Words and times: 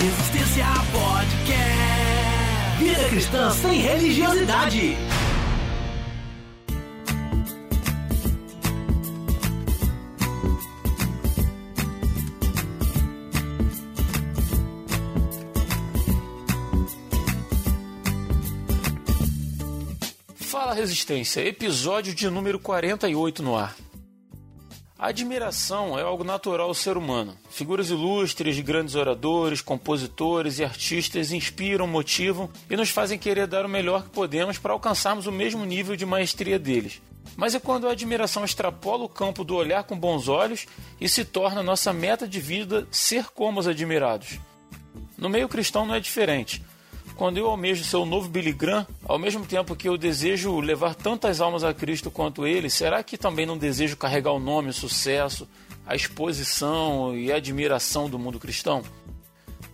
Resistência 0.00 0.64
Podcast. 0.92 2.78
Vida 2.78 3.08
cristã 3.10 3.50
sem 3.50 3.80
religiosidade. 3.80 4.96
Fala 20.36 20.72
Resistência, 20.72 21.42
episódio 21.46 22.14
de 22.14 22.30
número 22.30 22.58
48 22.58 23.42
no 23.42 23.54
ar. 23.54 23.76
A 25.00 25.06
admiração 25.06 25.98
é 25.98 26.02
algo 26.02 26.22
natural 26.22 26.68
ao 26.68 26.74
ser 26.74 26.98
humano. 26.98 27.34
Figuras 27.48 27.88
ilustres 27.88 28.54
de 28.54 28.62
grandes 28.62 28.94
oradores, 28.94 29.62
compositores 29.62 30.58
e 30.58 30.64
artistas 30.64 31.32
inspiram, 31.32 31.86
motivam 31.86 32.50
e 32.68 32.76
nos 32.76 32.90
fazem 32.90 33.18
querer 33.18 33.46
dar 33.46 33.64
o 33.64 33.68
melhor 33.68 34.02
que 34.02 34.10
podemos 34.10 34.58
para 34.58 34.74
alcançarmos 34.74 35.26
o 35.26 35.32
mesmo 35.32 35.64
nível 35.64 35.96
de 35.96 36.04
maestria 36.04 36.58
deles. 36.58 37.00
Mas 37.34 37.54
é 37.54 37.58
quando 37.58 37.88
a 37.88 37.92
admiração 37.92 38.44
extrapola 38.44 39.04
o 39.04 39.08
campo 39.08 39.42
do 39.42 39.56
olhar 39.56 39.84
com 39.84 39.98
bons 39.98 40.28
olhos 40.28 40.66
e 41.00 41.08
se 41.08 41.24
torna 41.24 41.62
nossa 41.62 41.94
meta 41.94 42.28
de 42.28 42.38
vida 42.38 42.86
ser 42.90 43.30
como 43.30 43.58
os 43.58 43.66
admirados. 43.66 44.38
No 45.16 45.30
meio 45.30 45.48
cristão 45.48 45.86
não 45.86 45.94
é 45.94 46.00
diferente. 46.00 46.62
Quando 47.20 47.36
eu 47.36 47.48
almejo 47.48 47.84
ser 47.84 47.98
o 47.98 48.06
novo 48.06 48.30
Billy 48.30 48.50
Graham, 48.50 48.86
ao 49.04 49.18
mesmo 49.18 49.44
tempo 49.44 49.76
que 49.76 49.86
eu 49.86 49.98
desejo 49.98 50.58
levar 50.58 50.94
tantas 50.94 51.42
almas 51.42 51.62
a 51.62 51.74
Cristo 51.74 52.10
quanto 52.10 52.46
ele, 52.46 52.70
será 52.70 53.02
que 53.02 53.18
também 53.18 53.44
não 53.44 53.58
desejo 53.58 53.94
carregar 53.94 54.32
o 54.32 54.38
nome, 54.38 54.70
o 54.70 54.72
sucesso, 54.72 55.46
a 55.86 55.94
exposição 55.94 57.14
e 57.14 57.30
a 57.30 57.36
admiração 57.36 58.08
do 58.08 58.18
mundo 58.18 58.40
cristão? 58.40 58.82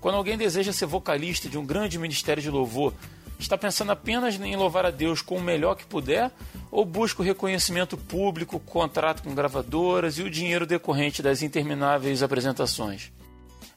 Quando 0.00 0.16
alguém 0.16 0.36
deseja 0.36 0.72
ser 0.72 0.86
vocalista 0.86 1.48
de 1.48 1.56
um 1.56 1.64
grande 1.64 2.00
ministério 2.00 2.42
de 2.42 2.50
louvor, 2.50 2.92
está 3.38 3.56
pensando 3.56 3.92
apenas 3.92 4.34
em 4.40 4.56
louvar 4.56 4.84
a 4.84 4.90
Deus 4.90 5.22
com 5.22 5.36
o 5.36 5.40
melhor 5.40 5.76
que 5.76 5.86
puder 5.86 6.32
ou 6.68 6.84
busca 6.84 7.22
o 7.22 7.24
reconhecimento 7.24 7.96
público, 7.96 8.58
contrato 8.58 9.22
com 9.22 9.36
gravadoras 9.36 10.18
e 10.18 10.22
o 10.24 10.30
dinheiro 10.30 10.66
decorrente 10.66 11.22
das 11.22 11.42
intermináveis 11.42 12.24
apresentações? 12.24 13.12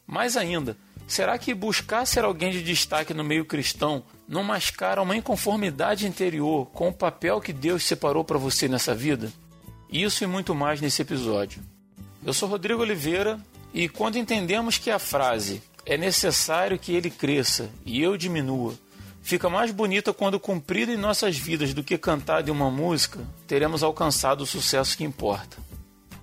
Mais 0.07 0.35
ainda, 0.35 0.75
Será 1.09 1.39
que 1.39 1.55
buscar 1.55 2.05
ser 2.05 2.23
alguém 2.23 2.51
de 2.51 2.61
destaque 2.61 3.15
no 3.15 3.23
meio 3.23 3.43
cristão 3.43 4.03
não 4.27 4.43
mascara 4.43 5.01
uma 5.01 5.17
inconformidade 5.17 6.05
interior 6.05 6.67
com 6.67 6.89
o 6.89 6.93
papel 6.93 7.41
que 7.41 7.51
Deus 7.51 7.83
separou 7.83 8.23
para 8.23 8.37
você 8.37 8.67
nessa 8.67 8.93
vida? 8.93 9.33
Isso 9.91 10.23
e 10.23 10.27
muito 10.27 10.53
mais 10.53 10.79
nesse 10.79 11.01
episódio. 11.01 11.63
Eu 12.23 12.31
sou 12.31 12.47
Rodrigo 12.47 12.83
Oliveira 12.83 13.39
e 13.73 13.89
quando 13.89 14.19
entendemos 14.19 14.77
que 14.77 14.91
a 14.91 14.99
frase 14.99 15.63
é 15.83 15.97
necessário 15.97 16.77
que 16.77 16.93
ele 16.93 17.09
cresça 17.09 17.71
e 17.83 17.99
eu 17.99 18.15
diminua, 18.15 18.75
fica 19.23 19.49
mais 19.49 19.71
bonita 19.71 20.13
quando 20.13 20.39
cumprida 20.39 20.91
em 20.91 20.97
nossas 20.97 21.35
vidas 21.35 21.73
do 21.73 21.83
que 21.83 21.97
cantada 21.97 22.51
em 22.51 22.53
uma 22.53 22.69
música, 22.69 23.19
teremos 23.47 23.81
alcançado 23.81 24.41
o 24.41 24.47
sucesso 24.47 24.95
que 24.95 25.03
importa. 25.03 25.57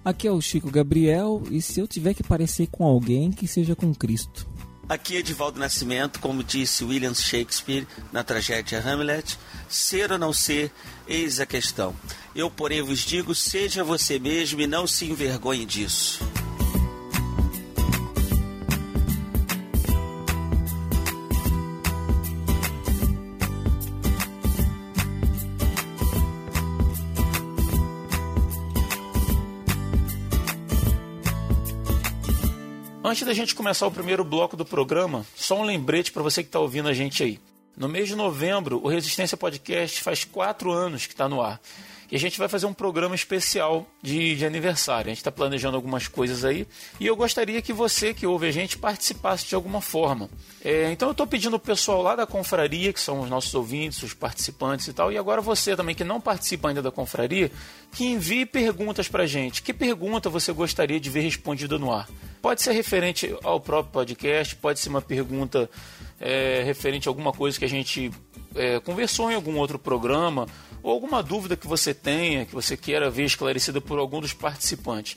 Aqui 0.04 0.28
é 0.28 0.30
o 0.30 0.40
Chico 0.40 0.70
Gabriel 0.70 1.42
e 1.50 1.60
se 1.60 1.80
eu 1.80 1.88
tiver 1.88 2.14
que 2.14 2.22
parecer 2.22 2.68
com 2.68 2.84
alguém, 2.84 3.32
que 3.32 3.48
seja 3.48 3.74
com 3.74 3.92
Cristo. 3.92 4.54
Aqui 4.88 5.16
Edivaldo 5.16 5.58
Nascimento, 5.58 6.20
como 6.20 6.44
disse 6.44 6.84
William 6.84 7.12
Shakespeare 7.12 7.88
na 8.12 8.22
tragédia 8.22 8.78
Hamlet, 8.78 9.36
ser 9.68 10.12
ou 10.12 10.18
não 10.18 10.32
ser, 10.32 10.70
eis 11.08 11.40
a 11.40 11.46
questão. 11.46 11.92
Eu, 12.36 12.48
porém, 12.48 12.82
vos 12.82 13.00
digo, 13.00 13.34
seja 13.34 13.82
você 13.82 14.16
mesmo 14.16 14.60
e 14.60 14.66
não 14.66 14.86
se 14.86 15.04
envergonhe 15.04 15.66
disso. 15.66 16.20
Antes 33.09 33.25
da 33.25 33.33
gente 33.33 33.55
começar 33.55 33.87
o 33.87 33.91
primeiro 33.93 34.25
bloco 34.25 34.56
do 34.56 34.65
programa, 34.65 35.25
só 35.37 35.61
um 35.61 35.62
lembrete 35.62 36.11
para 36.11 36.25
você 36.25 36.43
que 36.43 36.49
está 36.49 36.59
ouvindo 36.59 36.89
a 36.89 36.93
gente 36.93 37.22
aí. 37.22 37.39
No 37.77 37.89
mês 37.89 38.09
de 38.09 38.17
novembro, 38.17 38.81
o 38.83 38.89
Resistência 38.89 39.37
Podcast 39.37 40.03
faz 40.03 40.25
quatro 40.25 40.72
anos 40.72 41.06
que 41.06 41.12
está 41.12 41.28
no 41.28 41.41
ar. 41.41 41.61
E 42.11 42.17
a 42.17 42.19
gente 42.19 42.37
vai 42.37 42.49
fazer 42.49 42.67
um 42.67 42.75
programa 42.75 43.15
especial 43.15 43.87
de, 44.03 44.34
de 44.34 44.44
aniversário. 44.44 45.06
A 45.06 45.11
gente 45.11 45.19
está 45.19 45.31
planejando 45.31 45.77
algumas 45.77 46.09
coisas 46.09 46.44
aí. 46.44 46.67
E 46.99 47.06
eu 47.06 47.15
gostaria 47.15 47.62
que 47.62 47.72
você 47.72 48.12
que 48.12 48.27
ouve 48.27 48.49
a 48.49 48.53
gente 48.53 48.77
participasse 48.77 49.47
de 49.47 49.55
alguma 49.55 49.81
forma. 49.81 50.28
É, 50.65 50.91
então 50.91 51.09
eu 51.09 51.12
estou 51.12 51.28
pedindo 51.28 51.55
o 51.55 51.61
pessoal 51.61 52.03
lá 52.03 52.17
da 52.17 52.27
confraria, 52.27 52.93
que 52.93 53.00
são 53.00 53.21
os 53.21 53.31
nossos 53.31 53.55
ouvintes, 53.55 54.03
os 54.03 54.15
participantes 54.15 54.88
e 54.88 54.93
tal. 54.93 55.12
E 55.12 55.19
agora 55.19 55.41
você 55.41 55.77
também 55.77 55.94
que 55.94 56.03
não 56.03 56.21
participa 56.21 56.69
ainda 56.69 56.83
da 56.83 56.91
confraria, 56.91 57.53
que 57.93 58.05
envie 58.05 58.44
perguntas 58.44 59.06
para 59.06 59.23
a 59.23 59.27
gente. 59.28 59.62
Que 59.62 59.73
pergunta 59.73 60.28
você 60.28 60.53
gostaria 60.53 60.99
de 60.99 61.09
ver 61.09 61.21
respondida 61.21 61.78
no 61.78 61.93
ar? 61.93 62.09
Pode 62.46 62.62
ser 62.62 62.70
referente 62.74 63.36
ao 63.42 63.58
próprio 63.58 63.92
podcast, 63.92 64.54
pode 64.54 64.78
ser 64.78 64.88
uma 64.88 65.02
pergunta 65.02 65.68
é, 66.20 66.62
referente 66.64 67.08
a 67.08 67.10
alguma 67.10 67.32
coisa 67.32 67.58
que 67.58 67.64
a 67.64 67.68
gente 67.68 68.12
é, 68.54 68.78
conversou 68.78 69.32
em 69.32 69.34
algum 69.34 69.56
outro 69.56 69.80
programa, 69.80 70.46
ou 70.80 70.92
alguma 70.92 71.24
dúvida 71.24 71.56
que 71.56 71.66
você 71.66 71.92
tenha, 71.92 72.46
que 72.46 72.54
você 72.54 72.76
queira 72.76 73.10
ver 73.10 73.24
esclarecida 73.24 73.80
por 73.80 73.98
algum 73.98 74.20
dos 74.20 74.32
participantes. 74.32 75.16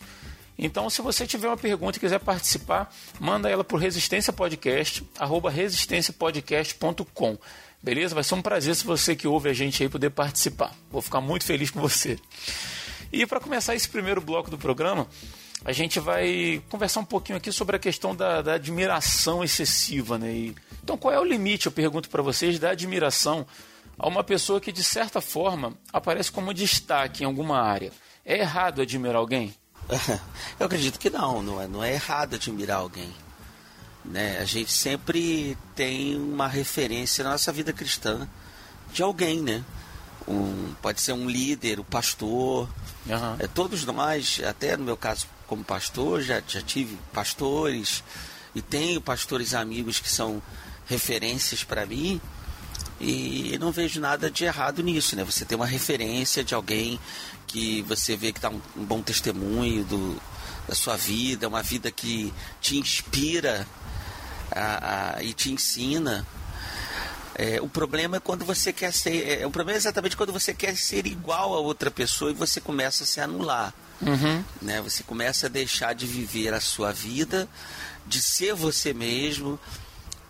Então, 0.58 0.90
se 0.90 1.04
você 1.04 1.28
tiver 1.28 1.46
uma 1.48 1.56
pergunta 1.56 2.00
e 2.00 2.02
quiser 2.02 2.20
participar, 2.20 2.92
manda 3.20 3.48
ela 3.48 3.64
por 3.64 3.80
Resistência 3.80 4.34
Podcast, 4.34 5.08
arroba 5.20 5.52
resistenciapodcast.com. 5.52 7.38
Beleza? 7.84 8.16
Vai 8.16 8.24
ser 8.24 8.34
um 8.34 8.42
prazer 8.42 8.76
se 8.76 8.84
você 8.84 9.16
que 9.16 9.28
ouve 9.28 9.50
a 9.50 9.54
gente 9.54 9.84
aí 9.84 9.88
poder 9.88 10.10
participar. 10.10 10.74
Vou 10.90 11.00
ficar 11.00 11.22
muito 11.22 11.46
feliz 11.46 11.70
com 11.70 11.80
você. 11.80 12.18
E 13.14 13.24
para 13.28 13.40
começar 13.40 13.76
esse 13.76 13.88
primeiro 13.88 14.20
bloco 14.20 14.50
do 14.50 14.58
programa, 14.58 15.08
a 15.64 15.72
gente 15.72 16.00
vai 16.00 16.62
conversar 16.70 17.02
um 17.02 17.06
pouquinho 17.06 17.38
aqui 17.38 17.52
sobre 17.52 17.76
a 17.76 17.80
questão 17.80 18.16
da, 18.16 18.42
da 18.42 18.54
admiração 18.54 19.44
excessiva, 19.44 20.18
né? 20.18 20.32
E, 20.32 20.56
então, 20.84 20.98
qual 20.98 21.14
é 21.14 21.20
o 21.20 21.24
limite, 21.24 21.66
eu 21.66 21.72
pergunto 21.72 22.10
para 22.10 22.22
vocês, 22.22 22.58
da 22.58 22.72
admiração 22.72 23.46
a 23.98 24.08
uma 24.08 24.24
pessoa 24.24 24.62
que, 24.62 24.72
de 24.72 24.84
certa 24.84 25.20
forma, 25.20 25.74
aparece 25.92 26.32
como 26.32 26.54
destaque 26.54 27.24
em 27.24 27.26
alguma 27.26 27.62
área? 27.62 27.92
É 28.26 28.38
errado 28.40 28.82
admirar 28.82 29.18
alguém? 29.18 29.54
Eu 30.60 30.68
acredito 30.68 31.00
que 31.00 31.10
não, 31.10 31.42
não 31.42 31.62
é, 31.62 31.68
não 31.68 31.84
é 31.84 31.94
errado 31.94 32.36
admirar 32.36 32.78
alguém. 32.78 33.12
Né? 34.06 34.38
A 34.40 34.46
gente 34.46 34.72
sempre 34.72 35.58
tem 35.76 36.16
uma 36.16 36.48
referência 36.48 37.24
na 37.24 37.32
nossa 37.32 37.52
vida 37.52 37.74
cristã 37.74 38.28
de 38.94 39.04
alguém, 39.04 39.42
né? 39.42 39.64
Um, 40.28 40.74
pode 40.82 41.02
ser 41.02 41.14
um 41.14 41.28
líder, 41.30 41.80
o 41.80 41.82
um 41.82 41.86
pastor. 41.86 42.70
Uhum. 43.06 43.36
É, 43.40 43.48
todos 43.48 43.84
nós, 43.86 44.42
até 44.46 44.78
no 44.78 44.84
meu 44.84 44.96
caso 44.96 45.28
como 45.50 45.64
pastor, 45.64 46.22
já, 46.22 46.42
já 46.48 46.62
tive 46.62 46.96
pastores 47.12 48.04
e 48.54 48.62
tenho 48.62 49.02
pastores 49.02 49.56
amigos 49.56 50.00
que 50.00 50.08
são 50.08 50.42
referências 50.86 51.64
para 51.64 51.88
mim. 51.88 52.22
E 53.02 53.58
não 53.60 53.72
vejo 53.72 54.00
nada 54.00 54.30
de 54.30 54.46
errado 54.46 54.84
nisso, 54.84 55.16
né? 55.16 55.24
Você 55.24 55.44
tem 55.46 55.56
uma 55.56 55.66
referência 55.66 56.44
de 56.44 56.54
alguém 56.54 57.00
que 57.48 57.82
você 57.84 58.16
vê 58.16 58.32
que 58.32 58.40
dá 58.40 58.50
um, 58.50 58.62
um 58.78 58.86
bom 58.86 59.02
testemunho 59.02 59.84
do, 59.86 60.22
da 60.68 60.76
sua 60.76 60.96
vida, 60.96 61.48
uma 61.48 61.64
vida 61.64 61.90
que 61.90 62.32
te 62.62 62.78
inspira 62.78 63.66
a, 64.52 65.16
a, 65.18 65.24
e 65.24 65.34
te 65.34 65.52
ensina. 65.52 66.28
É, 67.42 67.62
o 67.62 67.70
problema 67.70 68.18
é 68.18 68.20
quando 68.20 68.44
você 68.44 68.74
quer 68.74 68.92
ser. 68.92 69.40
É, 69.40 69.48
o 69.48 69.50
problema 69.50 69.78
é 69.78 69.80
exatamente 69.80 70.18
quando 70.18 70.34
você 70.34 70.54
quer 70.54 70.76
ser 70.76 71.08
igual 71.08 71.54
a 71.54 71.60
outra 71.60 71.90
pessoa 71.90 72.32
e 72.32 72.34
você 72.34 72.60
começa 72.60 73.06
a 73.06 73.08
se 73.08 73.22
anular. 73.22 73.74
Uhum. 74.02 74.44
Né? 74.62 74.82
Você 74.82 75.04
começa 75.04 75.46
a 75.46 75.50
deixar 75.50 75.96
de 75.96 76.06
viver 76.06 76.54
a 76.54 76.60
sua 76.60 76.92
vida, 76.92 77.48
de 78.06 78.22
ser 78.22 78.54
você 78.54 78.94
mesmo. 78.94 79.58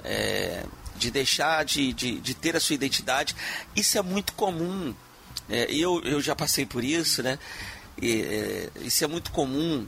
É, 0.04 0.64
de 0.98 1.10
deixar 1.10 1.66
de, 1.66 1.92
de, 1.94 2.20
de 2.20 2.34
ter 2.36 2.56
a 2.56 2.60
sua 2.60 2.76
identidade. 2.76 3.36
Isso 3.76 3.98
é 3.98 4.04
muito 4.04 4.34
comum. 4.34 4.94
É, 5.50 5.66
eu, 5.74 6.00
eu 6.04 6.22
já 6.22 6.36
passei 6.36 6.64
por 6.64 6.84
isso, 6.84 7.24
né? 7.24 7.40
E, 8.00 8.22
é, 8.22 8.70
isso 8.82 9.04
é 9.04 9.08
muito 9.08 9.32
comum 9.32 9.88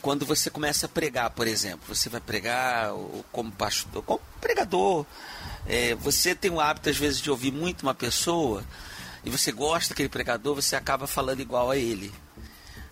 quando 0.00 0.24
você 0.24 0.48
começa 0.48 0.86
a 0.86 0.88
pregar, 0.88 1.30
por 1.30 1.48
exemplo. 1.48 1.92
Você 1.92 2.08
vai 2.08 2.20
pregar 2.20 2.92
como 3.32 3.50
pastor, 3.50 4.04
como 4.04 4.20
pregador. 4.40 5.04
É, 5.66 5.94
você 5.94 6.34
tem 6.34 6.50
o 6.50 6.60
hábito, 6.60 6.88
às 6.88 6.96
vezes, 6.96 7.20
de 7.20 7.30
ouvir 7.30 7.52
muito 7.52 7.82
uma 7.82 7.94
pessoa 7.94 8.64
e 9.24 9.30
você 9.30 9.52
gosta 9.52 9.90
daquele 9.90 10.08
pregador, 10.08 10.54
você 10.54 10.74
acaba 10.74 11.06
falando 11.06 11.40
igual 11.40 11.70
a 11.70 11.76
ele. 11.76 12.12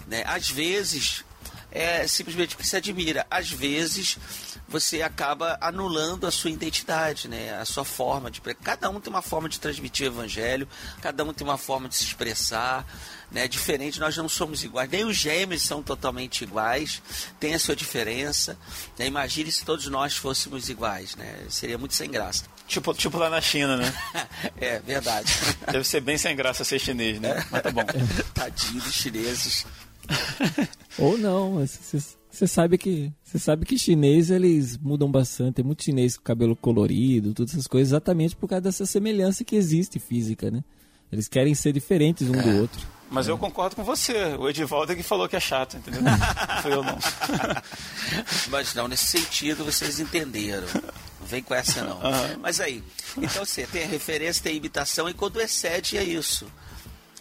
Né? 0.07 0.23
Às 0.27 0.51
vezes, 0.51 1.25
é 1.71 2.07
simplesmente 2.07 2.55
porque 2.55 2.69
se 2.69 2.77
admira. 2.77 3.27
Às 3.31 3.51
vezes, 3.51 4.19
você 4.67 5.03
acaba 5.03 5.59
anulando 5.61 6.27
a 6.27 6.31
sua 6.31 6.51
identidade, 6.51 7.29
né? 7.29 7.59
A 7.59 7.65
sua 7.65 7.85
forma 7.85 8.31
de 8.31 8.41
cada 8.63 8.89
um 8.91 9.01
tem 9.01 9.11
uma 9.11 9.23
forma 9.23 9.49
de 9.49 9.59
transmitir 9.59 10.07
o 10.07 10.13
evangelho, 10.13 10.69
cada 11.01 11.25
um 11.25 11.33
tem 11.33 11.47
uma 11.47 11.59
forma 11.59 11.89
de 11.89 11.95
se 11.95 12.05
expressar, 12.05 12.87
né? 13.31 13.49
Diferente, 13.49 14.01
nós 14.01 14.17
não 14.17 14.29
somos 14.29 14.63
iguais, 14.65 14.91
nem 14.91 15.05
os 15.05 15.17
gêmeos 15.17 15.63
são 15.63 15.83
totalmente 15.83 16.43
iguais, 16.43 17.03
tem 17.41 17.55
a 17.55 17.59
sua 17.59 17.77
diferença. 17.77 18.59
Né? 18.99 19.07
Imagine 19.07 19.51
se 19.51 19.65
todos 19.65 19.87
nós 19.87 20.17
fôssemos 20.17 20.69
iguais, 20.69 21.17
né? 21.17 21.47
Seria 21.49 21.79
muito 21.79 21.95
sem 21.95 22.11
graça. 22.11 22.45
Tipo, 22.69 22.93
tipo 22.93 23.17
lá 23.17 23.31
na 23.31 23.41
China, 23.41 23.79
né? 23.79 23.93
é, 24.61 24.79
verdade. 24.81 25.33
Deve 25.73 25.85
ser 25.85 26.03
bem 26.03 26.19
sem 26.19 26.37
graça 26.37 26.63
ser 26.63 26.79
chinês, 26.79 27.19
né? 27.19 27.43
Mas 27.51 27.63
tá 27.63 27.71
bom. 27.71 27.83
Tadinho 28.35 28.83
dos 28.83 28.93
chineses. 28.93 29.67
Ou 30.99 31.17
não, 31.17 31.67
você 32.31 32.47
sabe 32.47 32.77
que 32.77 33.11
você 33.23 33.39
sabe 33.39 33.65
que 33.65 33.79
chinês 33.79 34.31
eles 34.31 34.77
mudam 34.77 35.11
bastante, 35.11 35.57
tem 35.57 35.65
muito 35.65 35.83
chinês 35.83 36.17
com 36.17 36.23
cabelo 36.23 36.55
colorido, 36.55 37.35
todas 37.35 37.53
essas 37.53 37.67
coisas, 37.67 37.91
exatamente 37.91 38.37
por 38.37 38.49
causa 38.49 38.63
dessa 38.63 38.87
semelhança 38.87 39.45
que 39.45 39.57
existe 39.57 39.99
física, 39.99 40.51
né? 40.51 40.63
Eles 41.11 41.27
querem 41.27 41.55
ser 41.55 41.73
diferentes 41.73 42.29
um 42.29 42.35
é. 42.35 42.43
do 42.43 42.61
outro. 42.61 42.87
Mas 43.11 43.29
é. 43.29 43.31
eu 43.31 43.39
concordo 43.39 43.77
com 43.77 43.85
você. 43.85 44.37
O 44.39 44.49
Edivaldo 44.49 44.93
é 44.93 44.95
que 44.95 45.03
falou 45.03 45.27
que 45.27 45.37
é 45.37 45.41
chato, 45.41 45.79
entendeu? 45.79 46.03
Foi 46.63 46.73
eu 46.73 46.83
não. 46.83 46.99
Mas 48.51 48.75
não, 48.75 48.87
nesse 48.89 49.07
sentido 49.07 49.65
vocês 49.65 49.99
entenderam 49.99 50.67
vem 51.29 51.43
com 51.43 51.55
essa 51.55 51.83
não. 51.83 51.97
Uhum. 51.97 52.39
Mas 52.41 52.61
aí, 52.61 52.83
então 53.17 53.45
você 53.45 53.67
tem 53.67 53.85
a 53.85 53.87
referência, 53.87 54.43
tem 54.43 54.55
a 54.55 54.57
imitação, 54.57 55.09
e 55.09 55.15
quando 55.15 55.41
excede 55.41 55.97
é 55.97 56.03
isso. 56.03 56.47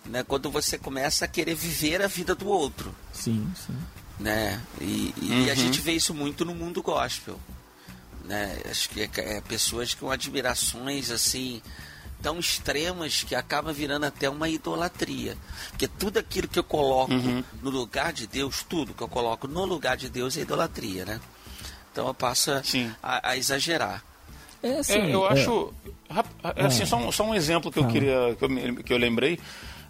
Né? 0.06 0.24
Quando 0.24 0.50
você 0.50 0.78
começa 0.78 1.26
a 1.26 1.28
querer 1.28 1.54
viver 1.54 2.02
a 2.02 2.08
vida 2.08 2.34
do 2.34 2.48
outro. 2.48 2.96
Sim, 3.12 3.52
sim. 3.66 3.78
Né? 4.20 4.62
E, 4.80 5.14
e 5.22 5.32
uhum. 5.32 5.52
a 5.52 5.56
gente 5.56 5.82
vê 5.82 5.92
isso 5.92 6.14
muito 6.14 6.46
no 6.46 6.56
mundo 6.56 6.82
gospel. 6.82 7.40
Né? 8.24 8.58
Acho 8.70 8.90
que 8.90 9.02
é, 9.02 9.10
é 9.16 9.42
pessoas 9.42 9.94
com 9.94 10.10
admirações 10.10 11.12
assim 11.12 11.62
tão 12.22 12.40
extremas 12.40 13.24
que 13.24 13.36
acaba 13.36 13.72
virando 13.72 14.06
até 14.06 14.30
uma 14.30 14.50
idolatria. 14.50 15.38
Porque 15.70 15.88
tudo 15.88 16.18
aquilo 16.18 16.48
que 16.48 16.58
eu 16.58 16.64
coloco 16.64 17.14
uhum. 17.14 17.44
no 17.62 17.70
lugar 17.70 18.12
de 18.12 18.26
Deus, 18.26 18.64
tudo 18.64 18.94
que 18.94 19.04
eu 19.04 19.08
coloco 19.08 19.48
no 19.48 19.66
lugar 19.66 19.98
de 19.98 20.10
Deus 20.10 20.38
é 20.38 20.42
idolatria, 20.42 21.06
né? 21.06 21.22
Então 21.98 22.14
passa 22.14 22.62
a, 23.02 23.32
a, 23.32 23.38
exagerar. 23.38 24.04
É, 24.62 24.74
assim, 24.74 25.00
é, 25.00 25.16
eu 25.16 25.26
é... 25.26 25.34
acho. 25.34 25.74
É, 26.56 26.66
assim, 26.66 26.86
só, 26.86 26.96
um, 26.96 27.12
só 27.12 27.24
um 27.24 27.34
exemplo 27.34 27.72
que 27.72 27.80
eu 27.80 27.88
queria. 27.88 28.36
que 28.38 28.46
eu, 28.46 28.84
que 28.84 28.94
eu 28.94 28.98
lembrei. 28.98 29.40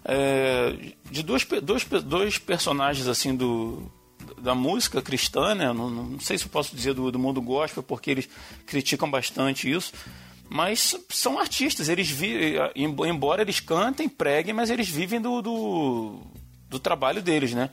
É, 0.06 0.74
de 1.10 1.22
dois, 1.22 1.46
dois, 1.62 1.84
dois 1.84 2.38
personagens 2.38 3.06
assim 3.06 3.36
do, 3.36 3.92
da 4.38 4.54
música 4.54 5.02
cristã, 5.02 5.54
né? 5.54 5.70
Não, 5.70 5.90
não, 5.90 6.18
sei 6.20 6.38
se 6.38 6.44
eu 6.44 6.50
posso 6.50 6.74
dizer 6.74 6.94
do, 6.94 7.12
do 7.12 7.18
mundo 7.18 7.42
gospel, 7.42 7.82
porque 7.82 8.10
eles 8.10 8.28
criticam 8.64 9.10
bastante 9.10 9.70
isso. 9.70 9.92
Mas 10.48 10.96
são 11.10 11.38
artistas, 11.38 11.90
eles 11.90 12.08
vivem, 12.08 12.54
embora 12.74 13.42
eles 13.42 13.60
cantem, 13.60 14.08
preguem, 14.08 14.54
mas 14.54 14.70
eles 14.70 14.88
vivem 14.88 15.20
do, 15.20 15.42
do, 15.42 16.22
do 16.70 16.78
trabalho 16.78 17.20
deles, 17.20 17.52
né? 17.52 17.68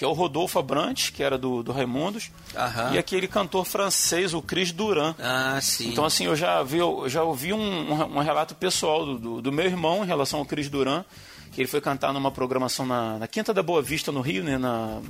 Que 0.00 0.04
é 0.06 0.08
o 0.08 0.14
Rodolfo 0.14 0.58
Abrantes, 0.58 1.10
que 1.10 1.22
era 1.22 1.36
do, 1.36 1.62
do 1.62 1.72
Raimundos, 1.72 2.30
Aham. 2.56 2.94
e 2.94 2.98
aquele 2.98 3.28
cantor 3.28 3.66
francês, 3.66 4.32
o 4.32 4.40
Chris 4.40 4.72
Duran. 4.72 5.14
Ah, 5.18 5.58
sim. 5.60 5.90
Então, 5.90 6.06
assim, 6.06 6.24
eu 6.24 6.34
já, 6.34 6.62
vi, 6.62 6.78
eu 6.78 7.06
já 7.06 7.22
ouvi 7.22 7.52
um, 7.52 7.60
um, 7.60 8.16
um 8.16 8.18
relato 8.20 8.54
pessoal 8.54 9.04
do, 9.04 9.18
do, 9.18 9.42
do, 9.42 9.52
meu 9.52 9.66
irmão 9.66 10.02
em 10.02 10.06
relação 10.06 10.38
ao 10.38 10.46
Chris 10.46 10.70
Duran, 10.70 11.04
que 11.52 11.60
ele 11.60 11.68
foi 11.68 11.82
cantar 11.82 12.14
numa 12.14 12.30
programação 12.30 12.86
na, 12.86 13.18
na 13.18 13.28
Quinta 13.28 13.52
da 13.52 13.62
Boa 13.62 13.82
Vista, 13.82 14.10
no 14.10 14.22
Rio, 14.22 14.42
né? 14.42 14.56
Na, 14.56 15.02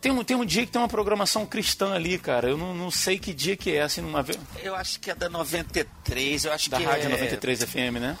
tem 0.00 0.10
um, 0.10 0.24
tem 0.24 0.34
um 0.34 0.46
dia 0.46 0.64
que 0.64 0.72
tem 0.72 0.80
uma 0.80 0.88
programação 0.88 1.44
cristã 1.44 1.92
ali, 1.92 2.18
cara. 2.18 2.48
Eu 2.48 2.56
não, 2.56 2.74
não 2.74 2.90
sei 2.90 3.18
que 3.18 3.34
dia 3.34 3.54
que 3.54 3.76
é, 3.76 3.82
assim, 3.82 4.00
numa 4.00 4.22
vez. 4.22 4.38
Eu 4.62 4.74
acho 4.74 4.98
que 4.98 5.10
é 5.10 5.14
da 5.14 5.28
93, 5.28 6.46
eu 6.46 6.52
acho 6.54 6.70
da 6.70 6.78
que 6.78 6.84
Rádio 6.84 7.04
é... 7.04 7.10
93 7.10 7.64
FM, 7.64 8.00
né? 8.00 8.16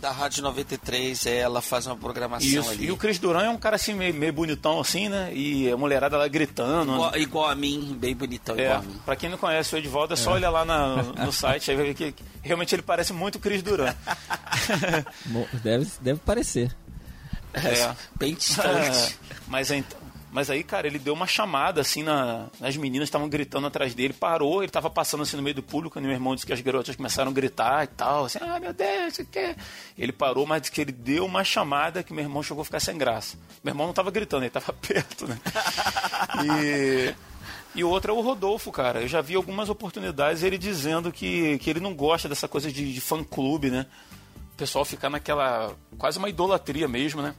Da 0.00 0.10
Rádio 0.10 0.42
93, 0.42 1.26
ela 1.26 1.60
faz 1.60 1.86
uma 1.86 1.96
programação 1.96 2.48
Isso. 2.48 2.70
ali. 2.70 2.86
E 2.86 2.90
o 2.92 2.96
Cris 2.96 3.18
Duran 3.18 3.44
é 3.44 3.50
um 3.50 3.58
cara 3.58 3.76
assim, 3.76 3.94
meio, 3.94 4.14
meio 4.14 4.32
bonitão 4.32 4.80
assim, 4.80 5.08
né? 5.08 5.32
E 5.32 5.70
a 5.70 5.76
mulherada 5.76 6.16
lá 6.16 6.28
gritando. 6.28 6.92
Igual, 6.92 7.10
né? 7.10 7.18
igual 7.18 7.48
a 7.48 7.54
mim, 7.54 7.96
bem 7.98 8.14
bonitão, 8.14 8.56
é, 8.56 8.64
igual 8.64 8.78
a 8.78 8.82
mim. 8.82 9.00
Pra 9.04 9.16
quem 9.16 9.30
não 9.30 9.38
conhece 9.38 9.74
o 9.74 9.78
Edvaldo, 9.78 10.14
é 10.14 10.16
só 10.16 10.32
é. 10.32 10.34
olhar 10.34 10.50
lá 10.50 10.64
na, 10.64 11.02
no 11.02 11.32
site, 11.32 11.70
aí 11.70 11.76
vai 11.76 11.86
ver 11.86 11.94
que 11.94 12.14
realmente 12.42 12.74
ele 12.74 12.82
parece 12.82 13.12
muito 13.12 13.36
o 13.36 13.38
Cris 13.38 13.62
Duran. 13.62 13.94
deve, 15.62 15.90
deve 16.00 16.20
parecer. 16.20 16.74
É. 17.54 17.94
Bem 18.16 18.34
distante. 18.36 19.18
Mas 19.48 19.70
então, 19.70 19.98
mas 20.36 20.50
aí, 20.50 20.62
cara, 20.62 20.86
ele 20.86 20.98
deu 20.98 21.14
uma 21.14 21.26
chamada, 21.26 21.80
assim, 21.80 22.02
na, 22.02 22.48
as 22.60 22.76
meninas 22.76 23.06
estavam 23.06 23.26
gritando 23.26 23.68
atrás 23.68 23.94
dele, 23.94 24.12
parou, 24.12 24.62
ele 24.62 24.70
tava 24.70 24.90
passando 24.90 25.22
assim 25.22 25.34
no 25.34 25.42
meio 25.42 25.54
do 25.56 25.62
público, 25.62 25.98
e 25.98 26.02
meu 26.02 26.10
irmão 26.10 26.34
disse 26.34 26.44
que 26.44 26.52
as 26.52 26.60
garotas 26.60 26.94
começaram 26.94 27.30
a 27.30 27.34
gritar 27.34 27.84
e 27.84 27.86
tal, 27.86 28.26
assim, 28.26 28.38
ah, 28.42 28.60
meu 28.60 28.74
Deus, 28.74 29.18
o 29.18 29.24
que 29.24 29.56
Ele 29.96 30.12
parou, 30.12 30.44
mas 30.44 30.60
disse 30.60 30.72
que 30.72 30.82
ele 30.82 30.92
deu 30.92 31.24
uma 31.24 31.42
chamada 31.42 32.02
que 32.02 32.12
meu 32.12 32.22
irmão 32.22 32.42
chegou 32.42 32.60
a 32.60 32.64
ficar 32.66 32.80
sem 32.80 32.98
graça. 32.98 33.38
Meu 33.64 33.72
irmão 33.72 33.86
não 33.86 33.94
tava 33.94 34.10
gritando, 34.10 34.42
ele 34.42 34.50
tava 34.50 34.74
perto, 34.76 35.26
né? 35.26 35.38
E. 36.44 37.14
E 37.74 37.82
o 37.82 37.88
outro 37.88 38.12
é 38.12 38.14
o 38.14 38.20
Rodolfo, 38.20 38.70
cara. 38.70 39.00
Eu 39.00 39.08
já 39.08 39.22
vi 39.22 39.36
algumas 39.36 39.70
oportunidades 39.70 40.42
ele 40.42 40.58
dizendo 40.58 41.10
que, 41.12 41.58
que 41.58 41.68
ele 41.68 41.80
não 41.80 41.94
gosta 41.94 42.28
dessa 42.28 42.46
coisa 42.48 42.70
de, 42.70 42.92
de 42.92 43.00
fã-clube, 43.00 43.70
né? 43.70 43.86
O 44.52 44.56
pessoal 44.56 44.84
ficar 44.84 45.08
naquela. 45.08 45.74
quase 45.96 46.18
uma 46.18 46.28
idolatria 46.28 46.88
mesmo, 46.88 47.22
né? 47.22 47.34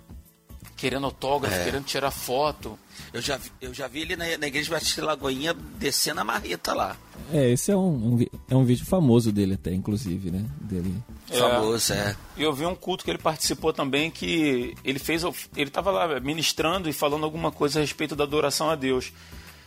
Querendo 0.77 1.06
autógrafo, 1.06 1.56
é. 1.56 1.63
querendo 1.65 1.83
tirar 1.83 2.12
foto. 2.12 2.79
Eu 3.12 3.21
já, 3.21 3.39
eu 3.59 3.74
já 3.74 3.88
vi 3.88 4.01
ele 4.01 4.15
na, 4.15 4.38
na 4.38 4.47
igreja 4.47 4.69
Batista 4.69 5.03
Lagoinha 5.03 5.53
descendo 5.53 6.21
a 6.21 6.24
marreta 6.24 6.74
lá. 6.74 6.95
É, 7.33 7.50
esse 7.50 7.71
é 7.71 7.75
um, 7.75 8.13
um, 8.15 8.25
é 8.50 8.56
um 8.56 8.63
vídeo 8.63 8.85
famoso 8.85 9.31
dele 9.31 9.56
até, 9.56 9.74
inclusive, 9.74 10.31
né? 10.31 10.45
Dele. 10.62 10.94
É, 11.29 11.39
famoso, 11.39 11.94
é. 11.94 12.15
E 12.38 12.44
eu 12.44 12.53
vi 12.53 12.65
um 12.65 12.75
culto 12.75 13.03
que 13.03 13.12
ele 13.12 13.18
participou 13.18 13.74
também 13.74 14.12
que 14.12 14.75
ele 14.83 15.00
fez. 15.00 15.24
Ele 15.56 15.69
estava 15.69 15.91
lá 15.91 16.19
ministrando 16.19 16.88
e 16.88 16.94
falando 16.94 17.24
alguma 17.24 17.51
coisa 17.51 17.79
a 17.79 17.81
respeito 17.81 18.15
da 18.15 18.24
adoração 18.24 18.69
a 18.69 18.75
Deus. 18.75 19.12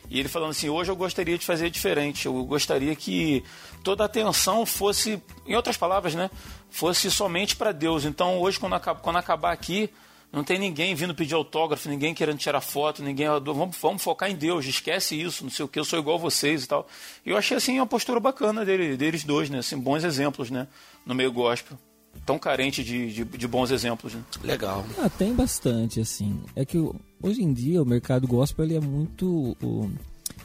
E 0.09 0.19
ele 0.19 0.29
falando 0.29 0.51
assim: 0.51 0.69
hoje 0.69 0.91
eu 0.91 0.97
gostaria 0.97 1.39
de 1.39 1.45
fazer 1.45 1.71
diferente. 1.71 2.27
Eu 2.27 2.45
gostaria 2.45 2.95
que 2.97 3.45
toda 3.83 4.05
a 4.05 4.07
atenção 4.07 4.67
fosse, 4.67 5.23
em 5.47 5.55
outras 5.55 5.77
palavras, 5.77 6.15
né? 6.15 6.31
Fosse 6.71 7.11
somente 7.11 7.57
para 7.57 7.73
Deus. 7.73 8.05
Então 8.05 8.39
hoje, 8.41 8.59
quando, 8.59 8.79
quando 9.01 9.17
acabar 9.17 9.53
aqui 9.53 9.91
não 10.33 10.45
tem 10.45 10.59
ninguém 10.59 10.95
vindo 10.95 11.15
pedir 11.15 11.35
autógrafo, 11.35 11.89
ninguém 11.89 12.15
querendo 12.15 12.39
tirar 12.39 12.61
foto, 12.61 13.03
ninguém. 13.03 13.27
Vamos, 13.45 13.77
vamos 13.81 14.03
focar 14.03 14.31
em 14.31 14.37
Deus, 14.37 14.65
esquece 14.65 15.21
isso, 15.21 15.43
não 15.43 15.51
sei 15.51 15.65
o 15.65 15.69
que, 15.69 15.79
eu 15.79 15.85
sou 15.85 15.99
igual 15.99 16.17
a 16.17 16.21
vocês 16.21 16.65
e 16.65 16.69
tal. 16.69 16.87
E 17.27 17.31
eu 17.31 17.37
achei 17.37 17.57
assim 17.57 17.79
uma 17.79 17.87
postura 17.87 18.21
bacana 18.21 18.65
dele, 18.65 18.97
deles 18.97 19.25
dois, 19.25 19.51
né? 19.51 19.59
Assim, 19.59 19.77
bons 19.79 20.05
exemplos, 20.05 20.51
né? 20.51 20.69
No 21.05 21.15
meio 21.15 21.33
gospel. 21.33 21.77
Tão 22.25 22.39
carente 22.39 22.83
de, 22.83 23.13
de, 23.13 23.25
de 23.25 23.49
bons 23.49 23.71
exemplos, 23.71 24.15
né? 24.15 24.23
Legal. 24.43 24.85
Ah, 24.99 25.09
tem 25.09 25.35
bastante, 25.35 26.01
assim. 26.01 26.41
É 26.55 26.65
que 26.65 26.79
hoje 27.23 27.43
em 27.43 27.53
dia 27.53 27.83
o 27.83 27.87
mercado 27.87 28.27
gospel 28.27 28.65
ele 28.65 28.77
é 28.77 28.81
muito. 28.81 29.57
O, 29.63 29.91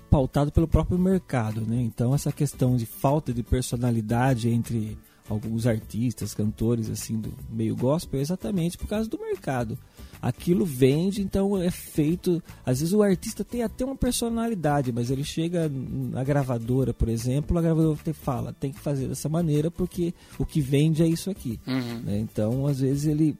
pautado 0.10 0.52
pelo 0.52 0.68
próprio 0.68 0.98
mercado, 0.98 1.62
né? 1.62 1.82
Então 1.82 2.16
essa 2.16 2.32
questão 2.32 2.76
de 2.76 2.86
falta 2.86 3.34
de 3.34 3.44
personalidade 3.44 4.50
entre 4.50 4.98
alguns 5.30 5.66
artistas, 5.66 6.34
cantores 6.34 6.90
assim 6.90 7.20
do 7.20 7.34
meio 7.50 7.76
gospel, 7.76 8.20
é 8.20 8.24
exatamente 8.24 8.78
por 8.78 8.88
causa 8.88 9.10
do 9.10 9.20
mercado. 9.20 9.78
Aquilo 10.22 10.66
vende, 10.66 11.22
então 11.22 11.62
é 11.62 11.70
feito. 11.70 12.42
Às 12.66 12.80
vezes 12.80 12.94
o 12.94 13.04
artista 13.04 13.44
tem 13.44 13.62
até 13.62 13.86
uma 13.86 13.96
personalidade, 13.96 14.92
mas 14.92 15.12
ele 15.12 15.24
chega 15.24 15.70
na 15.70 16.24
gravadora, 16.24 16.94
por 16.94 17.10
exemplo, 17.10 17.58
a 17.58 17.62
gravadora 17.62 18.00
te 18.04 18.14
fala, 18.14 18.54
tem 18.54 18.72
que 18.72 18.80
fazer 18.80 19.08
dessa 19.08 19.30
maneira 19.30 19.70
porque 19.70 20.14
o 20.40 20.46
que 20.46 20.62
vende 20.62 21.04
é 21.04 21.08
isso 21.08 21.30
aqui. 21.30 21.60
Uhum. 21.68 22.02
Né? 22.04 22.20
Então, 22.20 22.66
às 22.66 22.80
vezes 22.80 23.06
ele 23.06 23.38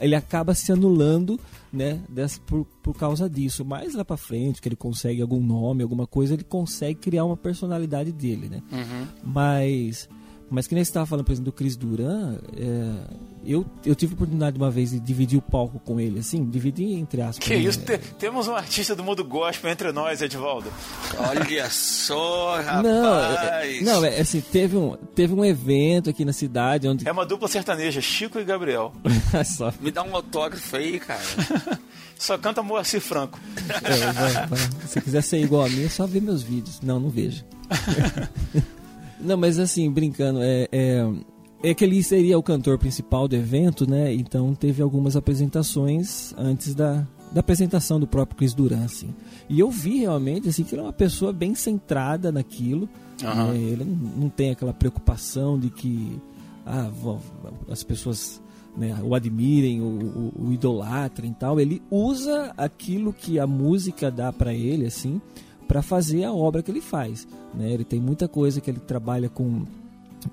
ele 0.00 0.14
acaba 0.14 0.54
se 0.54 0.70
anulando 0.72 1.40
né, 1.72 2.00
dessa, 2.08 2.40
por, 2.40 2.66
por 2.82 2.94
causa 2.94 3.28
disso. 3.28 3.64
Mais 3.64 3.94
lá 3.94 4.04
para 4.04 4.16
frente, 4.16 4.60
que 4.60 4.68
ele 4.68 4.76
consegue 4.76 5.22
algum 5.22 5.40
nome, 5.40 5.82
alguma 5.82 6.06
coisa, 6.06 6.34
ele 6.34 6.44
consegue 6.44 7.00
criar 7.00 7.24
uma 7.24 7.36
personalidade 7.36 8.12
dele, 8.12 8.48
né? 8.48 8.62
Uhum. 8.70 9.06
Mas 9.24 10.08
mas 10.50 10.66
que 10.66 10.74
nem 10.74 10.84
você 10.84 10.90
estava 10.90 11.06
falando, 11.06 11.24
por 11.24 11.32
exemplo, 11.32 11.50
do 11.50 11.52
Chris 11.52 11.76
Duran, 11.76 12.38
é, 12.56 13.26
eu, 13.44 13.66
eu 13.84 13.94
tive 13.94 14.12
a 14.12 14.16
oportunidade 14.16 14.56
uma 14.56 14.70
vez 14.70 14.90
de 14.90 15.00
dividir 15.00 15.38
o 15.38 15.42
palco 15.42 15.80
com 15.80 16.00
ele, 16.00 16.20
assim, 16.20 16.44
dividir 16.44 16.98
entre 16.98 17.22
aspas. 17.22 17.38
Que 17.38 17.54
né? 17.54 17.60
isso, 17.60 17.80
te, 17.80 17.98
temos 18.18 18.46
um 18.46 18.54
artista 18.54 18.94
do 18.94 19.02
mundo 19.02 19.24
gospel 19.24 19.70
entre 19.70 19.90
nós, 19.92 20.22
Edvaldo. 20.22 20.72
Olha 21.18 21.68
só, 21.70 22.60
rapaz! 22.60 22.86
Não, 22.86 23.18
é, 23.18 23.80
não 23.82 24.04
é, 24.04 24.20
assim, 24.20 24.40
teve 24.40 24.76
um, 24.76 24.96
teve 25.14 25.34
um 25.34 25.44
evento 25.44 26.10
aqui 26.10 26.24
na 26.24 26.32
cidade 26.32 26.86
onde... 26.86 27.06
É 27.08 27.12
uma 27.12 27.26
dupla 27.26 27.48
sertaneja, 27.48 28.00
Chico 28.00 28.38
e 28.38 28.44
Gabriel. 28.44 28.92
só. 29.44 29.72
Me 29.80 29.90
dá 29.90 30.02
um 30.02 30.14
autógrafo 30.14 30.76
aí, 30.76 30.98
cara. 31.00 31.20
Só 32.18 32.38
canta 32.38 32.62
Moacir 32.62 33.00
Franco. 33.00 33.38
É, 33.68 34.12
vai, 34.12 34.46
vai. 34.46 34.58
Se 34.88 35.00
quiser 35.02 35.22
ser 35.22 35.38
igual 35.38 35.66
a 35.66 35.68
mim, 35.68 35.84
é 35.84 35.88
só 35.88 36.06
ver 36.06 36.22
meus 36.22 36.42
vídeos. 36.42 36.80
Não, 36.80 36.98
não 36.98 37.10
vejo. 37.10 37.44
Não, 39.20 39.36
mas 39.36 39.58
assim, 39.58 39.90
brincando, 39.90 40.40
é, 40.42 40.68
é, 40.70 41.12
é, 41.62 41.74
que 41.74 41.84
ele 41.84 42.02
seria 42.02 42.38
o 42.38 42.42
cantor 42.42 42.78
principal 42.78 43.26
do 43.26 43.34
evento, 43.34 43.88
né? 43.88 44.12
Então 44.14 44.54
teve 44.54 44.82
algumas 44.82 45.16
apresentações 45.16 46.34
antes 46.36 46.74
da, 46.74 47.06
da 47.32 47.40
apresentação 47.40 47.98
do 47.98 48.06
próprio 48.06 48.36
Chris 48.36 48.54
Duran, 48.54 48.84
assim. 48.84 49.14
E 49.48 49.58
eu 49.58 49.70
vi 49.70 50.00
realmente 50.00 50.48
assim 50.48 50.64
que 50.64 50.74
ele 50.74 50.82
é 50.82 50.84
uma 50.84 50.92
pessoa 50.92 51.32
bem 51.32 51.54
centrada 51.54 52.30
naquilo. 52.30 52.88
Aham. 53.24 53.52
né? 53.52 53.58
Ele 53.58 53.84
não, 54.16 54.28
tem 54.28 54.50
aquela 54.50 54.72
preocupação 54.72 55.58
de 55.58 55.70
que 55.70 56.20
ah, 56.66 56.90
as 57.70 57.82
pessoas 57.82 58.40
né, 58.76 58.98
o 59.02 59.14
admirem, 59.14 59.80
o, 59.80 60.32
o, 60.38 60.48
o 60.48 60.52
idolatrem 60.52 61.30
e 61.30 61.34
tal. 61.34 61.58
Ele 61.58 61.82
usa 61.90 62.52
aquilo 62.56 63.12
que 63.12 63.38
a 63.38 63.46
música 63.46 64.10
dá 64.10 64.32
para 64.32 64.52
ele, 64.52 64.86
assim, 64.86 65.20
para 65.68 65.82
fazer 65.82 66.24
a 66.24 66.32
obra 66.32 66.62
que 66.62 66.70
ele 66.70 66.80
faz. 66.80 67.26
Né? 67.54 67.70
Ele 67.72 67.84
tem 67.84 68.00
muita 68.00 68.28
coisa 68.28 68.60
que 68.60 68.70
ele 68.70 68.80
trabalha 68.80 69.28
com, 69.28 69.64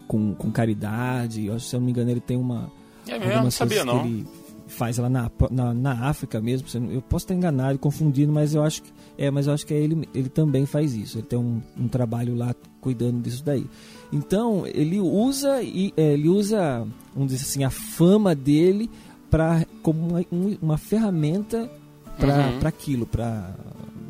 com, 0.07 0.33
com 0.35 0.51
caridade. 0.51 1.45
Eu 1.47 1.55
acho, 1.55 1.65
se 1.67 1.75
eu 1.75 1.79
não 1.79 1.85
me 1.85 1.91
engano, 1.91 2.09
ele 2.11 2.19
tem 2.21 2.37
uma 2.37 2.71
É 3.07 3.17
mesmo, 3.19 3.43
não 3.43 3.51
sabia 3.51 3.83
não. 3.85 4.01
que 4.01 4.07
ele 4.07 4.27
faz 4.67 4.97
lá 4.97 5.09
na, 5.09 5.29
na, 5.51 5.73
na 5.73 6.07
África 6.07 6.39
mesmo. 6.41 6.67
Eu 6.91 7.01
posso 7.01 7.25
estar 7.25 7.33
enganado, 7.35 7.77
confundindo, 7.79 8.31
mas 8.31 8.53
eu 8.55 8.63
acho 8.63 8.81
que 8.83 8.91
é, 9.17 9.29
mas 9.29 9.45
eu 9.45 9.53
acho 9.53 9.65
que 9.67 9.73
é 9.73 9.77
ele, 9.77 10.07
ele 10.13 10.29
também 10.29 10.65
faz 10.65 10.95
isso. 10.95 11.17
Ele 11.19 11.27
tem 11.27 11.37
um, 11.37 11.61
um 11.77 11.87
trabalho 11.87 12.35
lá 12.35 12.55
cuidando 12.81 13.21
disso 13.21 13.43
daí. 13.43 13.65
Então 14.11 14.65
ele 14.67 14.99
usa 14.99 15.61
e 15.61 15.93
é, 15.95 16.13
ele 16.13 16.29
usa, 16.29 16.87
vamos 17.13 17.31
dizer 17.31 17.43
assim, 17.43 17.63
a 17.63 17.69
fama 17.69 18.33
dele 18.35 18.89
para 19.29 19.65
como 19.83 19.99
uma, 20.09 20.25
um- 20.31 20.57
uma 20.61 20.77
ferramenta 20.77 21.69
para 22.17 22.49
Uhum. 22.49 22.67
aquilo, 22.67 23.05
para 23.07 23.55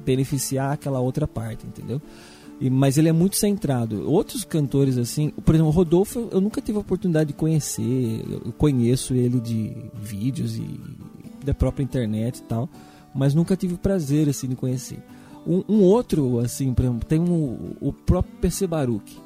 beneficiar 0.06 0.74
aquela 0.74 1.00
outra 1.00 1.28
parte, 1.28 1.66
entendeu? 1.66 2.02
E, 2.62 2.70
mas 2.70 2.98
ele 2.98 3.10
é 3.10 3.12
muito 3.12 3.36
centrado. 3.36 4.10
Outros 4.10 4.44
cantores, 4.44 4.98
assim, 4.98 5.30
por 5.44 5.54
exemplo, 5.56 5.70
o 5.72 5.74
Rodolfo, 5.74 6.30
eu 6.32 6.40
nunca 6.40 6.62
tive 6.62 6.78
a 6.78 6.82
oportunidade 6.82 7.30
de 7.30 7.34
conhecer. 7.34 8.24
Eu 8.30 8.54
conheço 8.54 9.14
ele 9.14 9.40
de 9.40 9.76
vídeos 9.94 10.56
e 10.58 10.80
da 11.44 11.54
própria 11.54 11.84
internet 11.84 12.38
e 12.38 12.44
tal, 12.44 12.70
mas 13.14 13.34
nunca 13.36 13.56
tive 13.58 13.74
o 13.74 13.78
prazer, 13.78 14.30
assim, 14.30 14.48
de 14.48 14.56
conhecer. 14.56 15.00
Um, 15.46 15.64
um 15.68 15.82
outro, 15.82 16.40
assim, 16.40 16.74
por 16.74 16.86
exemplo, 16.86 17.06
tem 17.08 17.20
um, 17.20 17.74
o 17.82 17.92
próprio 17.92 18.34
PC 18.40 18.66
Baruch. 18.66 19.18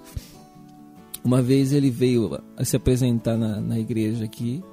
Uma 1.24 1.42
vez 1.42 1.74
ele 1.74 1.92
veio 1.92 2.40
se 2.64 2.76
apresentar 2.76 3.38
na, 3.38 3.60
na 3.60 3.78
igreja 3.78 4.24
aqui, 4.26 4.64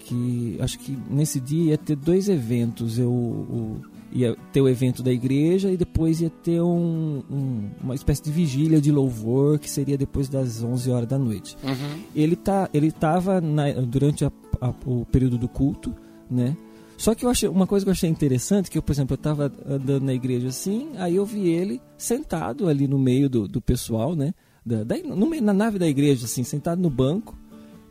que 0.00 0.56
acho 0.60 0.78
que 0.78 0.98
nesse 1.08 1.38
dia 1.40 1.70
ia 1.70 1.78
ter 1.78 1.94
dois 1.96 2.28
eventos. 2.28 2.98
Eu, 2.98 3.10
o- 3.10 3.80
ia 4.12 4.36
ter 4.52 4.60
o 4.60 4.68
evento 4.68 5.02
da 5.02 5.12
igreja 5.12 5.70
e 5.70 5.76
depois 5.76 6.20
ia 6.20 6.30
ter 6.30 6.60
um, 6.60 7.22
um- 7.30 7.70
uma 7.82 7.94
espécie 7.94 8.22
de 8.22 8.30
vigília 8.30 8.80
de 8.80 8.90
louvor 8.90 9.58
que 9.58 9.68
seria 9.70 9.96
depois 9.96 10.28
das 10.28 10.62
11 10.62 10.90
horas 10.90 11.08
da 11.08 11.18
noite. 11.18 11.56
Uhum. 11.62 12.00
Ele 12.14 12.34
tá, 12.36 12.68
ele 12.74 12.90
tava 12.90 13.40
na- 13.40 13.72
durante 13.72 14.24
a- 14.24 14.32
a- 14.60 14.74
o 14.86 15.04
período 15.06 15.38
do 15.38 15.48
culto, 15.48 15.94
né? 16.30 16.56
Só 16.96 17.14
que 17.14 17.24
eu 17.24 17.30
achei 17.30 17.48
uma 17.48 17.66
coisa 17.66 17.84
que 17.84 17.88
eu 17.88 17.92
achei 17.92 18.10
interessante, 18.10 18.70
que 18.70 18.76
eu, 18.76 18.82
por 18.82 18.92
exemplo, 18.92 19.14
eu 19.14 19.18
tava 19.18 19.50
andando 19.66 20.04
na 20.04 20.12
igreja 20.12 20.48
assim, 20.48 20.90
aí 20.98 21.16
eu 21.16 21.24
vi 21.24 21.48
ele 21.48 21.80
sentado 21.96 22.68
ali 22.68 22.86
no 22.86 22.98
meio 22.98 23.28
do, 23.30 23.48
do 23.48 23.60
pessoal, 23.60 24.14
né? 24.14 24.34
Da, 24.66 24.84
da- 24.84 24.98
no 24.98 25.30
na 25.40 25.54
nave 25.54 25.78
da 25.78 25.88
igreja, 25.88 26.26
assim, 26.26 26.42
sentado 26.44 26.82
no 26.82 26.90
banco. 26.90 27.38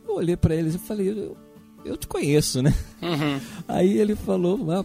Eu 0.06 0.14
olhei 0.16 0.36
para 0.36 0.54
eles 0.54 0.74
e 0.76 0.78
falei, 0.78 1.08
eu, 1.10 1.36
eu 1.84 1.96
te 1.96 2.06
conheço, 2.06 2.62
né? 2.62 2.74
Uhum. 3.02 3.40
Aí 3.66 3.98
ele 3.98 4.14
falou, 4.14 4.58
ah, 4.70 4.84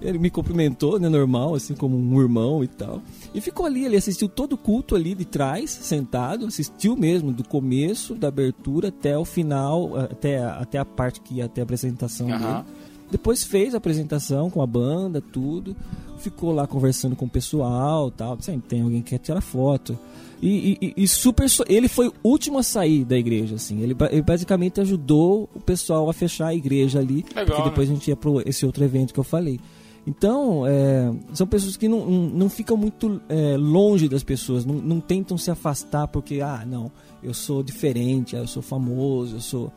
ele 0.00 0.18
me 0.18 0.30
cumprimentou, 0.30 0.98
né, 0.98 1.08
normal, 1.08 1.54
assim 1.54 1.74
como 1.74 1.96
um 1.96 2.20
irmão 2.20 2.64
e 2.64 2.68
tal. 2.68 3.02
E 3.34 3.40
ficou 3.40 3.66
ali, 3.66 3.84
ele 3.84 3.96
assistiu 3.96 4.28
todo 4.28 4.54
o 4.54 4.56
culto 4.58 4.94
ali 4.96 5.14
de 5.14 5.24
trás, 5.24 5.70
sentado, 5.70 6.46
assistiu 6.46 6.96
mesmo, 6.96 7.32
do 7.32 7.44
começo 7.44 8.14
da 8.14 8.28
abertura 8.28 8.88
até 8.88 9.16
o 9.18 9.24
final, 9.24 9.96
até, 9.96 10.38
a- 10.42 10.54
até 10.58 10.78
a 10.78 10.84
parte 10.84 11.20
que 11.20 11.34
ia 11.34 11.44
até 11.44 11.60
a 11.60 11.64
apresentação 11.64 12.30
Aham. 12.32 12.38
dele. 12.62 12.64
Depois 13.10 13.42
fez 13.42 13.74
a 13.74 13.78
apresentação 13.78 14.48
com 14.48 14.62
a 14.62 14.66
banda, 14.66 15.20
tudo. 15.20 15.74
Ficou 16.18 16.52
lá 16.52 16.66
conversando 16.66 17.16
com 17.16 17.24
o 17.24 17.28
pessoal, 17.28 18.08
tal. 18.10 18.40
Sempre 18.40 18.68
tem 18.68 18.82
alguém 18.82 19.02
que 19.02 19.10
quer 19.10 19.18
tirar 19.18 19.40
foto. 19.40 19.98
E, 20.42 20.78
e- 20.80 20.94
e 20.96 21.08
super. 21.08 21.46
Ele 21.68 21.86
foi 21.88 22.08
o 22.08 22.14
último 22.24 22.58
a 22.58 22.62
sair 22.62 23.04
da 23.04 23.18
igreja, 23.18 23.56
assim. 23.56 23.80
Ele, 23.82 23.94
ele 24.10 24.22
basicamente 24.22 24.80
ajudou 24.80 25.48
o 25.54 25.60
pessoal 25.60 26.08
a 26.08 26.12
fechar 26.12 26.48
a 26.48 26.54
igreja 26.54 26.98
ali. 26.98 27.24
Legal, 27.34 27.44
porque 27.46 27.62
né? 27.62 27.68
depois 27.68 27.90
a 27.90 27.92
gente 27.92 28.08
ia 28.08 28.16
para 28.16 28.30
esse 28.46 28.64
outro 28.64 28.82
evento 28.82 29.12
que 29.12 29.20
eu 29.20 29.24
falei. 29.24 29.60
Então, 30.06 30.66
é, 30.66 31.12
são 31.34 31.46
pessoas 31.46 31.76
que 31.76 31.86
não, 31.86 32.06
não, 32.06 32.28
não 32.30 32.48
ficam 32.48 32.76
muito 32.76 33.20
é, 33.28 33.56
longe 33.58 34.08
das 34.08 34.22
pessoas, 34.22 34.64
não, 34.64 34.76
não 34.76 34.98
tentam 34.98 35.36
se 35.36 35.50
afastar 35.50 36.08
porque, 36.08 36.40
ah, 36.40 36.64
não, 36.66 36.90
eu 37.22 37.34
sou 37.34 37.62
diferente, 37.62 38.34
ah, 38.34 38.40
eu 38.40 38.46
sou 38.46 38.62
famoso, 38.62 39.36
eu 39.36 39.40
sou. 39.40 39.72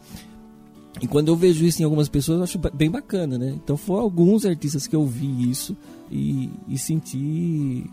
E 1.02 1.08
quando 1.08 1.28
eu 1.28 1.36
vejo 1.36 1.66
isso 1.66 1.82
em 1.82 1.86
algumas 1.86 2.08
pessoas, 2.08 2.38
eu 2.38 2.44
acho 2.44 2.60
bem 2.74 2.90
bacana, 2.90 3.38
né? 3.38 3.54
Então 3.62 3.76
foram 3.76 4.04
alguns 4.04 4.46
artistas 4.46 4.88
que 4.88 4.96
eu 4.96 5.06
vi 5.06 5.50
isso 5.50 5.76
e, 6.10 6.50
e 6.70 6.78
senti. 6.78 7.84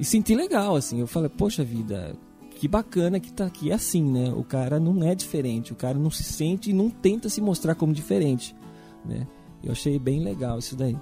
E 0.00 0.04
senti 0.04 0.34
legal, 0.34 0.74
assim. 0.76 0.98
Eu 0.98 1.06
falei, 1.06 1.28
poxa 1.28 1.62
vida, 1.62 2.16
que 2.52 2.66
bacana 2.66 3.20
que 3.20 3.30
tá 3.32 3.44
aqui. 3.46 3.70
É 3.70 3.74
assim, 3.74 4.02
né? 4.02 4.32
O 4.34 4.42
cara 4.42 4.80
não 4.80 5.06
é 5.06 5.14
diferente, 5.14 5.72
o 5.72 5.76
cara 5.76 5.98
não 5.98 6.10
se 6.10 6.24
sente 6.24 6.70
e 6.70 6.72
não 6.72 6.88
tenta 6.88 7.28
se 7.28 7.40
mostrar 7.40 7.74
como 7.74 7.92
diferente, 7.92 8.54
né? 9.04 9.26
Eu 9.62 9.72
achei 9.72 9.98
bem 9.98 10.20
legal 10.24 10.58
isso 10.58 10.74
daí. 10.74 10.96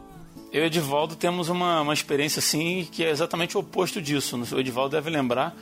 Eu 0.52 0.64
e 0.64 0.66
Edivaldo 0.66 1.14
temos 1.14 1.48
uma, 1.48 1.80
uma 1.82 1.92
experiência 1.94 2.40
assim 2.40 2.88
que 2.90 3.04
é 3.04 3.10
exatamente 3.10 3.56
o 3.56 3.60
oposto 3.60 4.02
disso. 4.02 4.36
O 4.52 4.58
Edivaldo 4.58 4.96
deve 4.96 5.10
lembrar 5.10 5.56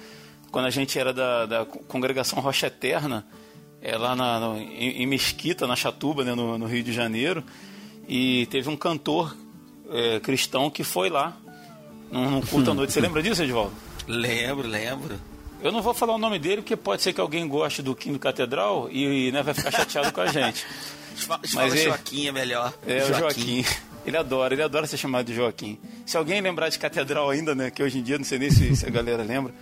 quando 0.51 0.65
a 0.67 0.71
gente 0.71 0.99
era 0.99 1.13
da, 1.13 1.45
da 1.45 1.65
congregação 1.67 2.41
Rocha 2.41 2.69
Eterna, 2.69 3.27
é 3.83 3.99
lá 3.99 4.17
na, 4.17 4.41
no- 4.41 4.57
em, 4.59 5.03
em 5.03 5.07
Mesquita, 5.07 5.67
na 5.67 5.77
Chatuba, 5.77 6.25
né, 6.25 6.35
no, 6.35 6.57
no 6.57 6.67
Rio 6.67 6.83
de 6.83 6.93
Janeiro, 6.93 7.45
e 8.09 8.47
teve 8.47 8.71
um 8.71 8.77
cantor 8.77 9.37
é, 9.91 10.21
cristão 10.21 10.71
que 10.71 10.83
foi 10.85 11.11
lá 11.11 11.37
num, 12.17 12.41
culto 12.41 12.71
à 12.71 12.75
noite. 12.75 12.93
Você 12.93 13.01
lembra 13.01 13.23
disso, 13.23 13.43
Edivaldo? 13.43 13.73
Lembro, 14.07 14.67
lembro. 14.67 15.19
Eu 15.61 15.73
não 15.73 15.83
vou 15.83 15.95
falar 15.95 16.15
o 16.15 16.19
nome 16.19 16.39
dele 16.39 16.63
porque 16.63 16.77
pode 16.77 17.03
ser 17.03 17.13
que 17.13 17.21
alguém 17.21 17.47
goste 17.49 17.83
do 17.83 17.95
Kim 17.95 18.13
do 18.13 18.19
Catedral 18.19 18.89
e, 18.91 19.33
né, 19.33 19.43
vai 19.43 19.55
ficar 19.55 19.71
chateado 19.71 20.13
com 20.13 20.21
a 20.21 20.27
gente. 20.27 20.65
Mas 21.29 21.53
fala 21.53 21.75
é- 21.75 21.85
Joaquim 21.85 22.29
é 22.29 22.33
melhor. 22.33 22.75
É, 22.87 23.03
o 23.05 23.15
Joaquim. 23.15 23.65
Ele 24.05 24.17
adora, 24.17 24.55
ele 24.55 24.63
adora 24.63 24.87
ser 24.87 24.97
chamado 24.97 25.27
de 25.27 25.35
Joaquim. 25.35 25.79
Se 26.05 26.17
alguém 26.17 26.41
lembrar 26.41 26.69
de 26.69 26.79
Catedral 26.79 27.29
ainda, 27.29 27.55
né? 27.55 27.71
Que 27.71 27.83
hoje 27.83 27.99
em 27.99 28.03
dia, 28.03 28.17
não 28.17 28.25
sei 28.25 28.39
nem 28.39 28.51
se, 28.51 28.77
se 28.77 28.87
a 28.87 28.91
galera 28.91 29.23
lembra. 29.25 29.53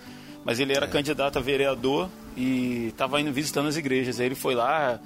Mas 0.44 0.60
ele 0.60 0.74
era 0.74 0.86
candidato 0.86 1.38
a 1.38 1.40
vereador 1.40 2.10
e 2.36 2.88
estava 2.88 3.18
indo 3.20 3.32
visitando 3.32 3.68
as 3.68 3.76
igrejas. 3.76 4.20
Aí 4.20 4.26
ele 4.26 4.34
foi 4.34 4.54
lá, 4.54 4.92
é, 4.92 4.98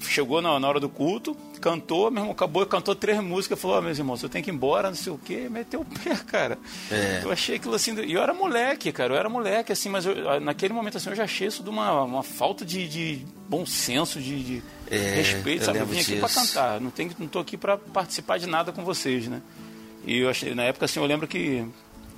chegou 0.00 0.40
na, 0.40 0.52
hora 0.68 0.80
do 0.80 0.88
culto, 0.88 1.36
cantou, 1.60 2.10
mesmo 2.10 2.30
acabou, 2.30 2.64
cantou 2.66 2.94
três 2.94 3.18
músicas, 3.22 3.58
falou, 3.60 3.78
ó, 3.78 3.80
meus 3.80 3.98
irmãos, 3.98 4.22
eu 4.22 4.28
tenho 4.28 4.44
que 4.44 4.50
ir 4.50 4.54
embora, 4.54 4.88
não 4.88 4.96
sei 4.96 5.12
o 5.12 5.18
quê, 5.18 5.48
meteu 5.50 5.80
o 5.80 5.84
pé, 5.84 6.14
cara. 6.26 6.58
É. 6.90 7.20
Eu 7.22 7.30
achei 7.32 7.56
aquilo 7.56 7.74
assim, 7.74 7.94
e 8.02 8.12
eu 8.12 8.22
era 8.22 8.32
moleque, 8.34 8.92
cara, 8.92 9.14
eu 9.14 9.18
era 9.18 9.28
moleque, 9.28 9.72
assim, 9.72 9.88
mas 9.88 10.04
eu- 10.06 10.40
naquele 10.40 10.72
momento 10.74 10.96
assim, 10.96 11.10
eu 11.10 11.16
já 11.16 11.24
achei 11.24 11.48
isso 11.48 11.62
de 11.62 11.70
uma, 11.70 12.02
uma 12.02 12.22
falta 12.22 12.64
de, 12.64 12.86
de 12.88 13.26
bom 13.48 13.64
senso, 13.66 14.20
de, 14.20 14.42
de 14.42 14.62
É, 14.90 15.14
respeito, 15.16 15.64
sabe? 15.64 15.78
Eu 15.78 15.86
vim 15.86 16.00
aqui 16.00 16.16
pra 16.16 16.28
disso. 16.28 16.40
cantar, 16.54 16.80
não, 16.80 16.90
tenho, 16.90 17.10
não 17.18 17.26
tô 17.28 17.38
aqui 17.38 17.56
pra 17.56 17.76
participar 17.78 18.38
de 18.38 18.46
nada 18.46 18.72
com 18.72 18.84
vocês, 18.84 19.26
né? 19.28 19.40
E 20.06 20.18
eu 20.18 20.28
achei, 20.28 20.54
na 20.54 20.64
época 20.64 20.84
assim, 20.84 21.00
eu 21.00 21.06
lembro 21.06 21.26
que 21.26 21.64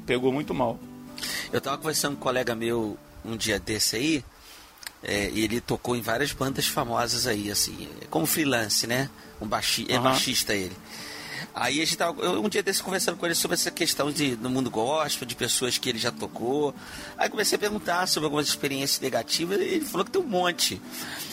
pegou 0.04 0.32
muito 0.32 0.52
mal. 0.52 0.78
Eu 1.52 1.60
tava 1.60 1.78
conversando 1.78 2.12
com 2.16 2.20
um 2.20 2.22
colega 2.22 2.54
meu 2.54 2.98
um 3.24 3.36
dia 3.36 3.58
desse 3.58 3.96
aí, 3.96 4.24
é, 5.06 5.30
ele 5.34 5.60
tocou 5.60 5.94
em 5.96 6.00
várias 6.02 6.32
bandas 6.32 6.66
famosas 6.66 7.26
aí, 7.26 7.50
assim, 7.50 7.88
como 8.10 8.26
freelance, 8.26 8.86
né? 8.86 9.08
Um 9.40 9.46
baixi, 9.46 9.86
é 9.88 9.94
Aham. 9.94 10.02
baixista 10.10 10.52
ele. 10.54 10.76
Aí 11.54 11.80
a 11.80 11.84
gente 11.86 11.96
tava, 11.96 12.20
eu, 12.22 12.42
um 12.44 12.48
dia 12.50 12.62
desse 12.62 12.82
conversando 12.82 13.16
com 13.16 13.24
ele 13.24 13.34
sobre 13.34 13.54
essa 13.54 13.70
questão 13.70 14.10
de, 14.12 14.36
no 14.36 14.50
mundo 14.50 14.70
gospel, 14.70 15.26
de 15.26 15.34
pessoas 15.34 15.78
que 15.78 15.88
ele 15.88 15.98
já 15.98 16.12
tocou. 16.12 16.74
Aí 17.16 17.30
comecei 17.30 17.56
a 17.56 17.58
perguntar 17.58 18.06
sobre 18.08 18.26
algumas 18.26 18.46
experiências 18.46 19.00
negativas, 19.00 19.58
ele 19.58 19.80
falou 19.82 20.04
que 20.04 20.10
tem 20.10 20.20
um 20.20 20.26
monte. 20.26 20.80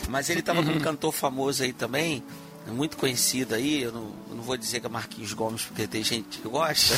Mas 0.08 0.30
ele 0.30 0.42
tava 0.42 0.64
com 0.64 0.70
um 0.72 0.80
cantor 0.80 1.12
famoso 1.12 1.64
aí 1.64 1.74
também, 1.74 2.24
muito 2.68 2.96
conhecido 2.96 3.54
aí, 3.56 3.82
eu 3.84 3.92
não, 3.92 4.14
eu 4.30 4.36
não 4.36 4.44
vou 4.44 4.56
dizer 4.56 4.80
que 4.80 4.86
é 4.86 4.90
Marquinhos 4.90 5.34
Gomes, 5.34 5.64
porque 5.64 5.88
tem 5.88 6.02
gente 6.04 6.40
que 6.40 6.48
gosta. 6.48 6.96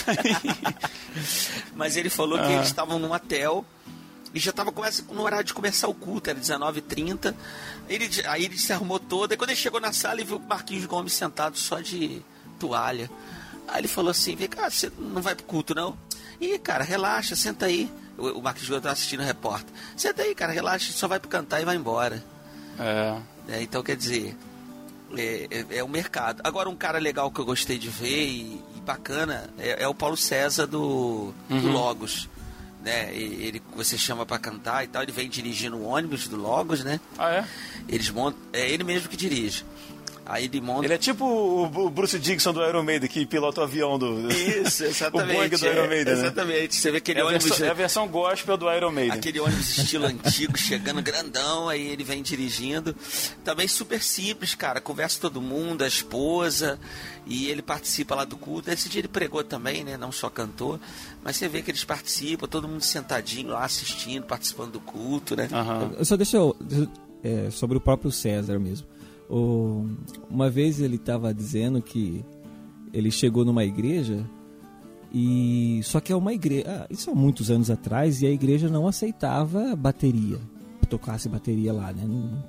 Mas 1.75 1.98
ele 1.98 2.10
falou 2.10 2.38
que 2.38 2.46
Ah. 2.46 2.51
eles 2.53 2.67
estavam 2.67 3.00
num 3.00 3.12
hotel 3.12 3.65
e 4.36 4.39
já 4.39 4.51
estava 4.51 4.72
no 5.12 5.22
horário 5.22 5.46
de 5.46 5.54
começar 5.54 5.88
o 5.88 5.94
culto, 5.94 6.30
era 6.30 6.38
19h30. 6.38 7.34
Ele, 7.88 8.10
aí 8.27 8.44
ele 8.44 8.58
se 8.58 8.74
arrumou 8.74 9.00
todo, 9.00 9.32
e 9.34 9.38
quando 9.38 9.51
ele 9.51 9.60
chegou 9.60 9.80
na 9.80 9.94
sala, 9.94 10.15
ele 10.15 10.25
viu 10.25 10.38
o 10.38 10.42
Marquinhos 10.48 10.86
Gomes 10.86 11.13
sentado 11.13 11.58
só 11.58 11.80
de 11.80 12.22
toalha. 12.60 13.10
Aí 13.68 13.80
ele 13.80 13.88
falou 13.88 14.12
assim: 14.12 14.36
Vem 14.36 14.48
cá, 14.50 14.70
você 14.70 14.92
não 15.00 15.22
vai 15.22 15.34
pro 15.36 15.46
culto 15.46 15.74
não? 15.74 15.98
Ih, 16.39 16.60
cara, 16.60 16.84
relaxa, 16.84 17.36
senta 17.36 17.65
aí. 17.68 17.89
O, 18.18 18.39
o 18.39 18.42
Marquinhos 18.42 18.68
Gomes 18.68 18.80
estava 18.80 18.94
assistindo 18.94 19.22
o 19.22 19.25
repórter. 19.25 19.74
Senta 19.96 20.22
aí, 20.22 20.36
cara, 20.36 20.51
relaxa, 20.51 20.92
só 20.92 21.08
vai 21.08 21.20
pro 21.20 21.30
cantar 21.30 21.62
e 21.62 21.65
vai 21.65 21.75
embora. 21.77 22.22
É, 22.77 23.18
É, 23.48 23.62
então, 23.63 23.82
quer 23.82 23.96
dizer, 23.96 24.36
é, 25.18 25.48
é, 25.50 25.77
é 25.77 25.84
o 25.84 25.88
mercado. 25.88 26.42
Agora, 26.44 26.70
um 26.70 26.75
cara 26.75 26.98
legal 27.00 27.32
que 27.32 27.39
eu 27.39 27.46
gostei 27.46 27.77
de 27.77 27.88
ver 27.89 28.25
e, 28.27 28.62
e 28.75 28.82
bacana 28.86 29.50
é, 29.58 29.84
é 29.84 29.88
o 29.88 29.96
Paulo 29.96 30.18
César 30.18 30.65
do, 30.68 31.34
do 31.48 31.56
Uhum. 31.56 31.72
Logos. 31.72 32.27
Né? 32.86 33.12
Ele, 33.15 33.60
você 33.75 33.98
chama 33.98 34.27
pra 34.27 34.38
cantar 34.38 34.84
e 34.84 34.88
tal, 34.88 35.01
ele 35.01 35.12
vem 35.12 35.27
dirigindo 35.27 35.75
o 35.75 35.86
ônibus 35.86 36.27
do 36.27 36.36
Logos, 36.36 36.84
né? 36.84 37.00
Ah, 37.18 37.32
é? 37.32 37.46
Eles 37.89 38.12
montam, 38.12 38.39
é 38.54 38.70
ele 38.70 38.84
mesmo 38.84 39.10
que 39.10 39.18
dirige. 39.18 39.65
Aí 40.27 40.46
ele 40.46 40.60
monta. 40.60 40.86
Ele 40.86 40.94
é 40.96 40.98
tipo 40.98 41.24
o 41.24 41.89
Bruce 41.89 42.17
Dixon 42.17 42.51
do 42.51 42.65
Iron 42.65 42.82
Maiden, 42.82 43.08
que 43.08 43.27
pilota 43.27 43.62
o 43.62 43.63
avião 43.63 44.00
do. 44.00 44.27
Isso, 44.32 44.84
exatamente. 44.84 45.32
o 45.32 45.36
Boeing 45.36 45.50
do 45.50 45.65
Iron 45.67 45.88
Maiden. 45.88 46.13
É, 46.13 46.17
exatamente. 46.17 46.75
Você 46.75 46.91
vê 46.91 46.98
aquele 46.98 47.20
é 47.20 47.24
ônibus. 47.24 47.48
Versão, 47.48 47.67
é 47.67 47.70
a 47.70 47.74
versão 47.74 48.08
gospel 48.08 48.58
do 48.58 48.72
Iron 48.74 48.91
Maiden. 48.91 49.20
Aquele 49.20 49.39
ônibus 49.39 49.77
estilo 49.77 50.05
antigo, 50.08 50.58
chegando 50.58 51.00
grandão, 51.03 51.70
aí 51.70 51.88
ele 51.88 52.03
vem 52.03 52.24
dirigindo. 52.24 52.96
Também 53.44 53.67
super 53.67 54.01
simples, 54.01 54.55
cara. 54.55 54.82
Conversa 54.82 55.22
todo 55.22 55.39
mundo, 55.39 55.84
a 55.84 55.88
esposa, 55.88 56.79
e 57.27 57.48
ele 57.48 57.62
participa 57.62 58.15
lá 58.15 58.25
do 58.25 58.36
culto. 58.36 58.72
Esse 58.72 58.89
dia 58.89 59.01
ele 59.01 59.08
pregou 59.08 59.44
também, 59.44 59.84
né? 59.84 59.96
Não 59.96 60.12
só 60.12 60.27
cantou. 60.27 60.79
Mas 61.24 61.36
você 61.36 61.48
vê 61.48 61.62
que 61.62 61.70
eles 61.70 61.84
participam, 61.84 62.48
todo 62.48 62.67
mundo 62.67 62.82
sentadinho 62.82 63.50
lá 63.50 63.63
assistindo, 63.63 64.24
participando 64.24 64.72
do 64.72 64.79
culto, 64.79 65.36
né? 65.36 65.48
Uhum. 65.51 66.03
Só 66.03 66.17
deixa 66.17 66.38
eu. 66.38 66.55
É, 67.24 67.50
sobre 67.50 67.77
o 67.77 67.82
próprio 67.82 68.12
César 68.12 68.60
mesmo. 68.60 68.88
O, 69.29 69.88
uma 70.29 70.50
vez 70.50 70.79
ele 70.79 70.98
estava 70.98 71.34
dizendo 71.34 71.82
que 71.82 72.24
ele 72.94 73.10
chegou 73.12 73.44
numa 73.44 73.65
igreja 73.65 74.25
e 75.13 75.79
só 75.84 76.00
que 76.00 76.12
é 76.12 76.15
uma 76.15 76.34
igreja, 76.34 76.65
ah, 76.67 76.88
isso 76.89 77.10
há 77.10 77.15
muitos 77.15 77.50
anos 77.50 77.70
atrás 77.70 78.22
e 78.22 78.27
a 78.27 78.32
igreja 78.32 78.70
não 78.70 78.88
aceitava 78.88 79.75
bateria, 79.75 80.38
tocasse 80.89 81.27
bateria 81.27 81.74
lá, 81.74 81.91
né? 81.91 82.03
Não, 82.05 82.44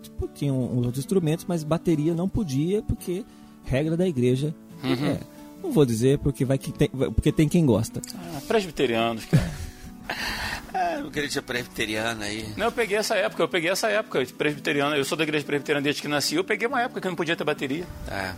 tipo, 0.00 0.28
tinha 0.28 0.52
uns 0.52 0.86
outros 0.86 0.98
instrumentos, 0.98 1.44
mas 1.46 1.62
bateria 1.62 2.14
não 2.14 2.28
podia 2.28 2.82
porque 2.82 3.24
regra 3.64 3.96
da 3.96 4.08
igreja. 4.08 4.54
Uhum. 4.82 5.06
É, 5.06 5.20
não 5.62 5.72
vou 5.72 5.84
dizer 5.84 6.18
porque 6.18 6.44
vai 6.44 6.56
que 6.56 6.72
tem, 6.72 6.88
porque 6.88 7.32
tem 7.32 7.48
quem 7.48 7.66
gosta. 7.66 8.00
Ah, 8.14 8.40
presbiterianos, 8.46 9.24
cara. 9.24 9.50
É, 10.72 10.98
uma 10.98 11.06
igreja 11.06 11.40
presbiteriana 11.40 12.26
aí. 12.26 12.52
Não, 12.54 12.66
eu 12.66 12.72
peguei 12.72 12.98
essa 12.98 13.14
época, 13.16 13.42
eu 13.42 13.48
peguei 13.48 13.70
essa 13.70 13.88
época 13.88 14.24
presbiteriana. 14.36 14.96
Eu 14.96 15.04
sou 15.04 15.16
da 15.16 15.24
igreja 15.24 15.44
presbiteriana 15.44 15.82
desde 15.82 16.02
que 16.02 16.08
nasci. 16.08 16.34
Eu 16.34 16.44
peguei 16.44 16.68
uma 16.68 16.82
época 16.82 17.00
que 17.00 17.08
não 17.08 17.16
podia 17.16 17.34
ter 17.34 17.42
bateria. 17.42 17.86
É. 18.06 18.34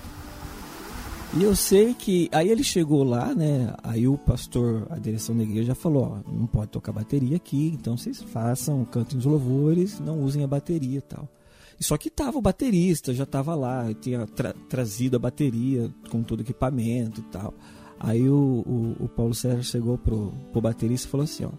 E 1.33 1.45
eu 1.45 1.55
sei 1.55 1.95
que 1.95 2.29
aí 2.33 2.49
ele 2.49 2.65
chegou 2.65 3.05
lá, 3.05 3.35
né? 3.35 3.73
Aí 3.85 4.09
o 4.09 4.19
pastor, 4.19 4.87
a 4.91 4.97
direção 4.97 5.37
da 5.37 5.45
igreja 5.45 5.69
já 5.69 5.75
falou, 5.75 6.23
ó, 6.25 6.31
não 6.33 6.47
pode 6.47 6.71
tocar 6.71 6.93
bateria 6.93 7.37
aqui, 7.37 7.73
então 7.75 7.97
vocês 7.97 8.21
façam, 8.21 8.85
cantem 8.85 9.17
os 9.17 9.25
louvores, 9.25 10.01
não 10.01 10.21
usem 10.21 10.43
a 10.43 10.47
bateria 10.47 10.99
e 10.99 11.03
tal. 11.03 11.29
E 11.79 11.85
só 11.85 11.97
que 11.97 12.11
tava 12.11 12.37
o 12.37 12.43
baterista, 12.43 13.15
já 13.15 13.25
tava 13.25 13.55
lá, 13.55 13.93
tinha 13.95 14.27
tra 14.27 14.53
trazido 14.69 15.17
a 15.17 15.21
bateria 15.21 15.91
com 16.11 16.23
todo 16.23 16.41
o 16.41 16.43
equipamento 16.43 17.21
e 17.21 17.25
tal. 17.25 17.55
Aí 18.01 18.29
o, 18.29 18.65
o, 18.67 19.05
o 19.05 19.09
Paulo 19.09 19.35
Sérgio 19.35 19.63
chegou 19.63 19.99
pro, 19.99 20.33
pro 20.51 20.61
baterista 20.61 21.07
e 21.07 21.11
falou 21.11 21.25
assim, 21.25 21.45
ó, 21.45 21.51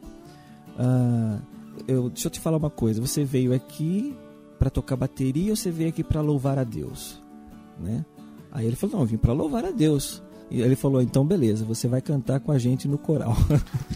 ah, 0.77 1.39
eu, 1.87 2.09
deixa 2.09 2.27
eu 2.27 2.31
te 2.31 2.39
falar 2.39 2.57
uma 2.57 2.69
coisa. 2.69 2.99
Você 2.99 3.23
veio 3.23 3.53
aqui 3.53 4.15
para 4.57 4.69
tocar 4.69 4.95
bateria 4.95 5.51
ou 5.51 5.55
você 5.55 5.69
veio 5.71 5.89
aqui 5.89 6.03
para 6.03 6.21
louvar 6.21 6.57
a 6.57 6.63
Deus? 6.63 7.21
Né? 7.79 8.05
Aí 8.51 8.65
ele 8.65 8.75
falou: 8.75 8.95
Não, 8.95 9.03
eu 9.03 9.07
vim 9.07 9.17
para 9.17 9.33
louvar 9.33 9.65
a 9.65 9.71
Deus. 9.71 10.21
E 10.49 10.61
ele 10.61 10.75
falou: 10.75 11.01
Então, 11.01 11.25
beleza, 11.25 11.63
você 11.63 11.87
vai 11.87 12.01
cantar 12.01 12.39
com 12.39 12.51
a 12.51 12.57
gente 12.57 12.87
no 12.87 12.97
coral. 12.97 13.35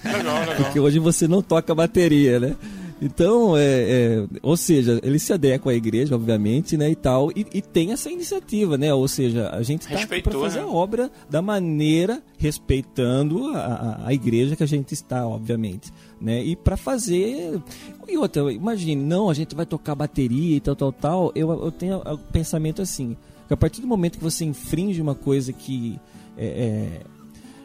Legal, 0.04 0.40
legal. 0.40 0.56
Porque 0.64 0.80
hoje 0.80 1.00
você 1.00 1.28
não 1.28 1.42
toca 1.42 1.76
bateria, 1.76 2.40
né? 2.40 2.56
Então, 3.02 3.58
é, 3.58 3.62
é, 3.62 4.28
ou 4.42 4.56
seja, 4.56 5.02
ele 5.04 5.20
se 5.20 5.34
adequa 5.34 5.72
à 5.72 5.76
igreja, 5.76 6.16
obviamente, 6.16 6.78
né, 6.78 6.90
e 6.90 6.96
tal, 6.96 7.30
e, 7.32 7.46
e 7.54 7.62
tem 7.62 7.92
essa 7.92 8.10
iniciativa, 8.10 8.78
né? 8.78 8.94
Ou 8.94 9.08
seja, 9.08 9.50
a 9.50 9.62
gente 9.64 9.82
está 9.82 10.08
para 10.22 10.40
fazer 10.40 10.60
né? 10.60 10.66
a 10.66 10.68
obra 10.68 11.12
da 11.30 11.42
maneira 11.42 12.24
respeitando 12.38 13.48
a, 13.48 13.60
a, 13.60 14.08
a, 14.08 14.14
igreja 14.14 14.56
que 14.56 14.64
a 14.64 14.68
gente 14.68 14.94
está, 14.94 15.28
obviamente, 15.28 15.92
né? 16.22 16.42
E 16.42 16.56
para 16.56 16.78
fazer 16.78 17.62
e 18.08 18.18
outra, 18.18 18.52
imagine, 18.52 19.04
não, 19.04 19.30
a 19.30 19.34
gente 19.34 19.54
vai 19.56 19.66
tocar 19.66 19.94
bateria 19.94 20.56
e 20.56 20.60
tal, 20.62 20.76
tal, 20.76 20.94
tal. 20.94 21.32
Eu, 21.36 21.52
eu 21.52 21.72
tenho 21.72 21.98
o 21.98 22.18
pensamento 22.18 22.82
assim, 22.82 23.18
que 23.46 23.54
a 23.54 23.58
partir 23.58 23.82
do 23.82 23.88
momento 23.88 24.18
que 24.18 24.24
você 24.24 24.46
infringe 24.46 25.02
uma 25.02 25.16
coisa 25.16 25.52
que 25.52 26.00
é, 26.38 27.02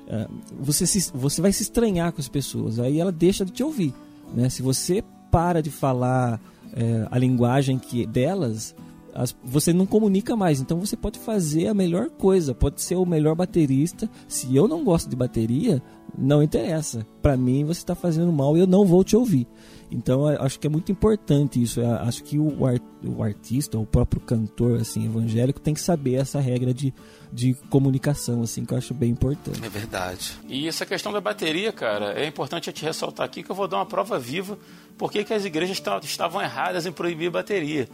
é, 0.09 0.13
é 0.13 0.29
você, 0.59 0.87
se, 0.87 1.13
você 1.15 1.41
vai 1.41 1.53
se 1.53 1.63
estranhar 1.63 2.13
com 2.13 2.21
as 2.21 2.29
pessoas, 2.29 2.81
aí 2.81 2.99
ela 2.99 3.13
deixa 3.13 3.45
de 3.45 3.53
te 3.53 3.63
ouvir. 3.63 3.95
Né? 4.35 4.49
Se 4.49 4.63
você 4.63 5.05
para 5.31 5.63
de 5.63 5.71
falar 5.71 6.41
é, 6.73 7.07
a 7.11 7.19
linguagem 7.19 7.79
que 7.79 8.07
delas, 8.07 8.75
as, 9.15 9.35
você 9.45 9.73
não 9.73 9.87
comunica 9.87 10.37
mais. 10.37 10.61
Então 10.61 10.79
você 10.79 10.97
pode 10.97 11.19
fazer 11.19 11.69
a 11.69 11.75
melhor 11.75 12.11
coisa, 12.11 12.55
pode 12.55 12.81
ser 12.83 12.97
o 12.97 13.07
melhor 13.07 13.35
baterista. 13.35 14.09
Se 14.29 14.55
eu 14.55 14.69
não 14.69 14.85
gosto 14.85 15.09
de 15.09 15.17
bateria, 15.17 15.83
não 16.17 16.43
interessa. 16.43 17.07
Para 17.23 17.37
mim 17.37 17.65
você 17.65 17.81
está 17.81 17.95
fazendo 17.95 18.33
mal 18.33 18.57
e 18.57 18.61
eu 18.61 18.67
não 18.67 18.85
vou 18.85 19.05
te 19.05 19.17
ouvir. 19.17 19.47
Então 19.91 20.27
acho 20.27 20.59
que 20.59 20.67
é 20.67 20.71
muito 20.71 20.93
importante 20.93 21.61
isso. 21.61 21.81
Eu 21.81 21.95
acho 21.97 22.23
que 22.23 22.39
o, 22.39 22.65
art, 22.65 22.83
o 23.05 23.23
artista, 23.23 23.77
o 23.77 23.85
próprio 23.85 24.21
cantor 24.21 24.81
assim 24.81 25.05
evangélico 25.05 25.61
tem 25.61 25.75
que 25.75 25.81
saber 25.81 26.15
essa 26.15 26.39
regra 26.39 26.73
de, 26.73 26.95
de 27.33 27.55
comunicação 27.69 28.43
assim 28.43 28.65
que 28.65 28.73
eu 28.73 28.79
acho 28.79 28.95
bem 28.95 29.11
importante. 29.11 29.65
É 29.65 29.69
verdade. 29.69 30.33
E 30.49 30.69
essa 30.69 30.87
questão 30.87 31.13
da 31.13 31.21
bateria, 31.21 31.73
cara, 31.73 32.13
é 32.13 32.27
importante 32.27 32.69
eu 32.69 32.73
te 32.73 32.85
ressaltar 32.85 33.27
aqui 33.27 33.43
que 33.43 33.51
eu 33.51 33.57
vou 33.57 33.67
dar 33.67 33.79
uma 33.79 33.87
prova 33.87 34.19
viva 34.19 34.57
porque 34.97 35.25
que 35.25 35.35
as 35.35 35.45
igrejas 35.45 35.83
estavam 36.05 36.41
erradas 36.41 36.87
em 36.87 36.93
proibir 36.93 37.31
bateria. 37.31 37.89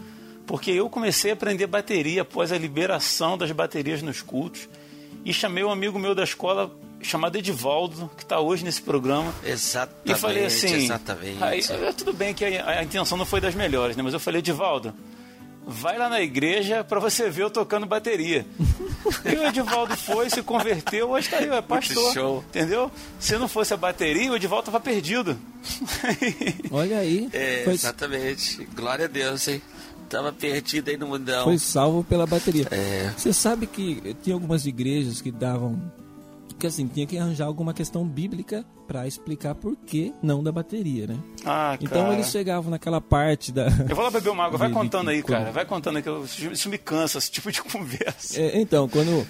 Porque 0.47 0.71
eu 0.71 0.89
comecei 0.91 1.31
a 1.31 1.35
aprender 1.35 1.67
bateria 1.67 2.23
após 2.23 2.53
a 2.53 2.59
liberação 2.59 3.39
das 3.39 3.51
baterias 3.51 4.03
nos 4.03 4.23
cultos 4.23 4.69
e 5.25 5.33
chamei 5.33 5.65
um 5.65 5.71
amigo 5.71 5.99
meu 5.99 6.15
da 6.15 6.23
escola 6.23 6.71
chamado 7.07 7.37
Edivaldo, 7.37 8.11
que 8.17 8.23
está 8.23 8.41
hoje 8.41 8.65
nesse 8.65 8.83
programa. 8.83 9.33
Exatamente. 9.45 10.13
E 10.13 10.15
falei 10.15 10.47
assim: 10.47 10.75
exatamente. 10.75 11.43
Aí, 11.43 11.63
tudo 11.97 12.13
bem 12.13 12.35
que 12.35 12.45
a, 12.45 12.81
a, 12.81 12.83
intenção 12.83 13.17
não 13.17 13.25
foi 13.25 13.41
das 13.41 13.55
melhores, 13.55 13.97
né? 13.97 14.03
Mas 14.03 14.13
eu 14.13 14.21
falei, 14.21 14.41
Edivaldo, 14.41 14.93
vai 15.67 15.99
lá 15.99 16.09
na 16.09 16.21
igreja 16.21 16.85
para 16.85 17.01
você 17.01 17.29
ver 17.31 17.43
eu 17.43 17.51
tocando 17.51 17.87
bateria. 17.87 18.47
e 19.25 19.37
o 19.37 19.47
Edivaldo 19.47 19.97
foi, 19.97 20.31
se 20.31 20.43
converteu, 20.43 21.11
hoje 21.11 21.27
está 21.27 21.39
aí, 21.39 21.49
é 21.49 21.63
pastor. 21.63 22.13
Show. 22.13 22.45
Entendeu? 22.49 22.91
Se 23.19 23.37
não 23.37 23.49
fosse 23.49 23.75
a 23.75 23.77
bateria, 23.77 24.31
o 24.31 24.37
Edivaldo 24.37 24.69
estava 24.69 24.81
perdido. 24.81 25.37
Olha 26.71 26.99
aí. 26.99 27.29
É, 27.33 27.63
foi... 27.65 27.75
Exatamente. 27.75 28.65
Glória 28.75 29.07
a 29.07 29.09
Deus, 29.09 29.49
hein? 29.49 29.63
Tava 30.09 30.33
perdido 30.33 30.89
aí 30.89 30.97
no 30.97 31.09
mundão. 31.09 31.45
Foi 31.45 31.59
salvo 31.59 32.05
pela 32.05 32.27
bateria. 32.27 32.69
É. 32.71 33.13
Você 33.17 33.33
sabe 33.33 33.67
que 33.67 34.15
tinha 34.23 34.35
algumas 34.35 34.65
igrejas 34.65 35.21
que 35.21 35.33
davam 35.33 35.81
porque 36.57 36.67
assim, 36.69 36.87
tinha 36.89 37.07
que 37.07 37.19
arranjar 37.19 37.45
alguma 37.45 37.75
questão 37.75 38.03
bíblica 38.09 38.65
para 38.89 39.07
explicar 39.07 39.55
por 39.55 39.77
que 39.77 40.15
não 40.23 40.43
da 40.43 40.51
bateria, 40.51 41.07
né? 41.07 41.19
Ah, 41.45 41.77
então 41.79 42.05
cara. 42.05 42.15
eles 42.15 42.31
chegavam 42.31 42.71
naquela 42.71 42.99
parte 42.99 43.53
da. 43.53 43.67
Eu 43.87 43.95
vou 43.95 44.03
lá 44.03 44.11
beber 44.11 44.31
uma 44.31 44.45
água, 44.45 44.57
vai 44.57 44.71
contando 44.73 45.11
aí, 45.11 45.23
cara. 45.23 45.53
Vai 45.53 45.67
contando 45.67 45.97
aí, 45.97 46.03
que 46.03 46.11
isso 46.51 46.71
me 46.71 46.79
cansa, 46.79 47.19
esse 47.19 47.31
tipo 47.31 47.53
de 47.53 47.61
conversa. 47.63 48.41
É, 48.41 48.59
então, 48.59 48.89
quando. 48.89 49.27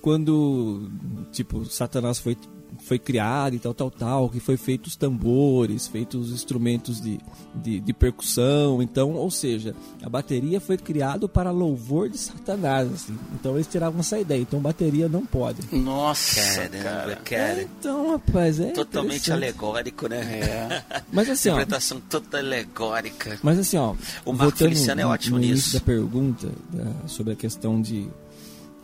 Quando, 0.00 0.90
tipo, 1.30 1.64
Satanás 1.64 2.18
foi 2.18 2.36
foi 2.82 2.98
criado 2.98 3.54
e 3.54 3.58
tal, 3.58 3.72
tal, 3.72 3.90
tal, 3.90 4.28
que 4.28 4.40
foi 4.40 4.56
feito 4.56 4.86
os 4.86 4.96
tambores, 4.96 5.86
feitos 5.86 6.28
os 6.28 6.34
instrumentos 6.34 7.00
de, 7.00 7.20
de, 7.54 7.80
de, 7.80 7.92
percussão, 7.92 8.82
então, 8.82 9.12
ou 9.12 9.30
seja, 9.30 9.74
a 10.02 10.08
bateria 10.08 10.60
foi 10.60 10.76
criado 10.76 11.28
para 11.28 11.50
louvor 11.50 12.08
de 12.08 12.18
Satanás, 12.18 12.92
assim. 12.92 13.16
então 13.34 13.54
eles 13.54 13.66
tiravam 13.66 14.00
essa 14.00 14.18
ideia, 14.18 14.40
então 14.40 14.60
bateria 14.60 15.08
não 15.08 15.24
pode. 15.24 15.62
Nossa, 15.74 16.68
Caramba, 16.68 17.16
cara. 17.24 17.60
É, 17.60 17.62
então, 17.62 18.10
rapaz, 18.10 18.58
é 18.58 18.72
totalmente 18.72 19.32
alegórico, 19.32 20.08
né? 20.08 20.20
É. 20.20 21.02
Mas 21.12 21.30
assim, 21.30 21.50
ó, 21.50 21.52
interpretação 21.52 22.00
toda 22.00 22.38
alegórica. 22.38 23.38
Mas 23.42 23.58
assim, 23.58 23.76
ó, 23.76 23.94
o 24.24 24.32
Marco 24.32 24.56
Feliciano 24.56 25.00
é 25.00 25.06
ótimo 25.06 25.38
no 25.38 25.44
nisso. 25.44 25.74
da 25.74 25.80
pergunta 25.80 26.48
da, 26.70 27.08
sobre 27.08 27.32
a 27.32 27.36
questão 27.36 27.80
de 27.80 28.08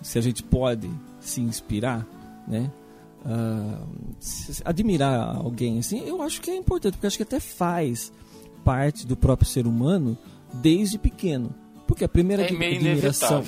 se 0.02 0.18
a 0.18 0.22
gente 0.22 0.42
pode 0.42 0.88
se 1.20 1.40
inspirar, 1.40 2.06
né? 2.46 2.70
Uh, 3.24 3.86
admirar 4.64 5.36
alguém 5.36 5.78
assim, 5.78 6.02
eu 6.06 6.22
acho 6.22 6.40
que 6.40 6.50
é 6.50 6.56
importante, 6.56 6.94
porque 6.94 7.06
acho 7.06 7.16
que 7.16 7.22
até 7.22 7.40
faz 7.40 8.12
parte 8.64 9.06
do 9.06 9.16
próprio 9.16 9.48
ser 9.48 9.66
humano 9.66 10.16
desde 10.54 10.98
pequeno. 10.98 11.54
Porque 11.86 12.04
a 12.04 12.08
primeira 12.08 12.42
é 12.42 12.46
admiração. 12.46 13.44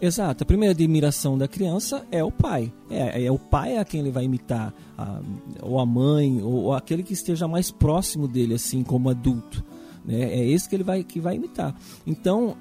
Exato, 0.00 0.42
a 0.42 0.46
primeira 0.46 0.72
admiração 0.72 1.38
da 1.38 1.46
criança 1.46 2.04
é 2.10 2.22
o 2.22 2.30
pai. 2.30 2.72
É, 2.90 3.24
é 3.24 3.30
o 3.30 3.38
pai 3.38 3.76
a 3.76 3.84
quem 3.84 4.00
ele 4.00 4.10
vai 4.10 4.24
imitar, 4.24 4.74
a, 4.98 5.20
ou 5.62 5.78
a 5.78 5.86
mãe, 5.86 6.42
ou, 6.42 6.64
ou 6.64 6.72
aquele 6.74 7.02
que 7.02 7.12
esteja 7.12 7.46
mais 7.46 7.70
próximo 7.70 8.26
dele, 8.26 8.54
assim, 8.54 8.82
como 8.82 9.08
adulto. 9.08 9.64
Né? 10.04 10.20
É 10.20 10.46
esse 10.46 10.68
que 10.68 10.76
ele 10.76 10.84
vai, 10.84 11.02
que 11.02 11.20
vai 11.20 11.36
imitar. 11.36 11.74
Então, 12.06 12.56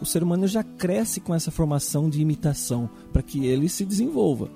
o 0.00 0.04
ser 0.04 0.22
humano 0.22 0.46
já 0.46 0.62
cresce 0.62 1.20
com 1.20 1.34
essa 1.34 1.50
formação 1.50 2.10
de 2.10 2.20
imitação 2.20 2.90
para 3.12 3.22
que 3.22 3.46
ele 3.46 3.68
se 3.68 3.84
desenvolva. 3.84 4.50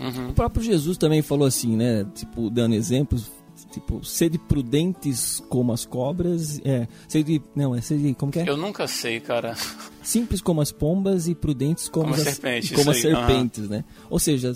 Uhum. 0.00 0.30
O 0.30 0.32
próprio 0.32 0.62
Jesus 0.62 0.96
também 0.96 1.22
falou 1.22 1.46
assim, 1.46 1.76
né? 1.76 2.06
Tipo, 2.14 2.50
dando 2.50 2.74
exemplos, 2.74 3.30
tipo, 3.72 4.04
sede 4.04 4.38
prudentes 4.38 5.42
como 5.48 5.72
as 5.72 5.84
cobras, 5.84 6.60
é, 6.64 6.86
sede, 7.08 7.42
não, 7.54 7.74
é 7.74 7.80
sede, 7.80 8.14
como 8.14 8.30
que 8.30 8.40
é? 8.40 8.48
Eu 8.48 8.56
nunca 8.56 8.86
sei, 8.86 9.20
cara. 9.20 9.56
Simples 10.02 10.40
como 10.40 10.60
as 10.60 10.72
pombas 10.72 11.28
e 11.28 11.34
prudentes 11.34 11.88
como, 11.88 12.06
como 12.06 12.16
as, 12.16 12.22
serpentes, 12.22 12.70
como 12.70 12.90
as 12.90 12.96
aí, 12.96 13.02
serpentes, 13.02 13.64
uhum. 13.64 13.70
né? 13.70 13.84
Ou 14.08 14.18
seja, 14.18 14.54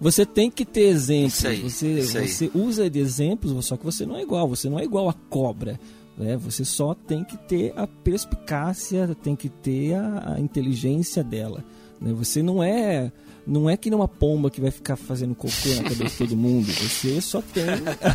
você 0.00 0.24
tem 0.24 0.50
que 0.50 0.64
ter 0.64 0.88
exemplos, 0.88 1.44
aí, 1.44 1.60
você, 1.60 2.00
você 2.02 2.50
usa 2.54 2.88
de 2.88 2.98
exemplos, 2.98 3.64
só 3.64 3.76
que 3.76 3.84
você 3.84 4.06
não 4.06 4.16
é 4.16 4.22
igual, 4.22 4.48
você 4.48 4.68
não 4.68 4.78
é 4.78 4.84
igual 4.84 5.08
a 5.08 5.14
cobra. 5.14 5.78
Né? 6.16 6.36
Você 6.36 6.64
só 6.64 6.94
tem 6.94 7.24
que 7.24 7.36
ter 7.36 7.72
a 7.76 7.86
perspicácia, 7.86 9.14
tem 9.22 9.34
que 9.34 9.48
ter 9.48 9.94
a, 9.94 10.34
a 10.34 10.40
inteligência 10.40 11.24
dela. 11.24 11.64
Né? 12.00 12.12
Você 12.12 12.42
não 12.42 12.62
é 12.62 13.10
não 13.46 13.68
é 13.68 13.76
que 13.76 13.90
nem 13.90 13.98
uma 13.98 14.08
pomba 14.08 14.50
que 14.50 14.60
vai 14.60 14.70
ficar 14.70 14.96
fazendo 14.96 15.34
cocô 15.34 15.68
na 15.76 15.82
cabeça 15.84 16.04
de 16.04 16.16
todo 16.18 16.36
mundo. 16.36 16.66
Você 16.66 17.20
só 17.20 17.42
tem, 17.42 17.64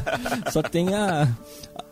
só 0.52 0.62
tem 0.62 0.94
a, 0.94 1.36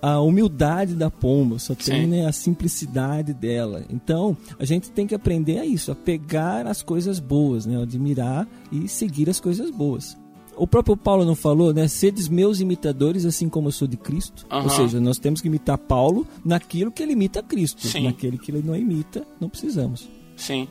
a 0.02 0.20
humildade 0.22 0.96
da 0.96 1.10
pomba, 1.10 1.60
só 1.60 1.76
tem 1.76 2.08
né, 2.08 2.26
a 2.26 2.32
simplicidade 2.32 3.34
dela. 3.34 3.84
Então, 3.90 4.36
a 4.60 4.66
gente 4.66 4.90
tem 4.92 5.06
que 5.06 5.16
aprender 5.16 5.60
a 5.60 5.66
isso, 5.66 5.92
a 5.92 5.96
pegar 5.96 6.66
as 6.68 6.82
coisas 6.82 7.20
boas, 7.20 7.66
né, 7.66 7.82
admirar 7.82 8.48
e 8.72 8.88
seguir 8.88 9.30
as 9.30 9.40
coisas 9.40 9.70
boas. 9.70 10.18
O 10.56 10.66
próprio 10.66 10.98
Paulo 10.98 11.24
não 11.24 11.36
falou, 11.36 11.72
né? 11.72 11.88
Sedes 11.88 12.28
meus 12.28 12.60
imitadores, 12.60 13.26
assim 13.26 13.48
como 13.48 13.68
eu 13.68 13.72
sou 13.72 13.88
de 13.88 13.96
Cristo. 13.96 14.44
Uhum. 14.52 14.64
Ou 14.64 14.70
seja, 14.70 15.00
nós 15.00 15.20
temos 15.20 15.40
que 15.40 15.48
imitar 15.48 15.78
Paulo 15.78 16.26
naquilo 16.44 16.92
que 16.92 17.04
ele 17.04 17.14
imita 17.14 17.44
Cristo. 17.44 17.86
Sim. 17.86 18.06
Naquele 18.06 18.40
que 18.40 18.50
ele 18.50 18.64
não 18.66 18.76
imita, 18.76 19.24
não 19.40 19.50
precisamos. 19.50 20.10
Sim. 20.36 20.68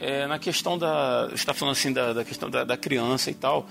É, 0.00 0.26
na 0.26 0.38
questão 0.38 0.78
da. 0.78 1.28
Está 1.34 1.52
falando 1.52 1.72
assim 1.72 1.92
da, 1.92 2.14
da 2.14 2.24
questão 2.24 2.48
da, 2.48 2.64
da, 2.64 2.76
criança 2.76 3.30
e 3.30 3.34
tal. 3.34 3.68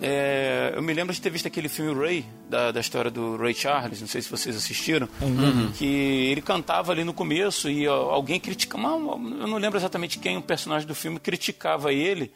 É, 0.00 0.72
eu 0.76 0.82
me 0.82 0.92
lembro 0.92 1.12
de 1.12 1.20
ter 1.20 1.30
visto 1.30 1.46
aquele 1.46 1.68
filme 1.68 1.92
Ray, 1.98 2.24
da, 2.48 2.70
da 2.70 2.80
história 2.80 3.10
do 3.10 3.36
Ray 3.36 3.54
Charles, 3.54 4.00
não 4.00 4.06
sei 4.06 4.20
se 4.20 4.30
vocês 4.30 4.54
assistiram, 4.54 5.08
uhum. 5.20 5.72
que 5.72 5.86
ele 6.30 6.42
cantava 6.42 6.92
ali 6.92 7.02
no 7.02 7.14
começo 7.14 7.70
e 7.70 7.86
alguém 7.86 8.38
criticava, 8.38 8.84
eu 8.84 9.46
não 9.46 9.56
lembro 9.56 9.78
exatamente 9.78 10.18
quem, 10.18 10.36
um 10.36 10.42
personagem 10.42 10.86
do 10.86 10.94
filme, 10.94 11.18
criticava 11.18 11.94
ele, 11.94 12.30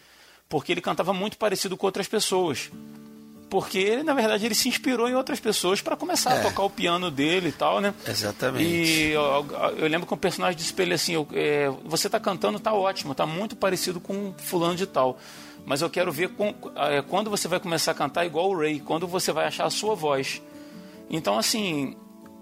porque 0.49 0.73
ele 0.73 0.81
cantava 0.81 1.13
muito 1.13 1.37
parecido 1.37 1.77
com 1.77 1.85
outras 1.85 2.09
pessoas 2.09 2.71
porque 3.51 3.79
ele, 3.79 4.03
na 4.05 4.15
verdade, 4.15 4.47
ele 4.47 4.55
se 4.55 4.69
inspirou 4.69 5.09
em 5.09 5.15
outras 5.15 5.41
pessoas 5.41 5.83
para 5.83 5.97
começar 5.97 6.37
é. 6.37 6.39
a 6.39 6.43
tocar 6.43 6.63
o 6.63 6.71
piano 6.71 7.11
dele 7.11 7.49
e 7.49 7.53
tal, 7.53 7.81
né? 7.81 7.93
Exatamente. 8.07 8.65
E 8.65 9.11
eu, 9.11 9.47
eu 9.77 9.89
lembro 9.89 10.07
que 10.07 10.15
um 10.15 10.17
personagem 10.17 10.57
disse 10.57 10.73
pra 10.73 10.85
ele 10.85 10.95
assim: 10.95 11.15
eu, 11.15 11.27
é, 11.33 11.69
você 11.85 12.09
tá 12.09 12.21
cantando, 12.21 12.61
tá 12.61 12.73
ótimo, 12.73 13.15
tá 13.15 13.27
muito 13.27 13.57
parecido 13.57 14.01
com 14.01 14.33
fulano 14.39 14.77
de 14.77 14.87
tal. 14.87 15.19
Mas 15.67 15.83
eu 15.83 15.91
quero 15.91 16.11
ver 16.11 16.31
com, 16.31 16.55
é, 16.77 17.03
quando 17.03 17.29
você 17.29 17.49
vai 17.49 17.61
começar 17.61 17.91
a 17.91 17.95
cantar 17.95 18.25
igual 18.25 18.49
o 18.49 18.57
Ray, 18.57 18.81
quando 18.81 19.07
você 19.07 19.33
vai 19.33 19.47
achar 19.47 19.67
a 19.67 19.71
sua 19.71 19.95
voz. 19.95 20.41
Então, 21.11 21.37
assim, 21.37 21.97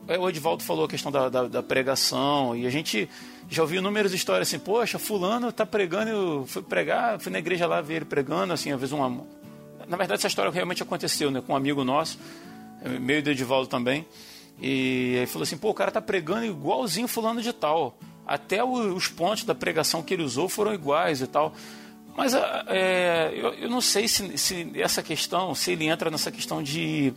é, 0.06 0.18
o 0.18 0.28
Edvaldo 0.28 0.62
falou 0.62 0.84
a 0.84 0.88
questão 0.88 1.10
da, 1.10 1.28
da, 1.28 1.48
da 1.48 1.62
pregação, 1.62 2.54
e 2.54 2.66
a 2.66 2.70
gente 2.70 3.08
já 3.48 3.62
ouviu 3.62 3.80
inúmeras 3.80 4.12
histórias 4.12 4.48
assim, 4.48 4.58
poxa, 4.58 4.98
fulano 4.98 5.50
tá 5.50 5.64
pregando, 5.64 6.10
eu 6.10 6.46
fui 6.46 6.62
pregar, 6.62 7.18
fui 7.18 7.32
na 7.32 7.38
igreja 7.38 7.66
lá 7.66 7.80
ver 7.80 7.96
ele 7.96 8.04
pregando, 8.04 8.52
assim, 8.52 8.70
às 8.70 8.78
vezes 8.78 8.92
uma, 8.92 9.26
na 9.88 9.96
verdade, 9.96 10.20
essa 10.20 10.29
história 10.29 10.51
realmente 10.51 10.83
aconteceu, 10.83 11.31
né? 11.31 11.40
Com 11.40 11.53
um 11.53 11.57
amigo 11.57 11.83
nosso, 11.85 12.18
meio 13.01 13.22
do 13.22 13.31
Edivaldo 13.31 13.66
também. 13.68 14.07
E 14.61 15.16
aí 15.20 15.27
falou 15.27 15.44
assim, 15.44 15.57
pô, 15.57 15.70
o 15.70 15.74
cara 15.74 15.90
tá 15.90 16.01
pregando 16.01 16.44
igualzinho 16.44 17.09
fulano 17.09 17.40
de 17.40 17.53
tal. 17.53 17.96
Até 18.27 18.62
os 18.62 19.09
pontos 19.09 19.44
da 19.44 19.55
pregação 19.55 20.03
que 20.03 20.12
ele 20.12 20.22
usou 20.22 20.48
foram 20.48 20.74
iguais 20.74 21.20
e 21.22 21.27
tal. 21.27 21.55
Mas 22.16 22.35
é, 22.35 23.33
eu, 23.33 23.55
eu, 23.55 23.70
não 23.70 23.81
sei 23.81 24.09
se, 24.09 24.37
se 24.37 24.72
essa 24.74 25.03
questão, 25.03 25.55
se 25.55 25.70
ele 25.70 25.87
entra 25.87 26.11
nessa 26.11 26.33
questão 26.33 26.62
de 26.62 27.14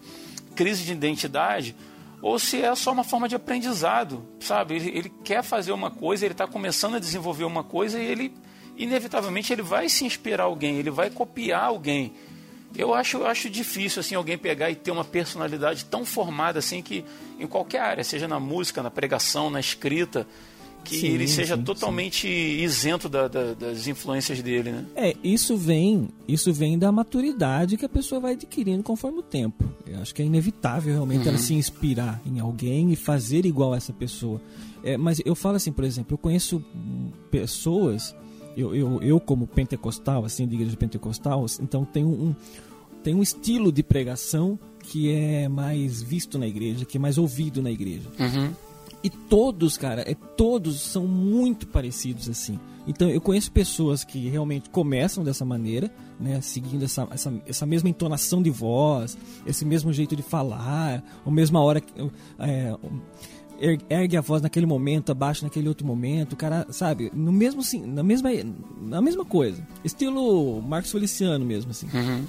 crise 0.56 0.84
de 0.84 0.92
identidade 0.92 1.76
ou 2.22 2.38
se 2.38 2.62
é 2.62 2.74
só 2.76 2.92
uma 2.92 3.04
forma 3.04 3.28
de 3.28 3.36
aprendizado, 3.36 4.24
sabe? 4.40 4.76
Ele, 4.76 4.90
ele 4.96 5.10
quer 5.24 5.44
fazer 5.44 5.72
uma 5.72 5.90
coisa, 5.90 6.24
ele 6.24 6.34
está 6.34 6.46
começando 6.46 6.96
a 6.96 7.00
desenvolver 7.00 7.46
uma 7.46 7.64
coisa 7.64 8.00
e 8.00 8.06
ele, 8.06 8.32
inevitavelmente, 8.78 9.52
ele 9.52 9.64
vai 9.64 9.90
se 9.90 10.06
inspirar 10.06 10.44
alguém, 10.44 10.78
ele 10.78 10.92
vai 10.92 11.10
copiar 11.10 11.64
alguém. 11.64 12.14
Eu 12.76 12.94
acho, 12.94 13.18
eu 13.18 13.28
acho 13.28 13.50
difícil 13.50 14.00
assim 14.00 14.16
alguém 14.16 14.38
pegar 14.38 14.70
e 14.72 14.76
ter 14.76 14.92
uma 14.92 15.04
personalidade 15.04 15.86
tão 15.86 16.06
formada 16.06 16.60
assim 16.60 16.82
que 16.82 17.04
em 17.40 17.48
qualquer 17.48 17.80
área, 17.80 18.04
seja 18.04 18.28
na 18.28 18.40
música, 18.40 18.82
na 18.82 18.92
pregação, 18.92 19.50
na 19.50 19.60
escrita, 19.60 20.26
que 20.84 21.00
sim, 21.00 21.08
ele 21.08 21.28
seja 21.28 21.56
sim, 21.56 21.64
totalmente 21.64 22.28
sim. 22.28 22.64
isento 22.64 23.08
da, 23.08 23.28
da, 23.28 23.54
das 23.54 23.88
influências 23.88 24.42
dele, 24.42 24.72
né? 24.72 24.86
É, 24.96 25.16
isso 25.24 25.56
vem, 25.56 26.10
isso 26.28 26.52
vem 26.52 26.78
da 26.78 26.92
maturidade 26.92 27.78
que 27.78 27.86
a 27.86 27.90
pessoa 27.90 28.20
vai 28.20 28.34
adquirindo 28.34 28.84
conforme 28.84 29.20
o 29.20 29.24
tempo. 29.24 29.64
Eu 29.86 30.00
acho 30.02 30.14
que 30.14 30.22
é 30.22 30.26
inevitável 30.26 30.94
realmente 30.94 31.24
uhum. 31.24 31.30
ela 31.30 31.38
se 31.38 31.54
inspirar 31.54 32.22
em 32.26 32.40
alguém 32.40 32.92
e 32.92 32.96
fazer 32.96 33.46
igual 33.46 33.74
a 33.74 33.78
essa 33.78 33.94
pessoa. 33.94 34.42
É, 34.84 34.98
mas 34.98 35.22
eu 35.24 35.36
falo 35.36 35.58
assim, 35.58 35.72
por 35.72 35.84
exemplo, 35.84 36.16
eu 36.16 36.18
conheço 36.18 36.64
pessoas 37.30 38.16
eu, 38.56 38.76
eu, 38.76 39.02
eu 39.02 39.20
como 39.20 39.48
pentecostal, 39.48 40.26
assim, 40.26 40.48
de 40.48 40.56
igreja 40.56 40.76
pentecostal, 40.78 41.46
então 41.60 41.86
tem 41.86 42.04
um, 42.04 42.36
tem 43.04 43.16
um 43.16 43.22
estilo 43.22 43.72
de 43.72 43.84
pregação 43.84 44.60
que 44.80 45.12
é 45.12 45.48
mais 45.48 46.02
visto 46.02 46.38
na 46.38 46.48
igreja, 46.48 46.86
que 46.86 46.98
é 46.98 47.00
mais 47.00 47.18
ouvido 47.18 47.62
na 47.62 47.72
igreja. 47.72 48.10
Uhum. 48.20 48.54
E 49.04 49.10
todos, 49.10 49.78
cara, 49.78 50.02
é, 50.10 50.14
todos 50.14 50.80
são 50.82 51.08
muito 51.08 51.68
parecidos 51.68 52.30
assim. 52.30 52.60
Então 52.88 53.10
eu 53.10 53.22
conheço 53.22 53.52
pessoas 53.52 54.04
que 54.04 54.28
realmente 54.30 54.70
começam 54.70 55.24
dessa 55.24 55.46
maneira, 55.46 55.92
né, 56.20 56.42
seguindo 56.42 56.84
essa, 56.84 57.08
essa, 57.12 57.34
essa 57.46 57.66
mesma 57.66 57.90
entonação 57.90 58.42
de 58.42 58.50
voz, 58.50 59.18
esse 59.46 59.66
mesmo 59.66 59.92
jeito 59.94 60.16
de 60.16 60.22
falar, 60.22 61.04
a 61.26 61.32
mesma 61.32 61.62
hora. 61.62 61.82
É, 62.40 62.76
ergue 63.90 64.18
a 64.18 64.22
voz 64.22 64.42
naquele 64.42 64.66
momento, 64.66 65.12
abaixa 65.12 65.46
naquele 65.46 65.68
outro 65.68 65.86
momento, 65.86 66.34
o 66.34 66.36
cara, 66.36 66.66
sabe, 66.72 67.12
no 67.14 67.32
mesmo 67.32 67.62
assim, 67.62 67.86
na 67.86 68.04
mesma, 68.04 68.30
na 68.82 69.02
mesma 69.02 69.24
coisa. 69.24 69.66
Estilo 69.84 70.62
Marcos 70.62 70.92
Feliciano 70.92 71.46
mesmo, 71.46 71.72
assim. 71.72 71.88
Uhum. 71.94 72.26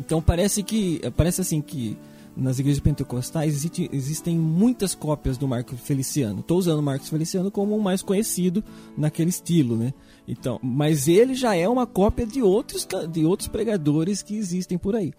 Então 0.00 0.20
parece 0.20 0.62
que, 0.62 1.00
parece 1.16 1.40
assim 1.40 1.60
que 1.60 1.96
nas 2.36 2.58
igrejas 2.58 2.80
pentecostais 2.80 3.52
existe, 3.52 3.90
existem 3.92 4.38
muitas 4.38 4.94
cópias 4.94 5.36
do 5.36 5.48
Marcos 5.48 5.80
Feliciano. 5.80 6.40
Estou 6.40 6.58
usando 6.58 6.78
o 6.78 6.82
Marcos 6.82 7.08
Feliciano 7.08 7.50
como 7.50 7.76
o 7.76 7.82
mais 7.82 8.00
conhecido 8.00 8.62
naquele 8.96 9.30
estilo, 9.30 9.76
né? 9.76 9.92
Então, 10.26 10.60
mas 10.62 11.08
ele 11.08 11.34
já 11.34 11.56
é 11.56 11.68
uma 11.68 11.86
cópia 11.86 12.24
de 12.24 12.40
outros, 12.40 12.86
de 13.10 13.24
outros 13.24 13.48
pregadores 13.48 14.22
que 14.22 14.36
existem 14.36 14.78
por 14.78 14.94
aí. 14.94 15.12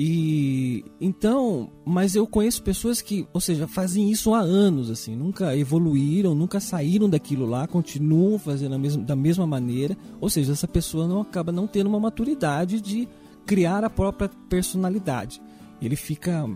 E 0.00 0.84
então, 1.00 1.72
mas 1.84 2.14
eu 2.14 2.24
conheço 2.24 2.62
pessoas 2.62 3.02
que, 3.02 3.26
ou 3.32 3.40
seja, 3.40 3.66
fazem 3.66 4.12
isso 4.12 4.32
há 4.32 4.38
anos, 4.38 4.92
assim, 4.92 5.16
nunca 5.16 5.56
evoluíram, 5.56 6.36
nunca 6.36 6.60
saíram 6.60 7.10
daquilo 7.10 7.44
lá, 7.44 7.66
continuam 7.66 8.38
fazendo 8.38 8.78
da 9.04 9.16
mesma 9.16 9.44
maneira. 9.44 9.96
Ou 10.20 10.30
seja, 10.30 10.52
essa 10.52 10.68
pessoa 10.68 11.08
não 11.08 11.20
acaba 11.20 11.50
não 11.50 11.66
tendo 11.66 11.88
uma 11.88 11.98
maturidade 11.98 12.80
de 12.80 13.08
criar 13.44 13.82
a 13.82 13.90
própria 13.90 14.30
personalidade. 14.48 15.42
Ele 15.82 15.96
fica 15.96 16.48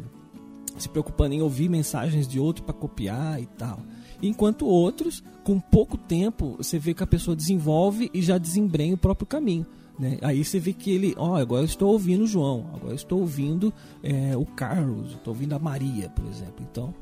se 0.78 0.88
preocupando 0.88 1.34
em 1.34 1.42
ouvir 1.42 1.68
mensagens 1.68 2.28
de 2.28 2.38
outro 2.38 2.62
para 2.62 2.72
copiar 2.72 3.42
e 3.42 3.46
tal. 3.46 3.80
Enquanto 4.22 4.66
outros, 4.66 5.20
com 5.42 5.58
pouco 5.58 5.98
tempo, 5.98 6.54
você 6.58 6.78
vê 6.78 6.94
que 6.94 7.02
a 7.02 7.08
pessoa 7.08 7.34
desenvolve 7.34 8.08
e 8.14 8.22
já 8.22 8.38
desembrenha 8.38 8.94
o 8.94 8.98
próprio 8.98 9.26
caminho. 9.26 9.66
Né? 10.02 10.18
Aí 10.20 10.44
você 10.44 10.58
vê 10.58 10.72
que 10.72 10.90
ele, 10.90 11.14
ó, 11.16 11.30
oh, 11.30 11.34
agora 11.36 11.62
eu 11.62 11.66
estou 11.66 11.92
ouvindo 11.92 12.24
o 12.24 12.26
João, 12.26 12.66
agora 12.74 12.90
eu 12.90 12.96
estou 12.96 13.20
ouvindo 13.20 13.72
é, 14.02 14.36
o 14.36 14.44
Carlos, 14.44 15.12
estou 15.12 15.32
ouvindo 15.32 15.54
a 15.54 15.60
Maria, 15.60 16.08
por 16.08 16.26
exemplo. 16.26 16.66
Então, 16.68 16.92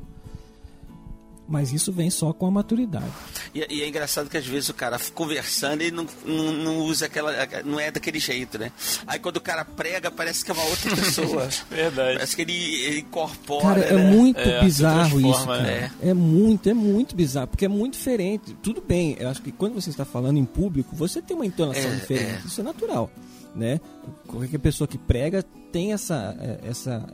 mas 1.51 1.73
isso 1.73 1.91
vem 1.91 2.09
só 2.09 2.33
com 2.33 2.47
a 2.47 2.51
maturidade. 2.51 3.11
E, 3.53 3.67
e, 3.69 3.83
é 3.83 3.89
engraçado 3.89 4.31
que 4.31 4.37
às 4.37 4.47
vezes 4.47 4.69
o 4.69 4.75
cara 4.75 4.97
conversando 5.13 5.83
e 5.83 5.91
não, 5.91 6.07
não, 6.25 6.53
não, 6.53 6.79
usa 6.79 7.07
aquela. 7.07 7.33
não 7.65 7.81
é 7.81 7.91
daquele 7.91 8.21
jeito, 8.21 8.57
né? 8.57 8.71
Aí 9.05 9.19
quando 9.19 9.39
o 9.39 9.41
cara 9.41 9.65
prega, 9.65 10.13
parece 10.13 10.45
que 10.45 10.53
é 10.53 10.55
uma 10.55 10.63
outra 10.63 10.95
pessoa. 10.95 11.49
Verdade. 11.69 12.15
Parece 12.15 12.37
que 12.37 12.43
ele, 12.43 12.85
ele 12.85 13.01
incorpora. 13.01 13.63
Cara, 13.63 13.81
é 13.81 13.95
né? 13.95 14.11
muito 14.13 14.39
é, 14.39 14.61
bizarro 14.61 15.21
isso. 15.21 15.45
Cara. 15.45 15.69
É. 15.69 15.91
é 16.03 16.15
muito, 16.15 16.69
é 16.69 16.75
muito 16.75 17.17
bizarro, 17.17 17.49
porque 17.49 17.65
é 17.65 17.69
muito 17.69 17.95
diferente. 17.95 18.57
Tudo 18.63 18.81
bem, 18.81 19.17
eu 19.19 19.29
acho 19.29 19.43
que 19.43 19.51
quando 19.51 19.75
você 19.75 19.91
está 19.91 20.05
falando 20.05 20.39
em 20.39 20.45
público, 20.45 20.95
você 20.95 21.21
tem 21.21 21.37
uma 21.37 21.45
entonação 21.45 21.91
é, 21.91 21.97
diferente. 21.97 22.43
É. 22.45 22.47
Isso 22.47 22.61
é 22.61 22.65
natural. 22.65 23.11
Né? 23.57 23.81
Qualquer 24.29 24.59
pessoa 24.59 24.87
que 24.87 24.97
prega 24.97 25.43
tem 25.73 25.93
essa. 25.93 26.37
É, 26.39 26.69
essa 26.69 27.05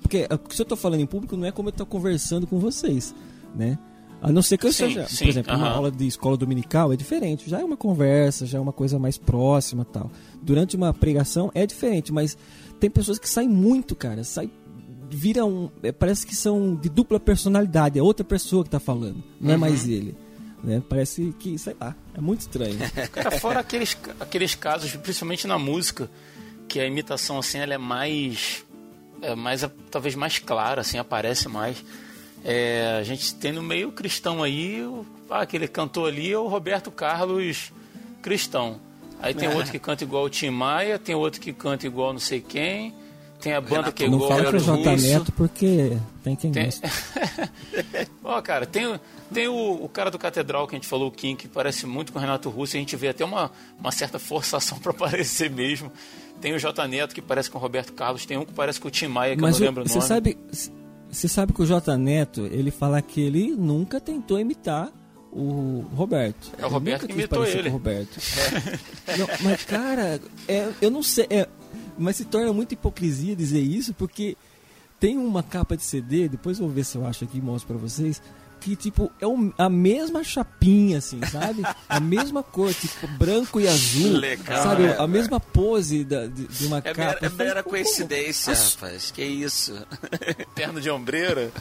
porque 0.00 0.26
se 0.48 0.62
eu 0.62 0.64
estou 0.64 0.78
falando 0.78 1.00
em 1.00 1.06
público, 1.06 1.36
não 1.36 1.46
é 1.46 1.52
como 1.52 1.68
eu 1.68 1.70
estou 1.70 1.84
conversando 1.84 2.46
com 2.46 2.58
vocês 2.58 3.14
né? 3.54 3.78
A 4.20 4.32
não 4.32 4.40
ser 4.40 4.56
que 4.56 4.66
eu 4.66 4.72
sim, 4.72 4.88
seja, 4.88 5.06
sim, 5.06 5.24
por 5.24 5.28
exemplo, 5.30 5.52
uh 5.52 5.56
-huh. 5.56 5.60
uma 5.60 5.68
aula 5.68 5.90
de 5.90 6.06
escola 6.06 6.36
dominical 6.36 6.92
é 6.92 6.96
diferente, 6.96 7.48
já 7.48 7.60
é 7.60 7.64
uma 7.64 7.76
conversa, 7.76 8.46
já 8.46 8.56
é 8.56 8.60
uma 8.60 8.72
coisa 8.72 8.98
mais 8.98 9.18
próxima 9.18 9.84
tal. 9.84 10.10
Durante 10.42 10.76
uma 10.76 10.94
pregação 10.94 11.50
é 11.54 11.66
diferente, 11.66 12.10
mas 12.10 12.36
tem 12.80 12.88
pessoas 12.88 13.18
que 13.18 13.28
saem 13.28 13.48
muito, 13.48 13.94
cara, 13.94 14.24
sai 14.24 14.50
vira 15.10 15.44
um, 15.44 15.70
é, 15.82 15.92
parece 15.92 16.26
que 16.26 16.34
são 16.34 16.74
de 16.74 16.88
dupla 16.88 17.20
personalidade, 17.20 17.98
é 17.98 18.02
outra 18.02 18.24
pessoa 18.24 18.64
que 18.64 18.68
está 18.68 18.80
falando, 18.80 19.22
não 19.40 19.50
uhum. 19.50 19.54
é 19.54 19.56
mais 19.56 19.86
ele. 19.86 20.16
Né? 20.62 20.82
Parece 20.88 21.34
que, 21.38 21.58
sei 21.58 21.76
lá, 21.78 21.94
é 22.14 22.20
muito 22.20 22.40
estranho. 22.40 22.78
Cara, 23.12 23.30
fora 23.32 23.60
aqueles, 23.60 23.96
aqueles 24.18 24.54
casos, 24.54 24.96
principalmente 24.96 25.46
na 25.46 25.58
música, 25.58 26.10
que 26.66 26.80
a 26.80 26.86
imitação 26.86 27.38
assim 27.38 27.58
ela 27.58 27.74
é 27.74 27.78
mais 27.78 28.64
é 29.20 29.34
mais 29.34 29.66
talvez 29.90 30.14
mais 30.14 30.38
clara, 30.38 30.80
assim, 30.80 30.98
aparece 30.98 31.48
mais. 31.48 31.84
É, 32.44 32.98
a 33.00 33.02
gente 33.02 33.34
tem 33.34 33.52
no 33.52 33.62
meio 33.62 33.90
cristão 33.90 34.42
aí, 34.42 34.82
o, 34.82 35.06
ah, 35.30 35.40
aquele 35.40 35.66
cantor 35.66 36.08
ali 36.08 36.30
é 36.30 36.38
o 36.38 36.46
Roberto 36.46 36.90
Carlos 36.90 37.72
cristão. 38.20 38.78
Aí 39.20 39.32
tem 39.32 39.48
é. 39.48 39.54
outro 39.54 39.70
que 39.72 39.78
canta 39.78 40.04
igual 40.04 40.24
o 40.24 40.30
Tim 40.30 40.50
Maia, 40.50 40.98
tem 40.98 41.14
outro 41.14 41.40
que 41.40 41.52
canta 41.52 41.86
igual 41.86 42.12
não 42.12 42.20
sei 42.20 42.40
quem, 42.40 42.94
tem 43.40 43.52
a 43.52 43.60
banda 43.60 43.90
que 43.92 44.04
é 44.04 44.08
Não 44.08 44.16
igual 44.18 44.38
J 44.38 44.50
Russo. 44.50 45.06
Neto 45.06 45.32
porque 45.32 45.96
tem 46.22 46.36
quem 46.36 46.52
Tem... 46.52 46.64
gosta. 46.64 46.90
Ó, 48.24 48.40
cara, 48.42 48.66
tem, 48.66 48.98
tem 49.32 49.48
o, 49.48 49.84
o 49.84 49.88
cara 49.88 50.10
do 50.10 50.18
Catedral 50.18 50.66
que 50.66 50.74
a 50.74 50.78
gente 50.78 50.88
falou, 50.88 51.08
o 51.08 51.10
Kim, 51.10 51.36
que 51.36 51.48
parece 51.48 51.86
muito 51.86 52.12
com 52.12 52.18
o 52.18 52.20
Renato 52.20 52.48
Russo, 52.50 52.76
a 52.76 52.80
gente 52.80 52.96
vê 52.96 53.08
até 53.08 53.24
uma, 53.24 53.50
uma 53.78 53.92
certa 53.92 54.18
forçação 54.18 54.78
pra 54.80 54.92
parecer 54.92 55.50
mesmo. 55.50 55.90
Tem 56.40 56.52
o 56.54 56.58
J 56.58 56.86
Neto, 56.88 57.14
que 57.14 57.22
parece 57.22 57.50
com 57.50 57.58
o 57.58 57.60
Roberto 57.60 57.92
Carlos, 57.92 58.26
tem 58.26 58.36
um 58.36 58.44
que 58.44 58.52
parece 58.52 58.80
com 58.80 58.88
o 58.88 58.90
Tim 58.90 59.08
Maia, 59.08 59.36
que 59.36 59.42
Mas 59.42 59.56
eu 59.56 59.60
não 59.60 59.64
o- 59.64 59.68
lembro 59.68 59.84
o 59.84 59.88
você 59.88 59.98
nome. 59.98 60.08
sabe, 60.08 60.38
você 61.14 61.28
sabe 61.28 61.52
que 61.52 61.62
o 61.62 61.66
J 61.66 61.96
Neto, 61.96 62.46
ele 62.50 62.70
fala 62.70 63.00
que 63.00 63.20
ele 63.20 63.52
nunca 63.52 64.00
tentou 64.00 64.38
imitar 64.38 64.92
o 65.32 65.84
Roberto. 65.94 66.52
É 66.58 66.66
o 66.66 66.68
Roberto 66.68 67.06
que 67.06 67.12
imitou 67.12 67.46
ele. 67.46 67.62
com 67.64 67.68
o 67.68 67.72
Roberto. 67.72 68.18
Não, 69.18 69.26
mas, 69.42 69.64
cara, 69.64 70.20
é, 70.46 70.68
eu 70.80 70.90
não 70.90 71.02
sei. 71.02 71.26
é, 71.30 71.48
mas 71.98 72.16
se 72.16 72.24
torna 72.24 72.52
muita 72.52 72.74
hipocrisia 72.74 73.34
dizer 73.34 73.60
isso, 73.60 73.94
porque 73.94 74.36
tem 74.98 75.18
uma 75.18 75.42
capa 75.42 75.76
de 75.76 75.82
CD, 75.82 76.28
depois 76.28 76.58
eu 76.58 76.66
vou 76.66 76.74
ver 76.74 76.84
se 76.84 76.96
eu 76.96 77.06
acho 77.06 77.24
aqui 77.24 77.38
e 77.38 77.40
mostro 77.40 77.68
pra 77.68 77.76
vocês, 77.76 78.22
que, 78.64 78.74
tipo, 78.74 79.12
é 79.20 79.26
um- 79.26 79.52
a 79.58 79.68
mesma 79.68 80.24
chapinha, 80.24 80.96
assim, 80.98 81.20
sabe? 81.30 81.62
A 81.86 82.00
mesma 82.00 82.42
cor, 82.42 82.72
tipo, 82.72 83.06
branco 83.06 83.60
e 83.60 83.68
azul. 83.68 84.12
Legal, 84.16 84.62
sabe? 84.62 84.84
é, 84.84 84.96
a 84.98 85.06
mesma 85.06 85.38
pose 85.38 86.02
da- 86.02 86.26
de, 86.26 86.46
de 86.46 86.66
uma 86.66 86.78
É 86.78 86.80
capa. 86.80 86.98
mera, 87.00 87.18
é 87.20 87.28
mera 87.28 87.62
coincidência, 87.62 88.52
As- 88.54 88.74
rapaz. 88.74 89.10
Que 89.10 89.22
isso? 89.22 89.74
Terno 90.54 90.80
de 90.80 90.88
ombreira. 90.90 91.52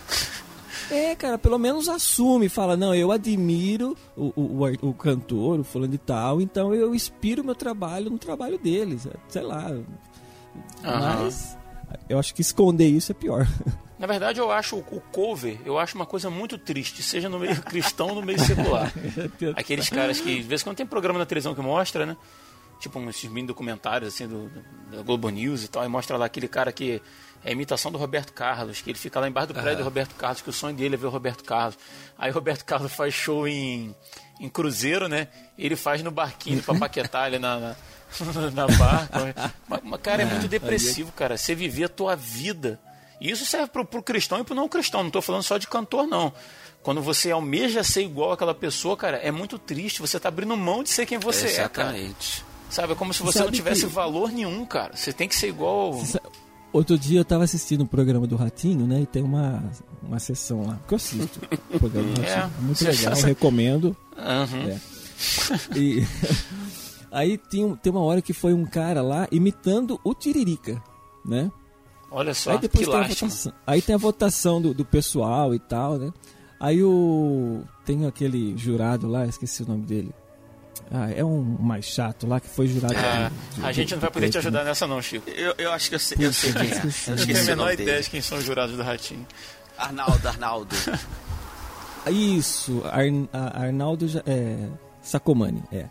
É, 0.89 1.13
cara, 1.15 1.37
pelo 1.37 1.57
menos 1.57 1.87
assume, 1.89 2.47
fala, 2.49 2.75
não, 2.77 2.93
eu 2.95 3.11
admiro 3.11 3.97
o, 4.15 4.31
o, 4.35 4.89
o 4.89 4.93
cantor, 4.93 5.59
o 5.59 5.63
fulano 5.63 5.91
de 5.91 5.97
tal, 5.97 6.41
então 6.41 6.73
eu 6.73 6.93
inspiro 6.95 7.43
meu 7.43 7.55
trabalho 7.55 8.09
no 8.09 8.17
trabalho 8.17 8.57
deles, 8.57 9.07
sei 9.29 9.41
lá. 9.41 9.71
Aham. 10.83 11.23
Mas 11.23 11.57
eu 12.09 12.19
acho 12.19 12.33
que 12.33 12.41
esconder 12.41 12.87
isso 12.87 13.11
é 13.11 13.15
pior. 13.15 13.47
Na 13.99 14.07
verdade, 14.07 14.39
eu 14.39 14.51
acho 14.51 14.75
o 14.77 14.83
cover, 14.83 15.57
eu 15.65 15.79
acho 15.79 15.95
uma 15.95 16.05
coisa 16.05 16.29
muito 16.29 16.57
triste, 16.57 17.01
seja 17.01 17.29
no 17.29 17.39
meio 17.39 17.55
cristão 17.63 18.09
ou 18.09 18.15
no 18.15 18.21
meio 18.21 18.39
secular. 18.39 18.91
Aqueles 19.55 19.89
caras 19.89 20.19
que, 20.19 20.35
de 20.41 20.43
vez 20.43 20.61
em 20.61 20.63
quando 20.65 20.75
tem 20.77 20.85
programa 20.85 21.19
na 21.19 21.25
televisão 21.25 21.55
que 21.55 21.61
mostra, 21.61 22.05
né? 22.05 22.17
Tipo 22.81 22.99
esses 23.09 23.29
mini 23.31 23.47
documentários 23.47 24.13
assim 24.13 24.27
do, 24.27 24.49
do- 24.49 24.63
da 24.97 25.01
Globo 25.03 25.29
News 25.29 25.63
e 25.63 25.67
tal, 25.69 25.85
e 25.85 25.87
mostra 25.87 26.17
lá 26.17 26.25
aquele 26.25 26.49
cara 26.49 26.69
que 26.73 27.01
é 27.45 27.49
a 27.49 27.51
imitação 27.53 27.91
do 27.93 27.97
Roberto 27.97 28.33
Carlos, 28.33 28.81
que 28.81 28.89
ele 28.89 28.97
fica 28.99 29.21
lá 29.21 29.27
embaixo 29.27 29.47
do 29.49 29.53
prédio 29.53 29.77
do 29.77 29.83
Roberto 29.85 30.15
Carlos, 30.15 30.41
que 30.41 30.49
o 30.49 30.53
sonho 30.53 30.75
dele 30.75 30.95
é 30.95 30.97
ver 30.97 31.05
o 31.05 31.09
Roberto 31.09 31.43
Carlos. 31.45 31.77
Aí 32.17 32.29
o 32.29 32.33
Roberto 32.33 32.65
Carlos 32.65 32.91
faz 32.91 33.13
show 33.13 33.47
em, 33.47 33.95
em 34.37 34.49
cruzeiro, 34.49 35.07
né? 35.07 35.29
Ele 35.57 35.77
faz 35.77 36.03
no 36.03 36.11
barquinho 36.11 36.61
pra 36.61 36.75
Paquetá 36.75 37.21
ali 37.21 37.39
na, 37.39 37.57
na, 37.57 37.75
na 38.53 38.67
barca. 38.67 39.53
Mas, 39.67 39.79
mas, 39.83 40.01
cara, 40.01 40.21
é 40.23 40.25
muito 40.25 40.47
depressivo, 40.47 41.11
cara. 41.11 41.37
Você 41.37 41.53
viver 41.55 41.85
a 41.85 41.89
tua 41.89 42.15
vida. 42.15 42.79
E 43.21 43.29
isso 43.31 43.45
serve 43.45 43.67
pro, 43.67 43.85
pro 43.85 44.03
cristão 44.03 44.39
e 44.39 44.43
pro 44.43 44.53
não 44.55 44.67
cristão. 44.67 45.03
Não 45.03 45.09
tô 45.11 45.21
falando 45.21 45.43
só 45.43 45.57
de 45.57 45.67
cantor, 45.67 46.05
não. 46.07 46.33
Quando 46.81 47.01
você 47.01 47.31
almeja 47.31 47.83
ser 47.83 48.03
igual 48.03 48.33
àquela 48.33 48.53
pessoa, 48.53 48.97
cara, 48.97 49.17
é 49.17 49.31
muito 49.31 49.57
triste. 49.57 50.01
Você 50.01 50.19
tá 50.19 50.27
abrindo 50.29 50.55
mão 50.57 50.83
de 50.83 50.89
ser 50.89 51.05
quem 51.05 51.17
você 51.17 51.47
é, 51.47 51.69
cara. 51.69 51.97
Exatamente. 51.97 52.43
Sabe? 52.69 52.93
É 52.93 52.95
como 52.95 53.13
se 53.13 53.23
você 53.23 53.37
Sabe 53.37 53.45
não 53.51 53.53
tivesse 53.55 53.81
que- 53.81 53.87
valor 53.93 54.31
nenhum, 54.31 54.65
cara. 54.65 54.95
Você 54.95 55.13
tem 55.13 55.27
que 55.27 55.35
ser 55.35 55.47
igual. 55.47 55.97
Outro 56.73 56.97
dia 56.97 57.19
eu 57.19 57.25
tava 57.25 57.43
assistindo 57.43 57.83
um 57.83 57.87
programa 57.87 58.25
do 58.27 58.35
Ratinho, 58.35 58.85
né? 58.87 59.01
E 59.01 59.05
tem 59.05 59.21
uma, 59.23 59.63
uma 60.01 60.19
sessão 60.19 60.65
lá, 60.65 60.79
que 60.87 60.93
eu 60.93 60.95
assisto. 60.97 61.39
O 61.73 61.79
programa 61.79 62.11
do 62.13 62.21
É, 62.25 62.33
Ratinho. 62.35 62.53
muito 62.61 62.77
você 62.79 62.91
legal, 62.91 63.15
já- 63.15 63.27
recomendo. 63.27 63.95
Aham. 64.17 64.69
É. 64.69 64.79
E 65.77 66.05
aí 67.13 67.37
tem, 67.37 67.63
um- 67.63 67.75
tem 67.75 67.91
uma 67.91 68.01
hora 68.01 68.21
que 68.21 68.33
foi 68.33 68.53
um 68.53 68.65
cara 68.65 69.01
lá 69.01 69.27
imitando 69.31 69.99
o 70.03 70.13
Tiririca, 70.13 70.81
né? 71.25 71.51
Olha 72.11 72.33
só, 72.33 72.51
aí 72.51 72.57
depois 72.59 72.85
que 72.85 72.91
tem 72.91 72.99
lástima. 73.01 73.29
votação. 73.29 73.53
Aí 73.65 73.81
tem 73.81 73.95
a 73.95 73.97
votação 73.97 74.61
do, 74.61 74.73
do 74.73 74.83
pessoal 74.85 75.53
e 75.55 75.59
tal, 75.59 75.97
né? 75.97 76.11
Aí 76.59 76.83
o. 76.83 77.63
Tem 77.85 78.05
aquele 78.05 78.55
jurado 78.57 79.07
lá, 79.07 79.25
esqueci 79.25 79.63
o 79.63 79.67
nome 79.67 79.85
dele. 79.85 80.13
Ah, 80.91 81.09
é 81.11 81.23
um 81.25 81.41
mais 81.41 81.85
chato 81.85 82.27
lá 82.27 82.39
que 82.39 82.47
foi 82.47 82.67
jurado. 82.67 82.93
É, 82.93 83.29
de- 83.29 83.55
de- 83.61 83.65
a 83.65 83.71
gente 83.71 83.93
não 83.95 83.99
vai 84.01 84.11
poder 84.11 84.29
te 84.29 84.37
ajudar 84.37 84.63
nessa, 84.63 84.85
não, 84.85 85.01
Chico. 85.01 85.27
Eu, 85.29 85.55
eu 85.57 85.71
acho 85.71 85.89
que 85.89 85.95
eu 85.95 85.99
sei, 85.99 86.17
eu 86.19 86.31
sei 86.31 86.53
quem 86.53 86.61
é. 86.71 86.75
Eu 86.75 87.15
não 87.17 87.25
tenho 87.25 87.39
a 87.39 87.43
menor 87.43 87.55
nome 87.63 87.73
ideia 87.73 87.87
dele. 87.93 88.03
de 88.03 88.09
quem 88.09 88.21
são 88.21 88.37
os 88.37 88.43
jurados 88.43 88.75
do 88.77 88.83
Ratinho. 88.83 89.25
Arnaldo, 89.77 90.27
Arnaldo. 90.27 90.75
Isso, 92.11 92.81
Arn, 92.85 93.27
a- 93.31 93.63
Arnaldo 93.63 94.05
é, 94.25 94.69
Sacomani, 95.01 95.63
é. 95.71 95.87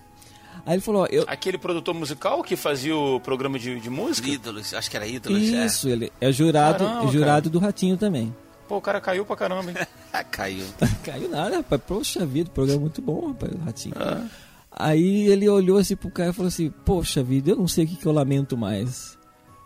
Aí 0.65 0.75
ele 0.75 0.81
falou, 0.83 1.03
ó, 1.03 1.07
eu, 1.11 1.25
Aquele 1.27 1.59
produtor 1.59 1.95
musical 1.95 2.43
que 2.43 2.55
fazia 2.57 2.97
o 2.97 3.19
programa 3.21 3.59
de, 3.59 3.81
de 3.81 3.91
música? 3.91 4.29
Ídolos, 4.29 4.73
acho 4.75 4.91
que 4.91 4.97
era 4.97 5.07
Ídolos. 5.07 5.41
isso, 5.43 5.89
ele 5.89 6.13
é 6.21 6.31
jurado, 6.31 6.85
Caramba, 6.85 7.09
é 7.09 7.13
jurado 7.13 7.51
do 7.51 7.59
Ratinho 7.59 7.97
também. 7.97 8.35
Pô, 8.69 8.77
o 8.77 8.81
cara 8.81 9.01
caiu 9.01 9.25
pra 9.27 9.37
caramba, 9.37 9.71
hein? 9.71 9.77
É. 9.79 9.87
Ah, 10.15 10.23
caiu. 10.23 10.67
Caiu 11.03 11.31
nada, 11.31 11.57
rapaz. 11.57 11.81
Poxa 11.87 12.27
vida, 12.27 12.51
o 12.51 12.53
programa 12.53 12.81
é 12.81 12.83
muito 12.83 13.01
bom, 13.01 13.29
rapaz, 13.29 13.51
o 13.55 13.59
Ratinho. 13.65 13.95
Ah. 13.99 14.27
Aí 14.71 15.27
ele 15.27 15.49
olhou 15.49 15.79
assim 15.79 15.97
pro 15.97 16.11
cara 16.11 16.31
e 16.31 16.33
falou 16.35 16.49
assim: 16.49 16.71
Poxa 16.85 17.23
vida, 17.23 17.53
eu 17.53 17.57
não 17.57 17.67
sei 17.67 17.87
o 17.87 17.89
que, 17.89 17.97
que 17.97 18.05
eu 18.05 18.13
lamento 18.13 18.55
mais. 18.55 19.17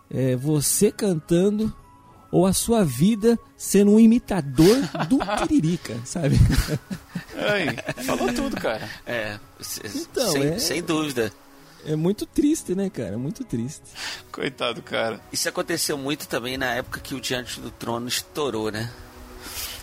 É 0.09 0.37
você 0.37 0.93
cantando 0.93 1.75
ou 2.37 2.45
a 2.47 2.53
sua 2.53 2.85
vida 2.85 3.39
sendo 3.57 3.93
um 3.93 4.01
imitador 4.01 4.77
do 5.09 5.19
Tiririca, 5.47 5.99
sabe? 6.05 6.37
Aí, 7.35 8.05
falou 8.05 8.33
tudo, 8.33 8.57
cara. 8.57 8.89
É, 9.07 9.39
Então, 9.85 10.33
sem, 10.33 10.43
é- 10.49 10.59
sem 10.59 10.83
dúvida. 10.83 11.33
É 11.87 11.95
muito 11.97 12.27
triste, 12.27 12.75
né, 12.75 12.91
cara? 12.91 13.11
É 13.15 13.17
muito 13.17 13.45
triste. 13.45 13.83
Coitado, 14.33 14.83
cara. 14.83 15.21
Isso 15.33 15.49
aconteceu 15.49 15.97
muito 15.97 16.27
também 16.29 16.57
na 16.59 16.75
época 16.75 17.01
que 17.01 17.15
o 17.15 17.21
Diante 17.21 17.61
do 17.61 17.71
Trono 17.71 18.09
estourou, 18.09 18.71
né? 18.71 18.91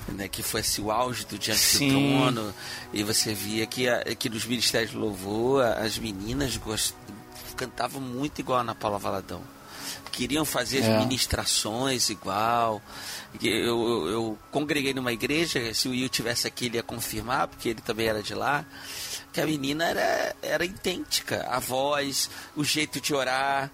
Né, 0.10 0.28
que 0.28 0.44
foi 0.44 0.60
esse, 0.60 0.82
o 0.82 0.92
auge 0.92 1.26
do 1.26 1.40
Diante 1.40 1.60
Sim. 1.62 1.88
do 1.88 2.18
Trono. 2.34 2.54
E 2.92 3.04
você 3.04 3.34
via 3.34 3.66
que, 3.66 3.88
a- 3.88 4.04
que 4.16 4.30
nos 4.30 4.46
ministérios 4.46 4.92
de 4.92 4.98
louvor, 4.98 5.64
as 5.64 5.98
meninas 5.98 6.56
gost... 6.58 6.94
cantavam 7.56 8.02
muito 8.02 8.40
igual 8.40 8.58
a 8.60 8.62
Ana 8.62 8.76
Paula 8.76 9.00
Valadão. 9.00 9.42
Queriam 10.12 10.46
fazer 10.46 10.80
É. 10.84 10.94
as 10.98 11.04
ministrações 11.04 12.10
igual. 12.10 12.82
Eu, 13.42 13.50
eu, 13.52 14.08
eu 14.10 14.40
congreguei 14.52 14.94
numa 14.94 15.12
igreja, 15.12 15.74
se 15.74 15.88
o 15.88 15.92
Will 15.92 16.08
tivesse 16.10 16.46
aqui, 16.48 16.66
ele 16.68 16.78
ia 16.78 16.84
confirmar, 16.84 17.48
porque 17.48 17.70
ele 17.70 17.82
também 17.82 18.08
era 18.08 18.22
de 18.22 18.34
lá. 18.36 18.64
Que 19.32 19.42
a 19.42 19.46
menina 19.48 19.86
era, 19.86 20.36
era 20.44 20.64
idêntica. 20.64 21.44
A 21.50 21.58
voz, 21.58 22.30
o 22.56 22.64
jeito 22.64 23.02
de 23.02 23.16
orar, 23.16 23.72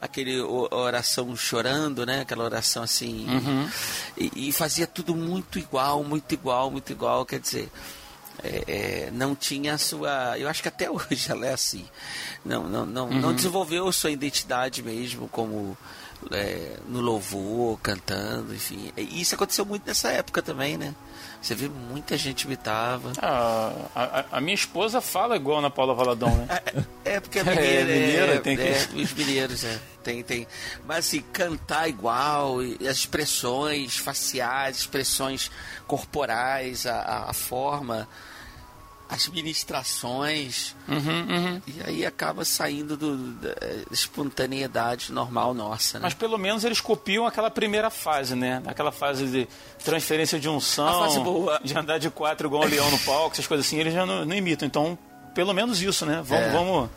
aquele 0.00 0.40
oração 0.40 1.34
chorando, 1.34 2.06
né? 2.06 2.20
Aquela 2.20 2.44
oração 2.44 2.84
assim. 2.84 3.26
E, 4.16 4.48
e 4.48 4.52
fazia 4.52 4.86
tudo 4.86 5.12
muito 5.16 5.58
igual, 5.58 6.04
muito 6.04 6.32
igual, 6.32 6.70
muito 6.70 6.92
igual. 6.92 7.26
Quer 7.26 7.40
dizer, 7.40 7.68
é, 8.42 8.64
é, 9.06 9.10
não 9.12 9.34
tinha 9.34 9.74
a 9.74 9.78
sua. 9.78 10.38
Eu 10.38 10.48
acho 10.48 10.62
que 10.62 10.68
até 10.68 10.88
hoje 10.90 11.26
ela 11.30 11.46
é 11.46 11.52
assim. 11.52 11.84
Não, 12.44 12.68
não, 12.68 12.86
não, 12.86 13.10
não 13.10 13.34
desenvolveu 13.34 13.90
sua 13.92 14.10
identidade 14.10 14.82
mesmo 14.82 15.28
como 15.28 15.76
é, 16.32 16.76
no 16.88 17.00
louvor, 17.00 17.78
cantando, 17.80 18.54
enfim. 18.54 18.92
E 18.96 19.20
isso 19.20 19.34
aconteceu 19.34 19.64
muito 19.64 19.86
nessa 19.86 20.08
época 20.10 20.40
também, 20.42 20.76
né? 20.76 20.94
Você 21.42 21.54
vê 21.54 21.68
muita 21.68 22.18
gente 22.18 22.42
imitava. 22.42 23.12
Ah, 23.20 23.72
a, 23.94 24.36
a- 24.36 24.40
minha 24.42 24.54
esposa 24.54 25.00
fala 25.00 25.36
igual 25.36 25.62
na 25.62 25.70
Paula 25.70 25.94
Valadão, 25.94 26.34
né? 26.36 26.46
É, 27.02 27.12
é 27.16 27.20
porque 27.20 27.38
a 27.38 27.42
É, 27.42 27.44
mineira, 27.44 27.90
é, 27.92 27.94
mineira, 27.98 28.40
tem 28.40 28.56
que- 28.56 28.62
é, 28.62 28.88
os 29.02 29.12
mineiros, 29.14 29.64
é. 29.64 29.78
Tem, 30.04 30.22
tem. 30.22 30.46
Mas 30.86 30.98
assim, 31.06 31.20
cantar 31.32 31.88
igual, 31.88 32.58
as 32.60 32.96
expressões 32.98 33.96
faciais, 33.96 34.78
expressões 34.78 35.50
corporais, 35.86 36.86
a, 36.86 37.00
a- 37.00 37.30
a 37.30 37.32
forma, 37.32 38.06
as 39.10 39.28
ministrações, 39.28 40.74
Uhum, 40.88 40.96
uhum. 40.96 41.62
e 41.66 41.82
aí 41.84 42.06
acaba 42.06 42.44
saindo 42.44 42.96
do, 42.96 43.16
da 43.34 43.54
espontaneidade 43.90 45.12
normal 45.12 45.52
nossa, 45.54 45.98
né? 45.98 46.04
Mas 46.04 46.14
pelo 46.14 46.38
menos 46.38 46.64
eles 46.64 46.80
copiam 46.80 47.26
aquela 47.26 47.50
primeira 47.50 47.90
fase, 47.90 48.34
né? 48.34 48.62
Aquela 48.66 48.92
fase 48.92 49.26
de 49.26 49.48
transferência 49.84 50.38
de 50.38 50.48
unção, 50.48 50.86
A 50.86 51.06
fase 51.06 51.20
boa. 51.20 51.60
de 51.64 51.76
andar 51.76 51.98
de 51.98 52.10
quatro 52.10 52.46
igual 52.46 52.64
um 52.64 52.68
leão 52.68 52.90
no 52.90 52.98
palco, 53.00 53.32
essas 53.32 53.46
coisas 53.46 53.66
assim, 53.66 53.78
eles 53.78 53.92
já 53.92 54.04
não, 54.06 54.24
não 54.24 54.34
imitam. 54.36 54.66
Então, 54.66 54.98
pelo 55.34 55.52
menos 55.52 55.80
isso, 55.82 56.06
né? 56.06 56.22
Vamos, 56.24 56.44
É. 56.44 56.50
vamos. 56.52 56.90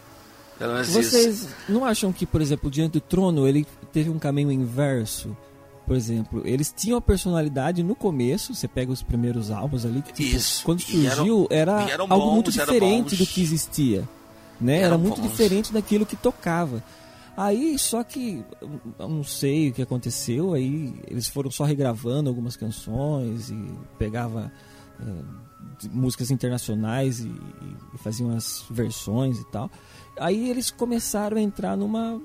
Pelo 0.60 0.74
menos 0.74 0.90
isso. 0.90 1.02
Vocês 1.10 1.48
não 1.68 1.84
acham 1.84 2.14
que, 2.14 2.26
por 2.26 2.42
exemplo, 2.42 2.70
Diante 2.70 2.94
do 2.94 3.02
Trono, 3.02 3.48
ele 3.48 3.66
teve 3.92 4.10
um 4.10 4.20
caminho 4.20 4.52
inverso? 4.52 5.36
Por 5.86 5.96
exemplo, 5.98 6.42
eles 6.46 6.74
tinham 6.76 6.98
a 6.98 7.02
personalidade 7.02 7.84
no 7.84 7.94
começo, 7.96 8.56
você 8.56 8.68
pega 8.68 8.92
os 8.92 9.04
primeiros 9.04 9.52
álbuns 9.52 9.86
ali, 9.86 10.02
que, 10.02 10.14
tipo, 10.14 10.36
Isso. 10.38 10.64
quando 10.64 10.82
E 10.90 11.06
eram- 11.06 11.16
surgiu 11.18 11.48
era 11.50 11.90
eram 11.90 12.06
algo 12.10 12.26
bons, 12.26 12.34
muito 12.36 12.52
diferente 12.52 13.16
do 13.18 13.26
que 13.28 13.42
existia. 13.42 14.08
Né? 14.62 14.78
Era 14.80 14.98
muito 14.98 15.20
bons. 15.20 15.30
diferente 15.30 15.74
daquilo 15.74 16.06
que 16.06 16.16
tocava. 16.16 16.82
Aí, 17.36 17.78
só 17.80 18.02
que, 18.04 18.44
eu 18.98 19.10
não 19.10 19.24
sei 19.24 19.70
o 19.70 19.74
que 19.74 19.82
aconteceu, 19.82 20.54
aí 20.54 20.94
eles 21.08 21.28
foram 21.28 21.50
só 21.52 21.64
regravando 21.66 22.30
algumas 22.30 22.56
canções 22.56 23.50
e 23.50 23.70
pegava 24.00 24.52
de- 25.80 25.90
músicas 25.90 26.32
internacionais 26.32 27.20
e, 27.20 27.28
e 27.94 27.98
faziam 27.98 28.30
as 28.36 28.64
versões 28.70 29.40
e 29.40 29.46
tal. 29.52 29.70
Aí 30.20 30.50
eles 30.50 30.70
começaram 30.72 31.36
a 31.38 31.42
entrar 31.42 31.76
numa 31.76 32.22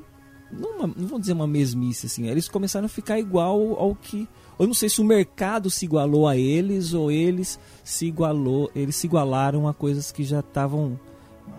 não, 0.52 0.76
uma, 0.78 0.86
não 0.86 1.06
vou 1.06 1.18
dizer 1.18 1.32
uma 1.32 1.46
mesmice 1.46 2.06
assim, 2.06 2.26
eles 2.28 2.48
começaram 2.48 2.86
a 2.86 2.88
ficar 2.88 3.18
igual 3.18 3.74
ao 3.78 3.94
que 3.94 4.28
eu 4.58 4.66
não 4.66 4.74
sei 4.74 4.88
se 4.88 5.00
o 5.00 5.04
mercado 5.04 5.70
se 5.70 5.84
igualou 5.84 6.26
a 6.26 6.36
eles 6.36 6.92
ou 6.94 7.10
eles 7.12 7.58
se 7.84 8.06
igualou, 8.06 8.70
eles 8.74 8.96
se 8.96 9.06
igualaram 9.06 9.68
a 9.68 9.74
coisas 9.74 10.10
que 10.10 10.24
já 10.24 10.40
estavam 10.40 10.98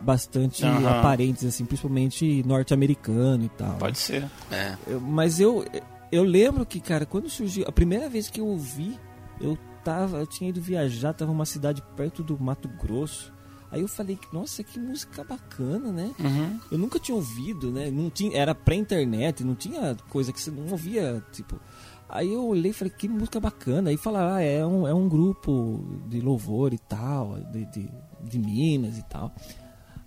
bastante 0.02 0.64
Aham. 0.66 1.00
aparentes 1.00 1.46
assim, 1.46 1.66
principalmente 1.66 2.44
norte-americano 2.46 3.46
e 3.46 3.50
tal. 3.50 3.76
Pode 3.78 3.98
ser. 3.98 4.30
É. 4.52 4.76
Eu- 4.88 5.00
Mas 5.02 5.40
eu 5.40 5.66
eu 6.12 6.24
lembro 6.24 6.66
que, 6.66 6.80
cara, 6.80 7.06
quando 7.06 7.30
surgiu 7.30 7.66
a 7.68 7.72
primeira 7.72 8.10
vez 8.10 8.30
que 8.30 8.42
eu 8.42 8.48
ouvi, 8.48 9.00
eu 9.40 9.58
tava, 9.84 10.18
eu 10.18 10.28
tinha 10.28 10.50
ido 10.50 10.60
viajar, 10.60 11.14
tava 11.14 11.32
numa 11.32 11.46
cidade 11.46 11.82
perto 11.96 12.24
do 12.24 12.38
Mato 12.40 12.68
Grosso. 12.68 13.32
Aí 13.72 13.82
eu 13.82 13.88
falei, 13.88 14.18
nossa, 14.34 14.64
que 14.64 14.80
música 14.80 15.24
bacana, 15.24 15.92
né? 15.92 16.12
Uhum. 16.20 16.60
Eu 16.72 16.78
nunca 16.78 17.00
tinha 17.00 17.16
ouvido, 17.16 17.72
né? 17.72 17.92
Não 17.92 18.10
tinha, 18.10 18.36
era 18.36 18.56
pré-internet, 18.56 19.44
não 19.44 19.54
tinha 19.54 19.96
coisa 20.10 20.34
que 20.34 20.42
você 20.42 20.50
não 20.50 20.68
ouvia, 20.72 21.24
tipo. 21.32 21.60
Aí 22.08 22.34
eu 22.34 22.48
olhei 22.48 22.72
e 22.72 22.74
falei, 22.74 22.92
que 22.96 23.08
música 23.08 23.40
bacana. 23.40 23.92
Aí 23.92 23.98
falaram, 23.98 24.34
ah, 24.34 24.42
é 24.42 24.66
um, 24.66 24.88
é 24.88 24.94
um 24.94 25.08
grupo 25.08 25.84
de 26.08 26.20
louvor 26.20 26.74
e 26.74 26.80
tal, 26.80 27.40
de, 27.52 27.66
de, 27.66 27.90
de 28.24 28.40
Minas 28.40 28.98
e 28.98 29.04
tal. 29.04 29.32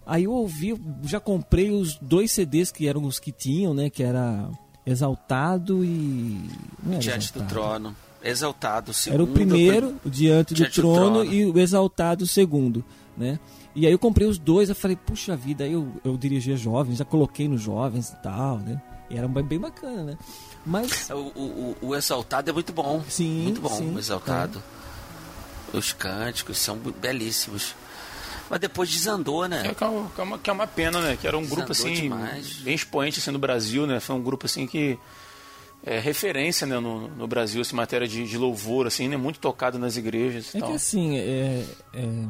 Aí 0.04 0.24
eu 0.24 0.32
ouvi, 0.32 0.74
já 1.04 1.20
comprei 1.20 1.70
os 1.70 1.96
dois 1.98 2.32
CDs 2.32 2.72
que 2.72 2.88
eram 2.88 3.04
os 3.04 3.20
que 3.20 3.30
tinham, 3.30 3.72
né? 3.72 3.88
Que 3.88 4.02
era 4.02 4.50
Exaltado 4.84 5.84
e. 5.84 6.40
Era 6.90 6.98
Diante 6.98 7.32
do 7.32 7.38
Exaltado. 7.38 7.48
trono. 7.48 7.96
Exaltado. 8.24 8.90
Era 8.90 8.94
segundo, 8.94 9.22
o 9.24 9.26
primeiro, 9.28 9.96
o 10.04 10.10
Diante 10.10 10.54
do 10.54 10.56
Diante 10.56 10.80
do 10.80 10.82
trono, 10.82 11.20
Trono. 11.20 11.32
e 11.32 11.44
o 11.44 11.58
Exaltado 11.58 12.26
segundo, 12.26 12.84
né? 13.16 13.38
E 13.74 13.86
aí 13.86 13.92
eu 13.92 13.98
comprei 13.98 14.26
os 14.26 14.38
dois, 14.38 14.68
eu 14.68 14.74
falei, 14.74 14.96
puxa 14.96 15.36
vida, 15.36 15.64
aí 15.64 15.72
eu, 15.72 15.92
eu 16.04 16.16
dirigia 16.16 16.56
jovens, 16.56 16.98
já 16.98 17.04
coloquei 17.04 17.48
nos 17.48 17.60
jovens 17.62 18.10
e 18.10 18.16
tal, 18.22 18.58
né? 18.58 18.80
E 19.10 19.16
era 19.16 19.28
bem, 19.28 19.44
bem 19.44 19.58
bacana, 19.58 20.02
né? 20.04 20.18
Mas, 20.64 21.10
O, 21.10 21.14
o, 21.14 21.76
o- 21.82 21.86
o 21.88 21.96
Exaltado 21.96 22.48
é 22.48 22.52
muito 22.52 22.72
bom. 22.72 23.02
Sim, 23.08 23.42
Muito 23.42 23.60
bom, 23.60 23.68
sim, 23.68 23.94
o 23.94 23.98
Exaltado. 23.98 24.62
Os 25.72 25.92
cânticos 25.92 26.58
são 26.58 26.76
belíssimos. 26.76 27.74
Mas 28.50 28.60
depois 28.60 28.90
desandou, 28.90 29.44
É 29.44 29.48
né? 29.48 29.74
que 29.74 29.82
é 29.82 29.86
uma, 29.86 30.08
que 30.10 30.20
é 30.20 30.24
uma- 30.24 30.38
que 30.38 30.50
é 30.50 30.52
uma 30.52 30.66
pena, 30.66 31.00
né? 31.00 31.16
Que 31.20 31.26
era 31.26 31.36
um 31.38 31.46
grupo 31.46 31.68
Desandou 31.72 31.92
assim, 31.92 32.02
demais. 32.02 32.52
bem 32.58 32.74
expoente 32.74 33.18
assim, 33.18 33.30
no 33.30 33.38
Brasil, 33.38 33.86
né? 33.86 33.98
Foi 34.00 34.14
um 34.14 34.22
grupo 34.22 34.46
assim 34.46 34.66
que 34.66 34.98
é 35.84 35.98
referência 35.98 36.66
né, 36.66 36.78
no, 36.78 37.08
no 37.08 37.26
Brasil, 37.26 37.60
assim, 37.60 37.72
em 37.74 37.76
matéria 37.76 38.06
de, 38.06 38.24
de 38.28 38.38
louvor, 38.38 38.86
assim, 38.86 39.08
né? 39.08 39.16
Muito 39.16 39.38
tocado 39.40 39.78
nas 39.78 39.96
igrejas 39.96 40.52
e 40.54 40.58
é 40.58 40.60
tal. 40.60 40.68
que 40.70 40.76
assim, 40.76 41.16
é, 41.16 41.66
é, 41.94 42.24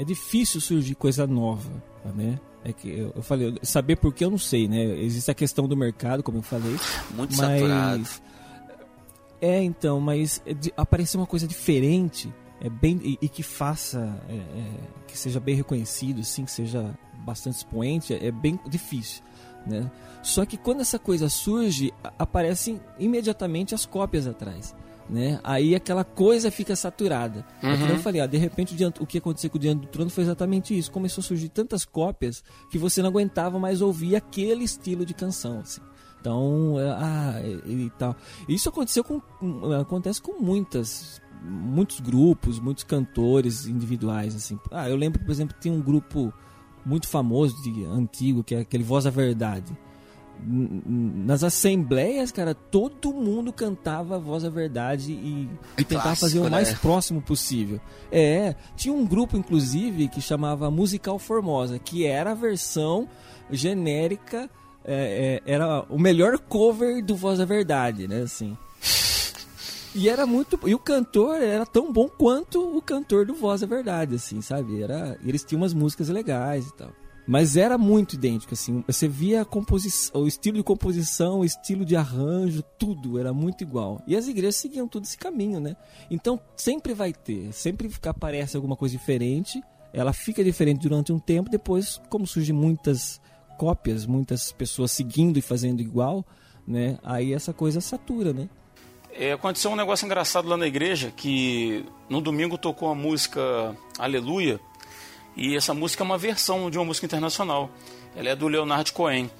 é 0.00 0.04
difícil 0.04 0.62
surgir 0.62 0.94
coisa 0.94 1.26
nova, 1.26 1.70
né? 2.14 2.40
É 2.64 2.72
que 2.72 2.88
eu, 2.88 3.22
falei, 3.22 3.54
saber 3.62 3.96
por 3.96 4.14
que 4.14 4.24
eu 4.24 4.30
não 4.30 4.38
sei, 4.38 4.66
né? 4.66 4.82
Existe 4.98 5.30
a 5.30 5.34
questão 5.34 5.68
do 5.68 5.76
mercado, 5.76 6.22
como 6.22 6.38
eu 6.38 6.42
falei, 6.42 6.74
Muito 7.14 7.34
saturado. 7.34 7.98
mas 8.00 8.22
é 9.42 9.62
então, 9.62 10.00
mas 10.00 10.42
é 10.46 10.54
aparecer 10.74 11.18
uma 11.18 11.26
coisa 11.26 11.46
diferente 11.46 12.32
é 12.62 12.68
bem 12.68 13.00
e, 13.02 13.18
e 13.22 13.28
que 13.28 13.42
faça 13.42 14.22
é, 14.28 14.34
é, 14.34 14.70
que 15.06 15.18
seja 15.18 15.38
bem 15.38 15.54
reconhecido, 15.54 16.20
assim, 16.20 16.44
que 16.44 16.50
seja 16.50 16.94
bastante 17.24 17.56
expoente, 17.56 18.14
é, 18.14 18.26
é 18.26 18.30
bem 18.30 18.58
difícil, 18.68 19.22
né? 19.66 19.90
Só 20.22 20.46
que 20.46 20.56
quando 20.56 20.80
essa 20.80 20.98
coisa 20.98 21.28
surge, 21.28 21.92
aparecem 22.18 22.80
imediatamente 22.98 23.74
as 23.74 23.84
cópias 23.84 24.26
atrás. 24.26 24.74
Né? 25.10 25.40
Aí 25.42 25.74
aquela 25.74 26.04
coisa 26.04 26.52
fica 26.52 26.76
saturada. 26.76 27.44
É 27.60 27.76
nem 27.76 27.88
eu 27.90 27.98
falei, 27.98 28.20
ó, 28.20 28.26
de 28.26 28.36
repente 28.36 28.76
o, 29.00 29.06
que 29.06 29.18
aconteceu 29.18 29.50
com 29.50 29.58
o 29.58 29.60
Diante 29.60 29.80
do 29.80 29.88
Trono 29.88 30.08
foi 30.08 30.22
exatamente 30.22 30.76
isso. 30.78 30.90
Começou 30.92 31.20
a 31.20 31.24
surgir 31.24 31.48
tantas 31.48 31.84
cópias 31.84 32.44
que 32.70 32.78
você 32.78 33.02
não 33.02 33.08
aguentava 33.08 33.58
mais 33.58 33.80
ouvir 33.82 34.14
aquele 34.14 34.62
estilo 34.62 35.04
de 35.04 35.12
canção. 35.12 35.58
Assim. 35.58 35.80
Então, 36.20 36.78
é, 36.78 36.90
ah, 36.90 37.42
e, 37.66 37.90
tal. 37.98 38.14
Isso 38.48 38.68
aconteceu 38.68 39.02
com, 39.02 39.20
com- 39.20 39.72
acontece 39.72 40.22
com 40.22 40.40
muitas, 40.40 41.20
muitos 41.42 41.98
grupos, 41.98 42.60
muitos 42.60 42.84
cantores 42.84 43.66
individuais, 43.66 44.36
assim. 44.36 44.58
Ah, 44.70 44.88
eu 44.88 44.96
lembro, 44.96 45.18
por 45.24 45.30
exemplo, 45.32 45.56
tem 45.60 45.72
um 45.72 45.80
grupo 45.80 46.32
muito 46.86 47.08
famoso 47.08 47.60
de 47.62 47.84
antigo 47.84 48.44
que 48.44 48.54
é 48.54 48.60
aquele 48.60 48.84
Voz 48.84 49.04
da 49.04 49.10
Verdade. 49.10 49.76
Nas 50.46 51.44
assembleias, 51.44 52.32
cara, 52.32 52.54
todo 52.54 53.12
mundo 53.12 53.52
cantava 53.52 54.16
a 54.16 54.18
Voz 54.18 54.42
da 54.42 54.50
Verdade 54.50 55.12
e, 55.12 55.48
e 55.78 55.84
tentava 55.84 56.02
clássico, 56.02 56.26
fazer 56.26 56.38
o 56.40 56.50
mais 56.50 56.70
né? 56.70 56.78
próximo 56.80 57.20
possível. 57.20 57.80
É, 58.10 58.54
tinha 58.76 58.94
um 58.94 59.06
grupo, 59.06 59.36
inclusive, 59.36 60.08
que 60.08 60.20
chamava 60.20 60.70
Musical 60.70 61.18
Formosa, 61.18 61.78
que 61.78 62.06
era 62.06 62.32
a 62.32 62.34
versão 62.34 63.08
genérica, 63.50 64.48
é, 64.84 65.40
é, 65.44 65.52
era 65.52 65.84
o 65.88 65.98
melhor 65.98 66.38
cover 66.38 67.04
do 67.04 67.14
Voz 67.14 67.38
da 67.38 67.44
Verdade, 67.44 68.08
né, 68.08 68.22
assim. 68.22 68.56
E 69.94 70.08
era 70.08 70.24
muito. 70.24 70.58
E 70.68 70.74
o 70.74 70.78
cantor 70.78 71.42
era 71.42 71.66
tão 71.66 71.92
bom 71.92 72.08
quanto 72.08 72.76
o 72.76 72.80
cantor 72.80 73.26
do 73.26 73.34
Voz 73.34 73.60
da 73.60 73.66
Verdade, 73.66 74.14
assim, 74.14 74.40
sabe? 74.40 74.80
Era, 74.82 75.18
eles 75.24 75.42
tinham 75.42 75.62
umas 75.62 75.74
músicas 75.74 76.08
legais 76.08 76.68
e 76.68 76.74
tal. 76.74 76.90
Mas 77.26 77.56
era 77.56 77.78
muito 77.78 78.14
idêntico, 78.14 78.54
assim. 78.54 78.82
Você 78.86 79.06
via 79.06 79.42
a 79.42 79.44
composição, 79.44 80.22
o 80.22 80.26
estilo 80.26 80.56
de 80.56 80.62
composição, 80.62 81.40
o 81.40 81.44
estilo 81.44 81.84
de 81.84 81.94
arranjo, 81.94 82.62
tudo 82.78 83.18
era 83.18 83.32
muito 83.32 83.62
igual. 83.62 84.02
E 84.06 84.16
as 84.16 84.26
igrejas 84.26 84.56
seguiam 84.56 84.88
todo 84.88 85.04
esse 85.04 85.16
caminho, 85.16 85.60
né? 85.60 85.76
Então 86.10 86.40
sempre 86.56 86.94
vai 86.94 87.12
ter, 87.12 87.52
sempre 87.52 87.90
aparece 88.04 88.56
alguma 88.56 88.76
coisa 88.76 88.96
diferente, 88.96 89.62
ela 89.92 90.12
fica 90.12 90.42
diferente 90.42 90.80
durante 90.80 91.12
um 91.12 91.18
tempo, 91.18 91.50
depois, 91.50 92.00
como 92.08 92.26
surgem 92.26 92.54
muitas 92.54 93.20
cópias, 93.58 94.06
muitas 94.06 94.52
pessoas 94.52 94.90
seguindo 94.90 95.38
e 95.38 95.42
fazendo 95.42 95.80
igual, 95.80 96.24
né? 96.66 96.98
Aí 97.02 97.32
essa 97.32 97.52
coisa 97.52 97.80
satura, 97.80 98.32
né? 98.32 98.48
É, 99.12 99.32
aconteceu 99.32 99.70
um 99.70 99.76
negócio 99.76 100.06
engraçado 100.06 100.48
lá 100.48 100.56
na 100.56 100.66
igreja 100.66 101.12
que 101.14 101.84
no 102.08 102.20
domingo 102.20 102.56
tocou 102.56 102.88
a 102.88 102.94
música 102.94 103.76
Aleluia 103.98 104.60
e 105.36 105.56
essa 105.56 105.72
música 105.74 106.02
é 106.02 106.06
uma 106.06 106.18
versão 106.18 106.70
de 106.70 106.78
uma 106.78 106.84
música 106.84 107.06
internacional. 107.06 107.70
Ela 108.14 108.30
é 108.30 108.36
do 108.36 108.48
Leonard 108.48 108.92
Cohen. 108.92 109.30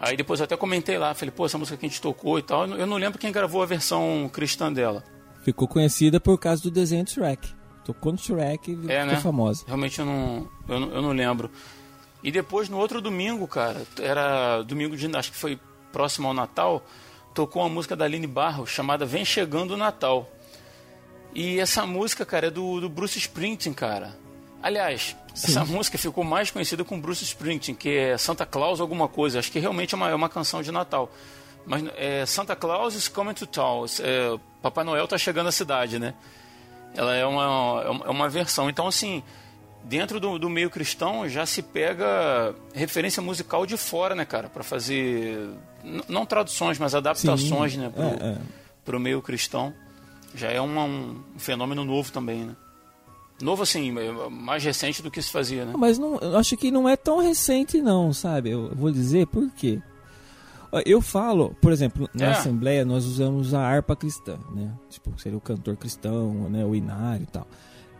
Aí 0.00 0.16
depois 0.16 0.40
eu 0.40 0.44
até 0.44 0.56
comentei 0.56 0.98
lá, 0.98 1.14
falei, 1.14 1.30
pô, 1.30 1.46
essa 1.46 1.58
música 1.58 1.76
que 1.76 1.86
a 1.86 1.88
gente 1.88 2.00
tocou 2.00 2.38
e 2.38 2.42
tal. 2.42 2.66
Eu 2.66 2.86
não 2.86 2.96
lembro 2.96 3.18
quem 3.18 3.30
gravou 3.30 3.62
a 3.62 3.66
versão 3.66 4.28
cristã 4.32 4.72
dela. 4.72 5.04
Ficou 5.44 5.68
conhecida 5.68 6.18
por 6.18 6.38
causa 6.38 6.62
do 6.62 6.70
desenho 6.70 7.04
de 7.04 7.12
Shrek. 7.12 7.48
Tocou 7.84 8.12
no 8.12 8.18
Shrek 8.18 8.70
e 8.70 8.74
É, 8.90 9.00
ficou 9.00 9.06
né? 9.06 9.16
famosa. 9.16 9.64
Realmente 9.66 9.98
eu 9.98 10.06
não, 10.06 10.48
eu 10.68 10.80
não, 10.80 10.88
eu 10.90 11.02
não 11.02 11.12
lembro. 11.12 11.50
E 12.22 12.30
depois 12.30 12.68
no 12.68 12.78
outro 12.78 13.00
domingo, 13.00 13.46
cara, 13.46 13.82
era 14.00 14.62
domingo 14.62 14.96
de 14.96 15.14
acho 15.16 15.32
que 15.32 15.36
foi 15.36 15.58
próximo 15.92 16.28
ao 16.28 16.34
Natal, 16.34 16.84
tocou 17.34 17.62
uma 17.62 17.68
música 17.68 17.94
da 17.96 18.04
Aline 18.04 18.26
Barros 18.26 18.70
chamada 18.70 19.04
Vem 19.04 19.24
Chegando 19.24 19.72
o 19.74 19.76
Natal. 19.76 20.30
E 21.34 21.58
essa 21.58 21.84
música, 21.86 22.24
cara, 22.24 22.46
é 22.46 22.50
do, 22.50 22.80
do 22.80 22.88
Bruce 22.88 23.18
Springsteen, 23.18 23.74
cara. 23.74 24.16
Aliás, 24.62 25.16
essa 25.34 25.64
música 25.64 25.98
ficou 25.98 26.22
mais 26.22 26.50
conhecida 26.50 26.84
com 26.84 27.00
Bruce 27.00 27.24
Springsteen, 27.24 27.74
que 27.74 27.88
é 27.96 28.16
Santa 28.16 28.46
Claus 28.46 28.80
alguma 28.80 29.08
coisa. 29.08 29.38
Acho 29.40 29.50
que 29.50 29.58
realmente 29.58 29.94
é 29.94 29.96
uma, 29.96 30.08
é 30.10 30.14
uma 30.14 30.28
canção 30.28 30.62
de 30.62 30.70
Natal. 30.70 31.10
Mas 31.66 31.84
é 31.96 32.24
Santa 32.26 32.54
Claus 32.56 32.94
is 32.94 33.08
coming 33.08 33.34
to 33.34 33.46
town. 33.46 33.84
É, 34.00 34.38
Papai 34.62 34.84
Noel 34.84 35.06
tá 35.08 35.18
chegando 35.18 35.48
à 35.48 35.52
cidade, 35.52 35.98
né? 35.98 36.14
Ela 36.94 37.14
é 37.14 37.24
uma, 37.26 38.02
é 38.04 38.10
uma- 38.10 38.28
versão. 38.28 38.68
Então, 38.68 38.86
assim, 38.86 39.22
dentro 39.84 40.20
do, 40.20 40.38
do 40.38 40.48
meio 40.50 40.68
cristão 40.70 41.28
já 41.28 41.46
se 41.46 41.62
pega 41.62 42.54
referência 42.74 43.22
musical 43.22 43.64
de 43.66 43.76
fora, 43.76 44.14
né, 44.14 44.24
cara? 44.24 44.48
Pra 44.48 44.62
fazer, 44.62 45.50
não 46.08 46.26
traduções, 46.26 46.78
mas 46.78 46.94
adaptações, 46.94 47.72
Sim, 47.72 47.78
né, 47.78 47.90
pro, 47.90 48.02
é, 48.02 48.30
é. 48.32 48.38
pro 48.84 49.00
meio 49.00 49.22
cristão. 49.22 49.72
Já 50.34 50.50
é 50.50 50.60
uma- 50.60 50.84
um, 50.84 51.22
fenômeno 51.38 51.84
novo 51.84 52.10
também, 52.12 52.44
né? 52.44 52.56
Novo, 53.40 53.62
assim, 53.62 53.92
mais 54.30 54.62
recente 54.62 55.02
do 55.02 55.10
que 55.10 55.20
se 55.20 55.30
fazia, 55.30 55.64
né? 55.64 55.74
Mas 55.76 55.98
não, 55.98 56.16
acho 56.36 56.56
que 56.56 56.70
não 56.70 56.88
é 56.88 56.96
tão 56.96 57.18
recente 57.20 57.80
não, 57.80 58.12
sabe? 58.12 58.50
Eu 58.50 58.72
vou 58.74 58.90
dizer 58.90 59.26
por 59.26 59.50
quê. 59.50 59.80
Eu 60.86 61.02
falo, 61.02 61.54
por 61.60 61.70
exemplo, 61.72 62.08
na 62.14 62.26
É. 62.26 62.30
Assembleia 62.30 62.84
nós 62.84 63.04
usamos 63.04 63.52
a 63.52 63.60
harpa 63.60 63.94
cristã, 63.96 64.38
né? 64.54 64.70
Tipo, 64.88 65.12
seria 65.20 65.36
o 65.36 65.40
cantor 65.40 65.76
cristão, 65.76 66.48
né? 66.48 66.64
O 66.64 66.74
inário 66.74 67.24
e 67.24 67.26
tal. 67.26 67.46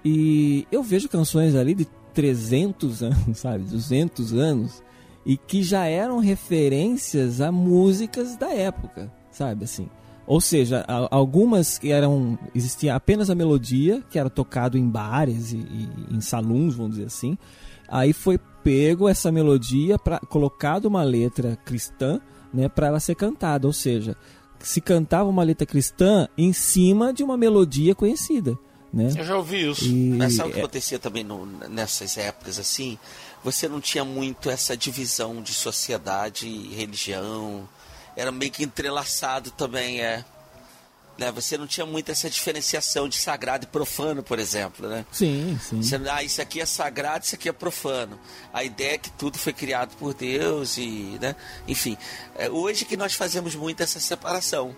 E 0.05 0.67
eu 0.73 0.83
vejo 0.83 1.09
canções 1.09 1.55
ali 1.55 1.75
de 1.75 1.87
300 2.15 3.03
anos, 3.05 3.39
sabe? 3.39 3.65
200 3.65 4.33
anos. 4.35 4.83
E 5.27 5.37
que 5.37 5.63
já 5.63 5.85
eram 5.87 6.19
referências 6.19 7.41
a 7.41 7.53
músicas 7.53 8.37
da 8.37 8.51
época, 8.53 9.13
sabe? 9.31 9.65
Assim. 9.65 9.89
Ou 10.27 10.41
seja, 10.41 10.85
algumas 11.11 11.79
que 11.79 11.91
eram. 11.91 12.39
Existia 12.55 12.95
apenas 12.95 13.29
a 13.29 13.35
melodia, 13.35 14.03
que 14.09 14.19
era 14.19 14.31
tocado 14.31 14.79
em 14.79 14.89
bares 14.89 15.53
e, 15.53 15.57
e 15.57 15.89
em 16.17 16.21
salões, 16.21 16.75
vamos 16.75 16.93
dizer 16.93 17.07
assim. 17.07 17.37
Aí 17.89 18.13
foi 18.13 18.39
pego 18.63 19.09
essa 19.09 19.33
melodia, 19.33 19.99
pra, 19.99 20.21
colocado 20.21 20.87
uma 20.87 21.03
letra 21.03 21.59
cristã, 21.65 22.21
né, 22.55 22.69
para 22.69 22.87
ela 22.87 23.01
ser 23.01 23.17
cantada. 23.17 23.67
Ou 23.67 23.73
seja, 23.73 24.17
se 24.61 24.81
cantava 24.81 25.29
uma 25.29 25.43
letra 25.43 25.67
cristã 25.67 26.29
em 26.39 26.53
cima 26.53 27.13
de 27.13 27.25
uma 27.25 27.37
melodia 27.37 27.95
conhecida. 27.95 28.57
né? 28.93 29.09
Eu 29.19 29.25
já 29.25 29.37
ouvi 29.37 29.69
isso. 29.71 29.85
E, 29.87 30.15
Mas 30.17 30.35
sabe 30.37 30.51
o 30.51 30.53
que 30.53 30.61
é, 30.61 30.63
acontecia 30.63 30.99
também 31.01 31.25
no- 31.25 31.47
nessas 31.69 32.17
épocas 32.17 32.59
assim? 32.61 32.97
Você 33.43 33.67
não 33.69 33.81
tinha 33.81 34.05
muito 34.05 34.49
essa 34.49 34.77
divisão 34.77 35.43
de 35.43 35.53
sociedade 35.53 36.47
e 36.47 36.73
religião. 36.75 37.69
Era 38.17 38.31
meio 38.33 38.51
que 38.51 38.63
entrelaçado 38.65 39.51
também, 39.51 40.01
é. 40.01 40.25
Né? 41.19 41.31
Você 41.33 41.59
não 41.59 41.67
tinha 41.67 41.85
muito 41.85 42.11
essa 42.11 42.29
diferenciação 42.31 43.09
de 43.09 43.17
sagrado 43.17 43.65
e 43.65 43.67
profano, 43.69 44.23
por 44.23 44.39
exemplo, 44.39 44.89
né? 44.89 45.05
sim, 45.13 45.59
sim. 45.63 45.83
Você, 45.83 45.97
ah, 46.11 46.23
isso 46.23 46.41
aqui 46.41 46.61
é 46.61 46.67
sagrado, 46.67 47.25
isso 47.25 47.35
aqui 47.35 47.49
é 47.49 47.53
profano. 47.53 48.19
A 48.53 48.65
ideia 48.65 48.95
é 48.95 48.99
que 48.99 49.11
tudo 49.11 49.39
foi 49.39 49.53
criado 49.53 49.95
por 49.97 50.15
Deus 50.15 50.79
e, 50.79 51.19
né? 51.21 51.37
Enfim, 51.69 51.97
é 52.35 52.49
hoje 52.49 52.85
que 52.85 52.97
nós 52.97 53.13
fazemos 53.15 53.55
muito 53.55 53.83
essa 53.83 54.01
separação. 54.01 54.75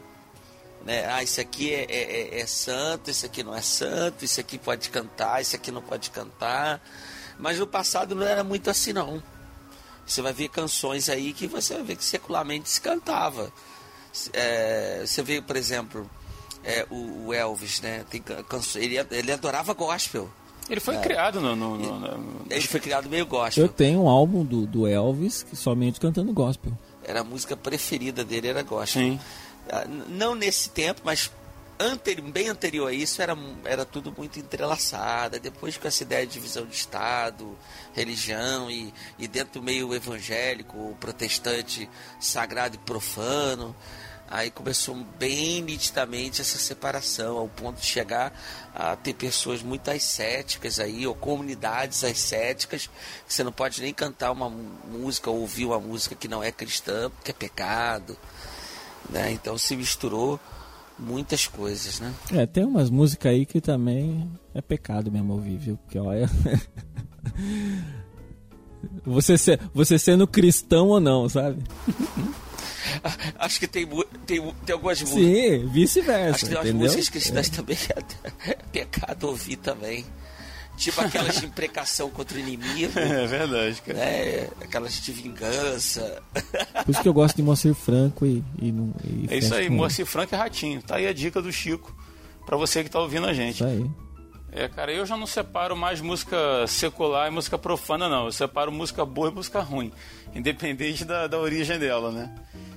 Né? 0.84 1.06
Ah, 1.06 1.22
isso 1.22 1.40
aqui 1.40 1.72
é, 1.72 1.84
é- 1.88 2.36
é- 2.36 2.40
é 2.40 2.46
santo, 2.46 3.10
isso 3.10 3.24
aqui 3.24 3.42
não 3.42 3.54
é 3.54 3.62
santo, 3.62 4.24
isso 4.24 4.38
aqui 4.40 4.58
pode 4.58 4.90
cantar, 4.90 5.40
isso 5.40 5.56
aqui 5.56 5.70
não 5.70 5.80
pode 5.80 6.10
cantar. 6.10 6.82
Mas 7.38 7.58
no 7.58 7.66
passado 7.66 8.14
não 8.14 8.26
era 8.26 8.44
muito 8.44 8.68
assim, 8.68 8.92
não. 8.92 9.22
Você 10.06 10.20
vai 10.22 10.32
ver 10.32 10.48
canções 10.48 11.08
aí 11.08 11.32
que 11.32 11.46
você 11.46 11.74
vai 11.74 11.82
ver 11.82 11.96
que 11.96 12.04
secularmente 12.04 12.68
se 12.68 12.80
cantava. 12.80 13.50
É, 14.32 15.02
você 15.06 15.22
vê, 15.22 15.40
por 15.40 15.56
exemplo, 15.56 16.08
é, 16.62 16.86
o, 16.90 17.26
o 17.26 17.34
Elvis, 17.34 17.80
né? 17.80 18.04
Tem 18.10 18.20
can- 18.22 18.42
canções, 18.44 18.84
ele, 18.84 18.96
ele 19.10 19.32
adorava 19.32 19.72
gospel. 19.74 20.28
Ele 20.68 20.80
foi 20.80 20.96
criado 20.98 21.40
no, 21.40 21.54
no- 21.54 21.76
no- 21.76 21.98
no- 22.00 22.46
Ele 22.48 22.66
foi 22.66 22.80
criado 22.80 23.08
meio 23.08 23.26
gospel. 23.26 23.64
Eu 23.64 23.68
tenho 23.68 24.02
um 24.02 24.08
álbum 24.08 24.44
do, 24.44 24.66
do 24.66 24.86
Elvis 24.86 25.42
que 25.42 25.54
somente 25.56 26.00
cantando 26.00 26.32
gospel. 26.32 26.72
Era 27.02 27.20
a 27.20 27.24
música 27.24 27.54
preferida 27.56 28.24
dele, 28.24 28.48
era 28.48 28.62
gospel. 28.62 29.02
Sim. 29.02 29.20
Ah, 29.70 29.84
Não 30.08 30.34
nesse 30.34 30.70
tempo, 30.70 31.02
mas 31.04 31.30
bem 32.32 32.48
anterior 32.48 32.88
a 32.88 32.92
isso, 32.92 33.20
era, 33.20 33.36
era 33.64 33.84
tudo 33.84 34.14
muito 34.16 34.38
entrelaçado. 34.38 35.38
Depois 35.40 35.76
com 35.76 35.88
essa 35.88 36.02
ideia 36.02 36.26
de 36.26 36.32
divisão 36.32 36.66
de 36.66 36.74
Estado, 36.74 37.56
religião 37.92 38.70
e, 38.70 38.92
e 39.18 39.26
dentro 39.26 39.60
do 39.60 39.62
meio 39.62 39.94
evangélico, 39.94 40.96
protestante, 41.00 41.88
sagrado 42.20 42.76
e 42.76 42.78
profano. 42.78 43.74
Aí 44.30 44.50
começou 44.50 44.94
bem 45.18 45.60
nitidamente 45.62 46.40
essa 46.40 46.58
separação, 46.58 47.36
ao 47.36 47.46
ponto 47.46 47.80
de 47.80 47.86
chegar 47.86 48.32
a 48.74 48.96
ter 48.96 49.12
pessoas 49.14 49.62
muito 49.62 49.90
ascéticas 49.90 50.80
aí, 50.80 51.06
ou 51.06 51.14
comunidades 51.14 52.02
ascéticas, 52.02 52.88
que 53.26 53.32
você 53.32 53.44
não 53.44 53.52
pode 53.52 53.82
nem 53.82 53.92
cantar 53.92 54.32
uma 54.32 54.48
música 54.48 55.30
ou 55.30 55.40
ouvir 55.40 55.66
uma 55.66 55.78
música 55.78 56.14
que 56.14 56.26
não 56.26 56.42
é 56.42 56.50
cristã, 56.50 57.10
porque 57.10 57.30
é 57.30 57.34
pecado. 57.34 58.16
Né? 59.10 59.30
Então 59.32 59.58
se 59.58 59.76
misturou 59.76 60.40
muitas 60.98 61.46
coisas, 61.46 62.00
né? 62.00 62.12
É, 62.32 62.46
tem 62.46 62.64
umas 62.64 62.90
músicas 62.90 63.32
aí 63.32 63.46
que 63.46 63.60
também 63.60 64.28
é 64.54 64.60
pecado 64.60 65.10
mesmo 65.10 65.34
ouvir, 65.34 65.58
viu? 65.58 65.76
Porque 65.76 65.98
olha. 65.98 66.28
você, 69.04 69.36
ser, 69.36 69.60
você 69.72 69.98
sendo 69.98 70.26
cristão 70.26 70.88
ou 70.88 71.00
não, 71.00 71.28
sabe? 71.28 71.62
Acho 73.38 73.60
que 73.60 73.66
tem, 73.66 73.86
tem, 74.26 74.54
tem 74.64 74.72
algumas 74.72 75.00
músicas. 75.00 75.24
Sim, 75.24 75.56
Acho 75.56 75.68
vice-versa, 75.68 76.38
que 76.38 76.46
tem 76.46 76.56
umas 76.56 76.68
entendeu? 76.68 76.86
músicas 76.86 77.08
cristãs 77.08 77.48
também 77.48 77.76
que 77.76 77.92
é 77.92 78.54
pecado 78.84 79.28
ouvir 79.28 79.56
também. 79.56 80.04
Tipo 80.76 81.00
aquelas 81.02 81.38
de 81.40 81.46
imprecação 81.46 82.10
contra 82.10 82.36
o 82.36 82.40
inimigo, 82.40 82.98
É 82.98 83.26
verdade, 83.26 83.80
cara. 83.82 83.98
né? 83.98 84.48
Aquelas 84.60 85.00
de 85.00 85.12
vingança. 85.12 86.20
Por 86.84 86.90
isso 86.90 87.00
que 87.02 87.08
eu 87.08 87.14
gosto 87.14 87.36
de 87.36 87.42
Moacir 87.42 87.74
Franco 87.74 88.26
e, 88.26 88.42
e, 88.60 88.72
não- 88.72 88.92
e 89.04 89.32
É 89.32 89.38
isso 89.38 89.54
aí, 89.54 89.70
Moacir 89.70 90.04
Franco 90.04 90.34
e 90.34 90.38
Ratinho. 90.38 90.82
Tá 90.82 90.96
aí 90.96 91.06
a 91.06 91.12
dica 91.12 91.40
do 91.40 91.52
Chico 91.52 91.94
pra 92.44 92.56
você 92.56 92.82
que 92.82 92.90
tá 92.90 92.98
ouvindo 93.00 93.26
a 93.26 93.32
gente. 93.32 93.54
Isso 93.54 93.64
aí. 93.64 93.88
É, 94.56 94.68
cara, 94.68 94.92
eu 94.92 95.04
já 95.04 95.16
não 95.16 95.26
separo 95.26 95.76
mais 95.76 96.00
música 96.00 96.64
secular 96.68 97.26
e 97.26 97.30
música 97.30 97.58
profana, 97.58 98.08
não. 98.08 98.26
Eu 98.26 98.32
separo 98.32 98.70
música 98.70 99.04
boa 99.04 99.28
e 99.28 99.34
música 99.34 99.60
ruim, 99.60 99.92
independente 100.32 101.04
da, 101.04 101.26
da 101.26 101.40
origem 101.40 101.76
dela, 101.76 102.12
né? 102.12 102.32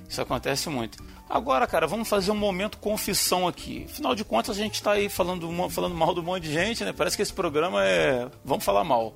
Isso 0.09 0.19
acontece 0.19 0.69
muito. 0.69 0.97
Agora, 1.29 1.67
cara, 1.67 1.85
vamos 1.85 2.09
fazer 2.09 2.31
um 2.31 2.35
momento 2.35 2.79
confissão 2.79 3.47
aqui. 3.47 3.85
Afinal 3.87 4.15
de 4.15 4.23
contas, 4.23 4.57
a 4.57 4.61
gente 4.61 4.81
tá 4.81 4.93
aí 4.93 5.07
falando, 5.07 5.47
falando 5.69 5.93
mal 5.93 6.15
de 6.15 6.19
um 6.19 6.23
monte 6.23 6.43
de 6.43 6.53
gente, 6.53 6.83
né? 6.83 6.91
Parece 6.91 7.15
que 7.15 7.21
esse 7.21 7.33
programa 7.33 7.85
é. 7.85 8.27
Vamos 8.43 8.65
falar 8.65 8.83
mal. 8.83 9.15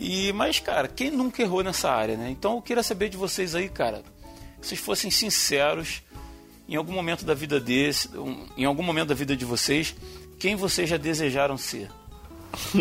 E, 0.00 0.32
mas, 0.32 0.60
cara, 0.60 0.88
quem 0.88 1.10
nunca 1.10 1.42
errou 1.42 1.62
nessa 1.62 1.90
área, 1.90 2.16
né? 2.16 2.30
Então 2.30 2.54
eu 2.54 2.62
queria 2.62 2.82
saber 2.82 3.10
de 3.10 3.18
vocês 3.18 3.54
aí, 3.54 3.68
cara, 3.68 4.02
que 4.58 4.66
vocês 4.66 4.80
fossem 4.80 5.10
sinceros 5.10 6.02
em 6.66 6.76
algum 6.76 6.92
momento 6.92 7.24
da 7.24 7.34
vida 7.34 7.60
desse, 7.60 8.08
em 8.56 8.64
algum 8.64 8.82
momento 8.82 9.08
da 9.08 9.14
vida 9.14 9.36
de 9.36 9.44
vocês, 9.44 9.94
quem 10.42 10.56
vocês 10.56 10.90
já 10.90 10.96
desejaram 10.96 11.56
ser? 11.56 11.88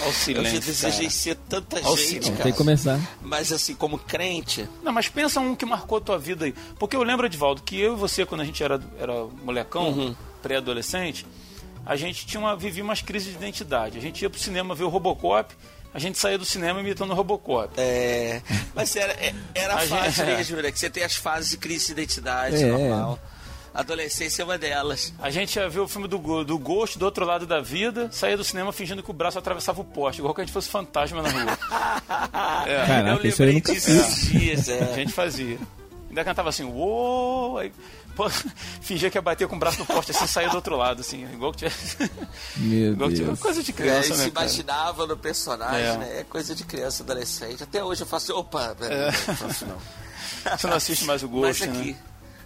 Olha 0.00 0.06
o 0.06 0.08
Eu 0.08 0.12
silêncio, 0.12 0.52
já 0.54 0.66
desejei 0.66 0.98
cara. 1.06 1.10
ser 1.10 1.34
tanta 1.48 1.76
Olha 1.76 1.84
gente, 1.96 2.06
silêncio. 2.06 2.32
cara. 2.32 2.42
Tem 2.44 2.52
que 2.52 2.58
começar. 2.58 3.00
Mas 3.20 3.52
assim, 3.52 3.74
como 3.74 3.98
crente, 3.98 4.66
Não, 4.82 4.90
mas 4.92 5.08
pensa 5.08 5.38
um 5.40 5.54
que 5.54 5.66
marcou 5.66 5.98
a 5.98 6.00
tua 6.00 6.18
vida 6.18 6.46
aí. 6.46 6.54
Porque 6.78 6.96
eu 6.96 7.02
lembro, 7.02 7.26
Edvaldo, 7.26 7.62
que 7.62 7.78
eu 7.78 7.92
e 7.92 7.96
você, 7.96 8.24
quando 8.24 8.40
a 8.40 8.44
gente 8.44 8.62
era, 8.62 8.80
era 8.98 9.12
molecão, 9.44 9.88
Uhum. 9.90 10.16
pré-adolescente, 10.42 11.26
a 11.84 11.94
gente 11.96 12.26
tinha 12.26 12.40
uma, 12.40 12.56
vivia 12.56 12.82
umas 12.82 13.02
crises 13.02 13.28
de 13.30 13.36
identidade. 13.36 13.98
A 13.98 14.00
gente 14.00 14.22
ia 14.22 14.30
pro 14.30 14.38
cinema 14.40 14.74
ver 14.74 14.84
o 14.84 14.88
Robocop, 14.88 15.54
a 15.92 15.98
gente 15.98 16.18
saía 16.18 16.38
do 16.38 16.44
cinema 16.44 16.80
imitando 16.80 17.10
o 17.10 17.14
Robocop. 17.14 17.72
é. 17.76 18.40
Mas 18.74 18.94
era, 18.96 19.12
é- 19.14 19.34
era 19.54 19.74
A 19.74 19.78
fácil 19.78 20.24
gente- 20.24 20.36
mesmo, 20.36 20.62
né? 20.62 20.70
Que 20.72 20.78
você 20.78 20.88
tem 20.90 21.02
as 21.04 21.16
fases 21.16 21.50
de 21.50 21.56
crise 21.58 21.86
de 21.86 21.92
identidade 21.92 22.56
É. 22.62 22.66
normal. 22.66 23.18
Adolescência 23.74 24.42
é 24.42 24.44
uma 24.44 24.58
delas. 24.58 25.12
A 25.20 25.30
gente 25.30 25.56
ia 25.56 25.68
ver 25.68 25.80
o 25.80 25.88
filme 25.88 26.08
do, 26.08 26.44
do 26.44 26.58
Ghost 26.58 26.98
do 26.98 27.04
outro 27.04 27.24
lado 27.24 27.46
da 27.46 27.60
vida, 27.60 28.08
saía 28.10 28.36
do 28.36 28.42
cinema 28.44 28.72
fingindo 28.72 29.02
que 29.02 29.10
o 29.10 29.14
braço 29.14 29.38
atravessava 29.38 29.80
o 29.80 29.84
poste, 29.84 30.20
igual 30.20 30.34
que 30.34 30.40
a 30.40 30.44
gente 30.44 30.52
fosse 30.52 30.68
fantasma 30.68 31.22
na 31.22 31.28
rua. 31.30 31.58
É, 32.66 32.86
Caraca, 32.86 33.26
eu 33.26 33.28
isso 33.30 33.42
aí 33.42 33.48
eu 33.48 33.54
lembrei 33.54 33.54
nunca 33.54 33.74
fiz. 33.74 34.26
dias, 34.28 34.68
a 34.68 34.72
é. 34.74 34.94
gente 34.94 35.12
fazia. 35.12 35.58
Ainda 36.08 36.24
cantava 36.24 36.48
assim, 36.48 36.64
uou, 36.64 37.58
aí, 37.58 37.72
pô, 38.16 38.28
fingia 38.80 39.10
que 39.10 39.16
ia 39.18 39.22
bater 39.22 39.46
com 39.46 39.56
o 39.56 39.58
braço 39.58 39.78
no 39.78 39.86
poste 39.86 40.10
assim, 40.10 40.26
saía 40.26 40.48
do 40.50 40.56
outro 40.56 40.76
lado, 40.76 41.00
assim, 41.00 41.24
igual 41.32 41.52
que 41.52 41.58
tivesse. 41.58 42.10
Meu 42.56 42.92
igual 42.94 43.08
que 43.10 43.16
tivesse 43.16 43.32
Deus. 43.32 43.40
coisa 43.40 43.62
de 43.62 43.70
É, 43.70 43.74
criança, 43.74 44.14
se 44.14 44.24
né? 44.24 44.30
cara? 44.30 44.46
imaginava 44.46 45.06
no 45.06 45.16
personagem, 45.16 45.86
É. 45.86 45.96
né? 45.98 46.20
É 46.20 46.24
coisa 46.24 46.54
de 46.54 46.64
criança, 46.64 47.02
adolescente. 47.02 47.62
Até 47.62 47.82
hoje 47.84 48.02
eu 48.02 48.06
faço, 48.06 48.34
opa, 48.36 48.74
peraí, 48.78 48.98
não 49.06 49.12
faço 49.36 49.66
não. 49.66 49.78
Você 50.56 50.66
não 50.66 50.76
assiste 50.76 51.04
mais 51.04 51.22
o 51.22 51.28
Mas 51.28 51.58
Ghost, 51.58 51.64
aqui, 51.64 51.92
né? 51.92 51.96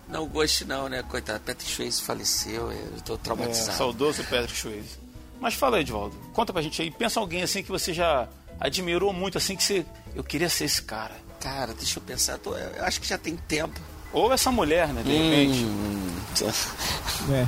Não, 0.09 0.24
o 0.24 0.26
Ghost 0.26 0.64
não, 0.64 0.88
né? 0.88 1.03
Coitado, 1.03 1.40
Patrick 1.40 1.70
Swayze 1.70 2.00
faleceu, 2.03 2.70
eu 2.72 3.00
tô 3.05 3.14
É, 3.14 3.18
traumatizado. 3.18 3.76
saudoso 3.78 4.22
Patrick 4.24 4.57
Swayze. 4.57 4.98
Mas 5.40 5.55
fala 5.55 5.76
aí, 5.76 5.82
Edvaldo. 5.82 6.14
Conta 6.32 6.53
pra 6.53 6.62
gente 6.62 6.80
aí. 6.82 6.90
Pensa 6.90 7.18
alguém 7.18 7.42
assim 7.42 7.62
que 7.62 7.70
você 7.70 7.92
já 7.92 8.28
admirou 8.61 9.12
muito, 9.12 9.38
assim, 9.38 9.57
que 9.57 9.62
você... 9.64 9.84
Eu 10.14 10.22
queria 10.22 10.48
ser 10.48 10.64
esse 10.66 10.82
cara. 10.82 11.14
Cara, 11.40 11.74
deixa 11.74 11.98
eu 11.98 12.03
pensar, 12.03 12.38
tô- 12.38 12.57
eu 12.57 12.84
acho 12.84 13.00
que 13.00 13.09
já 13.09 13.18
tem 13.18 13.36
tempo. 13.36 13.80
Ou 14.12 14.30
essa 14.32 14.53
mulher, 14.53 14.88
né, 14.88 15.03
de 15.03 15.11
repente. 15.11 15.64
Hum, 15.64 16.12
É. 17.32 17.46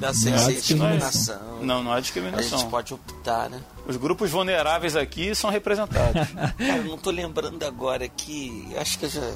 Dá 0.00 0.12
sem 0.14 0.30
Não 0.32 0.38
há 0.38 0.42
ser 0.44 0.52
discriminação. 0.54 1.10
discriminação. 1.10 1.64
Não, 1.64 1.82
não 1.82 1.92
há 1.92 1.96
A 1.96 2.00
discriminação. 2.00 2.58
gente 2.58 2.70
pode 2.70 2.94
optar, 2.94 3.50
né? 3.50 3.60
Os 3.86 3.96
grupos 3.96 4.30
vulneráveis 4.30 4.94
aqui 4.96 5.34
são 5.34 5.50
representados. 5.50 6.28
Cara, 6.58 6.76
eu 6.78 6.84
não 6.84 6.96
tô 6.98 7.10
lembrando 7.10 7.62
agora 7.64 8.04
aqui. 8.04 8.72
Acho 8.76 8.98
que 8.98 9.04
eu 9.06 9.10
já, 9.10 9.32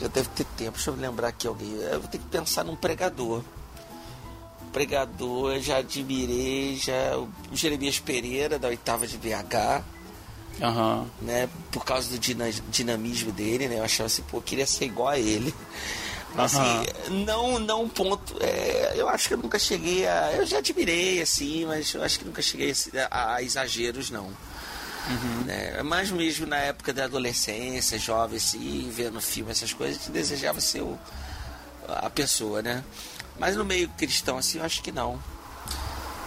já 0.00 0.08
deve 0.08 0.28
ter 0.30 0.44
tempo. 0.56 0.72
Deixa 0.72 0.90
eu 0.90 0.94
lembrar 0.96 1.28
aqui 1.28 1.46
alguém. 1.46 1.72
Eu 1.74 2.00
vou 2.00 2.08
ter 2.08 2.18
que 2.18 2.24
pensar 2.26 2.64
num 2.64 2.76
pregador. 2.76 3.42
Pregador, 4.72 5.52
eu 5.54 5.62
já 5.62 5.78
admirei, 5.78 6.76
já 6.76 7.16
o 7.16 7.28
Jeremias 7.56 7.98
Pereira, 7.98 8.58
da 8.58 8.68
oitava 8.68 9.06
de 9.06 9.16
BH, 9.16 9.82
Aham. 10.62 11.06
né? 11.22 11.48
Por 11.72 11.84
causa 11.84 12.10
do 12.10 12.18
dina- 12.18 12.50
dinamismo 12.70 13.32
dele, 13.32 13.66
né? 13.66 13.78
Eu 13.78 13.84
achava 13.84 14.06
assim, 14.06 14.22
pô, 14.22 14.36
eu 14.38 14.42
queria 14.42 14.66
ser 14.66 14.84
igual 14.84 15.08
a 15.08 15.18
ele. 15.18 15.54
Assim, 16.36 16.86
não, 17.24 17.58
não 17.58 17.84
um 17.84 17.88
ponto. 17.88 18.36
é, 18.40 18.92
eu 18.94 19.08
acho 19.08 19.26
que 19.28 19.34
eu 19.34 19.38
nunca 19.38 19.58
cheguei 19.58 20.06
a. 20.06 20.32
Eu 20.34 20.44
já 20.46 20.58
admirei, 20.58 21.22
assim, 21.22 21.64
mas 21.64 21.92
eu 21.94 22.02
acho 22.02 22.18
que 22.18 22.24
nunca 22.26 22.42
cheguei 22.42 22.72
a, 23.10 23.34
a 23.36 23.42
exageros, 23.42 24.10
não. 24.10 24.28
Né? 25.44 25.82
Mas 25.82 26.10
mesmo 26.10 26.46
na 26.46 26.56
época 26.58 26.92
da 26.92 27.04
adolescência, 27.04 27.98
jovem, 27.98 28.36
assim, 28.36 28.90
vendo 28.94 29.20
filme, 29.20 29.50
essas 29.50 29.72
coisas, 29.72 29.96
a 29.96 30.00
gente 30.00 30.12
desejava 30.12 30.60
ser 30.60 30.82
o, 30.82 30.98
a 31.88 32.10
pessoa, 32.10 32.60
né? 32.62 32.84
Mas 33.38 33.56
no 33.56 33.64
meio 33.64 33.88
cristão, 33.90 34.36
assim, 34.38 34.58
eu 34.58 34.64
acho 34.64 34.82
que 34.82 34.92
não. 34.92 35.18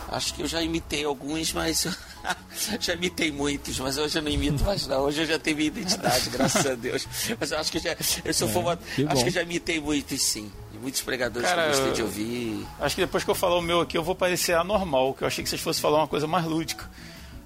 Acho 0.10 0.34
que 0.34 0.42
eu 0.42 0.48
já 0.48 0.62
imitei 0.62 1.06
alguns, 1.06 1.54
mas 1.54 1.88
já 2.82 2.94
imitei 2.94 3.32
muitos, 3.32 3.80
mas 3.80 3.98
hoje 3.98 4.18
eu 4.18 4.22
não 4.22 4.30
imito 4.32 4.62
mais 4.64 4.86
não. 4.86 5.02
Hoje 5.04 5.22
eu 5.22 5.26
já 5.26 5.40
tenho 5.40 5.56
minha 5.56 5.68
identidade, 5.70 6.30
graças 6.32 6.66
a 6.66 6.76
Deus. 6.76 7.08
Mas 7.40 7.52
eu 7.52 7.58
acho 7.60 7.72
que 7.72 7.78
eu 7.78 7.82
já, 7.82 7.96
eu 8.26 8.34
sou 8.34 8.50
for- 8.50 8.78
que 8.96 9.06
acho 9.06 9.16
bom. 9.16 9.22
que 9.24 9.30
eu 9.30 9.34
já 9.34 9.42
imitei 9.44 9.80
muitos 9.80 10.22
sim. 10.22 10.52
E 10.74 10.78
muitos 10.78 11.00
pregadores 11.02 11.48
Cara, 11.48 11.62
que 11.64 11.68
eu 11.70 11.74
gostei 11.76 11.94
de 11.94 12.02
ouvir. 12.02 12.68
Acho 12.80 12.96
que 12.96 13.02
depois 13.02 13.24
que 13.24 13.30
eu 13.30 13.36
falar 13.36 13.58
o 13.58 13.62
meu 13.62 13.80
aqui, 13.82 13.98
eu 13.98 14.04
vou 14.04 14.16
parecer 14.16 14.54
anormal, 14.54 15.14
que 15.14 15.24
eu 15.24 15.28
achei 15.28 15.44
que 15.44 15.50
vocês 15.50 15.62
fossem 15.62 15.82
falar 15.82 16.00
uma 16.00 16.08
coisa 16.08 16.28
mais 16.28 16.44
lúdica. 16.46 16.90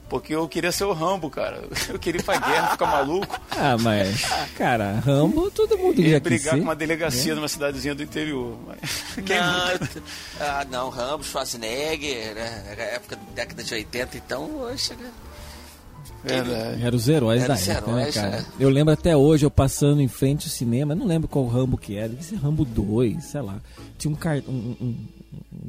Porque 0.07 0.35
eu 0.35 0.47
queria 0.47 0.71
ser 0.71 0.83
o 0.83 0.93
Rambo, 0.93 1.29
cara. 1.31 1.63
Eu 1.89 1.97
queria 1.97 2.21
ir 2.21 2.23
pra 2.23 2.37
guerra, 2.37 2.67
ficar 2.71 2.85
maluco. 2.85 3.39
Ah, 3.57 3.77
mas, 3.79 4.21
cara, 4.57 4.99
Rambo 4.99 5.49
todo 5.49 5.77
mundo 5.77 6.01
já 6.07 6.19
brigar 6.19 6.55
com 6.57 6.61
uma 6.61 6.75
delegacia 6.75 7.33
numa 7.33 7.47
cidadezinha 7.47 7.95
do 7.95 8.03
interior. 8.03 8.55
Mas... 8.67 8.79
Quem 9.25 9.39
não, 9.39 9.69
eu- 9.71 9.79
ah, 10.41 10.65
não, 10.69 10.89
Rambo, 10.89 11.23
Schwarzenegger, 11.23 12.35
né? 12.35 12.75
Na 12.77 12.83
época 12.83 13.15
da 13.15 13.21
década 13.33 13.63
de 13.63 13.73
80, 13.73 14.17
então, 14.17 14.47
poxa, 14.49 14.93
né? 14.95 15.09
Verdade. 16.23 16.83
Era 16.83 16.95
os 16.95 17.07
heróis 17.07 17.43
Era 17.43 17.53
da 17.53 17.59
os 17.59 17.67
época, 17.67 17.91
né, 17.91 17.97
heróis, 18.01 18.15
cara? 18.15 18.37
é. 18.37 18.45
Eu 18.59 18.69
lembro 18.69 18.93
até 18.93 19.15
hoje, 19.15 19.45
eu 19.45 19.51
passando 19.51 20.01
em 20.01 20.07
frente 20.07 20.45
ao 20.45 20.51
cinema, 20.51 20.93
não 20.95 21.05
lembro 21.05 21.27
qual 21.27 21.47
Rambo 21.47 21.77
que 21.77 21.95
era, 21.95 22.11
ser 22.21 22.35
Rambo 22.35 22.65
2, 22.65 23.23
sei 23.23 23.41
lá. 23.41 23.59
Tinha 23.97 24.11
um, 24.11 24.15
car- 24.15 24.41
um- 24.47 24.75
um- 24.81 25.07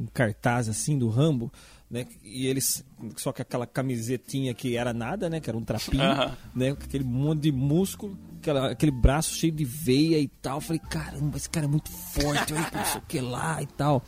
um 0.01 0.05
cartaz 0.13 0.67
assim 0.67 0.97
do 0.97 1.09
Rambo, 1.09 1.51
né? 1.89 2.05
E 2.23 2.47
eles, 2.47 2.83
só 3.15 3.31
que 3.31 3.41
aquela 3.41 3.65
camisetinha 3.65 4.53
que 4.53 4.75
era 4.75 4.93
nada, 4.93 5.29
né? 5.29 5.39
Que 5.39 5.49
era 5.49 5.57
um 5.57 5.63
trapinho, 5.63 6.03
Aham. 6.03 6.37
né? 6.55 6.69
Aquele 6.71 7.03
monte 7.03 7.41
de 7.43 7.51
músculo, 7.51 8.17
aquela- 8.39 8.71
aquele 8.71 8.91
braço 8.91 9.33
cheio 9.35 9.53
de 9.53 9.63
veia 9.65 10.19
e 10.19 10.27
tal. 10.27 10.57
Eu 10.57 10.61
falei, 10.61 10.81
caramba, 10.89 11.37
esse 11.37 11.49
cara 11.49 11.65
é 11.65 11.69
muito 11.69 11.89
forte, 11.91 12.53
olha 12.53 12.69
não 12.73 12.85
sei 12.85 12.97
o 12.97 13.03
que 13.07 13.19
lá 13.21 13.61
e 13.61 13.65
tal. 13.67 14.03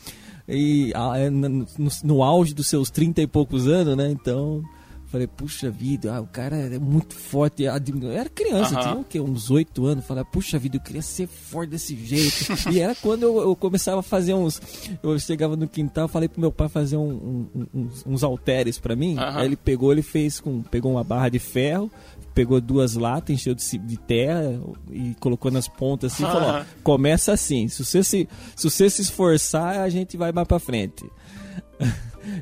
E 0.47 0.91
ah, 0.95 1.17
é, 1.17 1.29
no, 1.29 1.47
no- 1.49 1.67
no 2.03 2.23
auge 2.23 2.53
dos 2.53 2.67
seus 2.67 2.89
30 2.89 3.21
e 3.21 3.27
poucos 3.27 3.67
anos, 3.67 3.95
né? 3.95 4.09
Então. 4.11 4.63
Falei, 5.11 5.25
puxa 5.25 5.71
vida, 5.71 6.13
ah, 6.15 6.21
o 6.21 6.27
cara 6.27 6.55
é 6.55 6.77
muito 6.77 7.15
forte. 7.15 7.63
Eu 7.63 7.71
era 8.11 8.29
criança, 8.29 8.75
tinha 8.79 8.93
o 8.95 9.03
quê? 9.03 9.19
Uns 9.19 9.49
oito 9.49 9.85
anos. 9.87 10.05
Falei, 10.05 10.23
puxa 10.31 10.59
vida, 10.59 10.77
eu 10.77 10.81
queria 10.81 11.01
ser 11.01 11.25
forte 11.27 11.71
desse 11.71 11.95
jeito. 11.95 12.45
e 12.71 12.79
era 12.79 12.93
quando 12.93 13.23
eu, 13.23 13.39
eu 13.39 13.55
começava 13.55 14.01
a 14.01 14.03
fazer 14.03 14.35
uns. 14.35 14.61
Eu 15.01 15.17
chegava 15.17 15.55
no 15.55 15.67
quintal, 15.67 16.07
falei 16.07 16.29
pro 16.29 16.39
meu 16.39 16.51
pai 16.51 16.69
fazer 16.69 16.95
um- 16.95 17.47
um- 17.55 17.65
uns, 17.73 18.03
uns 18.05 18.23
halteres 18.23 18.77
pra 18.77 18.95
mim. 18.95 19.15
Aí 19.39 19.45
ele 19.47 19.55
pegou, 19.55 19.91
ele 19.91 20.03
fez 20.03 20.39
com. 20.39 20.61
Pegou 20.61 20.91
uma 20.91 21.03
barra 21.03 21.29
de 21.29 21.39
ferro, 21.39 21.91
pegou 22.35 22.61
duas 22.61 22.93
latas, 22.93 23.33
encheu 23.33 23.55
de, 23.55 23.77
de 23.79 23.97
terra 23.97 24.43
e 24.91 25.15
colocou 25.19 25.49
nas 25.49 25.67
pontas 25.67 26.13
assim 26.13 26.23
e 26.23 26.27
falou: 26.27 26.49
ó, 26.49 26.63
começa 26.83 27.33
assim. 27.33 27.67
Se 27.67 27.83
você 27.83 28.03
se, 28.03 28.29
se 28.55 28.69
você 28.69 28.87
se 28.91 29.01
esforçar, 29.01 29.79
a 29.79 29.89
gente 29.89 30.15
vai 30.15 30.31
mais 30.31 30.47
pra 30.47 30.59
frente. 30.59 31.03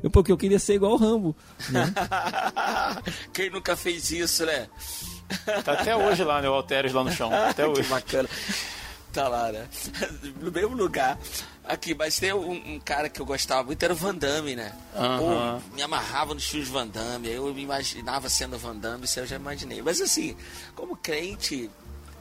Eu, 0.02 0.10
porque 0.12 0.32
eu 0.32 0.38
queria 0.38 0.60
ser 0.60 0.76
igual 0.76 0.94
o 0.94 0.98
Rambo. 0.98 1.36
Né? 1.70 1.94
Quem 3.34 3.50
nunca 3.50 3.76
fez 3.76 4.12
isso, 4.12 4.46
né? 4.46 4.68
Tá 5.64 5.74
até 5.74 5.96
hoje 5.96 6.24
lá, 6.24 6.42
né? 6.42 6.50
O 6.50 6.54
Alteres 6.54 6.94
lá 6.94 7.04
no 7.04 7.12
chão. 7.12 7.34
Até 7.34 7.64
que 7.64 7.70
hoje. 7.70 7.90
bacana. 7.90 8.30
Tá 9.12 9.28
lá, 9.28 9.52
né? 9.52 9.68
No 10.42 10.52
mesmo 10.52 10.76
lugar. 10.76 11.18
Aqui, 11.64 11.94
mas 11.94 12.18
tem 12.18 12.34
um, 12.34 12.76
um 12.76 12.80
cara 12.80 13.10
que 13.10 13.20
eu 13.20 13.26
gostava 13.26 13.64
muito, 13.64 13.84
era 13.84 13.92
o 13.92 13.96
Van 13.96 14.16
Damme, 14.16 14.56
né? 14.56 14.72
Aham. 14.96 15.60
Pô, 15.60 15.76
me 15.76 15.82
amarrava 15.82 16.34
nos 16.34 16.46
filmes 16.46 16.70
Van 16.70 16.88
Damme, 16.88 17.28
aí 17.28 17.36
eu 17.36 17.54
me 17.54 17.62
imaginava 17.62 18.30
sendo 18.30 18.58
Van 18.58 18.76
Damme, 18.76 19.04
isso 19.04 19.20
eu 19.20 19.28
já 19.28 19.36
imaginei. 19.36 19.82
Mas 19.82 20.00
assim, 20.00 20.34
como 20.74 20.96
crente, 20.96 21.70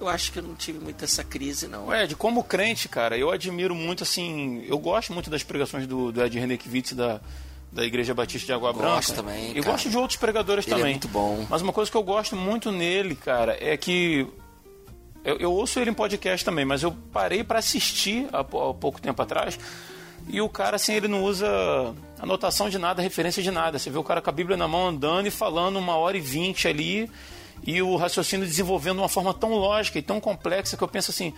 eu 0.01 0.09
acho 0.09 0.33
que 0.33 0.41
eu 0.41 0.43
não 0.43 0.57
tive 0.57 0.81
muito 0.81 1.05
essa 1.05 1.23
crise, 1.23 1.69
não. 1.69 1.95
Ed, 1.95 2.17
como 2.17 2.43
crente, 2.43 2.89
cara, 2.89 3.17
eu 3.17 3.31
admiro 3.31 3.75
muito, 3.75 4.03
assim, 4.03 4.65
eu 4.67 4.79
gosto 4.79 5.13
muito 5.13 5.31
das 5.31 5.45
pregações 5.45 5.87
do, 5.87 6.11
do 6.11 6.25
Ed 6.25 6.37
Renekiewicz 6.37 6.95
da, 6.95 7.21
da 7.73 7.85
Igreja 7.85 8.14
Batista 8.14 8.47
de 8.47 8.53
Água 8.53 8.73
Gosto 8.73 9.12
Branca. 9.14 9.23
também, 9.23 9.51
E 9.51 9.55
cara. 9.61 9.73
gosto 9.73 9.91
de 9.91 9.97
outros 9.97 10.19
pregadores 10.19 10.64
Ele 10.67 10.75
é 10.75 10.79
também. 10.79 10.93
muito 10.95 11.09
bom. 11.09 11.47
Mas 11.49 11.61
uma 11.62 11.73
coisa 11.73 11.91
que 11.91 11.97
eu 11.97 12.03
gosto 12.03 12.35
muito 12.35 12.73
nele, 12.73 13.14
cara, 13.14 13.57
é 13.61 13.77
que 13.77 14.27
eu, 15.25 15.37
eu 15.39 15.53
ouço 15.53 15.79
ele 15.81 15.91
em 15.91 15.95
podcast 15.95 16.45
também, 16.45 16.64
mas 16.64 16.83
eu 16.83 16.93
parei 17.12 17.45
pra 17.45 17.59
assistir 17.59 18.29
há, 18.33 18.41
há 18.41 18.45
pouco 18.45 19.01
tempo 19.01 19.21
atrás. 19.21 19.59
E 20.29 20.41
o 20.41 20.49
cara, 20.49 20.77
assim, 20.77 20.95
ele 20.95 21.07
não 21.07 21.23
usa 21.23 21.47
anotação 22.19 22.69
de 22.69 22.79
nada, 22.79 23.01
referência 23.03 23.43
de 23.43 23.51
nada. 23.51 23.79
Você 23.79 23.91
vê 23.91 23.99
o 23.99 24.03
cara 24.03 24.21
com 24.21 24.31
a 24.31 24.33
Bíblia 24.33 24.57
na 24.57 24.67
mão 24.67 24.89
andando 24.89 25.27
e 25.27 25.31
falando 25.31 25.77
uma 25.79 25.97
hora 25.97 26.17
e 26.17 26.21
vinte 26.21 26.67
ali. 26.67 27.09
E 27.64 27.81
o 27.81 27.97
raciocínio 27.97 28.45
desenvolvendo 28.47 28.97
de 28.97 29.03
uma 29.03 29.09
forma 29.09 29.33
tão 29.33 29.55
lógica 29.55 29.99
e 29.99 30.03
tão 30.03 30.21
complexa 30.21 30.77
que 30.77 30.83
eu 30.85 30.89
penso 30.89 31.11
assim: 31.11 31.33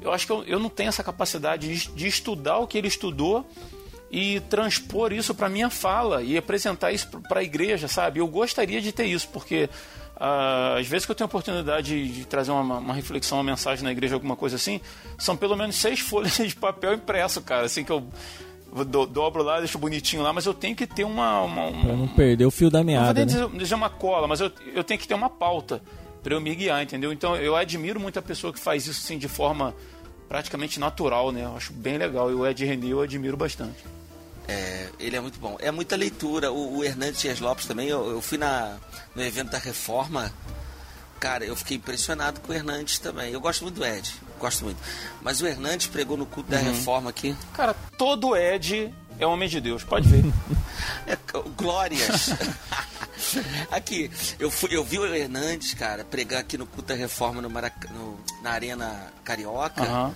eu 0.00 0.12
acho 0.12 0.26
que 0.26 0.32
eu, 0.32 0.42
eu 0.44 0.58
não 0.58 0.68
tenho 0.68 0.88
essa 0.88 1.02
capacidade 1.04 1.68
de, 1.72 1.88
de 1.90 2.06
estudar 2.08 2.58
o 2.58 2.66
que 2.66 2.76
ele 2.78 2.88
estudou 2.88 3.46
e 4.10 4.40
transpor 4.40 5.12
isso 5.12 5.34
para 5.34 5.48
minha 5.48 5.70
fala 5.70 6.22
e 6.22 6.36
apresentar 6.36 6.90
isso 6.92 7.08
para 7.28 7.40
a 7.40 7.42
igreja, 7.44 7.86
sabe? 7.88 8.18
Eu 8.20 8.26
gostaria 8.26 8.80
de 8.80 8.90
ter 8.92 9.04
isso, 9.06 9.28
porque 9.28 9.68
ah, 10.16 10.76
às 10.78 10.86
vezes 10.86 11.06
que 11.06 11.12
eu 11.12 11.14
tenho 11.16 11.26
a 11.26 11.28
oportunidade 11.30 12.12
de 12.12 12.24
trazer 12.26 12.50
uma, 12.50 12.78
uma 12.78 12.94
reflexão, 12.94 13.38
uma 13.38 13.44
mensagem 13.44 13.84
na 13.84 13.92
igreja, 13.92 14.14
alguma 14.14 14.34
coisa 14.36 14.56
assim, 14.56 14.80
são 15.18 15.36
pelo 15.36 15.56
menos 15.56 15.76
seis 15.76 16.00
folhas 16.02 16.34
de 16.36 16.56
papel 16.56 16.94
impresso, 16.94 17.40
cara, 17.40 17.66
assim 17.66 17.84
que 17.84 17.92
eu 17.92 18.04
do- 18.84 19.06
dobro 19.06 19.42
lá, 19.42 19.58
deixo 19.58 19.78
bonitinho 19.78 20.22
lá, 20.22 20.32
mas 20.32 20.44
eu 20.46 20.54
tenho 20.54 20.74
que 20.76 20.86
ter 20.86 21.04
uma, 21.04 21.40
uma, 21.42 21.66
uma- 21.66 21.84
Pra 21.86 21.96
não 21.96 22.08
perder 22.08 22.46
o 22.46 22.50
fio 22.50 22.68
da 22.70 22.78
não 22.82 22.86
vou 22.86 22.94
meada, 23.02 23.24
né? 23.24 23.48
dizer 23.58 23.74
uma 23.74 23.90
cola, 23.90 24.26
mas 24.28 24.40
eu, 24.40 24.50
eu 24.74 24.82
tenho 24.84 24.98
que 25.00 25.06
ter 25.08 25.14
uma 25.14 25.30
pauta 25.30 25.80
para 26.22 26.34
eu 26.34 26.40
me 26.40 26.54
guiar, 26.54 26.82
entendeu? 26.82 27.12
Então 27.12 27.34
eu 27.36 27.56
admiro 27.56 27.98
muito 27.98 28.18
a 28.18 28.22
pessoa 28.22 28.52
que 28.52 28.58
faz 28.60 28.86
isso 28.86 29.00
assim 29.04 29.16
de 29.18 29.26
forma 29.28 29.74
praticamente 30.28 30.78
natural, 30.78 31.32
né? 31.32 31.44
Eu 31.44 31.56
acho 31.56 31.72
bem 31.72 31.96
legal. 31.98 32.30
E 32.30 32.34
o 32.34 32.46
Ed 32.46 32.64
René 32.64 32.88
eu 32.88 33.00
admiro 33.00 33.36
bastante. 33.36 33.78
É, 34.50 34.88
ele 34.98 35.16
é 35.16 35.20
muito 35.20 35.38
bom. 35.38 35.56
É 35.60 35.70
muita 35.70 35.94
leitura. 35.96 36.50
O, 36.50 36.78
o 36.78 36.84
Hernandes 36.84 37.20
Dias 37.20 37.38
Lopes 37.40 37.66
também, 37.66 37.88
eu, 37.88 38.10
eu 38.10 38.20
fui 38.20 38.36
na, 38.38 38.76
no 39.14 39.22
evento 39.22 39.50
da 39.50 39.58
Reforma. 39.58 40.32
Cara, 41.20 41.44
eu 41.44 41.54
fiquei 41.54 41.76
impressionado 41.76 42.40
com 42.40 42.50
o 42.52 42.54
Hernandes 42.56 42.98
também. 42.98 43.32
Eu 43.32 43.40
gosto 43.40 43.62
muito 43.62 43.74
do 43.76 43.84
Ed, 43.84 44.10
gosto 44.38 44.64
muito. 44.64 44.78
Mas 45.20 45.40
o 45.40 45.46
Hernandes 45.46 45.86
pregou 45.86 46.16
no 46.16 46.24
culto 46.26 46.50
da 46.50 46.56
Reforma 46.58 47.10
aqui. 47.10 47.36
Cara, 47.54 47.74
todo 47.98 48.34
Ed 48.36 48.92
é 49.18 49.26
homem 49.26 49.46
de 49.48 49.60
Deus, 49.60 49.84
pode 49.84 50.08
ver. 50.08 50.24
É, 51.06 51.16
glórias. 51.56 52.30
aqui, 53.70 54.10
eu, 54.38 54.50
fui, 54.50 54.74
eu 54.74 54.82
vi 54.82 54.98
o 54.98 55.14
Hernandes, 55.14 55.74
cara, 55.74 56.04
pregar 56.04 56.40
aqui 56.40 56.56
no 56.56 56.66
culto 56.66 56.88
da 56.88 56.94
Reforma 56.94 57.42
no 57.42 57.50
Marac- 57.50 57.90
no- 57.90 58.18
na 58.42 58.50
Arena 58.52 59.12
Carioca. 59.22 59.82
Aham. 59.82 60.14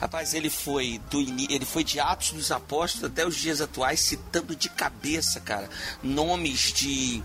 Rapaz, 0.00 0.32
ele 0.32 0.48
foi 0.48 0.98
do 1.10 1.20
ele 1.20 1.66
foi 1.66 1.84
de 1.84 2.00
Atos 2.00 2.32
dos 2.32 2.50
Apóstolos 2.50 3.10
até 3.10 3.26
os 3.26 3.36
dias 3.36 3.60
atuais, 3.60 4.00
citando 4.00 4.56
de 4.56 4.70
cabeça, 4.70 5.40
cara, 5.40 5.68
nomes 6.02 6.72
de, 6.72 7.22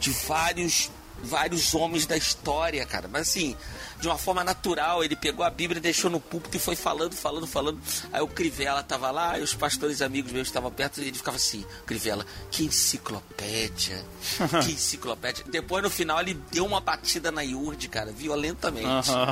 de 0.00 0.10
vários 0.26 0.90
vários 1.22 1.74
homens 1.74 2.06
da 2.06 2.16
história, 2.16 2.84
cara. 2.86 3.08
Mas 3.08 3.28
assim, 3.28 3.56
de 4.04 4.08
uma 4.08 4.18
forma 4.18 4.44
natural, 4.44 5.02
ele 5.02 5.16
pegou 5.16 5.42
a 5.42 5.48
Bíblia, 5.48 5.80
deixou 5.80 6.10
no 6.10 6.20
púlpito 6.20 6.58
e 6.58 6.60
foi 6.60 6.76
falando, 6.76 7.14
falando, 7.14 7.46
falando. 7.46 7.80
Aí 8.12 8.20
o 8.20 8.28
Crivella 8.28 8.82
tava 8.82 9.10
lá, 9.10 9.38
e 9.38 9.42
os 9.42 9.54
pastores 9.54 10.02
amigos 10.02 10.30
meus 10.30 10.46
estavam 10.46 10.70
perto, 10.70 11.00
e 11.00 11.08
ele 11.08 11.16
ficava 11.16 11.38
assim, 11.38 11.64
Crivella, 11.86 12.26
que 12.50 12.64
enciclopédia, 12.64 14.04
que 14.62 14.72
enciclopédia. 14.72 15.42
Depois, 15.48 15.82
no 15.82 15.88
final, 15.88 16.20
ele 16.20 16.34
deu 16.52 16.66
uma 16.66 16.82
batida 16.82 17.32
na 17.32 17.42
Iurde, 17.42 17.88
cara, 17.88 18.12
violentamente. 18.12 19.10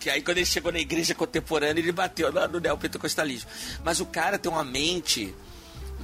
Que 0.00 0.10
aí 0.10 0.20
quando 0.22 0.38
ele 0.38 0.46
chegou 0.46 0.72
na 0.72 0.78
igreja 0.78 1.14
contemporânea, 1.14 1.80
ele 1.80 1.92
bateu 1.92 2.32
no, 2.32 2.48
no 2.48 2.60
neopentecostalismo. 2.60 3.48
Mas 3.84 4.00
o 4.00 4.06
cara 4.06 4.38
tem 4.38 4.50
uma 4.50 4.64
mente 4.64 5.34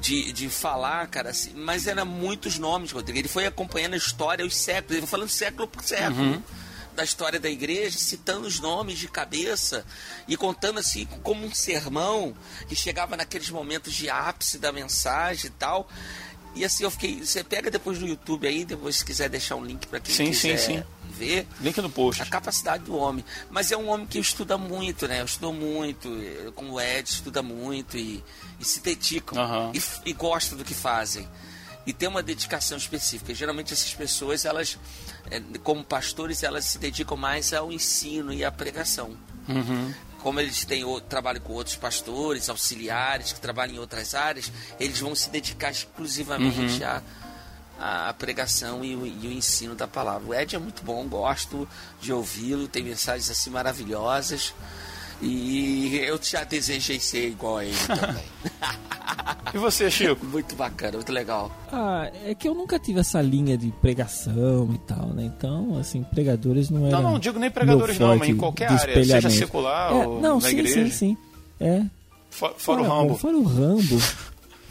de, 0.01 0.33
de 0.33 0.49
falar, 0.49 1.07
cara, 1.09 1.31
assim, 1.31 1.53
mas 1.55 1.87
era 1.87 2.05
muitos 2.05 2.59
nomes, 2.59 2.93
Rodrigo. 2.93 3.19
Ele 3.19 3.29
foi 3.29 3.47
acompanhando 3.47 3.95
a 3.95 3.97
história, 3.97 4.45
os 4.47 4.57
séculos, 4.57 4.93
ele 4.93 5.07
foi 5.07 5.11
falando 5.11 5.29
século 5.29 5.67
por 5.67 5.83
século. 5.83 6.43
Da 6.95 7.05
história 7.05 7.39
da 7.41 7.49
igreja, 7.49 7.99
citando 7.99 8.47
os 8.47 8.59
nomes 8.61 8.99
de 8.99 9.09
cabeça 9.09 9.85
e 10.29 10.37
contando 10.37 10.79
assim 10.81 11.07
como 11.23 11.47
um 11.47 11.55
sermão 11.55 12.35
que 12.69 12.75
chegava 12.77 13.17
naqueles 13.17 13.49
momentos 13.51 13.93
de 13.95 14.11
ápice 14.11 14.59
da 14.59 14.73
mensagem 14.73 15.47
e 15.47 15.51
tal. 15.51 15.89
E 16.55 16.65
assim 16.65 16.83
eu 16.83 16.91
fiquei. 16.91 17.25
Você 17.25 17.45
pega 17.45 17.71
depois 17.71 17.99
do 17.99 18.07
YouTube 18.07 18.47
aí, 18.47 18.65
depois 18.65 18.97
se 18.97 19.05
quiser 19.05 19.29
deixar 19.29 19.55
um 19.57 19.65
link 19.65 19.87
para 19.87 20.01
quem 20.01 20.13
Sim, 20.15 20.33
sim, 20.33 20.51
quiser 20.53 20.59
sim. 20.59 20.83
ver 21.17 21.47
Link 21.61 21.81
no 21.81 21.89
post. 21.89 22.21
a 22.23 22.27
capacidade 22.27 22.83
do 22.85 22.97
homem. 22.97 23.25
Mas 23.51 23.71
é 23.71 23.77
um 23.77 23.89
homem 23.89 24.05
que 24.07 24.19
estuda 24.19 24.59
muito, 24.59 25.07
né? 25.07 25.23
Estudou 25.25 25.53
muito, 25.53 26.09
eh, 26.21 26.51
como 26.55 26.73
o 26.73 26.81
Ed 26.81 27.09
estuda 27.09 27.41
muito 27.41 27.97
e, 27.97 28.23
e 28.59 28.65
se 28.65 28.81
dedicam 28.81 29.39
Aham. 29.39 29.71
e, 29.73 30.11
e 30.11 30.13
gosta 30.13 30.57
do 30.57 30.65
que 30.65 30.75
fazem. 30.75 31.27
E 31.87 31.93
tem 31.93 32.09
uma 32.09 32.23
dedicação 32.23 32.77
específica. 32.77 33.35
Geralmente 33.35 33.73
essas 33.73 33.95
pessoas, 33.95 34.45
elas, 34.45 34.79
eh, 35.31 35.41
como 35.63 35.83
pastores, 35.83 36.43
elas 36.43 36.65
se 36.67 36.79
dedicam 36.79 37.17
mais 37.17 37.53
ao 37.53 37.73
ensino 37.73 38.33
e 38.33 38.45
à 38.45 38.53
pregação. 38.53 39.17
Uhum. 39.49 39.95
Como 40.19 40.39
eles 40.39 40.65
têm 40.65 40.85
o, 40.85 41.01
trabalham 41.01 41.41
com 41.41 41.55
outros 41.55 41.77
pastores, 41.77 42.49
auxiliares 42.51 43.33
que 43.33 43.41
trabalham 43.41 43.77
em 43.77 43.79
outras 43.79 44.15
áreas, 44.15 44.53
eles 44.79 45.01
vão 45.01 45.15
se 45.15 45.31
dedicar 45.31 45.71
exclusivamente 45.71 46.85
à, 46.85 47.03
à 47.79 48.13
pregação 48.13 48.85
e 48.85 48.95
o, 48.95 49.07
e 49.07 49.27
o 49.27 49.33
ensino 49.33 49.75
da 49.75 49.89
palavra. 49.89 50.29
O 50.29 50.35
Ed 50.35 50.55
é 50.55 50.59
muito 50.59 50.85
bom, 50.85 51.09
gosto 51.09 51.67
de 52.01 52.13
ouvi-lo, 52.13 52.69
tem 52.69 52.85
mensagens 52.85 53.31
assim 53.31 53.49
maravilhosas. 53.49 54.53
E 55.23 55.99
eu 55.99 56.19
já 56.23 56.45
desejei 56.45 56.99
ser 56.99 57.29
igual 57.29 57.59
a 57.59 57.65
ele 57.65 57.77
também. 57.87 58.25
E 59.53 59.59
você, 59.59 59.91
Chico? 59.91 60.25
muito 60.27 60.55
bacana, 60.55 60.93
muito 60.93 61.11
legal. 61.13 61.51
Ah, 61.73 62.09
é 62.25 62.35
que 62.35 62.47
eu 62.49 62.55
nunca 62.55 62.79
tive 62.79 63.01
essa 63.01 63.21
linha 63.21 63.59
de 63.59 63.73
pregação 63.73 64.71
e 64.73 64.79
tal, 64.79 65.09
né? 65.09 65.25
Então, 65.25 65.77
assim, 65.77 66.05
pregadores 66.05 66.71
não 66.71 66.87
eram. 66.87 67.03
Não, 67.03 67.11
não 67.13 67.19
digo 67.19 67.39
nem 67.39 67.51
pregadores 67.51 67.99
não, 67.99 68.17
mas 68.17 68.29
em 68.29 68.37
qualquer 68.37 68.71
área, 68.71 69.05
seja 69.05 69.29
secular 69.29 69.91
É, 69.91 69.95
ou 70.07 70.21
não, 70.21 70.37
na 70.37 70.41
sim, 70.43 70.51
igreja. 70.51 70.85
sim, 70.85 70.91
sim. 70.91 71.17
É. 71.59 71.83
Fora, 72.31 72.55
fora 72.57 72.81
o 72.83 72.85
Rambo. 72.85 73.19
Fora 73.19 73.37
o 73.37 73.43
Rambo. 73.43 73.99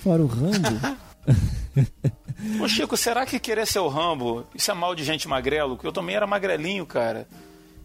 Fora 0.01 0.21
o 0.23 0.27
Rambo. 0.27 0.97
Ô 2.63 2.67
Chico, 2.69 2.95
será 2.95 3.25
que 3.25 3.37
querer 3.39 3.67
ser 3.67 3.79
o 3.79 3.89
Rambo, 3.89 4.45
isso 4.55 4.71
é 4.71 4.73
mal 4.73 4.95
de 4.95 5.03
gente 5.03 5.27
magrelo? 5.27 5.75
Porque 5.75 5.87
eu 5.87 5.91
também 5.91 6.15
era 6.15 6.25
magrelinho, 6.25 6.85
cara. 6.85 7.27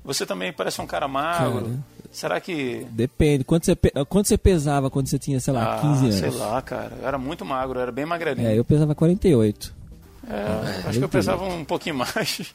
Você 0.05 0.25
também 0.25 0.53
parece 0.53 0.81
um 0.81 0.87
cara 0.87 1.09
magro. 1.09 1.63
Cara. 1.63 1.79
Será 2.15 2.41
que. 2.41 2.87
Depende. 2.93 3.43
Quanto 3.45 3.67
você, 3.67 3.75
pe- 3.75 3.93
quanto 4.09 4.29
você 4.29 4.39
pesava 4.39 4.89
quando 4.89 5.09
você 5.09 5.19
tinha, 5.19 5.39
sei 5.41 5.53
lá, 5.53 5.75
Ah, 5.77 5.81
15 5.81 6.05
anos? 6.05 6.15
sei 6.15 6.31
lá, 6.31 6.63
cara. 6.63 6.93
Eu 7.03 7.09
era 7.09 7.19
muito 7.19 7.45
magro, 7.45 7.79
eu 7.79 7.83
era 7.83 7.93
bem 7.93 8.07
magrelinho. 8.07 8.49
É, 8.49 8.57
eu 8.59 8.65
pesava 8.65 8.95
48. 8.95 9.75
É, 10.31 10.89
acho 10.89 10.99
que 11.01 11.05
eu 11.05 11.09
pesava 11.09 11.45
um 11.45 11.65
pouquinho 11.65 11.97
mais. 11.97 12.55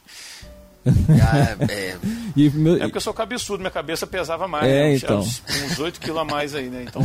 Ah, 0.86 1.56
é, 1.70 1.94
E 2.34 2.48
meu, 2.48 2.76
É 2.76 2.78
porque 2.80 2.96
eu 2.96 3.02
sou 3.02 3.12
cabeçudo, 3.12 3.58
minha 3.58 3.70
cabeça 3.70 4.06
pesava 4.06 4.48
mais. 4.48 4.64
É, 4.66 4.84
né? 4.88 4.94
então. 4.94 5.18
Uns, 5.20 5.42
uns 5.72 5.78
8 5.78 6.00
quilos 6.00 6.18
a 6.22 6.24
mais 6.24 6.54
aí, 6.54 6.70
né? 6.70 6.86
Então. 6.88 7.02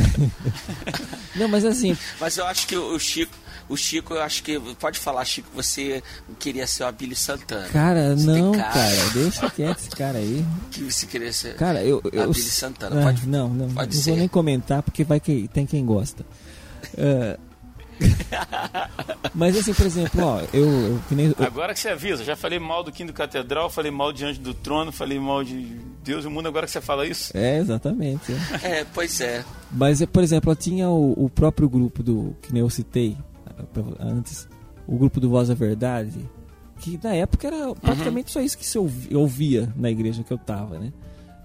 Não, 1.35 1.49
mas 1.49 1.65
assim, 1.65 1.95
mas 2.19 2.37
eu 2.37 2.45
acho 2.45 2.65
que 2.67 2.77
o 2.77 2.97
Chico, 2.97 3.33
o 3.67 3.75
Chico, 3.75 4.13
eu 4.13 4.21
acho 4.21 4.43
que. 4.43 4.59
Pode 4.79 4.99
falar, 4.99 5.23
Chico, 5.25 5.47
você 5.53 6.03
queria 6.39 6.67
ser 6.67 6.83
o 6.83 6.91
Billy 6.91 7.15
Santana. 7.15 7.67
cara, 7.69 8.15
Você 8.15 8.25
não, 8.25 8.51
cara. 8.51 8.71
cara, 8.73 9.09
deixa 9.13 9.49
quieto 9.49 9.79
esse 9.79 9.89
cara 9.89 10.17
aí. 10.19 10.45
Que 10.71 10.83
você 10.83 11.05
queria 11.05 11.33
ser. 11.33 11.55
Cara, 11.55 11.83
eu. 11.83 12.01
eu 12.11 12.23
A 12.23 12.27
Billy 12.27 12.41
Santana, 12.41 13.01
Ah, 13.01 13.03
pode- 13.05 13.27
Não, 13.27 13.49
não, 13.49 13.69
pode 13.73 13.95
não 13.95 14.03
ser. 14.03 14.09
vou 14.11 14.19
nem 14.19 14.27
comentar 14.27 14.81
porque 14.83 15.03
vai 15.03 15.19
que 15.19 15.47
tem 15.53 15.65
quem 15.65 15.85
gosta. 15.85 16.25
Ah, 16.97 17.37
mas 19.33 19.57
assim, 19.57 19.73
por 19.73 19.85
exemplo, 19.85 20.21
ó, 20.21 20.41
eu, 20.53 20.69
eu, 20.69 21.01
que 21.07 21.15
nem- 21.15 21.27
eu- 21.27 21.45
Agora 21.45 21.73
que 21.73 21.79
você 21.79 21.89
avisa, 21.89 22.23
já 22.25 22.35
falei 22.35 22.59
mal 22.59 22.83
do 22.83 22.91
Quinto 22.91 23.13
Catedral, 23.13 23.69
falei 23.69 23.89
mal 23.91 24.11
diante 24.11 24.39
do 24.39 24.53
trono, 24.53 24.91
falei 24.91 25.17
mal 25.19 25.43
de 25.45 25.55
Deus 26.03 26.25
e 26.25 26.27
o 26.27 26.31
mundo, 26.31 26.47
agora 26.47 26.65
que 26.65 26.71
você 26.73 26.81
fala 26.81 27.07
isso. 27.07 27.31
É, 27.35 27.57
exatamente. 27.57 28.33
é. 28.61 28.79
É, 28.81 28.85
pois 28.93 29.19
é. 29.21 29.43
Mas, 29.71 30.03
por 30.05 30.21
exemplo, 30.23 30.51
eu 30.51 30.55
tinha 30.55 30.89
o, 30.89 31.25
o 31.25 31.29
próprio 31.29 31.67
grupo 31.69 32.03
do. 32.03 32.35
que 32.41 32.51
nem 32.53 32.61
eu 32.61 32.69
citei 32.69 33.17
antes, 33.99 34.47
o 34.87 34.97
grupo 34.97 35.19
do 35.19 35.29
Voz 35.29 35.47
da 35.47 35.53
Verdade, 35.53 36.19
que 36.79 36.99
na 37.03 37.13
época 37.13 37.47
era 37.47 37.73
praticamente 37.75 38.31
só 38.31 38.41
isso 38.41 38.57
que 38.57 38.65
se 38.65 38.77
ouvi- 38.77 39.15
ouvia 39.15 39.71
na 39.75 39.89
igreja 39.89 40.23
que 40.23 40.31
eu 40.33 40.37
tava, 40.37 40.77
né? 40.79 40.91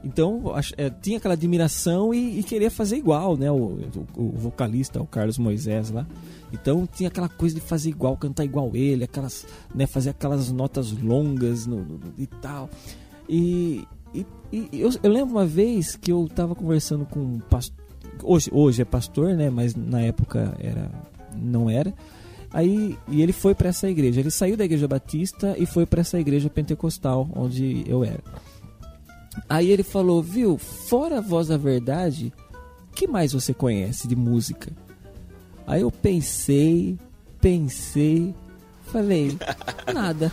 Então, 0.02 0.42
é, 0.78 0.88
tinha 0.88 1.18
aquela 1.18 1.34
admiração 1.34 2.14
e, 2.14 2.38
e 2.40 2.42
queria 2.42 2.70
fazer 2.70 2.96
igual, 2.96 3.36
né? 3.36 3.50
O, 3.50 3.56
o- 3.56 4.06
o 4.16 4.32
vocalista, 4.32 5.00
o 5.00 5.06
Carlos 5.06 5.36
Moisés 5.36 5.90
lá. 5.90 6.06
Então, 6.52 6.88
tinha 6.90 7.08
aquela 7.08 7.28
coisa 7.28 7.54
de 7.54 7.60
fazer 7.60 7.90
igual, 7.90 8.16
cantar 8.16 8.44
igual 8.44 8.70
ele, 8.74 9.04
aquelas, 9.04 9.46
né, 9.74 9.86
fazer 9.86 10.10
aquelas 10.10 10.50
notas 10.50 10.90
longas 10.92 11.66
no, 11.66 11.84
no- 11.84 12.00
e 12.16 12.26
tal. 12.26 12.70
E, 13.28 13.86
e- 14.14 14.26
e 14.50 14.68
eu, 14.72 14.90
eu 15.02 15.10
lembro 15.12 15.34
uma 15.34 15.46
vez 15.46 15.94
que 15.96 16.10
eu 16.10 16.26
tava 16.34 16.54
conversando 16.54 17.04
com 17.04 17.20
um 17.20 17.38
pastor. 17.38 17.78
Hoje, 18.22 18.50
hoje 18.52 18.82
é 18.82 18.84
pastor, 18.86 19.34
né? 19.36 19.50
Mas 19.50 19.74
na 19.76 20.00
época 20.00 20.54
era 20.58 20.90
não 21.34 21.68
era. 21.68 21.92
Aí 22.52 22.98
e 23.08 23.22
ele 23.22 23.32
foi 23.32 23.54
para 23.54 23.68
essa 23.68 23.88
igreja. 23.88 24.20
Ele 24.20 24.30
saiu 24.30 24.56
da 24.56 24.64
igreja 24.64 24.88
batista 24.88 25.54
e 25.58 25.66
foi 25.66 25.86
para 25.86 26.00
essa 26.00 26.18
igreja 26.18 26.50
pentecostal 26.50 27.28
onde 27.34 27.84
eu 27.86 28.04
era. 28.04 28.22
Aí 29.48 29.70
ele 29.70 29.82
falou, 29.82 30.22
viu? 30.22 30.58
Fora 30.58 31.18
a 31.18 31.20
voz 31.20 31.48
da 31.48 31.56
verdade, 31.56 32.32
que 32.94 33.06
mais 33.06 33.32
você 33.32 33.54
conhece 33.54 34.08
de 34.08 34.16
música? 34.16 34.72
Aí 35.66 35.82
eu 35.82 35.90
pensei, 35.90 36.98
pensei, 37.40 38.34
falei, 38.86 39.38
nada. 39.94 40.32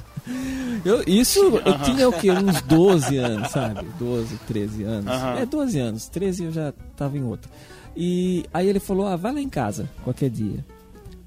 eu, 0.84 1.02
isso 1.06 1.40
eu 1.64 1.78
tinha 1.82 2.08
o 2.08 2.12
quê? 2.12 2.30
Uns 2.30 2.60
12 2.62 3.16
anos, 3.16 3.50
sabe? 3.50 3.86
12, 3.98 4.36
13 4.46 4.82
anos. 4.82 5.10
Aham. 5.10 5.38
É, 5.38 5.46
12 5.46 5.78
anos. 5.78 6.08
13 6.08 6.44
eu 6.44 6.52
já 6.52 6.72
tava 6.94 7.16
em 7.16 7.24
outra. 7.24 7.50
E 7.96 8.44
aí 8.52 8.68
ele 8.68 8.80
falou, 8.80 9.06
ah, 9.06 9.16
vai 9.16 9.32
lá 9.32 9.40
em 9.40 9.48
casa, 9.48 9.88
qualquer 10.04 10.30
dia. 10.30 10.64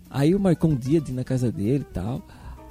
Aí 0.10 0.32
eu 0.32 0.40
marcou 0.40 0.70
um 0.72 0.76
dia 0.76 1.02
de 1.02 1.12
ir 1.12 1.16
na 1.16 1.24
casa 1.24 1.52
dele 1.52 1.86
e 1.90 1.94
tal. 1.94 2.22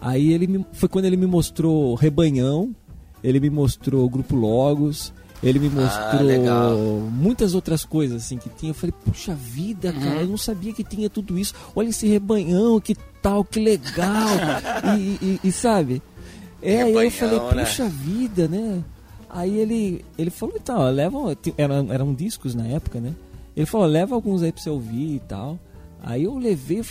Aí 0.01 0.33
ele 0.33 0.47
me, 0.47 0.67
foi 0.73 0.89
quando 0.89 1.05
ele 1.05 1.17
me 1.17 1.27
mostrou 1.27 1.95
Rebanhão, 1.95 2.75
ele 3.23 3.39
me 3.39 3.51
mostrou 3.51 4.09
Grupo 4.09 4.35
Logos, 4.35 5.13
ele 5.43 5.59
me 5.59 5.69
mostrou 5.69 6.23
legal. 6.23 6.77
muitas 7.11 7.55
outras 7.55 7.85
coisas 7.85 8.23
assim 8.25 8.39
que 8.39 8.49
tinha. 8.49 8.71
Eu 8.71 8.75
falei, 8.75 8.95
puxa 9.05 9.35
vida, 9.35 9.93
cara, 9.93 10.21
eu 10.23 10.27
não 10.29 10.37
sabia 10.37 10.73
que 10.73 10.83
tinha 10.85 11.11
tudo 11.11 11.39
isso. 11.39 11.55
Olha 11.75 11.89
esse 11.89 12.07
rebanhão, 12.07 12.81
que 12.81 12.95
tal, 13.21 13.45
que 13.45 13.59
legal. 13.61 14.29
e, 14.99 15.19
e- 15.21 15.41
e, 15.45 15.53
sabe? 15.53 16.01
É, 16.61 16.83
aí 16.83 16.93
eu 16.93 16.99
Rebanhão, 16.99 17.11
falei, 17.11 17.41
né? 17.57 17.65
puxa 17.65 17.89
vida, 17.89 18.47
né? 18.49 18.83
Aí 19.29 19.57
ele, 19.59 20.05
ele 20.17 20.31
falou, 20.31 20.55
então, 20.57 20.79
ó, 20.79 20.89
leva. 20.91 21.37
Eram, 21.57 21.93
eram 21.93 22.15
discos 22.15 22.55
na 22.55 22.67
época, 22.67 23.01
né? 23.01 23.13
Ele 23.57 23.67
falou, 23.67 23.87
leva 23.87 24.15
alguns 24.15 24.43
aí 24.43 24.51
pra 24.53 24.63
você 24.63 24.71
ouvir 24.71 25.17
e 25.17 25.21
tal. 25.21 25.59
Aí 26.05 26.25
eu 26.25 26.37
levei, 26.37 26.83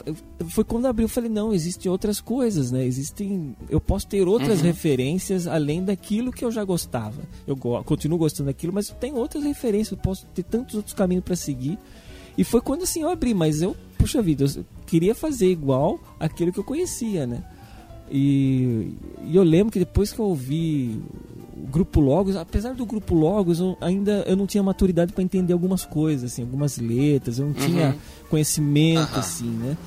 foi 0.47 0.63
quando 0.63 0.85
abriu, 0.85 1.03
eu 1.03 1.09
falei, 1.09 1.29
não, 1.29 1.51
existem 1.53 1.91
outras 1.91 2.21
coisas, 2.21 2.71
né? 2.71 2.85
Existem, 2.85 3.53
eu 3.69 3.81
posso 3.81 4.07
ter 4.07 4.25
outras 4.25 4.61
referências 4.61 5.47
além 5.47 5.83
daquilo 5.83 6.31
que 6.31 6.45
eu 6.45 6.51
já 6.51 6.63
gostava. 6.63 7.21
Eu 7.45 7.55
go- 7.57 7.83
continuo 7.83 8.17
gostando 8.17 8.47
daquilo, 8.47 8.71
mas 8.71 8.87
tem 9.01 9.11
outras 9.13 9.43
referências, 9.43 9.91
eu 9.91 9.97
posso 9.97 10.25
ter 10.27 10.43
tantos 10.43 10.75
outros 10.75 10.93
caminhos 10.93 11.25
para 11.25 11.35
seguir. 11.35 11.77
E 12.37 12.43
foi 12.45 12.61
quando 12.61 12.83
assim 12.83 13.01
eu 13.01 13.09
abri, 13.09 13.33
mas 13.33 13.61
eu, 13.61 13.75
puxa 13.97 14.21
vida, 14.21 14.45
eu 14.45 14.65
queria 14.85 15.13
fazer 15.13 15.51
igual 15.51 15.99
aquilo 16.17 16.53
que 16.53 16.59
eu 16.59 16.63
conhecia, 16.63 17.27
né? 17.27 17.43
E, 18.09 18.93
e 19.25 19.35
eu 19.35 19.43
lembro 19.43 19.73
que 19.73 19.79
depois 19.79 20.13
que 20.13 20.19
eu 20.19 20.25
ouvi 20.25 21.01
Grupo 21.69 21.99
Logos, 21.99 22.35
apesar 22.35 22.73
do 22.73 22.85
Grupo 22.85 23.13
Logos, 23.13 23.59
eu 23.59 23.77
ainda 23.81 24.23
eu 24.27 24.35
não 24.35 24.47
tinha 24.47 24.63
maturidade 24.63 25.13
para 25.13 25.23
entender 25.23 25.53
algumas 25.53 25.85
coisas, 25.85 26.31
assim, 26.31 26.41
algumas 26.41 26.77
letras, 26.77 27.39
eu 27.39 27.47
não 27.47 27.53
tinha 27.53 27.95
conhecimento, 28.29 29.11
Aham. 29.11 29.19
assim, 29.19 29.49
né? 29.49 29.77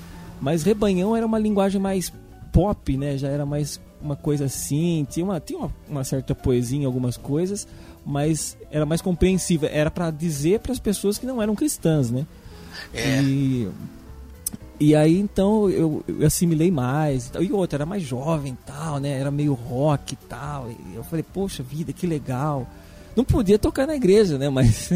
Mas 0.41 0.63
Rebanhão 0.63 1.17
era 1.17 1.25
uma 1.25 1.39
linguagem 1.39 1.81
mais 1.81 2.13
pop, 2.53 2.97
né? 2.97 3.17
Já 3.17 3.29
era 3.29 3.45
mais 3.45 3.81
uma 4.01 4.17
coisa 4.17 4.45
assim, 4.45 5.07
tinha 5.09 5.25
uma, 5.25 5.41
tinha 5.41 5.59
uma, 5.59 5.73
uma 5.89 6.05
certa 6.05 6.35
poesia 6.35 6.79
em 6.79 6.85
algumas 6.85 7.17
coisas, 7.17 7.67
mas 8.05 8.57
era 8.71 8.85
mais 8.85 9.01
compreensível, 9.01 9.69
era 9.73 9.91
para 9.91 10.11
dizer 10.11 10.61
para 10.61 10.73
as 10.73 10.79
pessoas 10.79 11.17
que 11.17 11.25
não 11.25 11.41
eram 11.41 11.55
cristãs, 11.55 12.11
né? 12.11 12.27
É. 12.93 13.21
E, 13.23 13.69
e 14.81 14.95
aí 14.95 15.19
então 15.19 15.69
eu, 15.71 16.05
eu 16.09 16.27
assimilei 16.27 16.71
mais. 16.71 17.31
e 17.41 17.53
outra, 17.53 17.77
era 17.79 17.87
mais 17.87 18.03
jovem 18.03 18.53
e 18.53 18.67
tal, 18.67 18.99
né? 18.99 19.19
Era 19.19 19.31
meio 19.31 19.55
rock 19.55 20.15
e 20.15 20.17
tal. 20.29 20.69
E 20.71 20.95
eu 20.97 21.05
falei, 21.05 21.23
poxa 21.23 21.63
vida, 21.63 21.93
que 21.93 22.07
legal. 22.07 22.67
Não 23.17 23.25
podia 23.25 23.59
tocar 23.59 23.87
na 23.87 23.95
igreja, 23.95 24.37
né? 24.39 24.49
Mas, 24.49 24.91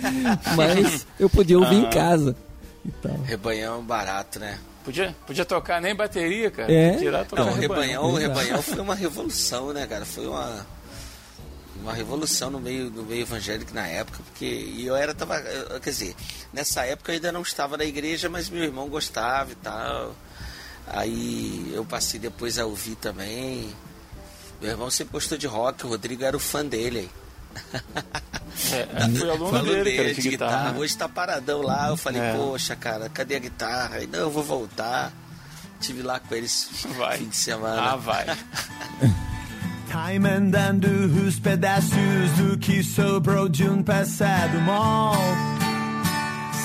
mas 0.56 1.06
eu 1.18 1.28
podia 1.30 1.58
ouvir 1.58 1.76
em 1.76 1.86
Ah. 1.86 1.90
casa. 1.90 2.36
E 2.84 2.90
tal. 2.90 3.16
Rebanhão 3.24 3.82
barato, 3.82 4.38
né? 4.38 4.58
Podia, 4.84 5.16
podia 5.26 5.44
tocar 5.46 5.80
nem 5.80 5.94
bateria, 5.96 6.50
cara. 6.50 6.70
É. 6.70 6.96
Tirar 6.96 7.24
tocar 7.24 7.44
Não, 7.46 7.52
o 7.52 7.54
rebanhão. 7.54 8.12
Rebanhão, 8.12 8.18
Exato. 8.18 8.38
Rebanhão 8.38 8.62
foi 8.62 8.80
uma 8.80 8.94
revolução, 8.94 9.72
né, 9.72 9.86
cara? 9.86 10.04
Foi 10.04 10.26
uma 10.26 10.66
uma 11.84 11.92
revolução 11.92 12.50
no 12.50 12.58
meio 12.58 12.90
no 12.90 13.02
meio 13.04 13.22
evangélico 13.22 13.74
na 13.74 13.86
época, 13.86 14.18
porque 14.24 14.44
e 14.46 14.86
eu 14.86 14.96
era 14.96 15.14
tava, 15.14 15.38
eu- 15.38 15.78
quer 15.80 15.90
dizer, 15.90 16.16
nessa 16.52 16.84
época 16.86 17.12
eu 17.12 17.16
ainda 17.16 17.30
não 17.30 17.42
estava 17.42 17.76
na 17.76 17.84
igreja, 17.84 18.28
mas 18.28 18.48
meu 18.48 18.62
irmão 18.64 18.88
gostava 18.88 19.52
e 19.52 19.54
tal. 19.56 20.14
Aí 20.86 21.70
eu 21.74 21.84
passei 21.84 22.18
depois 22.18 22.58
a 22.58 22.64
ouvir 22.66 22.94
também. 22.96 23.74
Meu 24.60 24.70
irmão 24.70 24.90
sempre 24.90 25.12
gostou 25.12 25.36
de 25.36 25.46
rock, 25.46 25.84
o 25.84 25.88
Rodrigo 25.90 26.24
era 26.24 26.36
o 26.36 26.40
fã 26.40 26.64
dele. 26.64 27.00
aí. 27.00 27.10
É, 28.72 29.08
fui 29.18 29.30
aluno 29.30 29.50
Falou 29.50 29.64
dele, 29.74 29.96
cara, 29.96 30.14
de 30.14 30.28
guitarra. 30.28 30.78
Hoje 30.78 30.96
tá 30.96 31.08
paradão 31.08 31.60
lá. 31.62 31.88
Eu 31.88 31.96
falei, 31.96 32.20
É. 32.20 32.34
poxa, 32.34 32.74
cara, 32.76 33.08
cadê 33.08 33.36
a 33.36 33.38
guitarra? 33.38 33.96
Aí, 33.96 34.06
não, 34.06 34.20
eu 34.20 34.30
vou 34.30 34.42
voltar. 34.42 35.12
Tive 35.80 36.02
lá 36.02 36.18
com 36.18 36.34
eles 36.34 36.68
Vai. 36.96 37.18
fim 37.18 37.28
de 37.28 37.36
semana. 37.36 37.92
Ah, 37.92 37.96
vai. 37.96 38.24
Taimandando 39.94 40.88
os 41.24 41.38
pedaços 41.38 42.32
do 42.36 42.58
que 42.58 42.82
sobrou 42.82 43.48
de 43.48 43.62
um 43.62 43.80
passado 43.80 44.60
mal. 44.62 45.14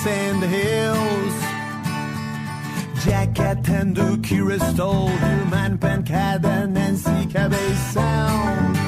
Sand 0.02 0.44
Hills. 0.46 1.36
Jacketando 3.04 4.18
que 4.18 4.42
restou 4.42 5.06
de 5.06 5.42
uma 5.46 5.78
pancada 5.78 6.66
Nancy 6.66 7.28
Cabeção. 7.32 8.79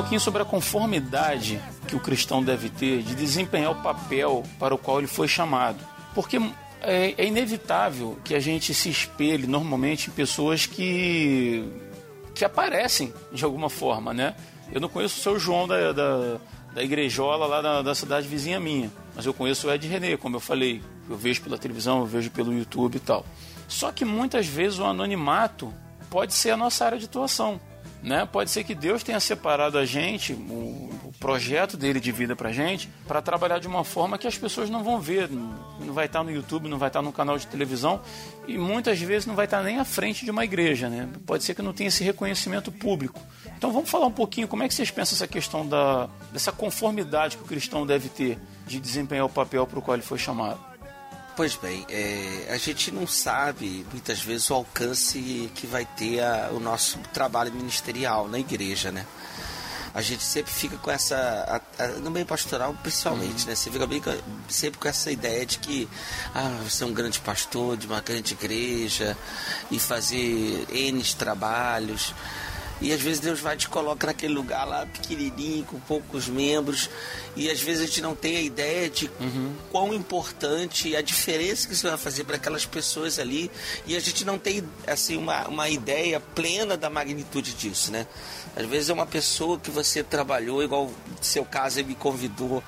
Pouquinho 0.00 0.20
sobre 0.20 0.40
a 0.40 0.46
conformidade 0.46 1.60
que 1.86 1.94
o 1.94 2.00
cristão 2.00 2.42
deve 2.42 2.70
ter 2.70 3.02
de 3.02 3.14
desempenhar 3.14 3.70
o 3.72 3.82
papel 3.82 4.42
para 4.58 4.74
o 4.74 4.78
qual 4.78 4.98
ele 4.98 5.06
foi 5.06 5.28
chamado. 5.28 5.78
Porque 6.14 6.38
é, 6.80 7.14
é 7.18 7.26
inevitável 7.26 8.18
que 8.24 8.34
a 8.34 8.40
gente 8.40 8.72
se 8.72 8.88
espelhe 8.88 9.46
normalmente 9.46 10.08
em 10.08 10.12
pessoas 10.12 10.64
que, 10.64 11.70
que 12.34 12.46
aparecem 12.46 13.12
de 13.30 13.44
alguma 13.44 13.68
forma, 13.68 14.14
né? 14.14 14.34
Eu 14.72 14.80
não 14.80 14.88
conheço 14.88 15.18
o 15.18 15.22
seu 15.22 15.38
João 15.38 15.68
da, 15.68 15.92
da, 15.92 16.40
da 16.72 16.82
igrejola 16.82 17.46
lá 17.46 17.60
da, 17.60 17.82
da 17.82 17.94
cidade 17.94 18.26
vizinha 18.26 18.58
minha. 18.58 18.90
mas 19.14 19.26
eu 19.26 19.34
conheço 19.34 19.68
o 19.68 19.70
Ed 19.70 19.86
René, 19.86 20.16
como 20.16 20.36
eu 20.36 20.40
falei. 20.40 20.80
Eu 21.10 21.16
vejo 21.16 21.42
pela 21.42 21.58
televisão, 21.58 21.98
eu 21.98 22.06
vejo 22.06 22.30
pelo 22.30 22.54
YouTube 22.54 22.96
e 22.96 23.00
tal. 23.00 23.26
Só 23.68 23.92
que 23.92 24.04
muitas 24.04 24.46
vezes 24.46 24.78
o 24.78 24.84
anonimato 24.84 25.70
pode 26.08 26.32
ser 26.32 26.52
a 26.52 26.56
nossa 26.56 26.86
área 26.86 26.98
de 26.98 27.04
atuação. 27.04 27.60
Né? 28.02 28.26
Pode 28.30 28.50
ser 28.50 28.64
que 28.64 28.74
Deus 28.74 29.02
tenha 29.02 29.20
separado 29.20 29.76
a 29.76 29.84
gente, 29.84 30.32
o, 30.32 30.90
o 31.04 31.12
projeto 31.20 31.76
dele 31.76 32.00
de 32.00 32.10
vida 32.10 32.34
pra 32.34 32.50
gente, 32.50 32.88
para 33.06 33.20
trabalhar 33.20 33.58
de 33.58 33.66
uma 33.66 33.84
forma 33.84 34.16
que 34.16 34.26
as 34.26 34.38
pessoas 34.38 34.70
não 34.70 34.82
vão 34.82 34.98
ver. 34.98 35.28
Não 35.30 35.92
vai 35.92 36.06
estar 36.06 36.22
no 36.22 36.30
YouTube, 36.30 36.68
não 36.68 36.78
vai 36.78 36.88
estar 36.88 37.02
no 37.02 37.12
canal 37.12 37.36
de 37.36 37.46
televisão 37.46 38.00
e 38.48 38.56
muitas 38.56 38.98
vezes 39.00 39.26
não 39.26 39.34
vai 39.34 39.44
estar 39.44 39.62
nem 39.62 39.78
à 39.78 39.84
frente 39.84 40.24
de 40.24 40.30
uma 40.30 40.44
igreja. 40.44 40.88
Né? 40.88 41.08
Pode 41.26 41.44
ser 41.44 41.54
que 41.54 41.62
não 41.62 41.72
tenha 41.72 41.88
esse 41.88 42.02
reconhecimento 42.02 42.72
público. 42.72 43.20
Então 43.56 43.70
vamos 43.70 43.90
falar 43.90 44.06
um 44.06 44.12
pouquinho 44.12 44.48
como 44.48 44.62
é 44.62 44.68
que 44.68 44.72
vocês 44.72 44.90
pensam 44.90 45.16
essa 45.16 45.28
questão 45.28 45.66
da, 45.66 46.08
dessa 46.32 46.52
conformidade 46.52 47.36
que 47.36 47.42
o 47.42 47.46
cristão 47.46 47.84
deve 47.84 48.08
ter 48.08 48.38
de 48.66 48.80
desempenhar 48.80 49.26
o 49.26 49.28
papel 49.28 49.66
para 49.66 49.78
o 49.78 49.82
qual 49.82 49.94
ele 49.94 50.02
foi 50.02 50.18
chamado. 50.18 50.69
Pois 51.36 51.56
bem, 51.56 51.86
é, 51.88 52.48
a 52.50 52.56
gente 52.58 52.90
não 52.90 53.06
sabe 53.06 53.86
muitas 53.90 54.20
vezes 54.20 54.50
o 54.50 54.54
alcance 54.54 55.50
que 55.54 55.66
vai 55.66 55.84
ter 55.84 56.20
a, 56.20 56.50
o 56.52 56.60
nosso 56.60 56.98
trabalho 57.12 57.52
ministerial 57.52 58.28
na 58.28 58.38
igreja, 58.38 58.92
né? 58.92 59.06
A 59.92 60.02
gente 60.02 60.22
sempre 60.22 60.52
fica 60.52 60.76
com 60.76 60.90
essa, 60.90 61.16
a, 61.78 61.84
a, 61.84 61.86
no 61.98 62.10
meio 62.10 62.26
pastoral 62.26 62.74
principalmente, 62.82 63.42
uhum. 63.42 63.48
né? 63.48 63.54
Você 63.54 63.70
fica 63.70 63.86
bem, 63.86 64.02
sempre 64.48 64.78
com 64.78 64.88
essa 64.88 65.10
ideia 65.10 65.44
de 65.46 65.58
que 65.58 65.88
ah, 66.34 66.60
você 66.62 66.84
é 66.84 66.86
um 66.86 66.92
grande 66.92 67.18
pastor 67.20 67.76
de 67.76 67.86
uma 67.86 68.00
grande 68.00 68.34
igreja 68.34 69.16
e 69.70 69.78
fazer 69.78 70.66
N 70.70 71.02
trabalhos. 71.14 72.14
E 72.80 72.92
às 72.92 73.00
vezes 73.00 73.20
Deus 73.20 73.40
vai 73.40 73.56
te 73.56 73.68
colocar 73.68 74.06
naquele 74.06 74.32
lugar 74.32 74.64
lá 74.64 74.86
pequenininho, 74.86 75.64
com 75.64 75.78
poucos 75.80 76.28
membros, 76.28 76.88
e 77.36 77.50
às 77.50 77.60
vezes 77.60 77.82
a 77.82 77.86
gente 77.86 78.00
não 78.00 78.14
tem 78.14 78.36
a 78.36 78.40
ideia 78.40 78.88
de 78.88 79.10
uhum. 79.20 79.54
quão 79.70 79.92
importante 79.92 80.96
a 80.96 81.02
diferença 81.02 81.66
que 81.66 81.74
isso 81.74 81.86
vai 81.86 81.98
fazer 81.98 82.24
para 82.24 82.36
aquelas 82.36 82.64
pessoas 82.64 83.18
ali, 83.18 83.50
e 83.86 83.96
a 83.96 84.00
gente 84.00 84.24
não 84.24 84.38
tem 84.38 84.64
assim 84.86 85.16
uma, 85.16 85.46
uma 85.48 85.68
ideia 85.68 86.20
plena 86.20 86.76
da 86.76 86.88
magnitude 86.88 87.52
disso, 87.52 87.92
né? 87.92 88.06
Às 88.56 88.66
vezes 88.66 88.90
é 88.90 88.92
uma 88.92 89.06
pessoa 89.06 89.58
que 89.58 89.70
você 89.70 90.02
trabalhou, 90.02 90.62
igual 90.62 90.90
seu 91.20 91.44
caso 91.44 91.78
ele 91.78 91.88
me 91.88 91.94
convidou 91.94 92.62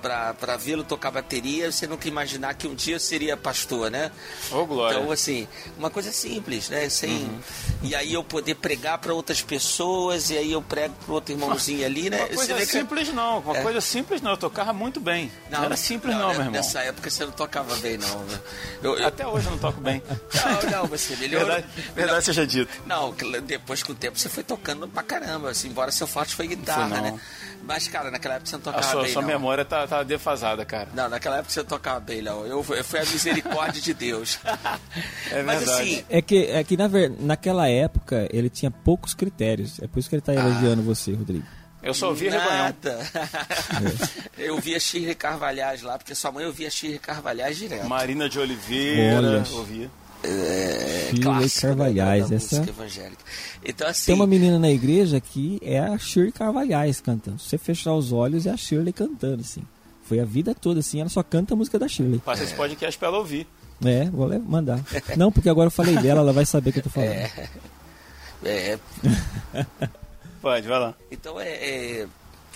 para 0.00 0.56
vê-lo 0.56 0.84
tocar 0.84 1.10
bateria, 1.10 1.70
você 1.70 1.86
nunca 1.86 2.06
imaginar 2.06 2.54
que 2.54 2.68
um 2.68 2.74
dia 2.74 2.94
eu 2.94 3.00
seria 3.00 3.36
pastor, 3.36 3.90
né? 3.90 4.12
Oh, 4.52 4.64
glória. 4.64 4.98
Então, 4.98 5.10
assim, 5.10 5.48
uma 5.76 5.90
coisa 5.90 6.12
simples, 6.12 6.68
né? 6.68 6.88
Sem, 6.88 7.10
uhum. 7.10 7.40
E 7.82 7.94
aí 7.94 8.14
eu 8.14 8.22
poder 8.22 8.54
pregar 8.54 8.98
para 8.98 9.12
outras 9.12 9.42
pessoas, 9.42 10.30
e 10.30 10.38
aí 10.38 10.52
eu 10.52 10.62
prego 10.62 10.94
para 11.04 11.14
outro 11.14 11.34
irmãozinho 11.34 11.84
ali, 11.84 12.08
né? 12.08 12.18
Uma 12.18 12.28
coisa 12.28 12.66
simples 12.66 13.08
que... 13.08 13.14
não, 13.14 13.38
uma 13.40 13.56
é. 13.56 13.62
coisa 13.62 13.80
simples 13.80 14.22
não, 14.22 14.30
eu 14.32 14.36
tocava 14.36 14.72
muito 14.72 15.00
bem. 15.00 15.30
Não, 15.50 15.58
não 15.58 15.66
era 15.66 15.76
simples 15.76 16.14
não, 16.14 16.20
não, 16.20 16.28
meu 16.28 16.38
irmão. 16.40 16.52
Nessa 16.52 16.80
época 16.80 17.10
você 17.10 17.24
não 17.24 17.32
tocava 17.32 17.74
bem, 17.76 17.98
não. 17.98 18.24
Eu, 18.82 18.98
eu... 18.98 19.06
Até 19.08 19.26
hoje 19.26 19.46
eu 19.46 19.52
não 19.52 19.58
toco 19.58 19.80
bem. 19.80 20.02
Não, 20.34 20.70
não, 20.70 20.86
você 20.86 21.16
melhorou. 21.16 21.48
Verdade, 21.48 21.66
verdade 21.94 22.14
não, 22.14 22.22
seja 22.22 22.46
dito. 22.46 22.70
Não, 22.86 23.14
depois 23.44 23.82
com 23.82 23.92
o 23.92 23.94
tempo 23.94 24.18
você 24.18 24.28
foi 24.28 24.44
tocando 24.44 24.86
pra 24.86 25.02
caramba, 25.02 25.50
assim, 25.50 25.68
embora 25.68 25.90
seu 25.90 26.06
forte 26.06 26.34
foi 26.34 26.46
guitarra, 26.46 26.88
foi, 26.88 27.10
né? 27.10 27.20
Mas, 27.68 27.86
cara, 27.86 28.10
naquela 28.10 28.36
época 28.36 28.48
você 28.48 28.56
não 28.56 28.62
tocava 28.62 28.86
a 28.86 28.90
sua, 28.90 29.02
bem, 29.02 29.12
sua 29.12 29.20
não. 29.20 29.28
memória 29.28 29.62
tá, 29.62 29.86
tá 29.86 30.02
defasada, 30.02 30.64
cara. 30.64 30.88
Não, 30.94 31.06
naquela 31.06 31.36
época 31.36 31.52
você 31.52 31.62
tocava 31.62 32.00
bem, 32.00 32.22
não. 32.22 32.46
Eu, 32.46 32.64
eu 32.70 32.82
fui 32.82 32.98
a 32.98 33.04
misericórdia 33.04 33.82
de 33.82 33.92
Deus. 33.92 34.38
É 35.30 35.42
Mas, 35.42 35.58
verdade. 35.58 35.82
Assim, 35.82 36.04
é 36.08 36.22
que, 36.22 36.46
é 36.46 36.64
que 36.64 36.76
na, 36.76 36.88
naquela 37.20 37.68
época 37.68 38.26
ele 38.32 38.48
tinha 38.48 38.70
poucos 38.70 39.12
critérios. 39.12 39.78
É 39.82 39.86
por 39.86 39.98
isso 39.98 40.08
que 40.08 40.14
ele 40.14 40.22
tá 40.22 40.32
elogiando 40.32 40.80
ah, 40.80 40.84
você, 40.84 41.12
Rodrigo. 41.12 41.44
Eu 41.82 41.92
só 41.92 42.08
ouvia 42.08 42.30
Nada. 42.30 42.98
eu 44.38 44.58
via 44.58 44.80
Shirley 44.80 45.14
Carvalhais 45.14 45.82
lá, 45.82 45.98
porque 45.98 46.14
sua 46.14 46.32
mãe 46.32 46.46
ouvia 46.46 46.70
Shirley 46.70 46.98
Carvalhais 46.98 47.58
direto. 47.58 47.86
Marina 47.86 48.28
de 48.28 48.38
Oliveira, 48.38 49.18
Olha. 49.18 49.44
ouvia. 49.52 49.90
É, 50.22 51.10
Shirley 51.14 51.50
Carvalhais, 51.50 52.30
né, 52.30 52.36
essa 52.36 52.56
evangélica. 52.56 53.22
Então, 53.64 53.86
assim, 53.86 54.06
tem 54.06 54.14
uma 54.14 54.26
menina 54.26 54.58
na 54.58 54.70
igreja 54.70 55.20
que 55.20 55.60
é 55.62 55.78
a 55.78 55.96
Shirley 55.96 56.32
Carvalhais 56.32 57.00
cantando. 57.00 57.38
Se 57.38 57.50
você 57.50 57.58
fechar 57.58 57.94
os 57.94 58.12
olhos 58.12 58.46
é 58.46 58.50
a 58.50 58.56
Shirley 58.56 58.92
cantando 58.92 59.42
assim. 59.42 59.62
Foi 60.02 60.18
a 60.20 60.24
vida 60.24 60.54
toda 60.54 60.80
assim, 60.80 61.00
ela 61.00 61.08
só 61.08 61.22
canta 61.22 61.54
a 61.54 61.56
música 61.56 61.78
da 61.78 61.86
Shirley. 61.86 62.18
Passa 62.20 62.42
esse 62.42 62.54
podcast 62.54 62.98
pra 62.98 63.08
ela 63.08 63.18
ouvir. 63.18 63.46
É, 63.84 64.06
vou 64.10 64.28
mandar. 64.40 64.80
Não, 65.16 65.30
porque 65.30 65.48
agora 65.48 65.68
eu 65.68 65.70
falei 65.70 65.96
dela, 65.98 66.20
ela 66.20 66.32
vai 66.32 66.44
saber 66.44 66.70
o 66.70 66.72
que 66.72 66.78
eu 66.80 66.84
tô 66.84 66.90
falando. 66.90 67.10
É. 67.10 67.50
é. 68.44 68.78
Pode, 70.42 70.66
vai 70.66 70.78
lá. 70.78 70.94
Então 71.10 71.38
é 71.38 71.48
é, 71.48 72.06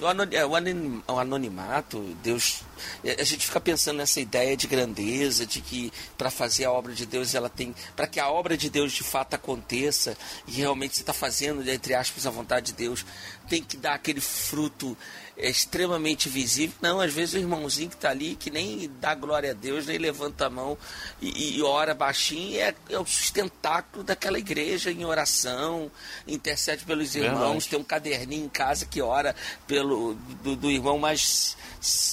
o 0.03 1.19
anonimato, 1.19 2.01
Deus, 2.23 2.63
é, 3.05 3.21
a 3.21 3.25
gente 3.25 3.47
fica 3.47 3.61
pensando 3.61 3.99
nessa 3.99 4.21
ideia 4.21 4.57
de 4.57 4.67
grandeza, 4.67 5.47
de 5.47 5.61
que 5.61 5.93
para 6.19 6.31
fazer 6.31 6.65
a 6.65 6.73
obra 6.73 6.93
de 6.93 7.07
Deus 7.07 7.35
ela 7.35 7.49
tem, 7.49 7.75
para 7.95 8.07
que 8.07 8.19
a 8.19 8.29
obra 8.29 8.57
de 8.57 8.69
Deus 8.69 8.93
de 8.93 9.03
fato 9.03 9.35
aconteça 9.35 10.17
e 10.47 10.53
realmente 10.53 10.97
você 10.97 11.03
está 11.03 11.13
fazendo 11.13 11.69
entre 11.69 11.95
aspas 11.95 12.27
a 12.27 12.31
vontade 12.31 12.67
de 12.67 12.73
Deus, 12.73 13.05
tem 13.49 13.63
que 13.63 13.77
dar 13.77 13.95
aquele 13.95 14.21
fruto 14.21 14.97
é 15.43 15.51
extremamente 15.51 16.29
visível. 16.29 16.77
Não, 16.81 17.01
às 17.01 17.13
vezes 17.13 17.35
o 17.35 17.39
irmãozinho 17.39 17.91
que 17.91 17.97
está 17.97 18.11
ali, 18.11 18.37
que 18.37 18.49
nem 18.49 18.89
dá 19.01 19.13
glória 19.13 19.51
a 19.51 19.55
Deus, 19.55 19.87
nem 19.87 19.99
levanta 19.99 20.47
a 20.47 20.51
mão 20.51 20.79
e, 21.21 21.59
e 21.59 21.63
ora 21.63 21.95
baixinho, 21.95 22.61
é, 22.61 22.73
é, 22.89 22.99
o 22.99 23.05
sustentáculo 23.05 24.05
daquela 24.05 24.39
igreja 24.39 24.93
em 24.93 25.05
oração, 25.05 25.91
intercede 26.29 26.85
pelos 26.85 27.17
irmãos, 27.17 27.67
tem 27.67 27.77
um 27.77 27.83
caderninho 27.83 28.47
em 28.47 28.49
casa 28.49 28.87
que 28.87 29.03
ora 29.03 29.35
pelo 29.67 30.15
do, 30.45 30.55
do 30.55 30.71
irmão 30.71 30.97
mais, 30.97 31.57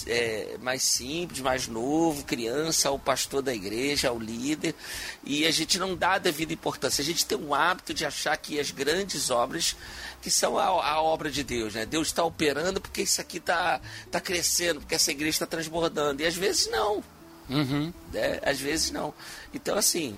é, 0.08 0.58
mais 0.60 0.82
simples, 0.82 1.40
mais 1.40 1.68
novo, 1.68 2.24
criança, 2.24 2.90
ao 2.90 2.98
pastor 2.98 3.44
da 3.44 3.54
igreja, 3.54 4.10
ao 4.10 4.18
líder, 4.18 4.74
e 5.24 5.46
a 5.46 5.52
gente 5.52 5.78
não 5.78 5.96
dá 5.96 6.14
a 6.14 6.18
devida 6.18 6.52
importância. 6.52 7.04
A 7.04 7.06
gente 7.06 7.28
tem 7.28 7.38
um 7.38 7.54
hábito 7.54 7.94
de 7.94 8.06
achar 8.06 8.36
que 8.38 8.60
as 8.60 8.72
grandes 8.72 9.30
obras 9.30 9.76
que 10.22 10.30
são 10.30 10.58
a, 10.58 10.66
a 10.66 11.02
obra 11.02 11.32
de 11.32 11.44
Deus, 11.44 11.74
né? 11.74 11.86
Deus 11.86 12.08
está 12.08 12.24
operando 12.24 12.82
porque 12.82 13.02
isso 13.02 13.22
aqui 13.22 13.38
está 13.38 13.80
tá 14.12 14.20
crescendo, 14.20 14.82
porque 14.82 14.96
essa 14.96 15.12
igreja 15.12 15.36
está 15.36 15.46
transbordando. 15.46 16.22
E 16.22 16.26
às 16.26 16.36
vezes 16.36 16.70
não. 16.70 17.04
Uhum. 17.50 17.94
Né? 18.12 18.40
Às 18.44 18.60
vezes 18.60 18.92
não. 18.92 19.14
Então, 19.54 19.78
assim, 19.78 20.18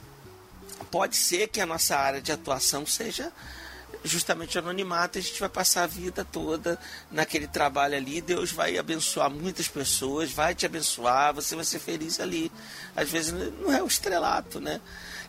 pode 0.90 1.16
ser 1.16 1.48
que 1.48 1.62
a 1.62 1.66
nossa 1.66 1.96
área 1.96 2.22
de 2.22 2.32
atuação 2.32 2.86
seja 2.86 3.32
justamente 4.04 4.58
anonimato, 4.58 5.20
a 5.20 5.22
gente 5.22 5.40
vai 5.40 5.50
passar 5.50 5.84
a 5.84 5.88
vida 5.88 6.26
toda 6.26 6.80
naquele 7.12 7.48
trabalho 7.48 7.96
ali, 7.96 8.20
Deus 8.20 8.52
vai 8.52 8.78
abençoar 8.78 9.30
muitas 9.30 9.68
pessoas, 9.68 10.32
vai 10.32 10.56
te 10.56 10.66
abençoar, 10.66 11.34
você 11.34 11.56
vai 11.56 11.64
ser 11.64 11.80
feliz 11.80 12.20
ali. 12.20 12.52
Às 12.96 13.10
vezes 13.10 13.32
não 13.32 13.72
é 13.72 13.82
o 13.82 13.88
estrelato, 13.88 14.60
né? 14.60 14.82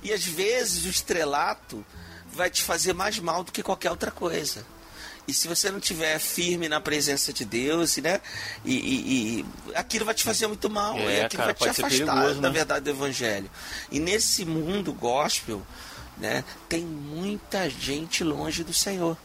E 0.02 0.12
às 0.12 0.24
vezes 0.24 0.86
o 0.86 0.88
estrelato 0.88 1.84
vai 2.32 2.50
te 2.50 2.62
fazer 2.62 2.92
mais 2.92 3.18
mal 3.18 3.44
do 3.44 3.52
que 3.52 3.62
qualquer 3.62 3.90
outra 3.90 4.10
coisa. 4.10 4.64
E 5.26 5.32
se 5.32 5.46
você 5.46 5.70
não 5.70 5.78
tiver 5.78 6.18
firme 6.18 6.68
na 6.68 6.80
presença 6.80 7.32
de 7.32 7.44
Deus, 7.44 7.96
né? 7.98 8.20
E, 8.64 8.74
e, 8.74 9.40
e 9.40 9.46
aquilo 9.74 10.04
vai 10.04 10.14
te 10.14 10.24
fazer 10.24 10.48
muito 10.48 10.68
mal. 10.68 10.98
É, 10.98 11.20
e 11.20 11.20
aquilo 11.20 11.42
cara, 11.42 11.54
vai 11.54 11.54
te 11.54 11.68
afastar 11.68 11.88
perigoso, 11.88 12.40
da 12.40 12.48
né? 12.48 12.54
verdade 12.54 12.84
do 12.84 12.90
Evangelho. 12.90 13.50
E 13.90 14.00
nesse 14.00 14.44
mundo 14.44 14.92
gospel, 14.92 15.62
né? 16.18 16.44
Tem 16.68 16.84
muita 16.84 17.70
gente 17.70 18.24
longe 18.24 18.64
do 18.64 18.74
Senhor. 18.74 19.16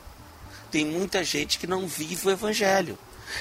Tem 0.69 0.85
muita 0.85 1.23
gente 1.23 1.57
que 1.57 1.65
não 1.65 1.87
vive 1.87 2.27
o 2.27 2.31
Evangelho. 2.31 2.97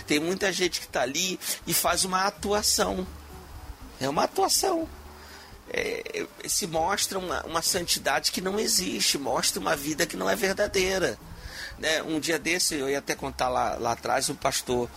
Tem 0.07 0.19
muita 0.19 0.51
gente 0.53 0.81
que 0.81 0.87
está 0.87 1.03
ali 1.03 1.39
e 1.67 1.75
faz 1.75 2.05
uma 2.05 2.25
atuação. 2.25 3.07
É 4.01 4.09
uma 4.09 4.25
atuação 4.25 4.89
é, 5.71 6.27
se 6.47 6.67
mostra 6.67 7.19
uma, 7.19 7.43
uma 7.45 7.63
santidade 7.63 8.31
que 8.31 8.41
não 8.41 8.59
existe, 8.59 9.19
mostra 9.19 9.61
uma 9.61 9.77
vida 9.77 10.07
que 10.07 10.17
não 10.17 10.29
é 10.29 10.37
verdadeira. 10.37 11.19
Né? 11.79 12.03
Um 12.03 12.19
dia 12.19 12.39
desse, 12.39 12.75
eu 12.75 12.89
ia 12.89 12.99
até 12.99 13.15
contar 13.15 13.49
lá, 13.49 13.77
lá 13.77 13.93
atrás, 13.93 14.31
um 14.31 14.35
pastor 14.35 14.89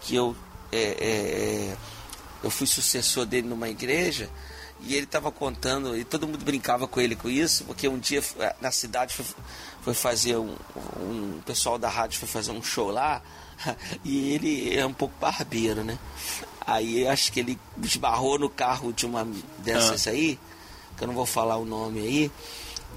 que 0.00 0.14
eu, 0.14 0.36
é, 0.70 0.78
é, 0.78 1.70
é 1.70 1.76
eu 2.42 2.50
fui 2.50 2.66
sucessor 2.66 3.26
dele 3.26 3.48
numa 3.48 3.68
igreja, 3.68 4.30
e 4.80 4.94
ele 4.94 5.04
estava 5.04 5.32
contando, 5.32 5.96
e 5.96 6.04
todo 6.04 6.26
mundo 6.26 6.44
brincava 6.44 6.86
com 6.86 7.00
ele 7.00 7.16
com 7.16 7.28
isso, 7.28 7.64
porque 7.64 7.88
um 7.88 7.98
dia 7.98 8.22
é, 8.38 8.54
na 8.60 8.70
cidade 8.70 9.14
foi, 9.14 9.26
foi 9.82 9.94
fazer 9.94 10.36
um, 10.36 10.54
um 11.00 11.40
pessoal 11.44 11.78
da 11.78 11.88
rádio 11.88 12.18
foi 12.18 12.28
fazer 12.28 12.52
um 12.52 12.62
show 12.62 12.90
lá, 12.90 13.20
e 14.04 14.34
ele 14.34 14.76
é 14.76 14.86
um 14.86 14.92
pouco 14.92 15.14
barbeiro, 15.20 15.82
né? 15.82 15.98
Aí 16.68 17.08
acho 17.08 17.32
que 17.32 17.40
ele 17.40 17.58
esbarrou 17.82 18.38
no 18.38 18.50
carro 18.50 18.92
de 18.92 19.06
uma 19.06 19.26
dessas 19.56 20.06
ah. 20.06 20.10
aí, 20.10 20.38
que 20.98 21.02
eu 21.02 21.08
não 21.08 21.14
vou 21.14 21.24
falar 21.24 21.56
o 21.56 21.64
nome 21.64 22.00
aí, 22.00 22.30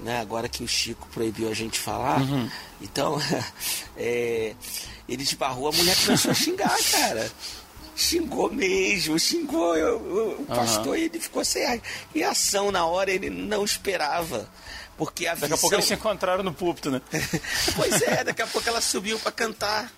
né? 0.03 0.19
Agora 0.19 0.49
que 0.49 0.61
o 0.61 0.67
Chico 0.67 1.07
proibiu 1.13 1.49
a 1.49 1.53
gente 1.53 1.80
falar. 1.80 2.19
Uhum. 2.19 2.49
Então, 2.82 3.17
é, 3.95 4.53
ele 5.07 5.24
esbarrou, 5.24 5.69
a 5.69 5.72
mulher 5.72 5.95
começou 6.03 6.32
a 6.32 6.34
xingar, 6.34 6.78
cara. 6.91 7.32
Xingou 7.95 8.51
mesmo, 8.51 9.17
xingou 9.17 9.74
o, 9.74 10.41
o 10.41 10.45
pastor 10.47 10.88
uhum. 10.88 10.95
e 10.95 11.03
ele 11.03 11.19
ficou 11.22 11.45
sem 11.45 11.82
reação 12.13 12.74
na 12.74 12.86
hora, 12.86 13.09
ele 13.09 13.30
não 13.30 13.63
esperava. 13.63 14.49
Porque 14.97 15.28
a 15.28 15.34
daqui 15.34 15.43
visão... 15.45 15.57
a 15.57 15.61
pouco 15.61 15.76
eles 15.76 15.86
se 15.86 15.93
encontraram 15.93 16.43
no 16.43 16.53
púlpito, 16.53 16.91
né? 16.91 17.01
pois 17.78 18.01
é, 18.01 18.22
daqui 18.26 18.41
a 18.41 18.47
pouco 18.47 18.67
ela 18.67 18.82
subiu 18.82 19.17
para 19.17 19.32
cantar. 19.32 19.89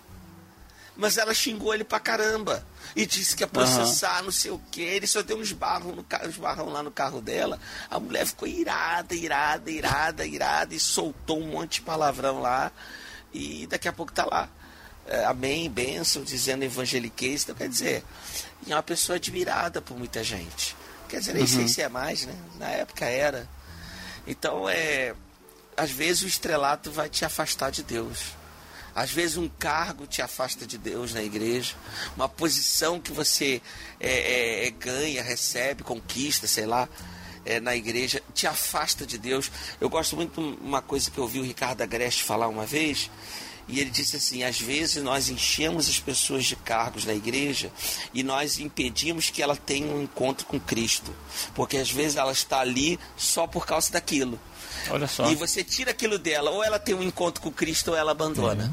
Mas 0.96 1.18
ela 1.18 1.34
xingou 1.34 1.74
ele 1.74 1.84
pra 1.84 2.00
caramba. 2.00 2.64
E 2.96 3.06
disse 3.06 3.36
que 3.36 3.44
ia 3.44 3.48
processar, 3.48 4.20
uhum. 4.20 4.26
não 4.26 4.32
sei 4.32 4.52
o 4.52 4.62
que. 4.72 4.82
Ele 4.82 5.08
só 5.08 5.22
deu 5.22 5.38
uns 5.38 5.52
barros, 5.52 5.96
no, 5.96 6.06
uns 6.28 6.38
barrão 6.38 6.70
lá 6.70 6.84
no 6.84 6.92
carro 6.92 7.22
dela. 7.22 7.60
A 7.90 8.00
mulher 8.00 8.26
ficou 8.26 8.48
irada, 8.48 9.16
irada, 9.16 9.72
irada, 9.72 10.26
irada. 10.26 10.76
E 10.76 10.80
soltou 10.80 11.40
um 11.40 11.48
monte 11.48 11.76
de 11.76 11.82
palavrão 11.82 12.40
lá. 12.40 12.72
E 13.34 13.66
daqui 13.68 13.88
a 13.88 13.94
pouco 13.94 14.12
tá 14.12 14.26
lá. 14.26 14.48
É, 15.08 15.26
amém, 15.26 15.70
bênção, 15.70 16.24
dizendo 16.24 16.64
evangeliquez. 16.64 17.44
Então, 17.44 17.56
quer 17.56 17.68
dizer, 17.68 18.04
é 18.68 18.76
uma 18.76 18.84
pessoa 18.84 19.16
admirada 19.16 19.82
por 19.82 19.98
muita 19.98 20.24
gente. 20.24 20.76
Quer 21.10 21.20
dizer, 21.20 21.34
nem 21.34 21.44
uhum. 21.44 21.48
sei 21.48 21.68
se 21.68 21.82
é 21.82 21.90
mais, 21.90 22.26
né? 22.26 22.36
Na 22.60 22.70
época 22.70 23.06
era. 23.06 23.50
Então, 24.28 24.70
é. 24.70 25.16
Às 25.76 25.90
vezes 25.90 26.22
o 26.22 26.28
estrelato 26.28 26.92
vai 26.92 27.10
te 27.10 27.26
afastar 27.26 27.72
de 27.72 27.82
Deus. 27.82 28.36
Às 28.96 29.12
vezes 29.12 29.38
um 29.38 29.50
cargo 29.50 30.06
te 30.06 30.22
afasta 30.22 30.66
de 30.66 30.78
Deus 30.78 31.14
na 31.14 31.24
igreja, 31.24 31.74
uma 32.16 32.30
posição 32.30 33.00
que 33.00 33.12
você 33.12 33.62
é, 34.00 34.10
é, 34.10 34.68
é 34.68 34.72
ganha, 34.72 35.24
recebe, 35.24 35.84
conquista, 35.84 36.48
sei 36.48 36.66
lá, 36.66 36.88
é, 37.46 37.60
na 37.60 37.76
igreja, 37.76 38.22
te 38.34 38.46
afasta 38.46 39.06
de 39.06 39.18
Deus. 39.18 39.52
Eu 39.82 39.90
gosto 39.90 40.16
muito 40.16 40.40
de 40.42 40.62
uma 40.62 40.82
coisa 40.82 41.10
que 41.10 41.18
eu 41.18 41.24
ouvi 41.24 41.40
o 41.40 41.44
Ricardo 41.44 41.82
Agreste 41.82 42.24
falar 42.24 42.48
uma 42.48 42.66
vez, 42.66 43.10
e 43.68 43.80
ele 43.80 43.90
disse 43.90 44.18
assim: 44.18 44.44
às 44.44 44.60
vezes 44.60 45.02
nós 45.04 45.30
enchemos 45.30 45.88
as 45.88 46.00
pessoas 46.00 46.46
de 46.46 46.56
cargos 46.56 47.06
na 47.06 47.14
igreja 47.14 47.72
e 48.14 48.24
nós 48.24 48.60
impedimos 48.60 49.30
que 49.30 49.42
ela 49.42 49.56
tenha 49.56 49.88
um 49.88 50.04
encontro 50.04 50.46
com 50.46 50.60
Cristo, 50.60 51.14
porque 51.56 51.78
às 51.78 51.90
vezes 51.90 52.18
ela 52.18 52.32
está 52.32 52.60
ali 52.60 53.00
só 53.16 53.48
por 53.48 53.66
causa 53.66 53.92
daquilo. 53.92 54.40
Olha 54.90 55.08
só. 55.08 55.30
E 55.32 55.36
você 55.36 55.64
tira 55.64 55.92
aquilo 55.92 56.18
dela, 56.18 56.52
ou 56.52 56.64
ela 56.64 56.80
tem 56.80 56.96
um 56.96 57.04
encontro 57.04 57.42
com 57.42 57.52
Cristo 57.52 57.92
ou 57.92 57.98
ela 57.98 58.12
abandona. 58.12 58.72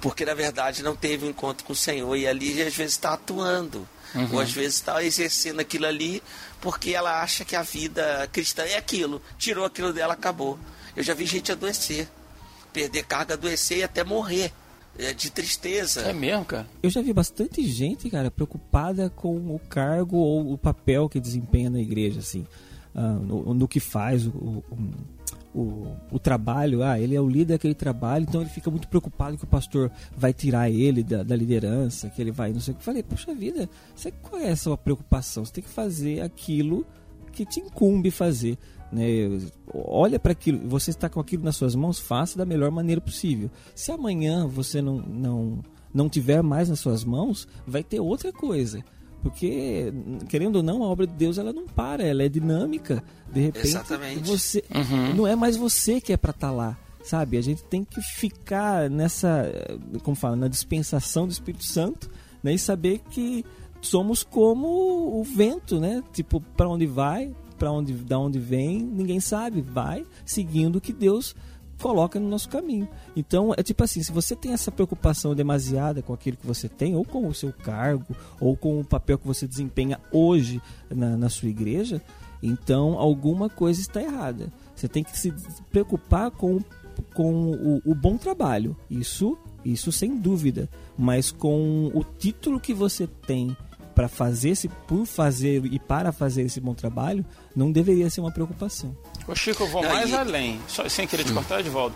Porque 0.00 0.24
na 0.24 0.34
verdade 0.34 0.82
não 0.82 0.96
teve 0.96 1.26
um 1.26 1.30
encontro 1.30 1.64
com 1.64 1.72
o 1.72 1.76
Senhor 1.76 2.16
e 2.16 2.26
ali 2.26 2.60
às 2.62 2.74
vezes 2.74 2.94
está 2.94 3.14
atuando. 3.14 3.86
Uhum. 4.14 4.28
Ou 4.32 4.40
às 4.40 4.52
vezes 4.52 4.74
está 4.74 5.02
exercendo 5.02 5.60
aquilo 5.60 5.86
ali 5.86 6.22
porque 6.60 6.90
ela 6.90 7.22
acha 7.22 7.44
que 7.44 7.56
a 7.56 7.62
vida 7.62 8.28
cristã 8.32 8.62
é 8.62 8.76
aquilo. 8.76 9.22
Tirou 9.38 9.64
aquilo 9.64 9.92
dela, 9.92 10.14
acabou. 10.14 10.58
Eu 10.94 11.02
já 11.02 11.14
vi 11.14 11.24
gente 11.24 11.50
adoecer, 11.50 12.08
perder 12.72 13.04
carga, 13.04 13.34
adoecer 13.34 13.78
e 13.78 13.82
até 13.82 14.04
morrer. 14.04 14.52
É 14.98 15.14
de 15.14 15.30
tristeza. 15.30 16.02
É 16.02 16.12
mesmo, 16.12 16.44
cara? 16.44 16.68
Eu 16.82 16.90
já 16.90 17.00
vi 17.00 17.14
bastante 17.14 17.66
gente, 17.66 18.10
cara, 18.10 18.30
preocupada 18.30 19.08
com 19.08 19.34
o 19.54 19.58
cargo 19.70 20.18
ou 20.18 20.52
o 20.52 20.58
papel 20.58 21.08
que 21.08 21.18
desempenha 21.18 21.70
na 21.70 21.80
igreja, 21.80 22.20
assim 22.20 22.46
uh, 22.94 23.00
no, 23.00 23.54
no, 23.54 23.68
que 23.68 23.80
faz 23.80 24.26
o, 24.26 24.62
o, 25.54 25.96
o, 26.10 26.18
trabalho. 26.18 26.82
Ah, 26.82 26.98
ele 26.98 27.14
é 27.14 27.20
o 27.20 27.28
líder 27.28 27.54
daquele 27.54 27.74
trabalho, 27.74 28.24
então 28.28 28.40
ele 28.40 28.50
fica 28.50 28.70
muito 28.70 28.88
preocupado 28.88 29.36
que 29.36 29.44
o 29.44 29.48
pastor 29.48 29.90
vai 30.16 30.32
tirar 30.32 30.70
ele 30.70 31.02
da, 31.02 31.22
da 31.22 31.36
liderança, 31.36 32.08
que 32.08 32.20
ele 32.20 32.30
vai 32.30 32.52
não 32.52 32.60
sei 32.60 32.74
o 32.74 32.76
que. 32.76 32.84
Falei, 32.84 33.02
poxa 33.02 33.34
vida, 33.34 33.68
você, 33.94 34.10
qual 34.10 34.40
é 34.40 34.50
a 34.50 34.56
sua 34.56 34.76
preocupação? 34.76 35.44
Você 35.44 35.52
tem 35.52 35.64
que 35.64 35.70
fazer 35.70 36.20
aquilo 36.20 36.86
que 37.32 37.44
te 37.46 37.60
incumbe 37.60 38.10
fazer. 38.10 38.58
Né? 38.92 39.04
Olha 39.72 40.18
para 40.18 40.32
aquilo, 40.32 40.68
você 40.68 40.90
está 40.90 41.08
com 41.08 41.18
aquilo 41.18 41.42
nas 41.42 41.56
suas 41.56 41.74
mãos, 41.74 41.98
faça 41.98 42.36
da 42.36 42.44
melhor 42.44 42.70
maneira 42.70 43.00
possível. 43.00 43.50
Se 43.74 43.90
amanhã 43.90 44.46
você 44.46 44.82
não, 44.82 44.98
não, 44.98 45.62
não 45.92 46.08
tiver 46.08 46.42
mais 46.42 46.68
nas 46.68 46.80
suas 46.80 47.02
mãos, 47.02 47.48
vai 47.66 47.82
ter 47.82 48.00
outra 48.00 48.32
coisa. 48.32 48.84
Porque, 49.22 49.92
querendo 50.28 50.56
ou 50.56 50.62
não, 50.62 50.82
a 50.82 50.86
obra 50.86 51.06
de 51.06 51.14
Deus 51.14 51.38
ela 51.38 51.52
não 51.52 51.66
para, 51.66 52.02
ela 52.02 52.24
é 52.24 52.28
dinâmica. 52.28 53.02
De 53.32 53.40
repente, 53.40 53.68
Exatamente. 53.68 54.28
você 54.28 54.64
uhum. 54.74 55.14
não 55.14 55.26
é 55.26 55.36
mais 55.36 55.56
você 55.56 56.00
que 56.00 56.12
é 56.12 56.16
para 56.16 56.32
estar 56.32 56.48
tá 56.48 56.52
lá, 56.52 56.76
sabe? 57.04 57.36
A 57.36 57.40
gente 57.40 57.62
tem 57.64 57.84
que 57.84 58.00
ficar 58.00 58.90
nessa, 58.90 59.50
como 60.02 60.16
fala, 60.16 60.34
na 60.34 60.48
dispensação 60.48 61.26
do 61.26 61.30
Espírito 61.30 61.64
Santo, 61.64 62.10
né? 62.42 62.52
E 62.52 62.58
saber 62.58 62.98
que 63.10 63.44
somos 63.80 64.24
como 64.24 65.20
o 65.20 65.22
vento, 65.22 65.78
né? 65.78 66.02
Tipo, 66.12 66.40
para 66.40 66.68
onde 66.68 66.86
vai, 66.86 67.32
para 67.58 67.70
onde, 67.70 67.92
da 67.92 68.18
onde 68.18 68.40
vem, 68.40 68.82
ninguém 68.82 69.20
sabe. 69.20 69.60
Vai 69.60 70.04
seguindo 70.26 70.76
o 70.76 70.80
que 70.80 70.92
Deus 70.92 71.36
coloca 71.82 72.20
no 72.20 72.28
nosso 72.28 72.48
caminho. 72.48 72.88
Então, 73.16 73.52
é 73.56 73.62
tipo 73.62 73.82
assim, 73.82 74.02
se 74.02 74.12
você 74.12 74.36
tem 74.36 74.52
essa 74.52 74.70
preocupação 74.70 75.34
demasiada 75.34 76.00
com 76.00 76.14
aquilo 76.14 76.36
que 76.36 76.46
você 76.46 76.68
tem, 76.68 76.94
ou 76.94 77.04
com 77.04 77.26
o 77.26 77.34
seu 77.34 77.52
cargo, 77.52 78.16
ou 78.40 78.56
com 78.56 78.78
o 78.78 78.84
papel 78.84 79.18
que 79.18 79.26
você 79.26 79.48
desempenha 79.48 80.00
hoje 80.12 80.62
na, 80.88 81.16
na 81.16 81.28
sua 81.28 81.48
igreja, 81.48 82.00
então 82.40 82.96
alguma 82.98 83.50
coisa 83.50 83.80
está 83.80 84.00
errada. 84.00 84.52
Você 84.76 84.86
tem 84.86 85.02
que 85.02 85.18
se 85.18 85.34
preocupar 85.70 86.30
com, 86.30 86.60
com 87.14 87.50
o, 87.50 87.82
o 87.84 87.94
bom 87.94 88.16
trabalho. 88.16 88.76
Isso, 88.88 89.36
isso 89.64 89.90
sem 89.90 90.16
dúvida. 90.16 90.70
Mas 90.96 91.32
com 91.32 91.90
o 91.92 92.04
título 92.04 92.60
que 92.60 92.72
você 92.72 93.06
tem 93.06 93.56
para 93.94 94.08
fazer 94.08 94.50
esse 94.50 94.68
por 94.68 95.06
fazer 95.06 95.64
e 95.66 95.78
para 95.78 96.12
fazer 96.12 96.42
esse 96.42 96.60
bom 96.60 96.74
trabalho 96.74 97.24
não 97.54 97.70
deveria 97.70 98.08
ser 98.10 98.20
uma 98.20 98.32
preocupação. 98.32 98.96
Ô 99.26 99.34
Chico, 99.34 99.62
eu 99.62 99.68
vou 99.68 99.82
mais 99.82 100.10
e... 100.10 100.14
além, 100.14 100.60
só, 100.66 100.88
sem 100.88 101.06
querer 101.06 101.24
te 101.24 101.32
cortar, 101.32 101.60
Edvaldo. 101.60 101.94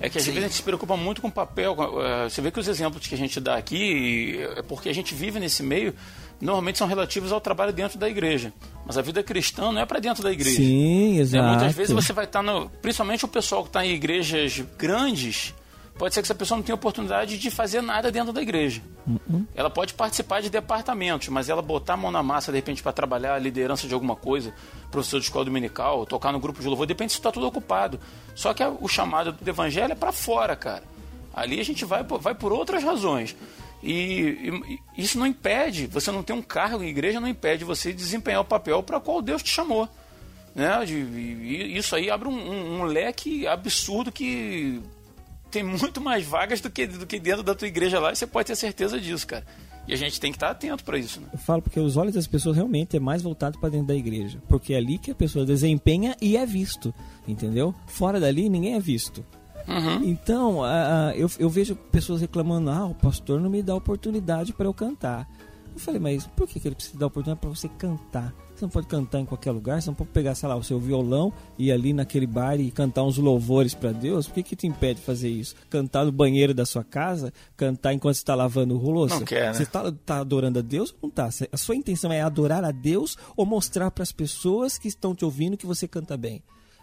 É 0.00 0.08
que 0.08 0.16
às 0.16 0.24
Sim. 0.24 0.30
vezes 0.30 0.44
a 0.44 0.48
gente 0.48 0.56
se 0.56 0.62
preocupa 0.62 0.96
muito 0.96 1.20
com 1.20 1.28
o 1.28 1.32
papel. 1.32 1.72
Uh, 1.72 2.30
você 2.30 2.40
vê 2.40 2.50
que 2.50 2.60
os 2.60 2.68
exemplos 2.68 3.06
que 3.06 3.14
a 3.14 3.18
gente 3.18 3.40
dá 3.40 3.56
aqui 3.56 4.38
é 4.56 4.62
porque 4.62 4.88
a 4.88 4.94
gente 4.94 5.12
vive 5.12 5.40
nesse 5.40 5.62
meio, 5.62 5.92
normalmente 6.40 6.78
são 6.78 6.86
relativos 6.86 7.32
ao 7.32 7.40
trabalho 7.40 7.72
dentro 7.72 7.98
da 7.98 8.08
igreja. 8.08 8.52
Mas 8.86 8.96
a 8.96 9.02
vida 9.02 9.22
cristã 9.22 9.72
não 9.72 9.80
é 9.80 9.86
para 9.86 9.98
dentro 9.98 10.22
da 10.22 10.30
igreja. 10.30 10.56
Sim, 10.56 11.18
exato. 11.18 11.44
É, 11.44 11.48
muitas 11.48 11.74
vezes 11.74 11.92
você 11.92 12.12
vai 12.12 12.26
estar 12.26 12.44
tá 12.44 12.52
no. 12.52 12.70
Principalmente 12.80 13.24
o 13.24 13.28
pessoal 13.28 13.62
que 13.62 13.70
está 13.70 13.84
em 13.84 13.92
igrejas 13.92 14.62
grandes, 14.78 15.52
pode 15.98 16.14
ser 16.14 16.22
que 16.22 16.26
essa 16.26 16.34
pessoa 16.34 16.56
não 16.56 16.62
tenha 16.62 16.74
oportunidade 16.74 17.36
de 17.36 17.50
fazer 17.50 17.82
nada 17.82 18.10
dentro 18.10 18.32
da 18.32 18.40
igreja. 18.40 18.80
Uhum. 19.06 19.44
Ela 19.54 19.68
pode 19.68 19.94
participar 19.94 20.40
de 20.40 20.48
departamentos, 20.48 21.28
mas 21.28 21.48
ela 21.48 21.60
botar 21.60 21.94
a 21.94 21.96
mão 21.96 22.10
na 22.10 22.22
massa, 22.22 22.52
de 22.52 22.58
repente, 22.58 22.82
para 22.82 22.92
trabalhar 22.92 23.34
a 23.34 23.38
liderança 23.38 23.88
de 23.88 23.92
alguma 23.92 24.14
coisa, 24.14 24.54
professor 24.90 25.18
de 25.18 25.26
escola 25.26 25.44
dominical, 25.44 26.06
tocar 26.06 26.32
no 26.32 26.38
grupo 26.38 26.60
de 26.60 26.68
louvor, 26.68 26.86
depende 26.86 27.12
se 27.12 27.18
está 27.18 27.32
tudo 27.32 27.46
ocupado. 27.46 27.98
Só 28.34 28.54
que 28.54 28.62
o 28.64 28.86
chamado 28.86 29.32
do 29.32 29.48
evangelho 29.48 29.92
é 29.92 29.96
para 29.96 30.12
fora, 30.12 30.54
cara. 30.54 30.84
Ali 31.34 31.60
a 31.60 31.64
gente 31.64 31.84
vai, 31.84 32.02
vai 32.02 32.34
por 32.34 32.52
outras 32.52 32.82
razões. 32.82 33.36
E, 33.82 34.62
e, 34.96 35.02
isso 35.02 35.18
não 35.18 35.26
impede, 35.26 35.86
você 35.86 36.10
não 36.10 36.22
tem 36.22 36.34
um 36.34 36.42
cargo 36.42 36.82
em 36.82 36.88
igreja, 36.88 37.20
não 37.20 37.28
impede 37.28 37.64
você 37.64 37.92
desempenhar 37.92 38.40
o 38.40 38.44
papel 38.44 38.82
para 38.82 39.00
qual 39.00 39.20
Deus 39.20 39.42
te 39.42 39.50
chamou. 39.50 39.88
Né? 40.54 40.84
De, 40.84 41.76
isso 41.76 41.94
aí 41.94 42.10
abre 42.10 42.28
um, 42.28 42.32
um, 42.32 42.80
um 42.80 42.82
leque 42.84 43.46
absurdo 43.46 44.10
que 44.10 44.80
tem 45.50 45.62
muito 45.62 46.00
mais 46.00 46.24
vagas 46.24 46.60
do 46.60 46.70
que, 46.70 46.86
do 46.86 47.06
que 47.06 47.18
dentro 47.18 47.42
da 47.42 47.54
tua 47.54 47.68
igreja 47.68 47.98
lá, 47.98 48.12
e 48.12 48.16
você 48.16 48.26
pode 48.26 48.46
ter 48.46 48.56
certeza 48.56 49.00
disso, 49.00 49.26
cara. 49.26 49.44
E 49.86 49.94
a 49.94 49.96
gente 49.96 50.20
tem 50.20 50.30
que 50.30 50.36
estar 50.36 50.50
atento 50.50 50.84
para 50.84 50.98
isso, 50.98 51.18
né? 51.18 51.28
Eu 51.32 51.38
falo 51.38 51.62
porque 51.62 51.80
os 51.80 51.96
olhos 51.96 52.14
das 52.14 52.26
pessoas 52.26 52.56
realmente 52.56 52.96
é 52.96 53.00
mais 53.00 53.22
voltado 53.22 53.58
para 53.58 53.70
dentro 53.70 53.86
da 53.86 53.94
igreja, 53.94 54.38
porque 54.46 54.74
é 54.74 54.76
ali 54.76 54.98
que 54.98 55.10
a 55.10 55.14
pessoa 55.14 55.46
desempenha 55.46 56.14
e 56.20 56.36
é 56.36 56.44
visto, 56.44 56.94
entendeu? 57.26 57.74
Fora 57.86 58.20
dali 58.20 58.50
ninguém 58.50 58.74
é 58.74 58.80
visto. 58.80 59.24
Uhum. 59.66 60.04
Então, 60.04 60.60
uh, 60.60 61.12
eu, 61.14 61.30
eu 61.38 61.48
vejo 61.48 61.74
pessoas 61.74 62.20
reclamando: 62.20 62.70
ah, 62.70 62.86
o 62.86 62.94
pastor 62.94 63.40
não 63.40 63.48
me 63.48 63.62
dá 63.62 63.74
oportunidade 63.74 64.52
para 64.52 64.66
eu 64.66 64.74
cantar. 64.74 65.26
Eu 65.74 65.80
falei, 65.80 66.00
mas 66.00 66.26
por 66.26 66.46
que, 66.46 66.60
que 66.60 66.68
ele 66.68 66.74
precisa 66.74 66.98
dar 66.98 67.06
oportunidade 67.06 67.40
para 67.40 67.50
você 67.50 67.68
cantar? 67.68 68.34
Você 68.58 68.64
não 68.64 68.70
pode 68.70 68.88
cantar 68.88 69.20
em 69.20 69.24
qualquer 69.24 69.52
lugar, 69.52 69.80
você 69.80 69.88
não 69.88 69.94
pode 69.94 70.10
pegar, 70.10 70.34
sei 70.34 70.48
lá, 70.48 70.56
o 70.56 70.64
seu 70.64 70.80
violão 70.80 71.32
e 71.56 71.68
ir 71.68 71.72
ali 71.72 71.92
naquele 71.92 72.26
bar 72.26 72.58
e 72.58 72.72
cantar 72.72 73.04
uns 73.04 73.16
louvores 73.16 73.72
para 73.72 73.92
Deus. 73.92 74.26
Por 74.26 74.34
que, 74.34 74.42
que 74.42 74.56
te 74.56 74.66
impede 74.66 74.98
de 74.98 75.06
fazer 75.06 75.28
isso? 75.28 75.54
Cantar 75.70 76.04
no 76.04 76.10
banheiro 76.10 76.52
da 76.52 76.66
sua 76.66 76.82
casa, 76.82 77.32
cantar 77.56 77.94
enquanto 77.94 78.16
você 78.16 78.22
está 78.22 78.34
lavando 78.34 78.76
o 78.76 78.90
louça? 78.90 79.14
Não 79.14 79.24
quer, 79.24 79.46
né? 79.46 79.54
Você 79.54 79.62
está 79.62 79.92
tá 80.04 80.18
adorando 80.18 80.58
a 80.58 80.62
Deus 80.62 80.90
ou 81.00 81.02
não 81.02 81.08
está? 81.08 81.46
A 81.52 81.56
sua 81.56 81.76
intenção 81.76 82.12
é 82.12 82.20
adorar 82.20 82.64
a 82.64 82.72
Deus 82.72 83.16
ou 83.36 83.46
mostrar 83.46 83.92
para 83.92 84.02
as 84.02 84.10
pessoas 84.10 84.76
que 84.76 84.88
estão 84.88 85.14
te 85.14 85.24
ouvindo 85.24 85.56
que 85.56 85.64
você 85.64 85.86
canta 85.86 86.16
bem, 86.16 86.42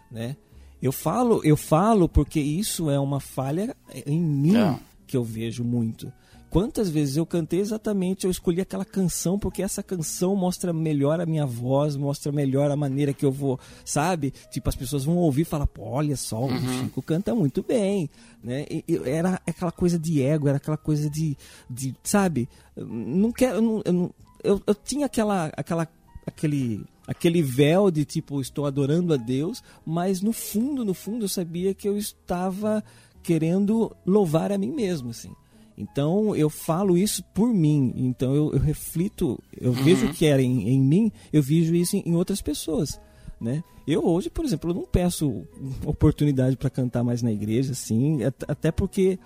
né? 0.09 0.37
Eu 0.81 0.93
falo, 0.93 1.41
eu 1.43 1.57
falo 1.57 2.07
porque 2.07 2.39
isso 2.39 2.89
é 2.89 2.97
uma 2.97 3.19
falha 3.19 3.75
em 4.05 4.21
mim 4.21 4.55
é. 4.55 4.79
que 5.05 5.17
eu 5.17 5.25
vejo 5.25 5.61
muito. 5.61 6.09
Quantas 6.55 6.87
vezes 6.87 7.17
eu 7.17 7.25
cantei 7.25 7.59
exatamente, 7.59 8.23
eu 8.23 8.31
escolhi 8.31 8.61
aquela 8.61 8.85
canção 8.85 9.37
porque 9.37 9.61
essa 9.61 9.83
canção 9.83 10.37
mostra 10.37 10.71
melhor 10.71 11.19
a 11.19 11.25
minha 11.25 11.45
voz, 11.45 11.97
mostra 11.97 12.31
melhor 12.31 12.71
a 12.71 12.77
maneira 12.77 13.11
que 13.11 13.25
eu 13.25 13.31
vou, 13.31 13.59
sabe? 13.83 14.31
Tipo, 14.49 14.69
as 14.69 14.75
pessoas 14.77 15.03
vão 15.03 15.17
ouvir 15.17 15.41
e 15.41 15.43
falar, 15.43 15.67
pô, 15.67 15.83
olha 15.83 16.15
só, 16.15 16.39
o 16.39 16.45
uhum. 16.45 16.83
Chico 16.85 17.01
canta 17.01 17.35
muito 17.35 17.61
bem, 17.61 18.09
né? 18.41 18.65
E, 18.71 18.85
era 19.03 19.41
aquela 19.45 19.69
coisa 19.69 19.99
de 19.99 20.21
ego, 20.21 20.47
era 20.47 20.55
aquela 20.55 20.77
coisa 20.77 21.09
de, 21.09 21.35
de 21.69 21.93
sabe? 22.01 22.47
Não 22.73 23.33
quero, 23.33 23.57
eu, 23.57 23.61
não, 23.61 23.81
eu, 23.83 23.91
não, 23.91 24.13
eu, 24.41 24.61
eu 24.65 24.75
tinha 24.75 25.07
aquela, 25.07 25.51
aquela, 25.57 25.85
aquele 26.25 26.85
aquele 27.05 27.41
véu 27.41 27.91
de 27.91 28.05
tipo 28.05 28.39
estou 28.39 28.65
adorando 28.65 29.13
a 29.13 29.17
Deus, 29.17 29.61
mas 29.85 30.21
no 30.21 30.31
fundo, 30.31 30.85
no 30.85 30.93
fundo 30.93 31.25
eu 31.25 31.29
sabia 31.29 31.73
que 31.73 31.85
eu 31.85 31.97
estava 31.97 32.81
querendo 33.21 33.93
louvar 34.05 34.53
a 34.53 34.57
mim 34.57 34.71
mesmo, 34.71 35.09
assim. 35.09 35.33
Então 35.77 36.35
eu 36.35 36.49
falo 36.49 36.97
isso 36.97 37.23
por 37.33 37.53
mim. 37.53 37.93
Então 37.95 38.33
eu, 38.33 38.53
eu 38.53 38.59
reflito, 38.59 39.41
eu 39.59 39.71
uhum. 39.71 39.83
vejo 39.83 40.07
o 40.07 40.13
que 40.13 40.25
era 40.25 40.41
em, 40.41 40.69
em, 40.69 40.81
mim, 40.81 41.11
eu 41.31 41.43
vejo 41.43 41.75
isso 41.75 41.97
em, 41.97 42.03
em, 42.05 42.15
outras 42.15 42.41
pessoas. 42.41 42.99
Né? 43.39 43.63
Eu 43.85 44.05
hoje, 44.05 44.29
por 44.29 44.45
exemplo, 44.45 44.71
eu 44.71 44.75
não 44.75 44.85
peço 44.85 45.45
oportunidade 45.85 46.55
para 46.55 46.69
cantar 46.69 47.03
mais 47.03 47.21
na 47.21 47.31
igreja, 47.31 47.73
assim, 47.73 48.19
até 48.47 48.71
porque 48.71 49.19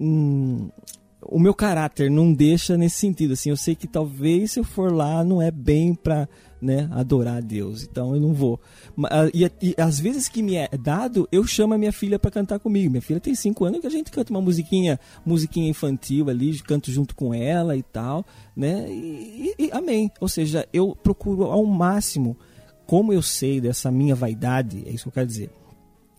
hum, 0.00 0.70
o 1.22 1.38
meu 1.38 1.52
caráter 1.52 2.10
não 2.10 2.32
deixa 2.32 2.76
nesse 2.76 2.96
sentido. 2.96 3.32
Assim, 3.32 3.50
eu 3.50 3.56
sei 3.56 3.74
que 3.74 3.86
talvez 3.86 4.52
se 4.52 4.60
eu 4.60 4.64
for 4.64 4.92
lá 4.92 5.24
não 5.24 5.42
é 5.42 5.50
bem 5.50 5.94
para 5.94 6.28
né, 6.60 6.88
adorar 6.92 7.38
a 7.38 7.40
Deus. 7.40 7.82
Então 7.82 8.14
eu 8.14 8.20
não 8.20 8.32
vou. 8.32 8.60
E, 9.34 9.50
e 9.60 9.74
às 9.76 9.98
vezes 9.98 10.28
que 10.28 10.42
me 10.42 10.54
é 10.54 10.68
dado, 10.80 11.28
eu 11.32 11.44
chamo 11.44 11.74
a 11.74 11.78
minha 11.78 11.92
filha 11.92 12.18
para 12.18 12.30
cantar 12.30 12.58
comigo. 12.58 12.90
Minha 12.90 13.02
filha 13.02 13.20
tem 13.20 13.34
5 13.34 13.64
anos 13.64 13.80
que 13.80 13.86
a 13.86 13.90
gente 13.90 14.10
canta 14.10 14.32
uma 14.32 14.40
musiquinha, 14.40 14.98
musiquinha 15.24 15.68
infantil 15.68 16.30
ali, 16.30 16.58
canto 16.60 16.90
junto 16.90 17.14
com 17.14 17.34
ela 17.34 17.76
e 17.76 17.82
tal, 17.82 18.24
né? 18.56 18.86
E, 18.88 19.54
e, 19.58 19.66
e 19.66 19.70
amém. 19.72 20.10
Ou 20.20 20.28
seja, 20.28 20.68
eu 20.72 20.96
procuro 20.96 21.44
ao 21.44 21.64
máximo, 21.64 22.36
como 22.86 23.12
eu 23.12 23.22
sei 23.22 23.60
dessa 23.60 23.90
minha 23.90 24.14
vaidade, 24.14 24.84
é 24.86 24.90
isso 24.90 25.04
que 25.04 25.08
eu 25.08 25.12
quero 25.12 25.26
dizer. 25.26 25.50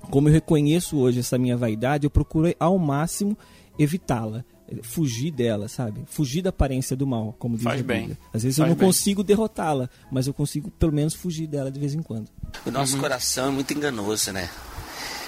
Como 0.10 0.28
eu 0.28 0.34
reconheço 0.34 0.98
hoje 0.98 1.20
essa 1.20 1.38
minha 1.38 1.56
vaidade, 1.56 2.06
eu 2.06 2.10
procuro 2.10 2.54
ao 2.60 2.78
máximo 2.78 3.38
evitá-la 3.78 4.44
fugir 4.84 5.32
dela, 5.32 5.68
sabe? 5.68 6.02
Fugir 6.08 6.42
da 6.42 6.50
aparência 6.50 6.96
do 6.96 7.06
mal, 7.08 7.36
como 7.40 7.56
diz 7.56 7.64
Faz 7.64 7.80
a 7.80 7.84
Bíblia. 7.84 8.08
bem. 8.08 8.18
Às 8.34 8.44
vezes 8.44 8.58
Faz 8.58 8.68
eu 8.68 8.74
não 8.74 8.76
bem. 8.80 8.88
consigo 8.88 9.24
derrotá-la, 9.24 9.90
mas 10.12 10.28
eu 10.28 10.34
consigo 10.34 10.70
pelo 10.72 10.92
menos 10.92 11.14
fugir 11.14 11.48
dela 11.48 11.72
de 11.72 11.80
vez 11.80 11.94
em 11.94 12.02
quando. 12.02 12.28
O 12.66 12.72
nosso 12.72 12.96
Uhum. 12.96 13.02
coração 13.02 13.48
é 13.48 13.52
muito 13.52 13.74
enganoso, 13.74 14.32
né? 14.32 14.50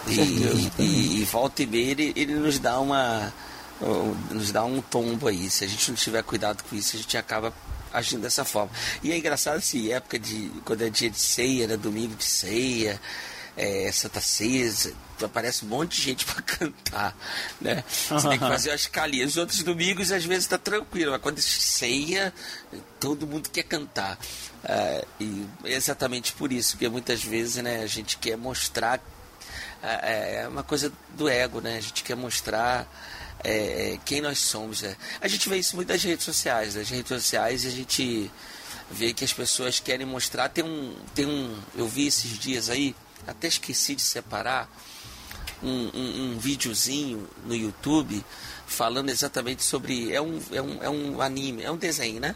E, 0.07 0.19
e, 0.19 0.71
e, 0.79 1.21
e 1.21 1.23
volta 1.25 1.61
e 1.61 1.67
meia 1.67 1.91
ele, 1.91 2.13
ele 2.15 2.33
nos 2.35 2.57
dá 2.59 2.79
uma. 2.79 3.31
nos 4.31 4.51
dá 4.51 4.63
um 4.63 4.81
tombo 4.81 5.27
aí. 5.27 5.49
Se 5.49 5.63
a 5.63 5.67
gente 5.67 5.89
não 5.89 5.95
tiver 5.95 6.23
cuidado 6.23 6.63
com 6.63 6.75
isso, 6.75 6.95
a 6.95 6.99
gente 6.99 7.17
acaba 7.17 7.53
agindo 7.93 8.21
dessa 8.21 8.43
forma. 8.43 8.71
E 9.03 9.11
é 9.11 9.17
engraçado 9.17 9.57
assim, 9.57 9.91
época 9.91 10.17
de. 10.17 10.49
quando 10.65 10.81
é 10.81 10.89
dia 10.89 11.09
de 11.09 11.19
ceia, 11.19 11.67
né? 11.67 11.77
Domingo 11.77 12.15
de 12.15 12.23
ceia, 12.23 12.99
é, 13.61 13.91
Santa 13.91 14.19
Ceia, 14.19 14.73
aparece 15.23 15.63
um 15.63 15.67
monte 15.67 15.97
de 15.97 16.01
gente 16.01 16.25
para 16.33 16.41
cantar, 16.41 17.15
né? 17.61 17.83
Você 17.87 18.27
tem 18.27 18.39
que 18.39 18.47
fazer 18.47 18.69
uma 18.71 18.75
escalinha. 18.75 19.25
Os 19.27 19.37
outros 19.37 19.61
domingos 19.61 20.11
às 20.11 20.25
vezes 20.25 20.47
tá 20.47 20.57
tranquilo, 20.57 21.11
mas 21.11 21.21
quando 21.21 21.37
é 21.37 21.41
ceia, 21.41 22.33
todo 22.99 23.27
mundo 23.27 23.49
quer 23.51 23.63
cantar. 23.63 24.17
Ah, 24.63 25.05
e 25.19 25.45
é 25.65 25.73
exatamente 25.75 26.33
por 26.33 26.51
isso 26.51 26.75
que 26.75 26.89
muitas 26.89 27.23
vezes 27.23 27.61
né, 27.61 27.81
a 27.83 27.87
gente 27.87 28.17
quer 28.17 28.35
mostrar 28.35 28.99
ah, 29.83 30.07
é 30.07 30.47
uma 30.47 30.63
coisa 30.63 30.91
do 31.09 31.29
ego, 31.29 31.61
né? 31.61 31.77
A 31.77 31.81
gente 31.81 32.03
quer 32.03 32.15
mostrar 32.15 32.87
é, 33.43 33.99
quem 34.03 34.21
nós 34.21 34.39
somos. 34.39 34.81
Né? 34.81 34.95
A 35.21 35.27
gente 35.27 35.47
vê 35.47 35.57
isso 35.57 35.75
muito 35.75 35.89
nas 35.89 36.03
redes 36.03 36.25
sociais. 36.25 36.73
Nas 36.73 36.89
redes 36.89 37.09
sociais 37.09 37.63
a 37.63 37.69
gente 37.69 38.31
vê 38.89 39.13
que 39.13 39.23
as 39.23 39.33
pessoas 39.33 39.79
querem 39.79 40.05
mostrar. 40.07 40.49
Tem 40.49 40.63
um, 40.63 40.95
tem 41.13 41.27
um, 41.27 41.55
eu 41.75 41.87
vi 41.87 42.07
esses 42.07 42.39
dias 42.39 42.67
aí, 42.67 42.95
até 43.27 43.47
esqueci 43.47 43.95
de 43.95 44.01
separar 44.01 44.69
um, 45.61 45.89
um, 45.93 46.31
um 46.33 46.39
videozinho 46.39 47.27
no 47.45 47.55
YouTube 47.55 48.23
falando 48.65 49.09
exatamente 49.09 49.63
sobre. 49.63 50.13
É 50.13 50.21
um, 50.21 50.39
é, 50.51 50.61
um, 50.61 50.83
é 50.83 50.89
um 50.89 51.21
anime, 51.21 51.63
é 51.63 51.71
um 51.71 51.77
desenho, 51.77 52.19
né? 52.19 52.35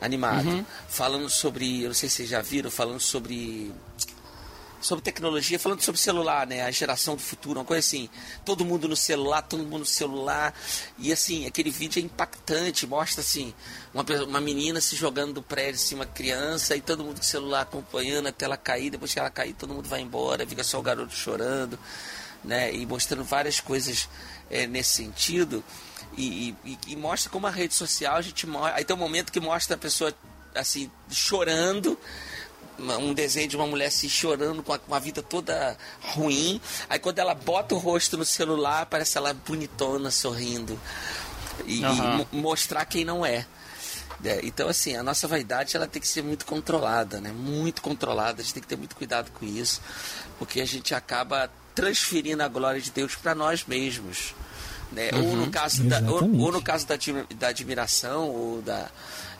Animado. 0.00 0.66
Falando 0.88 1.28
sobre. 1.28 1.82
Eu 1.82 1.88
não 1.88 1.94
sei 1.94 2.08
se 2.08 2.16
vocês 2.16 2.28
já 2.28 2.42
viram, 2.42 2.70
falando 2.70 3.00
sobre. 3.00 3.72
Sobre 4.80 5.02
tecnologia, 5.02 5.58
falando 5.58 5.82
sobre 5.82 6.00
celular, 6.00 6.46
né? 6.46 6.62
A 6.62 6.70
geração 6.70 7.16
do 7.16 7.20
futuro, 7.22 7.58
uma 7.58 7.64
coisa 7.64 7.80
assim. 7.80 8.08
Todo 8.44 8.64
mundo 8.64 8.86
no 8.88 8.94
celular, 8.94 9.42
todo 9.42 9.64
mundo 9.64 9.80
no 9.80 9.86
celular. 9.86 10.54
E 10.98 11.12
assim, 11.12 11.46
aquele 11.46 11.68
vídeo 11.70 12.00
é 12.00 12.04
impactante, 12.04 12.86
mostra 12.86 13.20
assim, 13.20 13.52
uma, 13.92 14.04
uma 14.26 14.40
menina 14.40 14.80
se 14.80 14.94
jogando 14.94 15.32
do 15.34 15.42
prédio, 15.42 15.74
assim, 15.80 15.96
uma 15.96 16.06
criança, 16.06 16.76
e 16.76 16.80
todo 16.80 17.02
mundo 17.02 17.16
com 17.16 17.22
o 17.22 17.24
celular 17.24 17.62
acompanhando 17.62 18.28
até 18.28 18.44
ela 18.44 18.56
cair, 18.56 18.90
depois 18.90 19.12
que 19.12 19.18
ela 19.18 19.30
cair, 19.30 19.52
todo 19.52 19.74
mundo 19.74 19.88
vai 19.88 20.00
embora, 20.00 20.46
fica 20.46 20.62
só 20.62 20.78
o 20.78 20.82
garoto 20.82 21.12
chorando 21.14 21.76
né, 22.44 22.72
e 22.72 22.86
mostrando 22.86 23.24
várias 23.24 23.58
coisas 23.60 24.08
é, 24.48 24.64
nesse 24.66 24.90
sentido 24.90 25.62
e, 26.16 26.54
e- 26.64 26.78
e 26.86 26.96
mostra 26.96 27.28
como 27.30 27.46
a 27.46 27.50
rede 27.50 27.74
social 27.74 28.14
a 28.16 28.22
gente 28.22 28.46
aí 28.74 28.84
tem 28.84 28.94
um 28.94 28.98
momento 28.98 29.32
que 29.32 29.40
mostra 29.40 29.74
a 29.74 29.78
pessoa 29.78 30.14
assim 30.54 30.88
chorando 31.10 31.98
um 32.78 33.12
desenho 33.12 33.48
de 33.48 33.56
uma 33.56 33.66
mulher 33.66 33.86
assim 33.86 34.08
chorando 34.08 34.62
com 34.62 34.72
a, 34.72 34.78
com 34.78 34.94
a 34.94 34.98
vida 34.98 35.22
toda 35.22 35.76
ruim 36.00 36.60
aí 36.88 36.98
quando 36.98 37.18
ela 37.18 37.34
bota 37.34 37.74
o 37.74 37.78
rosto 37.78 38.16
no 38.16 38.24
celular 38.24 38.86
parece 38.86 39.18
ela 39.18 39.34
bonitona 39.34 40.10
sorrindo 40.10 40.78
e, 41.66 41.80
e 41.80 41.84
Aham. 41.84 42.16
mo- 42.18 42.28
mostrar 42.32 42.84
quem 42.84 43.04
não 43.04 43.24
é 43.26 43.46
né? 44.20 44.40
Então, 44.42 44.68
assim, 44.68 44.96
a 44.96 45.02
nossa 45.02 45.28
vaidade 45.28 45.76
ela 45.76 45.86
tem 45.86 46.02
que 46.02 46.08
ser 46.08 46.24
muito 46.24 46.44
controlada, 46.44 47.20
né? 47.20 47.30
Muito 47.30 47.80
controlada. 47.80 48.40
A 48.40 48.44
gente 48.44 48.54
tem 48.54 48.60
que 48.64 48.68
ter 48.68 48.76
muito 48.76 48.96
cuidado 48.96 49.30
com 49.30 49.46
isso, 49.46 49.80
porque 50.40 50.60
a 50.60 50.64
gente 50.66 50.92
acaba 50.92 51.48
transferindo 51.72 52.42
a 52.42 52.48
glória 52.48 52.80
de 52.80 52.90
Deus 52.90 53.14
para 53.14 53.32
nós 53.32 53.64
mesmos. 53.64 54.34
Né? 54.90 55.10
Ou 55.14 55.36
no 55.36 55.48
caso 55.52 55.84
da, 55.84 56.00
ou, 56.10 56.24
ou 56.40 56.50
no 56.50 56.60
caso 56.60 56.84
da, 56.84 56.96
da 57.36 57.46
admiração 57.48 58.28
ou 58.28 58.60
da 58.60 58.90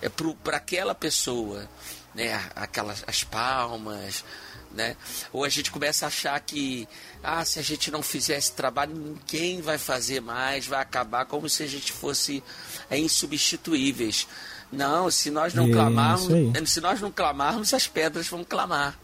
é 0.01 0.09
para 0.09 0.59
aquela 0.59 0.95
pessoa, 0.95 1.69
né? 2.15 2.41
Aquelas 2.55 3.05
as 3.07 3.23
palmas, 3.25 4.25
né? 4.73 4.97
Ou 5.33 5.45
a 5.45 5.49
gente 5.49 5.71
começa 5.71 6.05
a 6.05 6.09
achar 6.09 6.39
que 6.41 6.89
ah, 7.23 7.45
se 7.45 7.59
a 7.59 7.63
gente 7.63 7.91
não 7.91 8.03
fizer 8.03 8.37
esse 8.37 8.53
trabalho, 8.53 8.95
ninguém 8.95 9.61
vai 9.61 9.79
fazer 9.79 10.21
mais, 10.21 10.67
vai 10.67 10.81
acabar 10.81 11.25
como 11.27 11.49
se 11.49 11.63
a 11.63 11.67
gente 11.67 11.93
fosse 11.93 12.43
é, 12.91 12.99
insubstituíveis. 12.99 14.27
Não, 14.71 15.11
se 15.11 15.31
nós 15.31 15.55
não 15.55 15.65
Isso 15.65 15.73
clamarmos, 15.73 16.71
se 16.71 16.81
nós 16.81 17.01
não 17.01 17.11
clamarmos, 17.11 17.73
as 17.73 17.87
pedras 17.87 18.29
vão 18.29 18.45
clamar. 18.45 18.99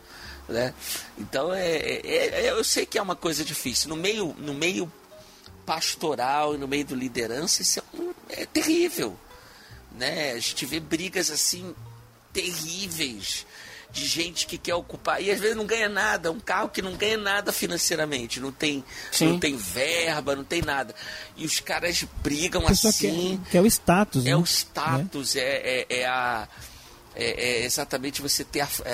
Né? 0.47 0.75
Então 1.17 1.55
é, 1.55 1.77
é- 1.77 2.47
é- 2.47 2.51
eu 2.51 2.63
sei 2.63 2.85
que 2.85 2.99
é 2.99 3.03
uma 3.03 3.17
coisa 3.17 3.43
difícil. 3.43 3.89
No 3.89 3.97
meio, 3.97 4.35
no 4.39 4.53
meio 4.53 4.93
pastoral 5.65 6.55
e 6.55 6.59
no 6.59 6.69
meio 6.69 6.85
do 6.85 6.95
liderança, 6.95 7.63
isso 7.63 7.81
é, 7.81 7.83
um- 7.97 8.13
é 8.29 8.45
terrível. 8.45 9.19
Né? 9.93 10.33
A 10.33 10.39
gente 10.39 10.67
vê 10.67 10.81
brigas 10.81 11.31
assim 11.31 11.75
terríveis 12.35 13.47
de 13.91 14.05
gente 14.05 14.47
que 14.47 14.59
quer 14.59 14.75
ocupar 14.75 15.23
e 15.23 15.31
às 15.31 15.39
vezes 15.39 15.57
não 15.57 15.65
ganha 15.65 15.89
nada, 15.89 16.33
um 16.33 16.41
carro 16.41 16.69
que 16.69 16.83
não 16.83 16.97
ganha 16.97 17.17
nada 17.17 17.53
financeiramente, 17.53 18.41
não 18.41 18.51
tem, 18.51 18.85
Sim. 19.13 19.29
não 19.29 19.39
tem 19.39 19.57
verba, 19.57 20.35
não 20.35 20.43
tem 20.43 20.61
nada. 20.61 20.93
E 21.37 21.47
os 21.47 21.61
caras 21.61 22.05
brigam 22.21 22.67
assim. 22.67 23.41
quer, 23.45 23.51
quer 23.53 23.61
o 23.61 23.67
status, 23.67 24.27
É 24.27 24.31
né? 24.31 24.37
o 24.37 24.43
status, 24.45 25.37
é, 25.37 25.41
é, 25.41 25.87
é 26.01 26.07
a. 26.07 26.49
É, 27.17 27.61
é 27.61 27.65
exatamente 27.65 28.21
você 28.21 28.43
ter 28.43 28.63
a. 28.63 28.69
é- 28.85 28.91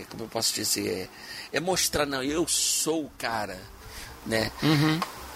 é- 0.00 0.04
como 0.08 0.22
eu 0.22 0.28
posso 0.28 0.54
dizer? 0.54 1.10
É, 1.52 1.56
é 1.56 1.60
mostrar, 1.60 2.06
não, 2.06 2.22
eu 2.22 2.46
sou 2.46 3.06
o 3.06 3.10
cara. 3.18 3.58
Né? 4.24 4.52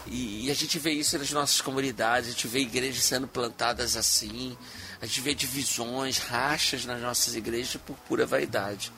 E, 0.07 0.47
e 0.47 0.51
a 0.51 0.55
gente 0.55 0.79
vê 0.79 0.93
isso 0.93 1.19
nas 1.19 1.31
nossas 1.33 1.61
comunidades, 1.61 2.29
a 2.29 2.33
gente 2.33 2.47
vê 2.47 2.61
igrejas 2.61 3.03
sendo 3.03 3.27
plantadas 3.27 3.97
assim, 3.97 4.57
a 5.03 5.07
gente 5.07 5.21
vê 5.21 5.35
divisões, 5.35 6.19
rachas 6.19 6.85
nas 6.85 7.03
nossas 7.03 7.35
igrejas 7.35 7.77
por 7.85 7.97
pura 8.09 8.25
vaidade. 8.25 8.93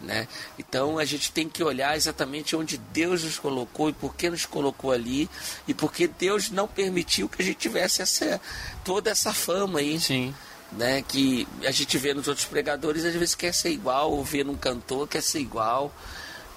Né? 0.00 0.28
Então 0.56 0.98
a 0.98 1.04
gente 1.04 1.32
tem 1.32 1.48
que 1.48 1.64
olhar 1.64 1.96
exatamente 1.96 2.54
onde 2.54 2.78
Deus 2.78 3.24
nos 3.24 3.36
colocou 3.36 3.88
e 3.88 3.92
por 3.92 4.14
que 4.14 4.30
nos 4.30 4.46
colocou 4.46 4.92
ali 4.92 5.28
e 5.66 5.74
por 5.74 5.92
que 5.92 6.06
Deus 6.06 6.50
não 6.50 6.68
permitiu 6.68 7.28
que 7.28 7.42
a 7.42 7.44
gente 7.44 7.56
tivesse 7.56 8.02
essa, 8.02 8.40
toda 8.84 9.10
essa 9.10 9.32
fama 9.32 9.80
aí 9.80 9.98
Sim. 9.98 10.34
né, 10.70 11.02
que 11.02 11.48
a 11.64 11.70
gente 11.72 11.98
vê 11.98 12.14
nos 12.14 12.28
outros 12.28 12.46
pregadores, 12.46 13.04
às 13.04 13.14
vezes 13.14 13.34
quer 13.34 13.52
ser 13.52 13.70
igual, 13.70 14.12
ou 14.12 14.22
vê 14.22 14.44
num 14.44 14.56
cantor, 14.56 15.08
quer 15.08 15.22
ser 15.22 15.40
igual, 15.40 15.92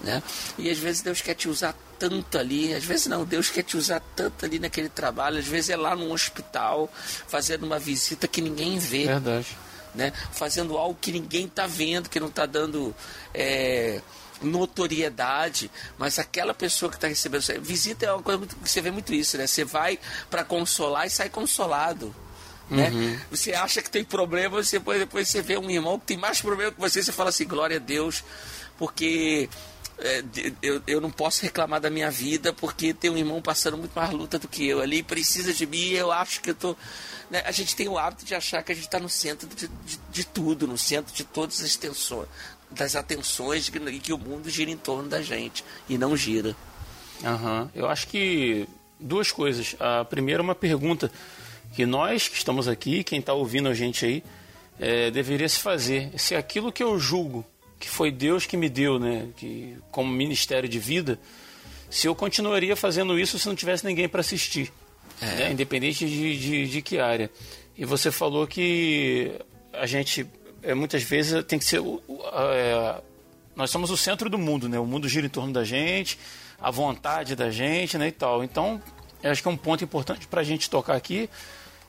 né? 0.02 0.22
E 0.58 0.70
às 0.70 0.78
vezes 0.78 1.02
Deus 1.02 1.22
quer 1.22 1.34
te 1.34 1.48
usar 1.48 1.74
tanto 2.00 2.38
ali, 2.38 2.74
às 2.74 2.84
vezes 2.84 3.08
não, 3.08 3.26
Deus 3.26 3.50
quer 3.50 3.64
te 3.64 3.76
usar 3.76 4.02
tanto 4.16 4.46
ali 4.46 4.58
naquele 4.58 4.90
trabalho, 4.90 5.38
às 5.38 5.46
vezes 5.46 5.70
é 5.70 5.76
lá 5.76 5.96
num 5.96 6.12
hospital, 6.12 6.92
fazendo 7.28 7.66
uma 7.66 7.78
visita 7.78 8.28
que 8.28 8.42
ninguém 8.42 8.80
vê, 8.80 9.06
Verdade. 9.06 9.48
né? 9.94 10.14
Fazendo 10.32 10.78
algo 10.78 10.98
que 11.00 11.12
ninguém 11.12 11.46
está 11.46 11.68
vendo, 11.68 12.10
que 12.10 12.20
não 12.20 12.30
está 12.30 12.46
dando 12.46 12.96
é, 13.34 14.02
notoriedade, 14.42 15.70
mas 15.98 16.18
aquela 16.18 16.54
pessoa 16.54 16.90
que 16.90 16.96
está 16.98 17.08
recebendo 17.08 17.44
visita 17.62 18.06
é 18.06 18.14
uma 18.14 18.24
coisa 18.24 18.38
muito, 18.38 18.56
que 18.56 18.70
você 18.70 18.82
vê 18.82 18.92
muito 18.92 19.14
isso, 19.14 19.38
né? 19.38 19.46
Você 19.46 19.66
vai 19.66 20.00
para 20.30 20.44
consolar 20.44 21.06
e 21.06 21.10
sai 21.10 21.30
consolado. 21.30 22.16
Né? 22.70 23.20
Você 23.32 23.52
acha 23.54 23.82
que 23.82 23.90
tem 23.90 24.04
problema, 24.04 24.64
você 24.64 24.78
depois, 24.78 25.00
depois 25.00 25.28
você 25.28 25.42
vê 25.42 25.58
um 25.58 25.70
irmão 25.72 26.00
que 26.00 26.06
tem 26.06 26.18
mais 26.18 26.40
problema 26.40 26.72
que 26.72 26.80
você, 26.80 27.02
você 27.02 27.12
fala 27.12 27.30
assim, 27.30 27.48
glória 27.48 27.78
a 27.78 27.80
Deus, 27.80 28.24
porque 28.78 29.50
eu, 30.62 30.82
eu 30.88 31.02
não 31.02 31.12
posso 31.12 31.42
reclamar 31.42 31.82
da 31.82 31.90
minha 31.90 32.10
vida, 32.10 32.54
porque 32.54 32.94
tem 32.94 33.10
um 33.10 33.18
irmão 33.18 33.42
passando 33.42 33.78
muito 33.78 33.92
mais 33.94 34.12
luta 34.12 34.40
do 34.40 34.48
que 34.48 34.66
eu 34.66 34.82
ali, 34.82 35.04
precisa 35.04 35.54
de 35.54 35.66
mim, 35.66 35.90
eu 35.90 36.12
acho 36.12 36.42
que 36.42 36.52
eu 36.52 36.56
tô. 36.56 36.76
né? 37.30 37.44
A 37.46 37.52
gente 37.52 37.76
tem 37.76 37.88
o 37.88 37.98
hábito 37.98 38.24
de 38.24 38.34
achar 38.34 38.64
que 38.64 38.72
a 38.72 38.76
gente 38.76 38.86
está 38.86 39.00
no 39.00 39.10
centro 39.10 39.48
de, 39.48 39.68
de, 39.68 40.00
de 40.12 40.24
tudo, 40.26 40.66
no 40.66 40.78
centro 40.78 41.14
de 41.14 41.24
todas 41.24 41.62
as 41.62 41.76
tensões, 41.76 42.28
das 42.72 42.96
atenções 42.96 43.66
de 43.66 43.72
que, 43.72 43.78
e 43.78 44.00
que 44.00 44.14
o 44.14 44.18
mundo 44.18 44.50
gira 44.50 44.72
em 44.72 44.78
torno 44.78 45.10
da 45.10 45.22
gente 45.22 45.66
e 45.90 45.98
não 45.98 46.16
gira. 46.16 46.56
Aham. 47.24 47.70
Eu 47.76 47.90
acho 47.90 48.08
que 48.08 48.68
duas 49.00 49.32
coisas. 49.32 49.76
A 49.80 50.06
primeira 50.06 50.42
é 50.42 50.44
uma 50.44 50.56
pergunta 50.56 51.12
que 51.76 51.86
nós 51.86 52.28
que 52.28 52.38
estamos 52.38 52.68
aqui, 52.68 53.04
quem 53.04 53.20
está 53.20 53.34
ouvindo 53.34 53.68
a 53.68 53.74
gente 53.74 54.06
aí, 54.06 54.24
é, 54.80 55.12
deveria 55.12 55.50
se 55.50 55.60
fazer. 55.60 56.12
Se 56.18 56.36
aquilo 56.36 56.72
que 56.72 56.82
eu 56.82 56.98
julgo 56.98 57.46
que 57.80 57.90
foi 57.90 58.12
Deus 58.12 58.46
que 58.46 58.58
me 58.58 58.70
deu, 58.70 59.00
né, 59.00 59.30
que 59.38 59.78
como 59.92 60.12
ministério 60.12 60.68
de 60.68 60.80
vida, 60.80 61.20
se 61.90 62.08
eu 62.08 62.14
continuaria 62.14 62.76
fazendo 62.76 63.18
isso 63.18 63.40
se 63.40 63.48
não 63.48 63.56
tivesse 63.56 63.86
ninguém 63.86 64.08
para 64.08 64.22
assistir. 64.22 64.72
é. 65.22 65.26
né? 65.26 65.52
independente 65.52 66.06
de, 66.06 66.38
de, 66.38 66.68
de, 66.68 66.82
que 66.82 67.00
área. 67.00 67.30
E 67.78 67.86
você 67.86 68.12
falou 68.12 68.46
que 68.46 69.32
a 69.74 69.86
gente, 69.86 70.28
é, 70.62 70.74
muitas 70.74 71.04
vezes, 71.04 71.44
tem 71.46 71.58
que 71.58 71.66
ser. 71.66 71.82
É, 71.82 73.02
nós 73.56 73.70
somos 73.70 73.90
o 73.90 73.98
centro 73.98 74.30
do 74.30 74.38
mundo, 74.38 74.70
né? 74.70 74.80
O 74.80 74.86
mundo 74.86 75.10
gira 75.10 75.26
em 75.26 75.30
torno 75.30 75.52
da 75.52 75.64
gente, 75.64 76.18
a 76.62 76.72
vontade 76.72 77.36
da 77.36 77.50
gente, 77.50 77.98
né? 77.98 78.08
E 78.08 78.12
tal. 78.12 78.44
Então, 78.44 78.82
acho 79.24 79.42
que 79.42 79.48
é 79.48 79.52
um 79.52 79.58
ponto 79.58 79.84
importante 79.84 80.28
para 80.28 80.42
a 80.42 80.44
gente 80.44 80.70
tocar 80.70 80.96
aqui 80.96 81.30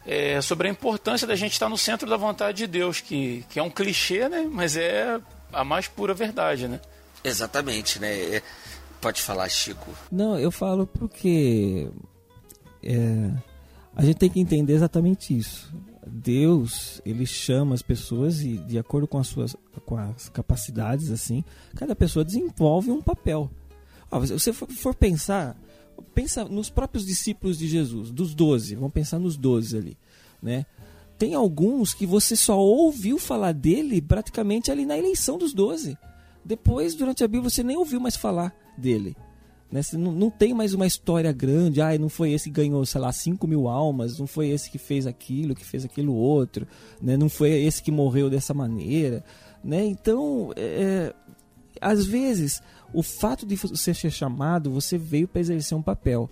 é 0.07 0.41
sobre 0.41 0.68
a 0.68 0.70
importância 0.70 1.26
da 1.26 1.36
gente 1.36 1.53
estar 1.53 1.68
no 1.68 1.76
centro 1.76 2.09
da 2.09 2.16
vontade 2.16 2.59
de 2.59 2.66
Deus, 2.66 3.01
que, 3.01 3.45
que 3.51 3.59
é 3.59 3.62
um 3.62 3.70
clichê, 3.70 4.28
né? 4.28 4.49
Mas 4.51 4.76
é 4.76 5.20
a 5.53 5.65
mais 5.65 5.89
pura 5.89 6.15
verdade, 6.15 6.69
né? 6.69 6.81
Exatamente, 7.23 7.99
né? 7.99 8.37
É, 8.37 8.43
pode 9.01 9.23
falar, 9.23 9.49
Chico. 9.49 9.91
Não, 10.11 10.39
eu 10.39 10.51
falo 10.51 10.87
porque 10.87 11.89
é, 12.83 13.31
a 13.95 14.05
gente 14.05 14.17
tem 14.17 14.31
que 14.31 14.41
entender 14.41 14.75
exatamente 14.75 15.37
isso. 15.37 15.73
Deus, 16.07 17.01
ele 17.05 17.27
chama 17.27 17.75
as 17.75 17.83
pessoas 17.83 18.41
e 18.41 18.57
de 18.59 18.79
acordo 18.79 19.07
com 19.07 19.19
as 19.19 19.29
suas 19.29 19.55
com 19.85 19.97
as 19.97 20.29
capacidades 20.29 21.11
assim, 21.11 21.45
cada 21.77 21.95
pessoa 21.95 22.25
desenvolve 22.25 22.91
um 22.91 23.03
papel. 23.03 23.51
Ah, 24.11 24.25
se 24.27 24.33
você 24.33 24.53
for, 24.53 24.69
for 24.71 24.95
pensar, 24.95 25.57
pensa 26.15 26.45
nos 26.45 26.71
próprios 26.71 27.07
discípulos 27.07 27.59
de 27.59 27.69
Jesus, 27.69 28.11
dos 28.11 28.35
doze, 28.35 28.75
vamos 28.75 28.93
pensar 28.93 29.19
nos 29.19 29.37
doze 29.37 29.77
ali, 29.77 29.99
né? 30.43 30.67
Tem 31.21 31.35
alguns 31.35 31.93
que 31.93 32.07
você 32.07 32.35
só 32.35 32.59
ouviu 32.59 33.18
falar 33.18 33.53
dele 33.53 34.01
praticamente 34.01 34.71
ali 34.71 34.87
na 34.87 34.97
eleição 34.97 35.37
dos 35.37 35.53
doze. 35.53 35.99
Depois, 36.43 36.95
durante 36.95 37.23
a 37.23 37.29
Bíblia, 37.29 37.51
você 37.51 37.62
nem 37.62 37.77
ouviu 37.77 38.01
mais 38.01 38.16
falar 38.16 38.57
dele. 38.79 39.14
Né? 39.71 39.83
Não, 39.93 40.12
não, 40.12 40.31
tem 40.31 40.55
mais 40.55 40.73
uma 40.73 40.87
história 40.87 41.31
grande, 41.31 41.83
ah, 41.83 41.97
não 41.99 42.09
foi 42.09 42.33
esse 42.33 42.45
que 42.45 42.55
ganhou, 42.57 42.87
sei 42.87 43.03
lá, 43.03 43.12
5 43.12 43.47
mil 43.47 43.68
almas, 43.68 44.18
não 44.18 44.27
foi 44.27 44.49
esse 44.49 44.71
que 44.71 44.79
fez 44.79 45.07
aquilo, 45.07 45.55
que 45.55 45.62
fez 45.62 45.85
aquilo 45.85 46.14
outro, 46.14 46.66
né? 47.03 47.18
não 47.18 47.29
foi 47.29 47.51
esse 47.51 47.83
que 47.83 47.93
morreu 47.93 48.31
dessa 48.31 48.55
maneira. 48.55 49.23
Né? 49.62 49.85
Então, 49.85 50.55
é, 50.57 51.14
às 51.83 52.07
vezes, 52.07 52.62
o 52.95 53.03
fato 53.03 53.45
de 53.45 53.57
você 53.57 53.93
ser 53.93 54.11
chamado, 54.11 54.71
você 54.71 54.97
veio 54.97 55.29
para 55.29 55.43
exercer 55.43 55.77
um 55.77 55.83
papel. 55.83 56.31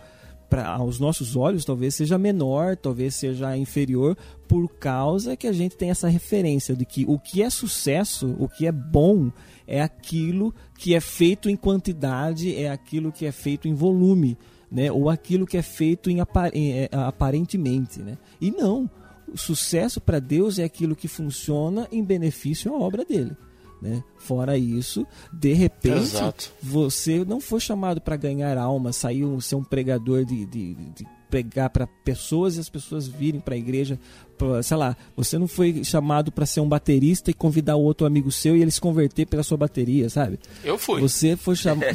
Para 0.48 0.66
aos 0.66 0.98
nossos 0.98 1.36
olhos, 1.36 1.64
talvez 1.64 1.94
seja 1.94 2.16
menor, 2.16 2.76
talvez 2.76 3.14
seja 3.14 3.56
inferior, 3.56 4.16
por 4.46 4.68
causa 4.68 5.36
que 5.36 5.46
a 5.46 5.52
gente 5.52 5.76
tem 5.76 5.90
essa 5.90 6.08
referência 6.08 6.74
de 6.74 6.86
que 6.86 7.04
o 7.06 7.18
que 7.18 7.42
é 7.42 7.50
sucesso, 7.50 8.34
o 8.38 8.48
que 8.48 8.66
é 8.66 8.72
bom, 8.72 9.30
é 9.66 9.82
aquilo 9.82 10.54
que 10.78 10.94
é 10.94 11.00
feito 11.00 11.50
em 11.50 11.56
quantidade, 11.56 12.56
é 12.56 12.70
aquilo 12.70 13.12
que 13.12 13.26
é 13.26 13.32
feito 13.32 13.68
em 13.68 13.74
volume, 13.74 14.38
né? 14.70 14.90
ou 14.90 15.10
aquilo 15.10 15.46
que 15.46 15.58
é 15.58 15.62
feito 15.62 16.10
em 16.10 16.20
é, 16.20 16.88
aparentemente. 16.92 18.00
Né? 18.00 18.16
E 18.40 18.50
não, 18.50 18.90
o 19.30 19.36
sucesso 19.36 20.00
para 20.00 20.18
Deus 20.18 20.58
é 20.58 20.64
aquilo 20.64 20.96
que 20.96 21.08
funciona 21.08 21.86
em 21.92 22.02
benefício 22.02 22.72
à 22.72 22.78
obra 22.78 23.04
dele. 23.04 23.36
Né? 23.80 24.02
Fora 24.16 24.58
isso, 24.58 25.06
de 25.32 25.52
repente, 25.52 25.98
Exato. 25.98 26.52
você 26.60 27.24
não 27.24 27.40
foi 27.40 27.60
chamado 27.60 28.00
para 28.00 28.16
ganhar 28.16 28.58
alma, 28.58 28.92
sair 28.92 29.24
um, 29.24 29.40
ser 29.40 29.54
um 29.54 29.62
pregador 29.62 30.24
de, 30.24 30.44
de, 30.46 30.74
de 30.74 31.06
pregar 31.30 31.70
para 31.70 31.86
pessoas 31.86 32.56
e 32.56 32.60
as 32.60 32.68
pessoas 32.68 33.06
virem 33.06 33.40
para 33.40 33.54
a 33.54 33.58
igreja. 33.58 33.98
Pra, 34.36 34.62
sei 34.62 34.76
lá, 34.76 34.96
você 35.16 35.38
não 35.38 35.46
foi 35.46 35.84
chamado 35.84 36.32
para 36.32 36.46
ser 36.46 36.60
um 36.60 36.68
baterista 36.68 37.30
e 37.30 37.34
convidar 37.34 37.76
outro 37.76 38.06
amigo 38.06 38.32
seu 38.32 38.56
e 38.56 38.62
ele 38.62 38.70
se 38.70 38.80
converter 38.80 39.26
pela 39.26 39.42
sua 39.42 39.56
bateria, 39.56 40.08
sabe? 40.08 40.38
Eu 40.64 40.78
fui. 40.78 41.00
Você 41.00 41.36
foi 41.36 41.54
chamado. 41.54 41.86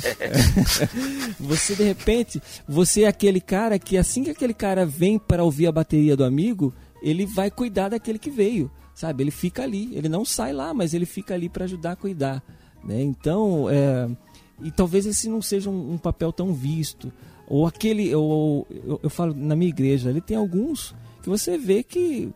você 1.39 1.75
de 1.75 1.83
repente, 1.83 2.41
você 2.67 3.03
é 3.03 3.07
aquele 3.07 3.41
cara 3.41 3.77
que 3.77 3.97
assim 3.97 4.23
que 4.23 4.31
aquele 4.31 4.53
cara 4.53 4.85
vem 4.85 5.17
para 5.19 5.43
ouvir 5.43 5.67
a 5.67 5.71
bateria 5.71 6.15
do 6.15 6.23
amigo, 6.23 6.73
ele 7.01 7.25
vai 7.25 7.51
cuidar 7.51 7.89
daquele 7.89 8.19
que 8.19 8.29
veio 8.29 8.71
sabe? 8.93 9.23
Ele 9.23 9.31
fica 9.31 9.63
ali, 9.63 9.95
ele 9.95 10.09
não 10.09 10.23
sai 10.23 10.53
lá, 10.53 10.73
mas 10.73 10.93
ele 10.93 11.05
fica 11.05 11.33
ali 11.33 11.49
para 11.49 11.65
ajudar 11.65 11.93
a 11.93 11.95
cuidar, 11.95 12.43
né? 12.83 13.01
Então, 13.01 13.69
é, 13.69 14.09
e 14.61 14.71
talvez 14.71 15.05
esse 15.05 15.29
não 15.29 15.41
seja 15.41 15.69
um, 15.69 15.93
um 15.93 15.97
papel 15.97 16.31
tão 16.31 16.53
visto, 16.53 17.11
ou 17.47 17.65
aquele, 17.65 18.13
ou, 18.15 18.67
eu, 18.69 18.99
eu 19.03 19.09
falo 19.09 19.33
na 19.33 19.55
minha 19.55 19.69
igreja, 19.69 20.09
ele 20.09 20.21
tem 20.21 20.37
alguns 20.37 20.95
que 21.21 21.29
você 21.29 21.57
vê 21.57 21.83
que 21.83 22.29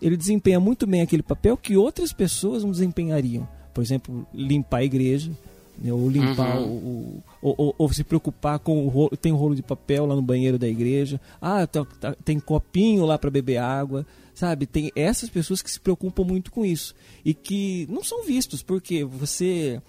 ele 0.00 0.16
desempenha 0.16 0.58
muito 0.58 0.86
bem 0.86 1.00
aquele 1.00 1.22
papel 1.22 1.56
que 1.56 1.76
outras 1.76 2.12
pessoas 2.12 2.64
não 2.64 2.72
desempenhariam. 2.72 3.46
Por 3.72 3.82
exemplo, 3.82 4.26
limpar 4.34 4.78
a 4.78 4.84
igreja, 4.84 5.30
né? 5.78 5.92
ou 5.92 6.10
limpar 6.10 6.58
uhum. 6.58 6.68
o, 6.68 7.22
ou, 7.40 7.54
ou, 7.56 7.74
ou, 7.78 7.92
se 7.92 8.04
preocupar 8.04 8.58
com 8.58 8.84
o 8.84 8.88
rolo, 8.88 9.16
tem 9.16 9.32
um 9.32 9.36
rolo 9.36 9.54
de 9.54 9.62
papel 9.62 10.04
lá 10.04 10.14
no 10.14 10.22
banheiro 10.22 10.58
da 10.58 10.68
igreja, 10.68 11.20
ah, 11.40 11.66
tá, 11.66 11.84
tá, 12.00 12.14
tem 12.24 12.38
copinho 12.38 13.06
lá 13.06 13.16
para 13.16 13.30
beber 13.30 13.58
água, 13.58 14.04
sabe? 14.34 14.66
Tem 14.66 14.90
essas 14.94 15.28
pessoas 15.28 15.62
que 15.62 15.70
se 15.70 15.80
preocupam 15.80 16.24
muito 16.24 16.50
com 16.50 16.64
isso 16.64 16.94
e 17.24 17.34
que 17.34 17.86
não 17.90 18.02
são 18.02 18.24
vistos, 18.24 18.62
porque 18.62 19.04
você 19.04 19.80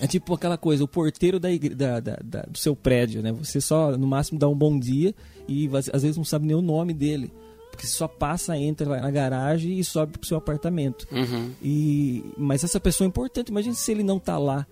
é 0.00 0.06
tipo 0.06 0.34
aquela 0.34 0.58
coisa, 0.58 0.82
o 0.82 0.88
porteiro 0.88 1.38
da, 1.38 1.48
da, 1.74 2.00
da, 2.00 2.18
da, 2.22 2.42
do 2.42 2.58
seu 2.58 2.74
prédio, 2.74 3.22
né? 3.22 3.32
Você 3.32 3.60
só 3.60 3.96
no 3.96 4.06
máximo 4.06 4.38
dá 4.38 4.48
um 4.48 4.56
bom 4.56 4.78
dia 4.78 5.14
e 5.48 5.68
às 5.92 6.02
vezes 6.02 6.16
não 6.16 6.24
sabe 6.24 6.46
nem 6.46 6.56
o 6.56 6.62
nome 6.62 6.92
dele. 6.92 7.32
Porque 7.70 7.86
só 7.88 8.06
passa, 8.06 8.56
entra 8.56 9.00
na 9.00 9.10
garagem 9.10 9.78
e 9.78 9.84
sobe 9.84 10.18
pro 10.18 10.28
seu 10.28 10.38
apartamento. 10.38 11.08
Uhum. 11.10 11.50
E, 11.60 12.24
mas 12.38 12.62
essa 12.62 12.78
pessoa 12.78 13.04
é 13.04 13.08
importante. 13.08 13.48
Imagina 13.48 13.74
se 13.74 13.90
ele 13.90 14.04
não 14.04 14.18
tá 14.18 14.38
lá. 14.38 14.64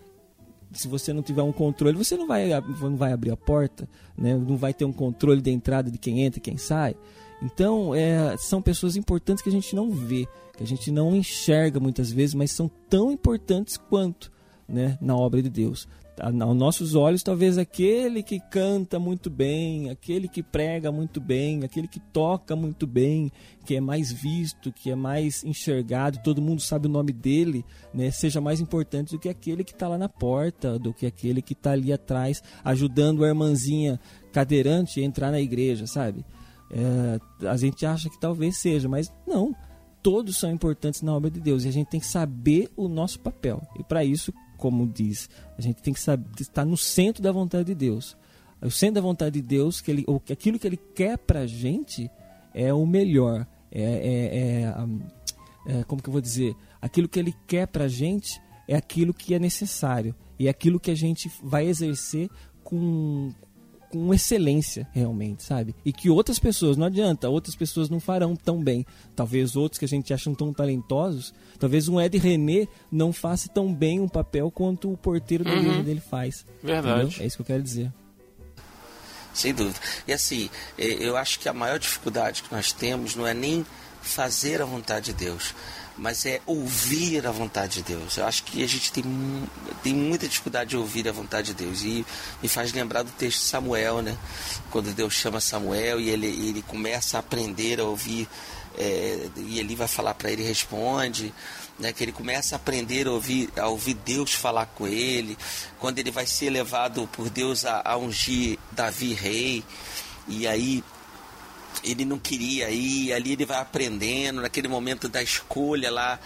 Se 0.73 0.87
você 0.87 1.13
não 1.13 1.21
tiver 1.21 1.43
um 1.43 1.53
controle, 1.53 1.97
você 1.97 2.17
não 2.17 2.29
vai, 2.29 2.49
não 2.81 2.97
vai 2.97 3.13
abrir 3.13 3.33
a 3.33 3.37
porta, 3.37 3.89
né? 4.17 4.35
não 4.35 4.57
vai 4.57 4.73
ter 4.73 4.85
um 4.85 4.93
controle 4.93 5.43
de 5.43 5.51
entrada 5.51 5.91
de 5.91 5.99
quem 5.99 6.23
entra 6.23 6.39
e 6.39 6.43
quem 6.43 6.57
sai. 6.57 6.97
Então, 7.43 7.93
é, 7.93 8.37
são 8.39 8.63
pessoas 8.63 8.95
importantes 8.95 9.43
que 9.43 9.49
a 9.49 9.53
gente 9.53 9.75
não 9.75 9.91
vê, 9.91 10.29
que 10.57 10.63
a 10.63 10.67
gente 10.67 10.93
não 10.93 11.15
enxerga 11.15 11.81
muitas 11.81 12.13
vezes, 12.13 12.35
mas 12.35 12.53
são 12.53 12.71
tão 12.89 13.11
importantes 13.11 13.77
quanto 13.77 14.31
né, 14.69 14.97
na 15.01 15.17
obra 15.17 15.43
de 15.43 15.51
Deus. 15.51 15.89
Aos 16.21 16.55
nossos 16.55 16.95
olhos, 16.95 17.23
talvez 17.23 17.57
aquele 17.57 18.23
que 18.23 18.39
canta 18.39 18.99
muito 18.99 19.31
bem, 19.31 19.91
aquele 19.91 20.29
que 20.29 20.43
prega 20.43 20.93
muito 20.93 21.21
bem, 21.21 21.65
aquele 21.65 21.89
que 21.89 21.99
toca 21.99 22.55
muito 22.55 22.87
bem, 22.87 23.33
que 23.65 23.75
é 23.75 23.81
mais 23.81 24.13
visto, 24.13 24.71
que 24.71 24.91
é 24.91 24.95
mais 24.95 25.43
enxergado, 25.43 26.21
todo 26.23 26.43
mundo 26.43 26.61
sabe 26.61 26.87
o 26.87 26.91
nome 26.91 27.13
dele, 27.13 27.65
né, 27.95 28.11
seja 28.11 28.43
mais 28.43 28.61
importante 28.61 29.13
do 29.13 29.19
que 29.19 29.29
aquele 29.29 29.65
que 29.65 29.73
está 29.73 29.89
lá 29.89 29.97
na 29.99 30.09
porta, 30.09 30.79
do 30.79 30.93
que 30.93 31.07
aquele 31.07 31.43
que 31.43 31.55
está 31.55 31.73
ali 31.73 31.93
atrás, 31.93 32.43
ajudando 32.63 33.25
a 33.25 33.29
irmãzinha 33.29 33.99
cadeirante 34.33 35.01
a 35.01 35.05
entrar 35.05 35.31
na 35.31 35.41
igreja, 35.41 35.87
sabe? 35.87 36.25
É, 36.73 37.47
a 37.47 37.57
gente 37.57 37.85
acha 37.85 38.09
que 38.09 38.19
talvez 38.19 38.57
seja, 38.57 38.89
mas 38.89 39.13
não. 39.27 39.55
Todos 40.03 40.37
são 40.37 40.51
importantes 40.51 41.03
na 41.03 41.15
obra 41.15 41.31
de 41.31 41.41
Deus 41.41 41.65
e 41.65 41.69
a 41.69 41.73
gente 41.73 41.89
tem 41.89 42.01
que 42.01 42.07
saber 42.07 42.71
o 42.77 42.89
nosso 42.89 43.21
papel. 43.21 43.63
E 43.79 43.85
para 43.85 44.05
isso, 44.05 44.33
como 44.57 44.87
diz, 44.87 45.29
a 45.57 45.61
gente 45.61 45.83
tem 45.83 45.93
que 45.93 46.01
saber, 46.01 46.29
estar 46.41 46.65
no 46.65 46.77
centro 46.77 47.23
da 47.23 47.31
vontade 47.31 47.67
de 47.67 47.75
Deus. 47.75 48.17
O 48.61 48.71
centro 48.71 48.97
da 48.97 49.01
vontade 49.01 49.41
de 49.41 49.43
Deus, 49.43 49.81
que 49.81 49.91
ele, 49.91 50.05
aquilo 50.31 50.59
que 50.59 50.67
Ele 50.67 50.77
quer 50.77 51.19
para 51.19 51.41
a 51.41 51.47
gente 51.47 52.11
é 52.55 52.73
o 52.73 52.87
melhor. 52.87 53.47
É, 53.71 53.83
é, 53.83 55.75
é, 55.75 55.79
é, 55.81 55.85
como 55.85 56.03
que 56.03 56.09
eu 56.09 56.13
vou 56.13 56.21
dizer? 56.21 56.55
Aquilo 56.81 57.09
que 57.09 57.19
Ele 57.19 57.35
quer 57.47 57.67
para 57.67 57.85
a 57.85 57.89
gente 57.89 58.41
é 58.69 58.77
aquilo 58.77 59.13
que 59.13 59.35
é 59.35 59.39
necessário 59.39 60.15
e 60.39 60.47
é 60.47 60.51
aquilo 60.51 60.81
que 60.81 60.91
a 60.91 60.95
gente 60.95 61.31
vai 61.43 61.67
exercer 61.67 62.31
com, 62.65 63.33
com 63.93 64.13
excelência, 64.15 64.89
realmente, 64.93 65.43
sabe? 65.43 65.75
E 65.85 65.93
que 65.93 66.09
outras 66.09 66.39
pessoas, 66.39 66.79
não 66.79 66.87
adianta, 66.87 67.29
outras 67.29 67.55
pessoas 67.55 67.91
não 67.91 68.01
farão 68.01 68.35
tão 68.35 68.63
bem. 68.63 68.87
Talvez 69.15 69.55
outros 69.55 69.79
que 69.79 69.85
a 69.85 69.89
gente 69.89 70.13
acha 70.15 70.35
tão 70.35 70.53
talentosos, 70.53 71.35
talvez 71.59 71.89
um 71.89 72.01
Ed 72.01 72.17
René 72.17 72.67
não 72.91 73.13
faça 73.13 73.49
tão 73.51 73.73
bem 73.73 74.01
um 74.01 74.09
papel 74.09 74.51
quanto 74.51 74.91
o 74.91 74.97
porteiro 74.97 75.45
da 75.45 75.53
uhum. 75.53 75.83
dele 75.83 76.01
faz. 76.01 76.47
Verdade. 76.63 77.03
Entendeu? 77.03 77.23
É 77.23 77.27
isso 77.27 77.37
que 77.37 77.43
eu 77.43 77.47
quero 77.47 77.63
dizer. 77.63 77.93
Sem 79.35 79.55
dúvida. 79.55 79.79
E 80.09 80.13
assim, 80.13 80.49
é, 80.79 80.87
eu 80.87 81.17
acho 81.17 81.39
que 81.39 81.49
a 81.49 81.53
maior 81.53 81.79
dificuldade 81.79 82.43
que 82.43 82.55
nós 82.55 82.73
temos 82.73 83.15
não 83.15 83.27
é 83.27 83.35
nem 83.35 83.65
fazer 84.01 84.61
a 84.61 84.65
vontade 84.65 85.07
de 85.07 85.13
Deus, 85.13 85.55
mas 85.97 86.25
é 86.27 86.41
ouvir 86.47 87.27
a 87.27 87.31
vontade 87.31 87.83
de 87.83 87.95
Deus. 87.95 88.17
Eu 88.17 88.27
acho 88.27 88.43
que 88.45 88.63
a 88.63 88.67
gente 88.67 88.93
tem, 88.93 89.05
tem 89.83 89.95
muita 89.95 90.27
dificuldade 90.27 90.71
de 90.71 90.77
ouvir 90.77 91.09
a 91.09 91.13
vontade 91.13 91.49
de 91.49 91.65
Deus. 91.65 91.83
E 91.83 92.05
me 92.43 92.49
faz 92.49 92.73
lembrar 92.73 93.03
do 93.03 93.11
texto 93.13 93.41
de 93.41 93.45
Samuel, 93.45 94.03
né? 94.03 94.17
Quando 94.71 94.95
Deus 94.95 95.15
chama 95.15 95.41
Samuel 95.41 96.01
e 96.01 96.11
ele, 96.11 96.27
ele 96.27 96.63
começa 96.63 97.17
a 97.17 97.21
aprender 97.21 97.81
a 97.81 97.85
ouvir, 97.85 98.29
é, 98.79 99.29
e 99.37 99.59
ele 99.59 99.77
vai 99.77 99.89
falar 99.89 100.15
para 100.15 100.31
ele, 100.31 100.43
responde. 100.43 101.33
Né, 101.79 101.91
que 101.91 102.05
ele 102.05 102.13
começa 102.13 102.55
a 102.55 102.57
aprender 102.57 103.09
a 103.09 103.11
ouvir, 103.11 103.51
a 103.57 103.67
ouvir 103.67 103.95
Deus 103.95 104.35
falar 104.35 104.67
com 104.67 104.87
ele, 104.87 105.37
quando 105.81 105.99
ele 105.99 106.11
vai 106.11 106.27
ser 106.27 106.51
levado 106.51 107.09
por 107.11 107.31
Deus 107.31 107.65
a, 107.65 107.81
a 107.83 107.97
ungir 107.97 108.59
Davi 108.71 109.15
rei, 109.15 109.65
e 110.29 110.47
aí 110.47 110.85
ele 111.83 112.05
não 112.05 112.19
queria 112.19 112.71
ir, 112.71 113.13
ali 113.13 113.33
ele 113.33 113.45
vai 113.45 113.59
aprendendo, 113.59 114.41
naquele 114.41 114.69
momento 114.69 115.09
da 115.09 115.23
escolha 115.23 115.91
lá, 115.91 116.19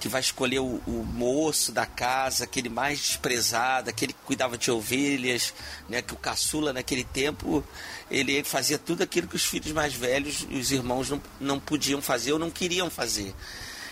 que 0.00 0.08
vai 0.08 0.20
escolher 0.20 0.58
o, 0.58 0.82
o, 0.86 1.04
moço 1.14 1.72
da 1.72 1.86
casa, 1.86 2.44
aquele 2.44 2.68
mais 2.68 2.98
desprezado, 2.98 3.88
aquele 3.88 4.12
que 4.12 4.18
cuidava 4.24 4.58
de 4.58 4.70
ovelhas, 4.70 5.54
né, 5.88 6.02
que 6.02 6.12
o 6.12 6.16
caçula 6.16 6.72
naquele 6.72 7.04
tempo, 7.04 7.64
ele 8.10 8.44
fazia 8.44 8.78
tudo 8.78 9.02
aquilo 9.02 9.28
que 9.28 9.36
os 9.36 9.44
filhos 9.44 9.72
mais 9.72 9.94
velhos 9.94 10.46
e 10.50 10.58
os 10.58 10.70
irmãos 10.70 11.08
não, 11.08 11.22
não 11.40 11.60
podiam 11.60 12.02
fazer 12.02 12.32
ou 12.32 12.38
não 12.38 12.50
queriam 12.50 12.90
fazer. 12.90 13.34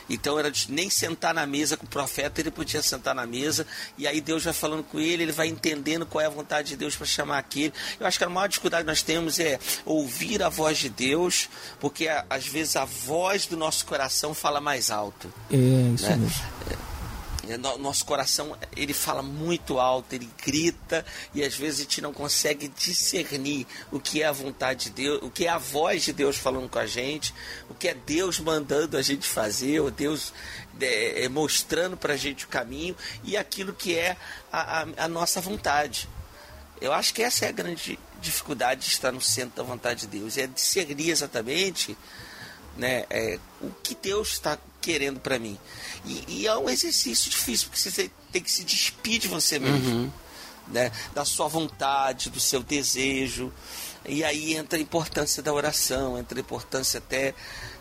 Então 0.09 0.39
era 0.39 0.51
de 0.51 0.71
nem 0.71 0.91
sentar 0.91 1.35
na 1.35 1.47
mesa 1.47 1.77
com 1.77 1.87
o 1.87 1.89
profeta, 1.89 2.41
ele 2.41 2.51
podia 2.51 2.83
sentar 2.83 3.15
na 3.15 3.27
mesa, 3.27 3.67
e 3.97 4.07
aí 4.07 4.21
Deus 4.21 4.45
vai 4.45 4.53
falando 4.53 4.83
com 4.83 4.99
ele, 4.99 5.23
ele 5.23 5.33
vai 5.33 5.49
entendendo 5.49 6.07
qual 6.07 6.23
é 6.23 6.27
a 6.27 6.31
vontade 6.31 6.69
de 6.69 6.77
Deus 6.77 6.97
para 6.97 7.07
chamar 7.07 7.39
aquele. 7.39 7.73
Eu 7.99 8.07
acho 8.07 8.19
que 8.19 8.25
a 8.25 8.29
maior 8.29 8.49
dificuldade 8.49 8.85
que 8.85 8.91
nós 8.91 9.03
temos 9.03 9.39
é 9.39 9.59
ouvir 9.85 10.43
a 10.43 10.49
voz 10.49 10.79
de 10.79 10.89
Deus, 10.89 11.49
porque 11.81 12.09
às 12.09 12.47
vezes 12.47 12.77
a 12.77 12.85
voz 12.85 13.47
do 13.47 13.57
nosso 13.57 13.85
coração 13.87 14.35
fala 14.35 14.61
mais 14.61 14.91
alto. 14.91 15.33
É, 15.51 15.57
isso 15.95 16.09
né? 16.09 16.17
mesmo. 16.17 16.92
É, 17.53 17.59
nosso 17.59 18.07
coração 18.07 18.57
ele 18.75 18.95
fala 18.95 19.23
muito 19.23 19.79
alto, 19.79 20.15
ele 20.15 20.31
grita 20.43 21.05
e 21.35 21.45
às 21.45 21.55
vezes 21.55 21.81
a 21.81 21.83
gente 21.83 22.01
não 22.01 22.13
consegue 22.13 22.69
discernir 22.69 23.67
o 23.91 24.01
que 24.01 24.23
é 24.23 24.27
a 24.27 24.33
vontade 24.33 24.85
de 24.85 24.91
Deus, 24.91 25.23
o 25.23 25.31
que 25.31 25.47
é 25.47 25.51
a 25.51 25.59
voz 25.59 26.03
de 26.03 26.15
Deus 26.15 26.37
falando 26.37 26.69
com 26.69 26.79
a 26.79 26.87
gente, 26.87 27.35
o 27.69 27.75
que 27.75 27.89
é 27.89 27.95
Deus 27.95 28.41
mandando 28.41 28.97
a 28.97 29.03
gente 29.03 29.27
fazer, 29.27 29.81
ou 29.81 29.91
Deus 29.91 30.33
é, 30.81 31.25
é, 31.25 31.29
mostrando 31.29 31.95
para 31.95 32.15
a 32.15 32.17
gente 32.17 32.47
o 32.47 32.49
caminho 32.49 32.97
e 33.23 33.37
aquilo 33.37 33.75
que 33.75 33.99
é 33.99 34.17
a, 34.51 34.81
a, 34.81 34.87
a 35.05 35.09
nossa 35.09 35.41
vontade. 35.41 36.09
Eu 36.81 36.93
acho 36.93 37.13
que 37.13 37.23
essa 37.23 37.45
é 37.45 37.49
a 37.49 37.53
grande 37.53 37.99
dificuldade 38.21 38.81
de 38.81 38.87
estar 38.87 39.13
no 39.13 39.21
centro 39.21 39.57
da 39.57 39.63
vontade 39.63 40.07
de 40.07 40.19
Deus, 40.19 40.39
é 40.39 40.47
discernir 40.47 41.11
exatamente 41.11 41.97
né, 42.77 43.05
é, 43.11 43.39
o 43.61 43.71
que 43.83 43.95
Deus 43.95 44.33
está 44.33 44.59
querendo 44.81 45.21
para 45.21 45.39
mim. 45.39 45.59
E, 46.05 46.25
e, 46.29 46.47
é 46.47 46.57
um 46.57 46.69
exercício 46.69 47.31
difícil, 47.31 47.69
porque 47.69 47.91
você 47.91 48.11
tem 48.33 48.43
que 48.43 48.51
se 48.51 48.65
despir 48.65 49.21
de 49.21 49.29
você 49.29 49.59
mesmo, 49.59 49.89
uhum. 49.89 50.11
né? 50.69 50.91
da 51.15 51.25
sua 51.25 51.49
vontade, 51.49 52.31
do 52.31 52.41
seu 52.41 52.63
desejo. 52.63 53.53
E 54.05 54.25
aí 54.25 54.55
entra 54.55 54.79
a 54.79 54.83
importância 54.83 55.43
da 55.43 55.53
oração, 55.53 56.19
entra 56.19 56.39
a 56.39 56.41
importância 56.41 56.99
até 56.99 57.35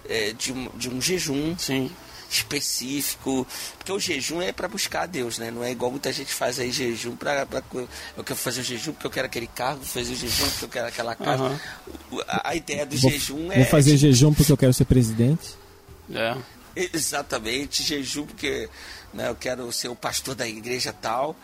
é, 0.08 0.34
de, 0.34 0.54
um, 0.54 0.70
de 0.76 0.90
um 0.90 1.02
jejum. 1.02 1.58
Sim 1.58 1.92
específico, 2.32 3.45
porque 3.78 3.91
o 3.91 3.99
jejum 3.99 4.41
é 4.41 4.52
para 4.52 4.68
buscar 4.68 5.03
a 5.03 5.06
Deus, 5.06 5.38
né? 5.38 5.52
Não 5.52 5.64
é 5.64 5.72
igual 5.72 5.91
muita 5.91 6.12
gente 6.12 6.34
faz 6.34 6.60
aí 6.60 6.72
jejum 6.72 7.16
para 7.16 7.48
eu 8.16 8.24
quero 8.24 8.40
fazer 8.40 8.62
o 8.62 8.64
jejum 8.64 8.94
porque 8.94 9.08
eu 9.08 9.12
quero 9.12 9.26
aquele 9.28 9.48
carro, 9.48 9.78
vou 9.78 9.86
fazer 9.86 10.14
o 10.14 10.16
jejum 10.16 10.49
porque 10.49 10.66
eu 10.66 10.70
quero 10.70 10.88
aquela 10.88 11.16
casa. 11.16 11.44
Uhum. 11.44 12.22
A, 12.28 12.49
a, 12.49 12.56
ideia 12.56 12.86
do 12.86 12.95
vou, 12.98 13.12
jejum 13.12 13.52
é 13.52 13.58
Vou 13.58 13.66
fazer 13.66 13.98
jejum 13.98 14.34
porque 14.34 14.52
eu 14.52 14.58
quero 14.58 14.74
ser 14.74 14.86
presidente. 14.86 15.56
É. 16.14 16.36
Exatamente, 16.76 17.84
jejum 17.84 18.26
porque 18.26 18.70
né, 19.14 19.30
eu 19.30 19.36
quero 19.36 19.72
ser 19.72 19.90
o 19.90 19.96
pastor 19.96 20.36
da 20.36 20.48
igreja 20.48 20.94
tal, 20.94 21.36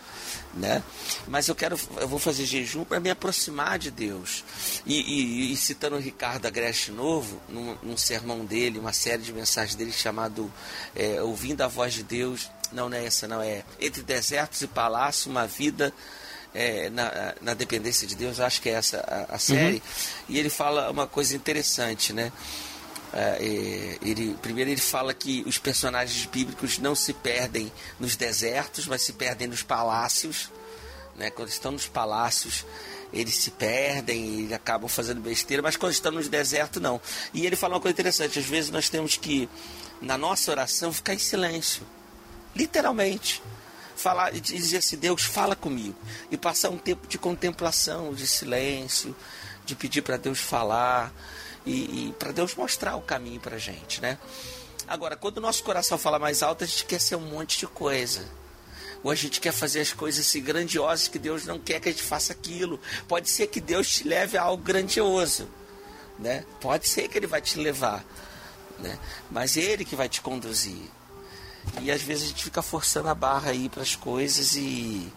né? 0.54 0.82
Mas 1.26 1.48
eu 1.48 1.54
quero, 1.54 1.78
eu 1.98 2.08
vou 2.08 2.18
fazer 2.18 2.46
jejum 2.46 2.84
para 2.84 2.98
me 2.98 3.10
aproximar 3.10 3.78
de 3.78 3.90
Deus. 3.90 4.44
E, 4.86 5.00
e, 5.00 5.52
e 5.52 5.56
citando 5.56 5.96
o 5.96 6.00
Ricardo 6.00 6.46
Agreste 6.46 6.90
Novo, 6.90 7.40
num, 7.48 7.76
num, 7.82 7.96
sermão 7.96 8.44
dele, 8.44 8.78
uma 8.78 8.92
série 8.92 9.22
de 9.22 9.32
mensagens 9.32 9.74
dele 9.74 9.92
chamado 9.92 10.52
é, 10.96 11.20
Ouvindo 11.22 11.62
a 11.62 11.68
Voz 11.68 11.92
de 11.94 12.02
Deus, 12.02 12.50
não, 12.72 12.88
não 12.88 12.96
é 12.96 13.04
essa, 13.04 13.28
não 13.28 13.42
é 13.42 13.64
Entre 13.80 14.02
Desertos 14.02 14.62
e 14.62 14.66
Palácios, 14.66 15.26
uma 15.26 15.46
vida 15.46 15.92
é, 16.54 16.88
na, 16.90 17.34
na, 17.40 17.54
dependência 17.54 18.06
de 18.06 18.14
Deus, 18.14 18.40
acho 18.40 18.60
que 18.62 18.68
é 18.68 18.72
essa 18.72 18.98
a, 19.00 19.34
a 19.34 19.38
série. 19.38 19.76
Uhum. 19.76 19.80
E 20.30 20.38
ele 20.38 20.50
fala 20.50 20.90
uma 20.90 21.06
coisa 21.06 21.36
interessante, 21.36 22.12
né? 22.12 22.32
É, 23.12 23.38
é, 23.40 23.98
ele, 24.02 24.36
primeiro 24.42 24.70
ele 24.70 24.80
fala 24.80 25.14
que 25.14 25.42
os 25.46 25.58
personagens 25.58 26.26
bíblicos 26.26 26.78
não 26.78 26.94
se 26.94 27.12
perdem 27.12 27.72
nos 27.98 28.16
desertos, 28.16 28.86
mas 28.86 29.02
se 29.02 29.12
perdem 29.12 29.48
nos 29.48 29.62
palácios. 29.62 30.50
Né? 31.16 31.30
Quando 31.30 31.48
estão 31.48 31.72
nos 31.72 31.86
palácios, 31.86 32.64
eles 33.12 33.34
se 33.34 33.50
perdem 33.50 34.46
e 34.48 34.54
acabam 34.54 34.88
fazendo 34.88 35.20
besteira, 35.20 35.62
mas 35.62 35.76
quando 35.76 35.92
estão 35.92 36.12
nos 36.12 36.28
desertos, 36.28 36.80
não. 36.82 37.00
E 37.32 37.46
ele 37.46 37.56
fala 37.56 37.74
uma 37.74 37.80
coisa 37.80 37.94
interessante: 37.94 38.38
às 38.38 38.44
vezes 38.44 38.70
nós 38.70 38.88
temos 38.88 39.16
que, 39.16 39.48
na 40.00 40.18
nossa 40.18 40.50
oração, 40.50 40.92
ficar 40.92 41.14
em 41.14 41.18
silêncio, 41.18 41.82
literalmente. 42.54 43.42
Falar 43.96 44.32
e 44.32 44.40
dizer 44.40 44.78
assim: 44.78 44.96
Deus, 44.96 45.22
fala 45.22 45.56
comigo. 45.56 45.96
E 46.30 46.36
passar 46.36 46.68
um 46.68 46.78
tempo 46.78 47.08
de 47.08 47.18
contemplação, 47.18 48.14
de 48.14 48.26
silêncio, 48.26 49.16
de 49.64 49.74
pedir 49.74 50.02
para 50.02 50.16
Deus 50.16 50.38
falar 50.38 51.12
e, 51.68 52.08
e 52.08 52.12
para 52.18 52.32
Deus 52.32 52.54
mostrar 52.54 52.96
o 52.96 53.02
caminho 53.02 53.38
para 53.38 53.58
gente, 53.58 54.00
né? 54.00 54.18
Agora, 54.86 55.16
quando 55.16 55.36
o 55.36 55.40
nosso 55.40 55.62
coração 55.62 55.98
fala 55.98 56.18
mais 56.18 56.42
alto, 56.42 56.64
a 56.64 56.66
gente 56.66 56.86
quer 56.86 56.98
ser 56.98 57.16
um 57.16 57.20
monte 57.20 57.58
de 57.58 57.66
coisa. 57.66 58.26
Ou 59.04 59.10
a 59.10 59.14
gente 59.14 59.38
quer 59.38 59.52
fazer 59.52 59.80
as 59.80 59.92
coisas 59.92 60.26
assim 60.26 60.42
grandiosas 60.42 61.08
que 61.08 61.18
Deus 61.18 61.44
não 61.44 61.58
quer 61.58 61.78
que 61.78 61.90
a 61.90 61.92
gente 61.92 62.02
faça 62.02 62.32
aquilo. 62.32 62.80
Pode 63.06 63.28
ser 63.28 63.48
que 63.48 63.60
Deus 63.60 63.88
te 63.88 64.08
leve 64.08 64.38
a 64.38 64.42
algo 64.42 64.62
grandioso, 64.62 65.46
né? 66.18 66.44
Pode 66.58 66.88
ser 66.88 67.06
que 67.06 67.18
Ele 67.18 67.26
vai 67.26 67.42
te 67.42 67.58
levar, 67.58 68.02
né? 68.78 68.98
Mas 69.30 69.56
é 69.58 69.60
Ele 69.60 69.84
que 69.84 69.94
vai 69.94 70.08
te 70.08 70.22
conduzir. 70.22 70.90
E 71.82 71.90
às 71.90 72.00
vezes 72.00 72.24
a 72.24 72.26
gente 72.28 72.42
fica 72.42 72.62
forçando 72.62 73.08
a 73.08 73.14
barra 73.14 73.50
aí 73.50 73.68
para 73.68 73.82
as 73.82 73.94
coisas 73.94 74.56
e, 74.56 75.12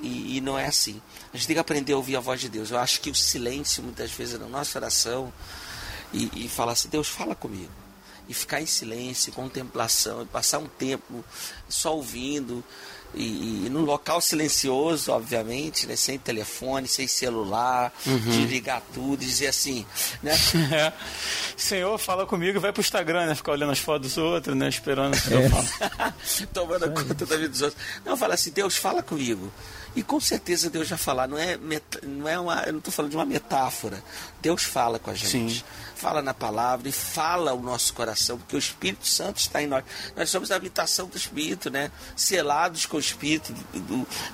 e, 0.00 0.36
e 0.36 0.40
não 0.40 0.58
é 0.58 0.66
assim. 0.66 1.00
A 1.32 1.36
gente 1.36 1.46
tem 1.46 1.54
que 1.54 1.60
aprender 1.60 1.92
a 1.92 1.96
ouvir 1.96 2.16
a 2.16 2.20
voz 2.20 2.40
de 2.40 2.48
Deus. 2.48 2.72
Eu 2.72 2.78
acho 2.78 3.00
que 3.00 3.10
o 3.10 3.14
silêncio, 3.14 3.80
muitas 3.80 4.10
vezes, 4.10 4.38
na 4.40 4.48
nossa 4.48 4.76
oração, 4.76 5.32
e, 6.12 6.44
e 6.44 6.48
falar 6.48 6.72
assim: 6.72 6.88
Deus, 6.88 7.08
fala 7.08 7.34
comigo. 7.34 7.72
E 8.28 8.34
ficar 8.34 8.60
em 8.60 8.66
silêncio, 8.66 9.32
contemplação, 9.32 10.22
e 10.22 10.26
passar 10.26 10.58
um 10.58 10.66
tempo 10.66 11.24
só 11.68 11.94
ouvindo, 11.94 12.64
e, 13.14 13.66
e 13.66 13.68
num 13.70 13.84
local 13.84 14.20
silencioso, 14.20 15.12
obviamente, 15.12 15.86
né? 15.86 15.96
sem 15.96 16.18
telefone, 16.18 16.86
sem 16.86 17.08
celular, 17.08 17.92
uhum. 18.06 18.18
desligar 18.18 18.82
tudo, 18.92 19.18
dizer 19.18 19.48
assim, 19.48 19.86
né? 20.22 20.32
É. 20.70 20.92
Senhor, 21.56 21.96
fala 21.98 22.26
comigo 22.26 22.60
vai 22.60 22.72
pro 22.72 22.80
Instagram, 22.80 23.26
né? 23.26 23.34
Ficar 23.34 23.52
olhando 23.52 23.72
as 23.72 23.78
fotos 23.78 24.14
dos 24.14 24.18
outros, 24.18 24.54
né? 24.54 24.68
Esperando 24.68 25.18
que 25.20 25.32
eu 25.32 25.48
fale. 25.48 26.46
Tomando 26.52 26.90
conta 26.90 27.26
da 27.26 27.36
vida 27.36 27.48
dos 27.48 27.62
outros. 27.62 27.82
Não, 28.04 28.16
fala 28.16 28.34
assim, 28.34 28.50
Deus, 28.50 28.76
fala 28.76 29.02
comigo. 29.02 29.50
E 29.96 30.02
com 30.02 30.20
certeza 30.20 30.70
Deus 30.70 30.86
já 30.86 30.96
falar, 30.96 31.26
não 31.26 31.38
é, 31.38 31.58
não 32.02 32.28
é 32.28 32.38
uma, 32.38 32.62
eu 32.62 32.72
não 32.72 32.78
estou 32.78 32.92
falando 32.92 33.10
de 33.10 33.16
uma 33.16 33.24
metáfora. 33.24 34.02
Deus 34.40 34.62
fala 34.62 34.98
com 34.98 35.10
a 35.10 35.14
gente. 35.14 35.58
Sim. 35.58 35.64
Fala 35.96 36.22
na 36.22 36.32
palavra 36.32 36.88
e 36.88 36.92
fala 36.92 37.52
o 37.52 37.60
nosso 37.60 37.92
coração, 37.94 38.38
porque 38.38 38.54
o 38.54 38.58
Espírito 38.58 39.06
Santo 39.06 39.38
está 39.38 39.60
em 39.60 39.66
nós. 39.66 39.82
Nós 40.14 40.30
somos 40.30 40.52
a 40.52 40.56
habitação 40.56 41.08
do 41.08 41.16
Espírito, 41.16 41.57
né? 41.70 41.90
Selados 42.14 42.86
com 42.86 42.96
o 42.96 43.00
Espírito. 43.00 43.52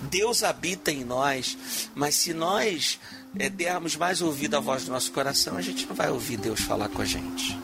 Deus 0.03 0.43
habita 0.43 0.93
em 0.93 1.05
nós. 1.05 1.57
Mas 1.95 2.15
se 2.17 2.35
nós 2.35 2.99
é, 3.39 3.49
dermos 3.49 3.97
mais 3.97 4.21
ouvido 4.21 4.57
à 4.57 4.61
voz 4.61 4.85
do 4.85 4.93
nosso 4.93 5.11
coração, 5.13 5.57
a 5.57 5.63
gente 5.63 5.87
não 5.87 5.95
vai 5.95 6.11
ouvir 6.11 6.37
Deus 6.37 6.61
falar 6.61 6.89
com 6.89 7.03
a 7.03 7.05
gente. 7.05 7.59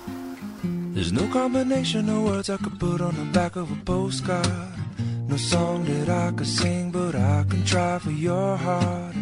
There's 0.94 1.12
no 1.12 1.28
combination 1.28 2.08
of 2.10 2.24
words 2.24 2.50
I 2.50 2.56
could 2.56 2.78
put 2.78 3.00
on 3.00 3.12
the 3.12 3.24
back 3.32 3.56
of 3.56 3.72
a 3.72 3.76
postcard. 3.84 4.80
No 5.28 5.38
song 5.38 5.84
that 5.84 6.10
I 6.10 6.32
could 6.32 6.48
sing, 6.48 6.90
but 6.90 7.14
I 7.14 7.44
can 7.48 7.62
try 7.64 8.00
for 8.00 8.10
your 8.10 8.56
heart. 8.56 9.14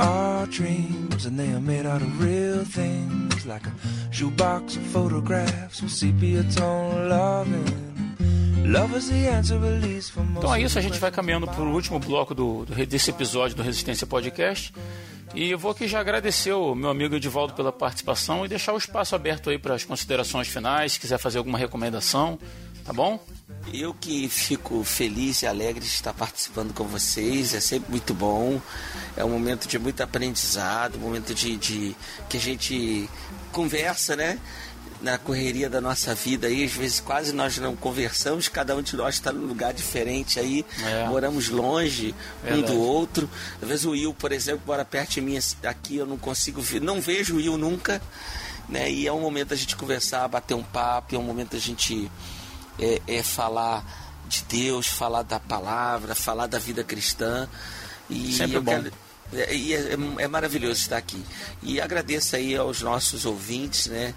Our 0.00 0.46
dreams, 0.46 1.26
and 1.26 1.38
they 1.38 1.52
are 1.52 1.60
made 1.60 1.84
out 1.84 2.00
of 2.00 2.20
real 2.20 2.64
things, 2.64 3.44
like 3.44 3.66
a 3.66 3.72
shoebox 4.10 4.76
of 4.76 4.82
photographs 4.84 5.82
with 5.82 5.92
sepia 5.92 6.42
tone 6.44 7.10
loving. 7.10 7.93
Então 10.38 10.54
é 10.54 10.62
isso, 10.62 10.78
a 10.78 10.82
gente 10.82 10.98
vai 10.98 11.10
caminhando 11.10 11.46
para 11.46 11.62
o 11.62 11.72
último 11.72 11.98
bloco 11.98 12.34
do, 12.34 12.64
do, 12.64 12.86
desse 12.86 13.10
episódio 13.10 13.56
do 13.56 13.62
Resistência 13.62 14.06
Podcast. 14.06 14.72
E 15.34 15.50
eu 15.50 15.58
vou 15.58 15.72
aqui 15.72 15.88
já 15.88 15.98
agradecer 16.00 16.52
o 16.52 16.74
meu 16.74 16.90
amigo 16.90 17.16
Edivaldo 17.16 17.54
pela 17.54 17.72
participação 17.72 18.44
e 18.44 18.48
deixar 18.48 18.72
o 18.72 18.78
espaço 18.78 19.16
aberto 19.16 19.50
aí 19.50 19.58
para 19.58 19.74
as 19.74 19.84
considerações 19.84 20.46
finais, 20.46 20.92
se 20.92 21.00
quiser 21.00 21.18
fazer 21.18 21.38
alguma 21.38 21.58
recomendação, 21.58 22.38
tá 22.84 22.92
bom? 22.92 23.18
Eu 23.72 23.94
que 23.94 24.28
fico 24.28 24.84
feliz 24.84 25.42
e 25.42 25.46
alegre 25.46 25.80
de 25.80 25.86
estar 25.86 26.12
participando 26.12 26.72
com 26.72 26.84
vocês, 26.84 27.54
é 27.54 27.60
sempre 27.60 27.90
muito 27.90 28.14
bom. 28.14 28.60
É 29.16 29.24
um 29.24 29.30
momento 29.30 29.66
de 29.66 29.78
muito 29.78 30.00
aprendizado, 30.02 30.96
um 30.96 31.00
momento 31.00 31.34
de, 31.34 31.56
de 31.56 31.96
que 32.28 32.36
a 32.36 32.40
gente 32.40 33.08
conversa, 33.50 34.14
né? 34.14 34.38
Na 35.04 35.18
correria 35.18 35.68
da 35.68 35.82
nossa 35.82 36.14
vida 36.14 36.46
aí, 36.46 36.64
às 36.64 36.72
vezes 36.72 36.98
quase 36.98 37.32
nós 37.34 37.58
não 37.58 37.76
conversamos, 37.76 38.48
cada 38.48 38.74
um 38.74 38.80
de 38.80 38.96
nós 38.96 39.16
está 39.16 39.30
num 39.30 39.46
lugar 39.46 39.74
diferente 39.74 40.40
aí, 40.40 40.64
é. 40.82 41.06
moramos 41.06 41.50
longe 41.50 42.14
Verdade. 42.42 42.62
um 42.62 42.74
do 42.74 42.80
outro. 42.80 43.28
Às 43.60 43.68
vezes 43.68 43.84
o 43.84 43.90
Will, 43.90 44.14
por 44.14 44.32
exemplo, 44.32 44.62
mora 44.66 44.82
perto 44.82 45.12
de 45.12 45.20
mim 45.20 45.38
aqui, 45.62 45.96
eu 45.96 46.06
não 46.06 46.16
consigo 46.16 46.62
ver, 46.62 46.80
não 46.80 47.02
vejo 47.02 47.34
o 47.34 47.36
Will 47.36 47.58
nunca, 47.58 48.00
né? 48.66 48.90
E 48.90 49.06
é 49.06 49.12
um 49.12 49.20
momento 49.20 49.48
da 49.48 49.56
gente 49.56 49.76
conversar, 49.76 50.26
bater 50.26 50.54
um 50.54 50.62
papo, 50.62 51.14
é 51.14 51.18
um 51.18 51.22
momento 51.22 51.52
da 51.52 51.58
gente 51.58 52.10
é, 52.80 53.02
é 53.06 53.22
falar 53.22 53.84
de 54.26 54.42
Deus, 54.48 54.86
falar 54.86 55.22
da 55.22 55.38
palavra, 55.38 56.14
falar 56.14 56.46
da 56.46 56.58
vida 56.58 56.82
cristã. 56.82 57.46
E 58.08 58.32
Sempre 58.32 58.58
bom. 58.58 58.72
quero 58.72 59.04
é, 59.34 59.54
é, 59.54 59.96
é, 60.18 60.28
maravilhoso 60.28 60.80
estar 60.80 60.96
aqui. 60.96 61.22
E 61.62 61.80
agradeço 61.80 62.36
aí 62.36 62.56
aos 62.56 62.80
nossos 62.82 63.26
ouvintes, 63.26 63.86
né? 63.86 64.14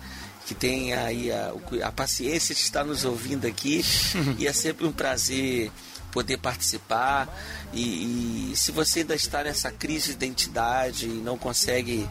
Que 0.48 0.56
tem 0.56 0.94
aí 0.94 1.32
a, 1.32 1.54
a 1.84 1.92
paciência 1.92 2.56
de 2.56 2.62
estar 2.62 2.84
nos 2.84 3.06
ouvindo 3.06 3.46
aqui. 3.46 3.84
e 4.40 4.48
é 4.48 4.54
sempre 4.54 4.88
um 4.88 4.92
prazer 4.92 5.72
poder 6.12 6.38
participar. 6.38 7.28
E, 7.72 8.52
e, 8.52 8.56
se 8.56 8.72
você 8.72 9.02
ainda 9.02 9.14
está 9.14 9.44
nessa 9.44 9.72
crise 9.72 10.08
de 10.08 10.14
identidade 10.14 11.06
e 11.06 11.10
não 11.10 11.38
consegue 11.38 12.10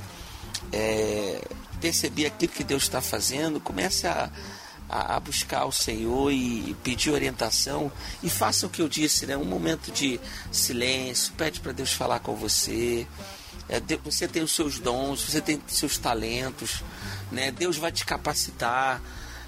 é, 0.73 1.43
perceber 1.81 2.27
aquilo 2.27 2.53
que 2.53 2.63
Deus 2.63 2.85
está 2.85 3.01
fazendo, 3.01 3.59
comece 3.59 4.07
a, 4.07 4.31
a, 4.89 5.19
buscar 5.19 5.65
o 5.65 5.73
Senhor 5.73 6.31
e 6.33 6.77
pedir 6.83 7.11
orientação 7.11 7.91
e 8.23 8.31
faça 8.31 8.67
o 8.67 8.71
que 8.71 8.81
eu 8.81 8.89
disse, 8.89 9.27
né? 9.27 9.37
Um 9.37 9.45
momento 9.45 9.91
de 9.91 10.21
silêncio, 10.53 11.33
pede 11.35 11.61
para 11.61 11.73
Deus 11.73 11.93
falar 11.93 12.21
com 12.21 12.35
você. 12.35 13.07
É, 13.69 13.81
você 14.05 14.29
tem 14.29 14.43
os 14.43 14.55
seus 14.55 14.79
dons, 14.79 15.23
você 15.23 15.41
tem 15.41 15.61
seus 15.67 15.99
talentos, 15.99 16.85
né? 17.31 17.51
Deus 17.51 17.77
vai 17.77 17.93
te 17.93 18.05
capacitar 18.05 19.01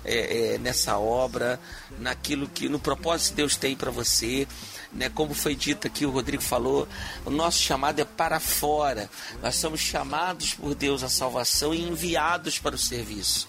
é, 0.05 0.55
é, 0.55 0.59
nessa 0.59 0.99
obra, 0.99 1.61
naquilo 1.99 2.49
que 2.49 2.69
no 2.69 2.79
propósito 2.79 3.31
que 3.31 3.37
Deus 3.37 3.57
tem 3.57 3.77
para 3.77 3.91
você. 3.91 4.47
Né, 4.91 5.11
como 5.11 5.35
foi 5.35 5.55
dito 5.55 5.87
aqui, 5.87 6.07
o 6.07 6.11
Rodrigo 6.11 6.43
falou, 6.43 6.89
o 7.27 7.31
nosso 7.31 7.59
chamado 7.59 8.01
é 8.01 8.05
para 8.07 8.41
fora. 8.41 9.11
Nós 9.43 9.57
somos 9.57 9.81
chamados 9.81 10.55
por 10.55 10.75
Deus 10.75 11.03
à 11.03 11.11
salvação 11.11 11.75
e 11.75 11.87
enviados 11.87 12.59
para 12.59 12.75
o 12.75 12.79
serviço. 12.79 13.49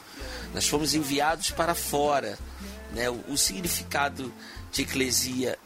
Nós 0.54 0.68
fomos 0.68 0.94
enviados 0.94 1.50
para 1.52 1.74
fora. 1.74 2.38
Né? 2.94 3.10
O, 3.10 3.24
o 3.30 3.38
significado 3.38 4.34
de 4.72 4.82
eclesia 4.82 5.58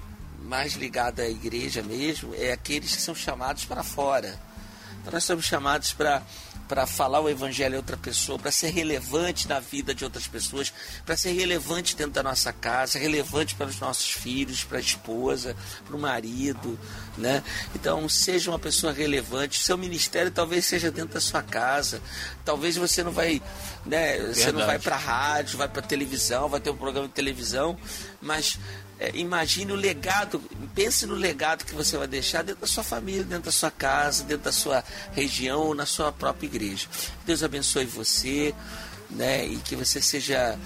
mais 0.44 0.73
ligado 0.73 1.22
à 1.22 1.27
igreja 1.27 1.81
mesmo 1.81 2.35
é 2.35 2.52
aqueles 2.52 2.95
que 2.95 3.02
são 3.02 3.15
chamados 3.15 3.65
para 3.65 3.81
fora. 3.81 4.40
Então 5.02 5.11
nós 5.11 5.23
somos 5.23 5.45
chamados 5.45 5.91
para 5.91 6.22
para 6.68 6.85
falar 6.88 7.19
o 7.19 7.30
evangelho 7.30 7.76
a 7.76 7.77
outra 7.77 7.98
pessoa, 7.98 8.40
para 8.40 8.52
ser 8.52 8.69
relevante 8.69 9.48
na 9.48 9.60
vida 9.60 9.94
de 9.94 10.03
outras 10.03 10.27
pessoas, 10.27 10.73
para 11.06 11.15
ser 11.18 11.31
relevante 11.31 11.95
dentro 11.95 12.14
da 12.14 12.23
nossa 12.23 12.53
casa, 12.53 12.98
relevante 12.98 13.56
para 13.56 13.68
os 13.68 13.80
nossos 13.80 14.11
filhos, 14.11 14.64
para 14.64 14.77
a 14.77 14.81
esposa, 14.81 15.56
para 15.85 15.95
o 15.95 15.99
marido, 15.99 16.80
né? 17.18 17.44
Então, 17.76 18.07
seja 18.07 18.49
uma 18.49 18.60
pessoa 18.60 18.94
relevante. 18.94 19.61
Seu 19.61 19.77
ministério 19.77 20.31
talvez 20.31 20.65
seja 20.65 20.91
dentro 20.91 21.14
da 21.14 21.22
sua 21.22 21.44
casa. 21.44 22.02
Talvez 22.45 22.76
você 22.76 23.03
não 23.03 23.11
vai, 23.11 23.41
né, 23.85 24.19
você 24.34 24.52
não 24.52 24.65
vai 24.65 24.80
para 24.80 24.95
rádio, 24.95 25.57
vai 25.57 25.68
para 25.68 25.81
televisão, 25.81 26.49
vai 26.49 26.60
ter 26.60 26.69
um 26.69 26.77
programa 26.77 27.07
de 27.07 27.14
televisão, 27.14 27.77
mas 28.22 28.60
é, 28.99 29.11
imagine 29.15 29.72
o 29.72 29.76
legado, 29.76 30.41
pense 30.74 31.06
no 31.06 31.15
legado 31.15 31.65
que 31.65 31.74
você 31.74 31.98
vai 31.98 32.07
deixar 32.07 32.44
dentro 32.44 32.61
da 32.61 32.68
sua 32.68 32.84
família, 32.84 33.24
dentro 33.24 33.45
da 33.45 33.52
sua 33.52 33.72
casa, 33.72 34.24
dentro 34.24 34.45
da 34.45 34.52
sua 34.52 34.84
região, 35.14 35.74
na 35.74 35.86
sua 35.86 36.11
própria 36.11 36.48
igreja. 36.48 36.88
Deus 37.26 37.44
abençoe 37.44 37.86
você, 37.86 38.53
né, 39.10 39.45
e 39.45 39.57
que 39.57 39.76
você 39.76 40.02
seja 40.02 40.57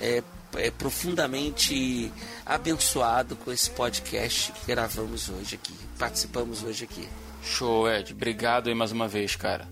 é, 0.00 0.22
é, 0.56 0.70
profundamente 0.70 2.12
abençoado 2.44 3.36
com 3.36 3.52
esse 3.52 3.70
podcast 3.70 4.52
que 4.52 4.66
gravamos 4.66 5.28
hoje 5.28 5.56
aqui, 5.56 5.74
participamos 5.98 6.62
hoje 6.62 6.84
aqui. 6.84 7.08
Show, 7.42 7.88
Ed. 7.90 8.12
Obrigado 8.12 8.68
aí 8.68 8.74
mais 8.74 8.90
uma 8.90 9.06
vez, 9.06 9.36
cara. 9.36 9.68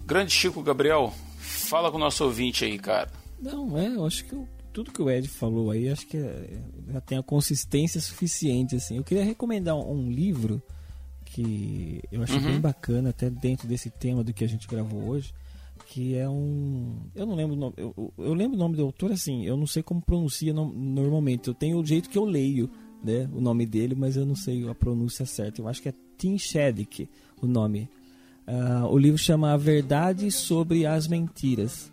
Grande 0.00 0.32
Chico 0.32 0.62
Gabriel, 0.62 1.12
fala 1.38 1.90
com 1.90 1.98
o 1.98 2.00
nosso 2.00 2.24
ouvinte 2.24 2.64
aí, 2.64 2.78
cara. 2.78 3.12
Não, 3.40 3.78
é, 3.78 3.88
eu 3.88 4.06
acho 4.06 4.24
que 4.24 4.32
eu 4.32 4.48
tudo 4.74 4.90
que 4.90 5.00
o 5.00 5.08
Ed 5.08 5.28
falou 5.28 5.70
aí, 5.70 5.88
acho 5.88 6.04
que 6.06 6.16
é, 6.16 6.60
já 6.92 7.00
tem 7.00 7.16
a 7.16 7.22
consistência 7.22 8.00
suficiente, 8.00 8.74
assim. 8.74 8.96
Eu 8.96 9.04
queria 9.04 9.24
recomendar 9.24 9.76
um, 9.76 9.92
um 9.92 10.10
livro 10.10 10.60
que 11.24 12.02
eu 12.10 12.22
achei 12.22 12.38
uhum. 12.38 12.44
bem 12.44 12.60
bacana, 12.60 13.10
até 13.10 13.30
dentro 13.30 13.68
desse 13.68 13.88
tema 13.88 14.24
do 14.24 14.34
que 14.34 14.42
a 14.44 14.48
gente 14.48 14.66
gravou 14.66 15.08
hoje, 15.08 15.32
que 15.86 16.16
é 16.16 16.28
um... 16.28 16.96
Eu 17.14 17.24
não 17.24 17.36
lembro 17.36 17.56
o 17.56 17.58
nome, 17.58 17.74
eu, 17.76 18.12
eu 18.18 18.34
lembro 18.34 18.56
o 18.56 18.58
nome 18.58 18.76
do 18.76 18.82
autor, 18.82 19.12
assim, 19.12 19.44
eu 19.44 19.56
não 19.56 19.66
sei 19.66 19.82
como 19.82 20.02
pronuncia 20.02 20.52
no, 20.52 20.68
normalmente, 20.72 21.46
eu 21.46 21.54
tenho 21.54 21.78
o 21.78 21.86
jeito 21.86 22.10
que 22.10 22.18
eu 22.18 22.24
leio, 22.24 22.68
né, 23.02 23.28
o 23.32 23.40
nome 23.40 23.64
dele, 23.64 23.94
mas 23.94 24.16
eu 24.16 24.26
não 24.26 24.34
sei 24.34 24.68
a 24.68 24.74
pronúncia 24.74 25.24
certa. 25.24 25.60
Eu 25.60 25.68
acho 25.68 25.80
que 25.80 25.88
é 25.88 25.94
Tim 26.18 26.36
Shedick 26.36 27.08
o 27.40 27.46
nome. 27.46 27.88
Uh, 28.46 28.86
o 28.90 28.98
livro 28.98 29.18
chama 29.18 29.52
A 29.52 29.56
Verdade 29.56 30.30
sobre 30.30 30.84
as 30.84 31.06
Mentiras. 31.06 31.92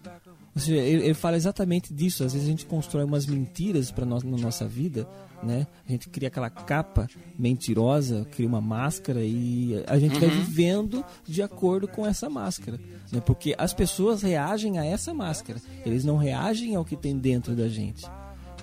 Ou 0.53 0.61
seja, 0.61 0.78
ele, 0.78 1.06
ele, 1.06 1.14
fala 1.14 1.38
exatamente 1.38 1.94
disso. 1.94 2.23
Às 2.23 2.34
vezes 2.34 2.48
a 2.48 2.52
gente 2.52 2.65
constrói 2.65 3.03
umas 3.03 3.26
mentiras 3.26 3.90
para 3.91 4.06
nós 4.06 4.23
na 4.23 4.38
nossa 4.38 4.68
vida, 4.68 5.07
né? 5.41 5.65
A 5.88 5.91
gente 5.91 6.10
cria 6.10 6.28
aquela 6.28 6.49
capa 6.49 7.07
mentirosa, 7.40 8.28
cria 8.32 8.48
uma 8.48 8.61
máscara 8.61 9.22
e 9.23 9.82
a 9.88 9.98
gente 9.98 10.15
uhum. 10.15 10.19
vai 10.19 10.30
vivendo 10.30 11.06
de 11.26 11.41
acordo 11.41 11.88
com 11.88 12.06
essa 12.06 12.30
máscara, 12.30 12.80
né? 13.11 13.22
Porque 13.22 13.56
as 13.57 13.73
pessoas 13.73 14.22
reagem 14.22 14.78
a 14.78 14.86
essa 14.86 15.14
máscara. 15.14 15.61
Eles 15.86 16.03
não 16.03 16.18
reagem 16.18 16.76
ao 16.76 16.84
que 16.84 16.98
tem 16.98 17.18
dentro 17.18 17.56
da 17.56 17.69
gente. 17.69 18.06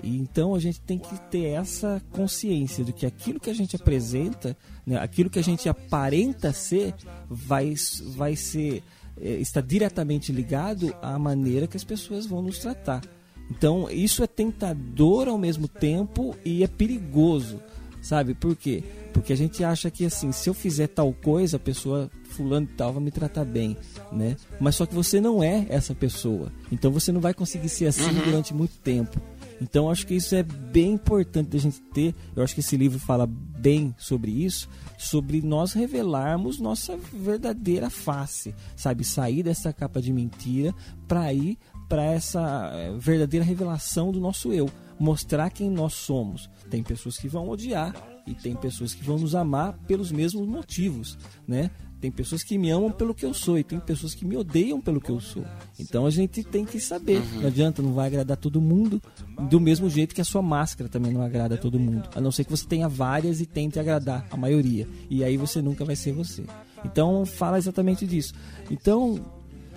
E 0.02 0.16
então 0.16 0.54
a 0.54 0.60
gente 0.60 0.80
tem 0.80 0.98
que 0.98 1.18
ter 1.22 1.46
essa 1.46 2.00
consciência 2.12 2.84
de 2.84 2.92
que 2.92 3.06
aquilo 3.06 3.40
que 3.40 3.50
a 3.50 3.54
gente 3.54 3.74
apresenta, 3.74 4.56
né, 4.86 4.96
aquilo 4.98 5.30
que 5.30 5.38
a 5.38 5.42
gente 5.42 5.68
aparenta 5.68 6.52
ser, 6.52 6.94
vai, 7.28 7.74
vai 8.14 8.36
ser 8.36 8.82
está 9.20 9.60
diretamente 9.60 10.32
ligado 10.32 10.94
à 11.02 11.18
maneira 11.18 11.66
que 11.66 11.76
as 11.76 11.84
pessoas 11.84 12.26
vão 12.26 12.42
nos 12.42 12.58
tratar. 12.58 13.02
Então, 13.50 13.88
isso 13.90 14.22
é 14.22 14.26
tentador 14.26 15.28
ao 15.28 15.38
mesmo 15.38 15.66
tempo 15.66 16.36
e 16.44 16.62
é 16.62 16.66
perigoso, 16.66 17.60
sabe? 18.02 18.34
Por 18.34 18.54
quê? 18.54 18.82
Porque 19.12 19.32
a 19.32 19.36
gente 19.36 19.64
acha 19.64 19.90
que 19.90 20.04
assim, 20.04 20.32
se 20.32 20.48
eu 20.48 20.54
fizer 20.54 20.88
tal 20.88 21.12
coisa, 21.12 21.56
a 21.56 21.60
pessoa 21.60 22.10
fulano 22.24 22.68
e 22.70 22.74
tal 22.74 22.92
vai 22.92 23.02
me 23.02 23.10
tratar 23.10 23.44
bem, 23.44 23.76
né? 24.12 24.36
Mas 24.60 24.76
só 24.76 24.86
que 24.86 24.94
você 24.94 25.20
não 25.20 25.42
é 25.42 25.66
essa 25.68 25.94
pessoa. 25.94 26.52
Então 26.70 26.90
você 26.90 27.10
não 27.10 27.20
vai 27.20 27.32
conseguir 27.32 27.68
ser 27.68 27.86
assim 27.86 28.04
uhum. 28.04 28.22
durante 28.24 28.54
muito 28.54 28.76
tempo. 28.78 29.20
Então 29.60 29.90
acho 29.90 30.06
que 30.06 30.14
isso 30.14 30.34
é 30.34 30.42
bem 30.42 30.92
importante 30.92 31.50
da 31.50 31.58
gente 31.58 31.80
ter. 31.80 32.14
Eu 32.34 32.42
acho 32.42 32.54
que 32.54 32.60
esse 32.60 32.76
livro 32.76 32.98
fala 32.98 33.26
bem 33.26 33.94
sobre 33.98 34.30
isso, 34.30 34.68
sobre 34.96 35.42
nós 35.42 35.72
revelarmos 35.72 36.60
nossa 36.60 36.96
verdadeira 37.12 37.90
face, 37.90 38.54
sabe? 38.76 39.04
Sair 39.04 39.42
dessa 39.42 39.72
capa 39.72 40.00
de 40.00 40.12
mentira 40.12 40.74
para 41.06 41.32
ir 41.32 41.58
para 41.88 42.04
essa 42.04 42.70
eh, 42.74 42.92
verdadeira 42.98 43.44
revelação 43.44 44.12
do 44.12 44.20
nosso 44.20 44.52
eu, 44.52 44.70
mostrar 44.98 45.50
quem 45.50 45.70
nós 45.70 45.94
somos. 45.94 46.50
Tem 46.70 46.82
pessoas 46.82 47.16
que 47.16 47.26
vão 47.26 47.48
odiar 47.48 47.94
e 48.26 48.34
tem 48.34 48.54
pessoas 48.54 48.92
que 48.92 49.02
vão 49.02 49.18
nos 49.18 49.34
amar 49.34 49.72
pelos 49.86 50.12
mesmos 50.12 50.46
motivos, 50.46 51.18
né? 51.46 51.70
Tem 52.00 52.10
pessoas 52.10 52.44
que 52.44 52.56
me 52.56 52.70
amam 52.70 52.92
pelo 52.92 53.14
que 53.14 53.24
eu 53.24 53.34
sou 53.34 53.58
e 53.58 53.64
tem 53.64 53.80
pessoas 53.80 54.14
que 54.14 54.24
me 54.24 54.36
odeiam 54.36 54.80
pelo 54.80 55.00
que 55.00 55.10
eu 55.10 55.20
sou. 55.20 55.44
Então 55.78 56.06
a 56.06 56.10
gente 56.10 56.44
tem 56.44 56.64
que 56.64 56.78
saber. 56.78 57.18
Uhum. 57.18 57.40
Não 57.40 57.46
adianta, 57.48 57.82
não 57.82 57.92
vai 57.92 58.06
agradar 58.06 58.36
todo 58.36 58.60
mundo 58.60 59.02
do 59.50 59.58
mesmo 59.58 59.90
jeito 59.90 60.14
que 60.14 60.20
a 60.20 60.24
sua 60.24 60.40
máscara 60.40 60.88
também 60.88 61.12
não 61.12 61.22
agrada 61.22 61.56
a 61.56 61.58
todo 61.58 61.78
mundo. 61.78 62.08
A 62.14 62.20
não 62.20 62.30
ser 62.30 62.44
que 62.44 62.50
você 62.50 62.66
tenha 62.66 62.88
várias 62.88 63.40
e 63.40 63.46
tente 63.46 63.80
agradar 63.80 64.26
a 64.30 64.36
maioria. 64.36 64.86
E 65.10 65.24
aí 65.24 65.36
você 65.36 65.60
nunca 65.60 65.84
vai 65.84 65.96
ser 65.96 66.12
você. 66.12 66.44
Então 66.84 67.26
fala 67.26 67.58
exatamente 67.58 68.06
disso. 68.06 68.32
Então, 68.70 69.20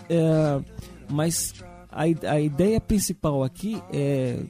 é, 0.07 0.61
mas 1.09 1.55
a, 1.89 2.03
a 2.03 2.39
ideia 2.39 2.79
principal 2.79 3.43
aqui 3.43 3.81
é 3.91 4.43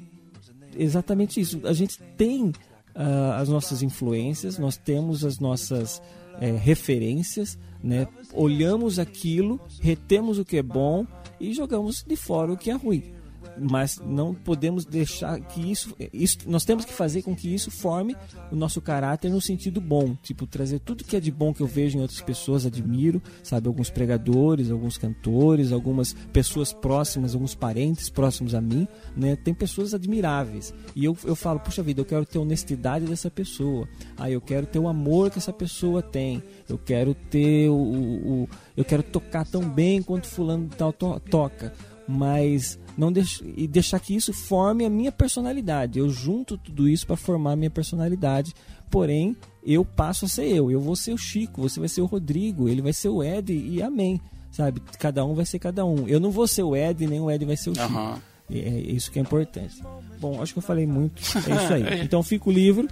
exatamente 0.75 1.39
isso. 1.39 1.61
A 1.65 1.73
gente 1.73 1.99
tem 2.17 2.47
uh, 2.47 3.33
as 3.35 3.49
nossas 3.49 3.81
influências, 3.81 4.57
nós 4.57 4.77
temos 4.77 5.23
as 5.25 5.39
nossas 5.39 6.01
é, 6.39 6.51
referências, 6.51 7.57
né? 7.83 8.07
olhamos 8.33 8.99
aquilo, 8.99 9.59
retemos 9.81 10.39
o 10.39 10.45
que 10.45 10.57
é 10.57 10.63
bom 10.63 11.05
e 11.39 11.53
jogamos 11.53 12.03
de 12.03 12.15
fora 12.15 12.53
o 12.53 12.57
que 12.57 12.69
é 12.69 12.73
ruim 12.73 13.20
mas 13.59 13.99
não 14.03 14.33
podemos 14.33 14.85
deixar 14.85 15.39
que 15.39 15.71
isso, 15.71 15.95
isso 16.13 16.37
nós 16.47 16.65
temos 16.65 16.85
que 16.85 16.93
fazer 16.93 17.21
com 17.21 17.35
que 17.35 17.53
isso 17.53 17.71
forme 17.71 18.15
o 18.51 18.55
nosso 18.55 18.81
caráter 18.81 19.29
no 19.29 19.41
sentido 19.41 19.79
bom, 19.79 20.15
tipo 20.21 20.45
trazer 20.47 20.79
tudo 20.79 21.03
que 21.03 21.15
é 21.15 21.19
de 21.19 21.31
bom 21.31 21.53
que 21.53 21.61
eu 21.61 21.67
vejo 21.67 21.97
em 21.97 22.01
outras 22.01 22.21
pessoas, 22.21 22.65
admiro, 22.65 23.21
sabe, 23.43 23.67
alguns 23.67 23.89
pregadores, 23.89 24.71
alguns 24.71 24.97
cantores, 24.97 25.71
algumas 25.71 26.13
pessoas 26.33 26.73
próximas, 26.73 27.33
alguns 27.33 27.55
parentes 27.55 28.09
próximos 28.09 28.53
a 28.55 28.61
mim, 28.61 28.87
né? 29.15 29.35
Tem 29.35 29.53
pessoas 29.53 29.93
admiráveis. 29.93 30.73
E 30.95 31.05
eu, 31.05 31.17
eu 31.23 31.35
falo, 31.35 31.59
puxa 31.59 31.83
vida, 31.83 32.01
eu 32.01 32.05
quero 32.05 32.25
ter 32.25 32.39
honestidade 32.39 33.05
dessa 33.05 33.29
pessoa. 33.29 33.87
Ah, 34.17 34.29
eu 34.29 34.41
quero 34.41 34.65
ter 34.65 34.79
o 34.79 34.87
amor 34.87 35.29
que 35.29 35.37
essa 35.37 35.53
pessoa 35.53 36.01
tem. 36.01 36.43
Eu 36.67 36.77
quero 36.77 37.13
ter 37.13 37.69
o, 37.69 37.73
o, 37.73 38.43
o 38.43 38.49
eu 38.75 38.85
quero 38.85 39.03
tocar 39.03 39.45
tão 39.45 39.67
bem 39.67 40.01
quanto 40.01 40.27
fulano 40.27 40.69
tal 40.77 40.93
to, 40.93 41.19
toca 41.29 41.73
mas 42.11 42.77
não 42.97 43.11
deix, 43.11 43.41
e 43.55 43.67
deixar 43.67 43.99
que 43.99 44.15
isso 44.15 44.33
forme 44.33 44.85
a 44.85 44.89
minha 44.89 45.11
personalidade. 45.11 45.97
Eu 45.99 46.09
junto 46.09 46.57
tudo 46.57 46.87
isso 46.89 47.07
para 47.07 47.15
formar 47.15 47.53
a 47.53 47.55
minha 47.55 47.69
personalidade. 47.71 48.53
Porém, 48.89 49.35
eu 49.65 49.85
passo 49.85 50.25
a 50.25 50.27
ser 50.27 50.45
eu. 50.47 50.69
Eu 50.69 50.81
vou 50.81 50.95
ser 50.95 51.13
o 51.13 51.17
Chico, 51.17 51.61
você 51.61 51.79
vai 51.79 51.87
ser 51.89 52.01
o 52.01 52.05
Rodrigo, 52.05 52.67
ele 52.67 52.81
vai 52.81 52.91
ser 52.93 53.09
o 53.09 53.23
Ed 53.23 53.53
e 53.53 53.81
amém. 53.81 54.19
Sabe? 54.51 54.81
Cada 54.99 55.23
um 55.25 55.33
vai 55.33 55.45
ser 55.45 55.59
cada 55.59 55.85
um. 55.85 56.07
Eu 56.07 56.19
não 56.19 56.29
vou 56.29 56.45
ser 56.45 56.63
o 56.63 56.75
Ed, 56.75 57.07
nem 57.07 57.21
o 57.21 57.31
Ed 57.31 57.45
vai 57.45 57.55
ser 57.55 57.69
o 57.69 57.75
Chico. 57.75 57.87
Uhum. 57.93 58.15
É 58.53 58.69
isso 58.81 59.09
que 59.09 59.17
é 59.17 59.21
importante. 59.21 59.81
Bom, 60.19 60.41
acho 60.41 60.51
que 60.51 60.59
eu 60.59 60.63
falei 60.63 60.85
muito. 60.85 61.21
É 61.21 61.55
isso 61.63 61.73
aí. 61.73 62.01
Então 62.03 62.21
fica 62.21 62.49
o 62.49 62.51
livro. 62.51 62.85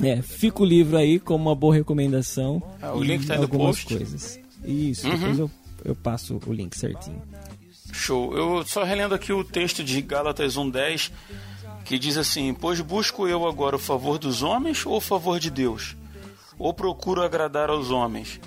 É, 0.00 0.22
fica 0.22 0.62
o 0.62 0.64
livro 0.64 0.96
aí 0.96 1.18
como 1.18 1.46
uma 1.48 1.54
boa 1.56 1.74
recomendação. 1.74 2.62
Ah, 2.80 2.94
o 2.94 3.02
link 3.02 3.26
tá 3.26 3.32
aí 3.34 3.38
no 3.40 3.46
algumas 3.46 3.82
post. 3.82 3.96
coisas. 3.96 4.38
Isso, 4.64 5.08
Uhum. 5.08 5.14
depois 5.18 5.38
eu, 5.40 5.50
eu 5.84 5.96
passo 5.96 6.40
o 6.46 6.52
link 6.52 6.76
certinho. 6.78 7.20
Show. 7.92 8.36
Eu 8.36 8.64
só 8.66 8.84
relendo 8.84 9.14
aqui 9.14 9.32
o 9.32 9.42
texto 9.44 9.82
de 9.82 10.00
Gálatas 10.00 10.56
1:10, 10.56 11.10
que 11.84 11.98
diz 11.98 12.16
assim: 12.16 12.54
"Pois 12.54 12.80
busco 12.80 13.26
eu 13.26 13.46
agora 13.46 13.76
o 13.76 13.78
favor 13.78 14.18
dos 14.18 14.42
homens 14.42 14.84
ou 14.86 14.96
o 14.96 15.00
favor 15.00 15.38
de 15.40 15.50
Deus? 15.50 15.96
Ou 16.58 16.72
procuro 16.74 17.22
agradar 17.22 17.70
aos 17.70 17.90
homens? 17.90 18.40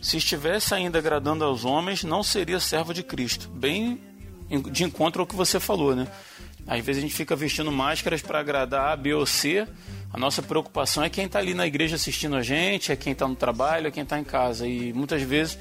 Se 0.00 0.16
estivesse 0.18 0.74
ainda 0.74 0.98
agradando 0.98 1.44
aos 1.44 1.64
homens, 1.64 2.04
não 2.04 2.22
seria 2.22 2.60
servo 2.60 2.94
de 2.94 3.02
Cristo." 3.02 3.48
Bem 3.48 4.00
em- 4.50 4.62
de 4.62 4.84
encontro 4.84 5.20
ao 5.22 5.26
que 5.26 5.34
você 5.34 5.58
falou, 5.60 5.94
né? 5.94 6.06
Às 6.66 6.84
vezes 6.84 7.02
a 7.02 7.06
gente 7.06 7.14
fica 7.14 7.36
vestindo 7.36 7.70
máscaras 7.70 8.22
para 8.22 8.40
agradar 8.40 8.92
A, 8.92 8.96
B 8.96 9.14
ou 9.14 9.24
C. 9.26 9.66
A 10.12 10.18
nossa 10.18 10.42
preocupação 10.42 11.02
é 11.04 11.10
quem 11.10 11.26
está 11.26 11.38
ali 11.38 11.54
na 11.54 11.66
igreja 11.66 11.96
assistindo 11.96 12.34
a 12.36 12.42
gente, 12.42 12.90
é 12.90 12.96
quem 12.96 13.12
está 13.12 13.26
no 13.28 13.36
trabalho, 13.36 13.88
é 13.88 13.90
quem 13.90 14.02
está 14.02 14.18
em 14.18 14.24
casa. 14.24 14.66
E 14.66 14.92
muitas 14.92 15.22
vezes 15.22 15.58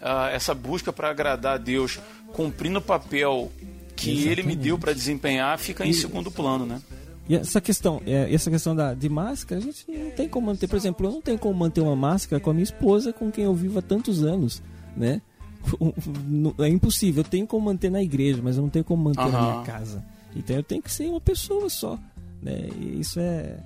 ah, 0.00 0.30
essa 0.30 0.54
busca 0.54 0.92
para 0.92 1.10
agradar 1.10 1.54
a 1.54 1.58
Deus, 1.58 1.98
cumprindo 2.32 2.78
o 2.78 2.82
papel 2.82 3.50
que 3.96 4.28
Ele 4.28 4.42
me 4.42 4.54
deu 4.54 4.78
para 4.78 4.92
desempenhar, 4.92 5.58
fica 5.58 5.86
em 5.86 5.92
segundo 5.92 6.30
plano, 6.30 6.64
né? 6.64 6.80
E 7.28 7.34
essa 7.34 7.60
questão, 7.60 8.00
é, 8.06 8.32
essa 8.32 8.50
questão 8.50 8.74
da, 8.74 8.94
de 8.94 9.08
máscara, 9.08 9.60
a 9.60 9.64
gente 9.64 9.84
não 9.86 10.10
tem 10.12 10.28
como 10.28 10.46
manter. 10.46 10.66
Por 10.66 10.76
exemplo, 10.76 11.06
eu 11.06 11.12
não 11.12 11.20
tenho 11.20 11.38
como 11.38 11.58
manter 11.58 11.82
uma 11.82 11.94
máscara 11.94 12.40
com 12.40 12.50
a 12.50 12.54
minha 12.54 12.64
esposa, 12.64 13.12
com 13.12 13.30
quem 13.30 13.44
eu 13.44 13.54
vivo 13.54 13.78
há 13.78 13.82
tantos 13.82 14.24
anos, 14.24 14.62
né? 14.96 15.20
É 16.60 16.68
impossível. 16.68 17.22
Eu 17.22 17.28
tenho 17.28 17.46
como 17.46 17.66
manter 17.66 17.90
na 17.90 18.02
igreja, 18.02 18.40
mas 18.42 18.56
eu 18.56 18.62
não 18.62 18.70
tenho 18.70 18.84
como 18.84 19.04
manter 19.04 19.30
na 19.30 19.38
Aham. 19.38 19.40
minha 19.40 19.62
casa. 19.64 20.02
Então 20.34 20.56
eu 20.56 20.62
tenho 20.62 20.80
que 20.80 20.90
ser 20.90 21.08
uma 21.08 21.20
pessoa 21.20 21.68
só, 21.68 21.98
né? 22.40 22.68
E 22.78 23.00
isso 23.00 23.20
é 23.20 23.58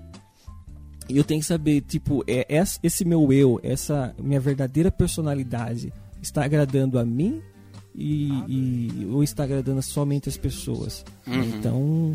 e 1.09 1.17
eu 1.17 1.25
tenho 1.25 1.41
que 1.41 1.47
saber, 1.47 1.81
tipo, 1.83 2.25
é, 2.27 2.47
esse 2.83 3.05
meu 3.05 3.33
eu, 3.33 3.61
essa 3.63 4.15
minha 4.19 4.41
verdadeira 4.41 4.91
personalidade 4.91 5.93
está 6.23 6.45
agradando 6.45 6.99
a 6.99 7.05
mim 7.05 7.43
e, 7.95 8.29
e- 8.49 9.09
ou 9.13 9.23
está 9.23 9.45
agradando 9.45 9.83
somente 9.83 10.29
as 10.29 10.37
pessoas. 10.37 11.05
Uhum. 11.27 11.43
Então, 11.43 12.15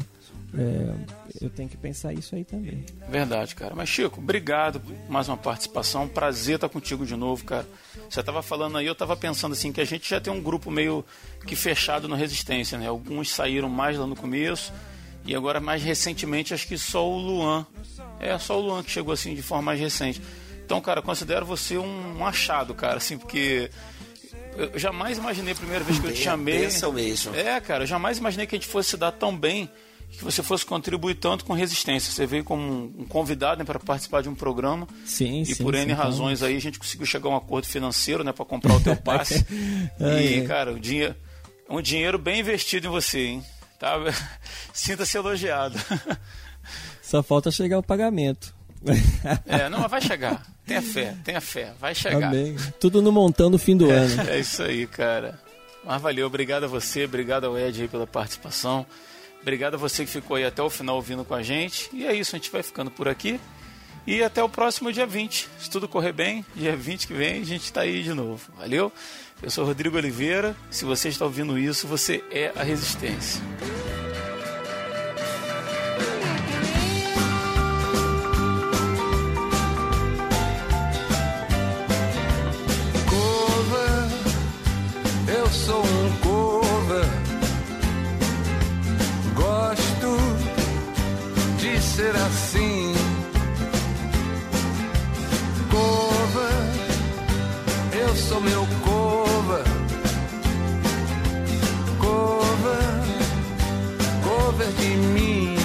é, 0.53 0.93
eu 1.41 1.49
tenho 1.49 1.69
que 1.69 1.77
pensar 1.77 2.13
isso 2.13 2.35
aí 2.35 2.43
também. 2.43 2.83
Verdade, 3.09 3.55
cara. 3.55 3.75
Mas, 3.75 3.89
Chico, 3.89 4.19
obrigado 4.19 4.79
por 4.79 4.95
mais 5.09 5.27
uma 5.27 5.37
participação. 5.37 6.07
Prazer 6.07 6.55
estar 6.55 6.69
contigo 6.69 7.05
de 7.05 7.15
novo, 7.15 7.43
cara. 7.43 7.67
Você 8.09 8.19
estava 8.19 8.41
falando 8.41 8.77
aí, 8.77 8.85
eu 8.85 8.93
estava 8.93 9.15
pensando 9.15 9.51
assim, 9.53 9.71
que 9.71 9.81
a 9.81 9.85
gente 9.85 10.09
já 10.09 10.19
tem 10.19 10.31
um 10.31 10.41
grupo 10.41 10.71
meio 10.71 11.03
que 11.45 11.55
fechado 11.55 12.07
na 12.07 12.15
Resistência, 12.15 12.77
né? 12.77 12.87
Alguns 12.87 13.29
saíram 13.29 13.69
mais 13.69 13.97
lá 13.97 14.07
no 14.07 14.15
começo 14.15 14.73
e 15.25 15.35
agora 15.35 15.59
mais 15.59 15.83
recentemente 15.83 16.53
acho 16.53 16.67
que 16.67 16.77
só 16.77 17.07
o 17.07 17.17
Luan. 17.19 17.65
É, 18.19 18.37
só 18.39 18.57
o 18.59 18.65
Luan 18.65 18.81
que 18.83 18.89
chegou 18.89 19.13
assim 19.13 19.35
de 19.35 19.41
forma 19.41 19.63
mais 19.63 19.79
recente. 19.79 20.21
Então, 20.65 20.81
cara, 20.81 21.01
considero 21.01 21.45
você 21.45 21.77
um 21.77 22.25
achado, 22.25 22.73
cara, 22.73 22.97
assim, 22.97 23.17
porque 23.17 23.69
eu 24.57 24.79
jamais 24.79 25.17
imaginei 25.17 25.53
a 25.53 25.55
primeira 25.55 25.83
vez 25.83 25.99
que 25.99 26.07
eu 26.07 26.13
te 26.13 26.21
chamei. 26.21 26.59
mesmo. 26.93 27.35
É, 27.35 27.59
cara, 27.61 27.83
eu 27.83 27.87
jamais 27.87 28.17
imaginei 28.17 28.45
que 28.47 28.55
a 28.55 28.59
gente 28.59 28.67
fosse 28.67 28.89
se 28.91 28.97
dar 28.97 29.11
tão 29.11 29.35
bem, 29.37 29.69
que 30.11 30.23
você 30.23 30.41
fosse 30.41 30.65
contribuir 30.65 31.15
tanto 31.15 31.43
com 31.45 31.53
resistência. 31.53 32.11
Você 32.11 32.25
veio 32.25 32.43
como 32.43 32.63
um 32.97 33.05
convidado 33.05 33.59
né, 33.59 33.65
para 33.65 33.77
participar 33.79 34.21
de 34.21 34.29
um 34.29 34.35
programa. 34.35 34.87
Sim, 35.05 35.41
E 35.41 35.45
sim. 35.53 35.63
por 35.63 35.73
N 35.75 35.85
sim, 35.85 35.91
então- 35.91 36.03
razões 36.03 36.41
aí 36.43 36.55
a 36.55 36.61
gente 36.61 36.79
conseguiu 36.79 37.05
chegar 37.05 37.29
a 37.29 37.33
um 37.33 37.35
acordo 37.35 37.67
financeiro, 37.67 38.23
né, 38.23 38.31
para 38.31 38.45
comprar 38.45 38.73
o 38.75 38.79
teu 38.79 38.95
passe. 39.01 39.45
E, 39.99 40.41
cara, 40.47 40.71
o 40.73 40.79
dinheiro, 40.79 41.15
um 41.69 41.81
dinheiro 41.81 42.17
bem 42.17 42.39
investido 42.39 42.87
em 42.87 42.89
você, 42.89 43.19
hein? 43.25 43.43
Tá? 43.79 43.95
Sinta-se 44.73 45.17
elogiado. 45.17 45.77
Só 47.01 47.21
falta 47.23 47.51
chegar 47.51 47.77
o 47.79 47.83
pagamento. 47.83 48.53
É, 49.45 49.69
não, 49.69 49.79
mas 49.79 49.91
vai 49.91 50.01
chegar. 50.01 50.45
Tenha 50.67 50.81
fé, 50.81 51.15
tenha 51.23 51.41
fé, 51.41 51.71
vai 51.79 51.95
chegar. 51.95 52.27
Amém. 52.27 52.55
Tudo 52.79 53.01
no 53.01 53.11
montão 53.11 53.49
do 53.49 53.57
fim 53.57 53.77
do 53.77 53.89
ano. 53.89 54.23
É 54.29 54.39
isso 54.39 54.61
aí, 54.61 54.85
cara. 54.85 55.39
Mas 55.85 56.01
valeu, 56.01 56.27
obrigado 56.27 56.65
a 56.65 56.67
você, 56.67 57.05
obrigado 57.05 57.45
ao 57.45 57.57
Ed 57.57 57.81
aí 57.81 57.87
pela 57.87 58.05
participação. 58.05 58.85
Obrigado 59.41 59.75
a 59.75 59.77
você 59.77 60.03
que 60.03 60.11
ficou 60.11 60.35
aí 60.35 60.43
até 60.43 60.61
o 60.61 60.69
final 60.69 60.97
ouvindo 60.97 61.23
com 61.23 61.33
a 61.33 61.41
gente. 61.41 61.89
E 61.93 62.05
é 62.05 62.13
isso, 62.13 62.35
a 62.35 62.37
gente 62.37 62.51
vai 62.51 62.61
ficando 62.61 62.91
por 62.91 63.07
aqui. 63.07 63.39
E 64.05 64.21
até 64.21 64.43
o 64.43 64.49
próximo 64.49 64.91
dia 64.91 65.05
20. 65.05 65.47
Se 65.59 65.69
tudo 65.69 65.87
correr 65.87 66.11
bem, 66.11 66.45
dia 66.55 66.75
20 66.75 67.07
que 67.07 67.13
vem 67.13 67.41
a 67.41 67.45
gente 67.45 67.63
está 67.63 67.81
aí 67.81 68.03
de 68.03 68.13
novo. 68.13 68.51
Valeu? 68.57 68.91
Eu 69.41 69.49
sou 69.49 69.65
Rodrigo 69.65 69.95
Oliveira. 69.95 70.55
Se 70.69 70.83
você 70.83 71.09
está 71.09 71.23
ouvindo 71.23 71.57
isso, 71.57 71.87
você 71.87 72.23
é 72.31 72.51
a 72.55 72.63
Resistência. 72.63 73.41
Ser 91.97 92.15
assim. 92.15 92.93
Cover, 95.71 96.59
eu 97.99 98.15
sou 98.15 98.39
meu 98.39 98.67
cover. 98.85 99.63
Cover, 101.97 102.87
cover 104.23 104.71
de 104.73 104.89
mim. 105.15 105.57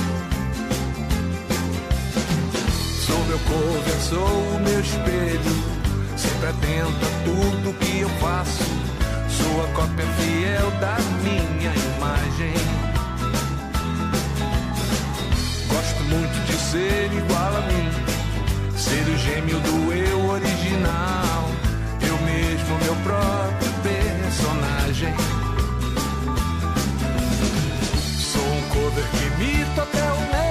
Sou 3.07 3.19
meu 3.27 3.39
cover, 3.41 4.01
sou 4.01 4.57
o 4.57 4.61
meu 4.61 4.81
espelho. 4.81 5.55
Sempre 6.17 6.49
atento 6.49 7.05
a 7.05 7.25
tudo 7.27 7.79
que 7.79 8.01
eu 8.01 8.09
faço. 8.21 8.65
Sua 9.29 9.67
cópia 9.75 10.07
fiel 10.17 10.71
da 10.81 10.97
minha 11.23 11.82
ser 16.73 17.13
igual 17.13 17.57
a 17.57 17.61
mim. 17.69 17.89
Ser 18.75 19.05
o 19.07 19.19
gêmeo 19.19 19.61
do 19.61 19.93
eu 19.93 20.21
original. 20.31 21.43
Eu 22.01 22.17
mesmo, 22.31 22.79
meu 22.85 22.97
próprio 23.07 23.73
personagem. 23.83 25.15
Sou 28.33 28.49
um 28.59 28.63
cover 28.75 29.05
que 29.13 29.25
imita 29.35 29.83
até 29.83 30.05
o 30.13 30.42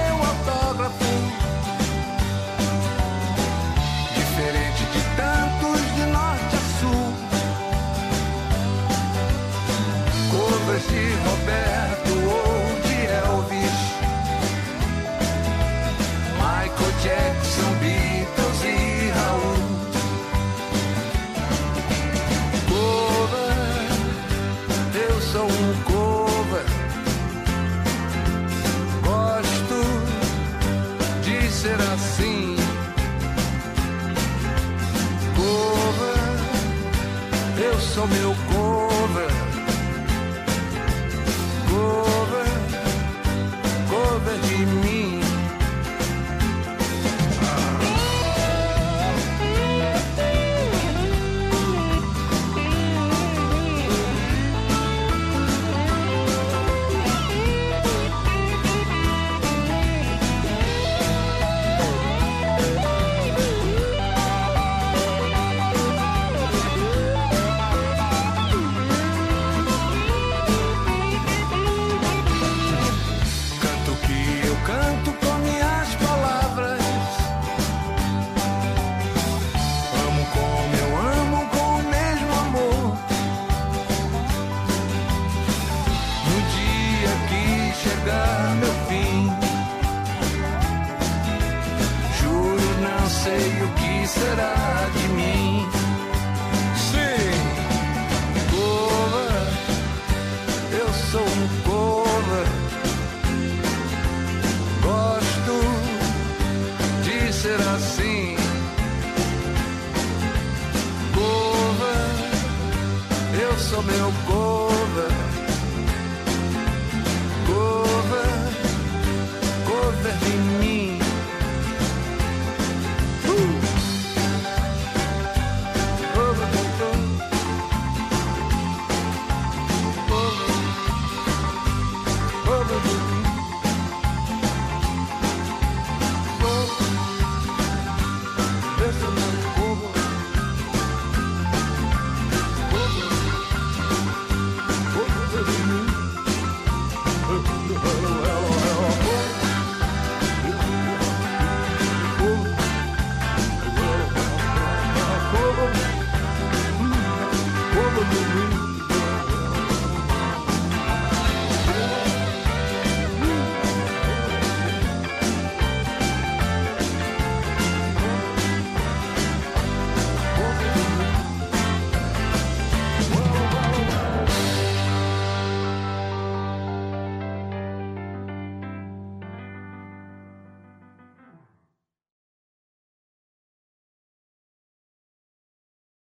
meu 38.06 38.34
cover. 38.34 38.51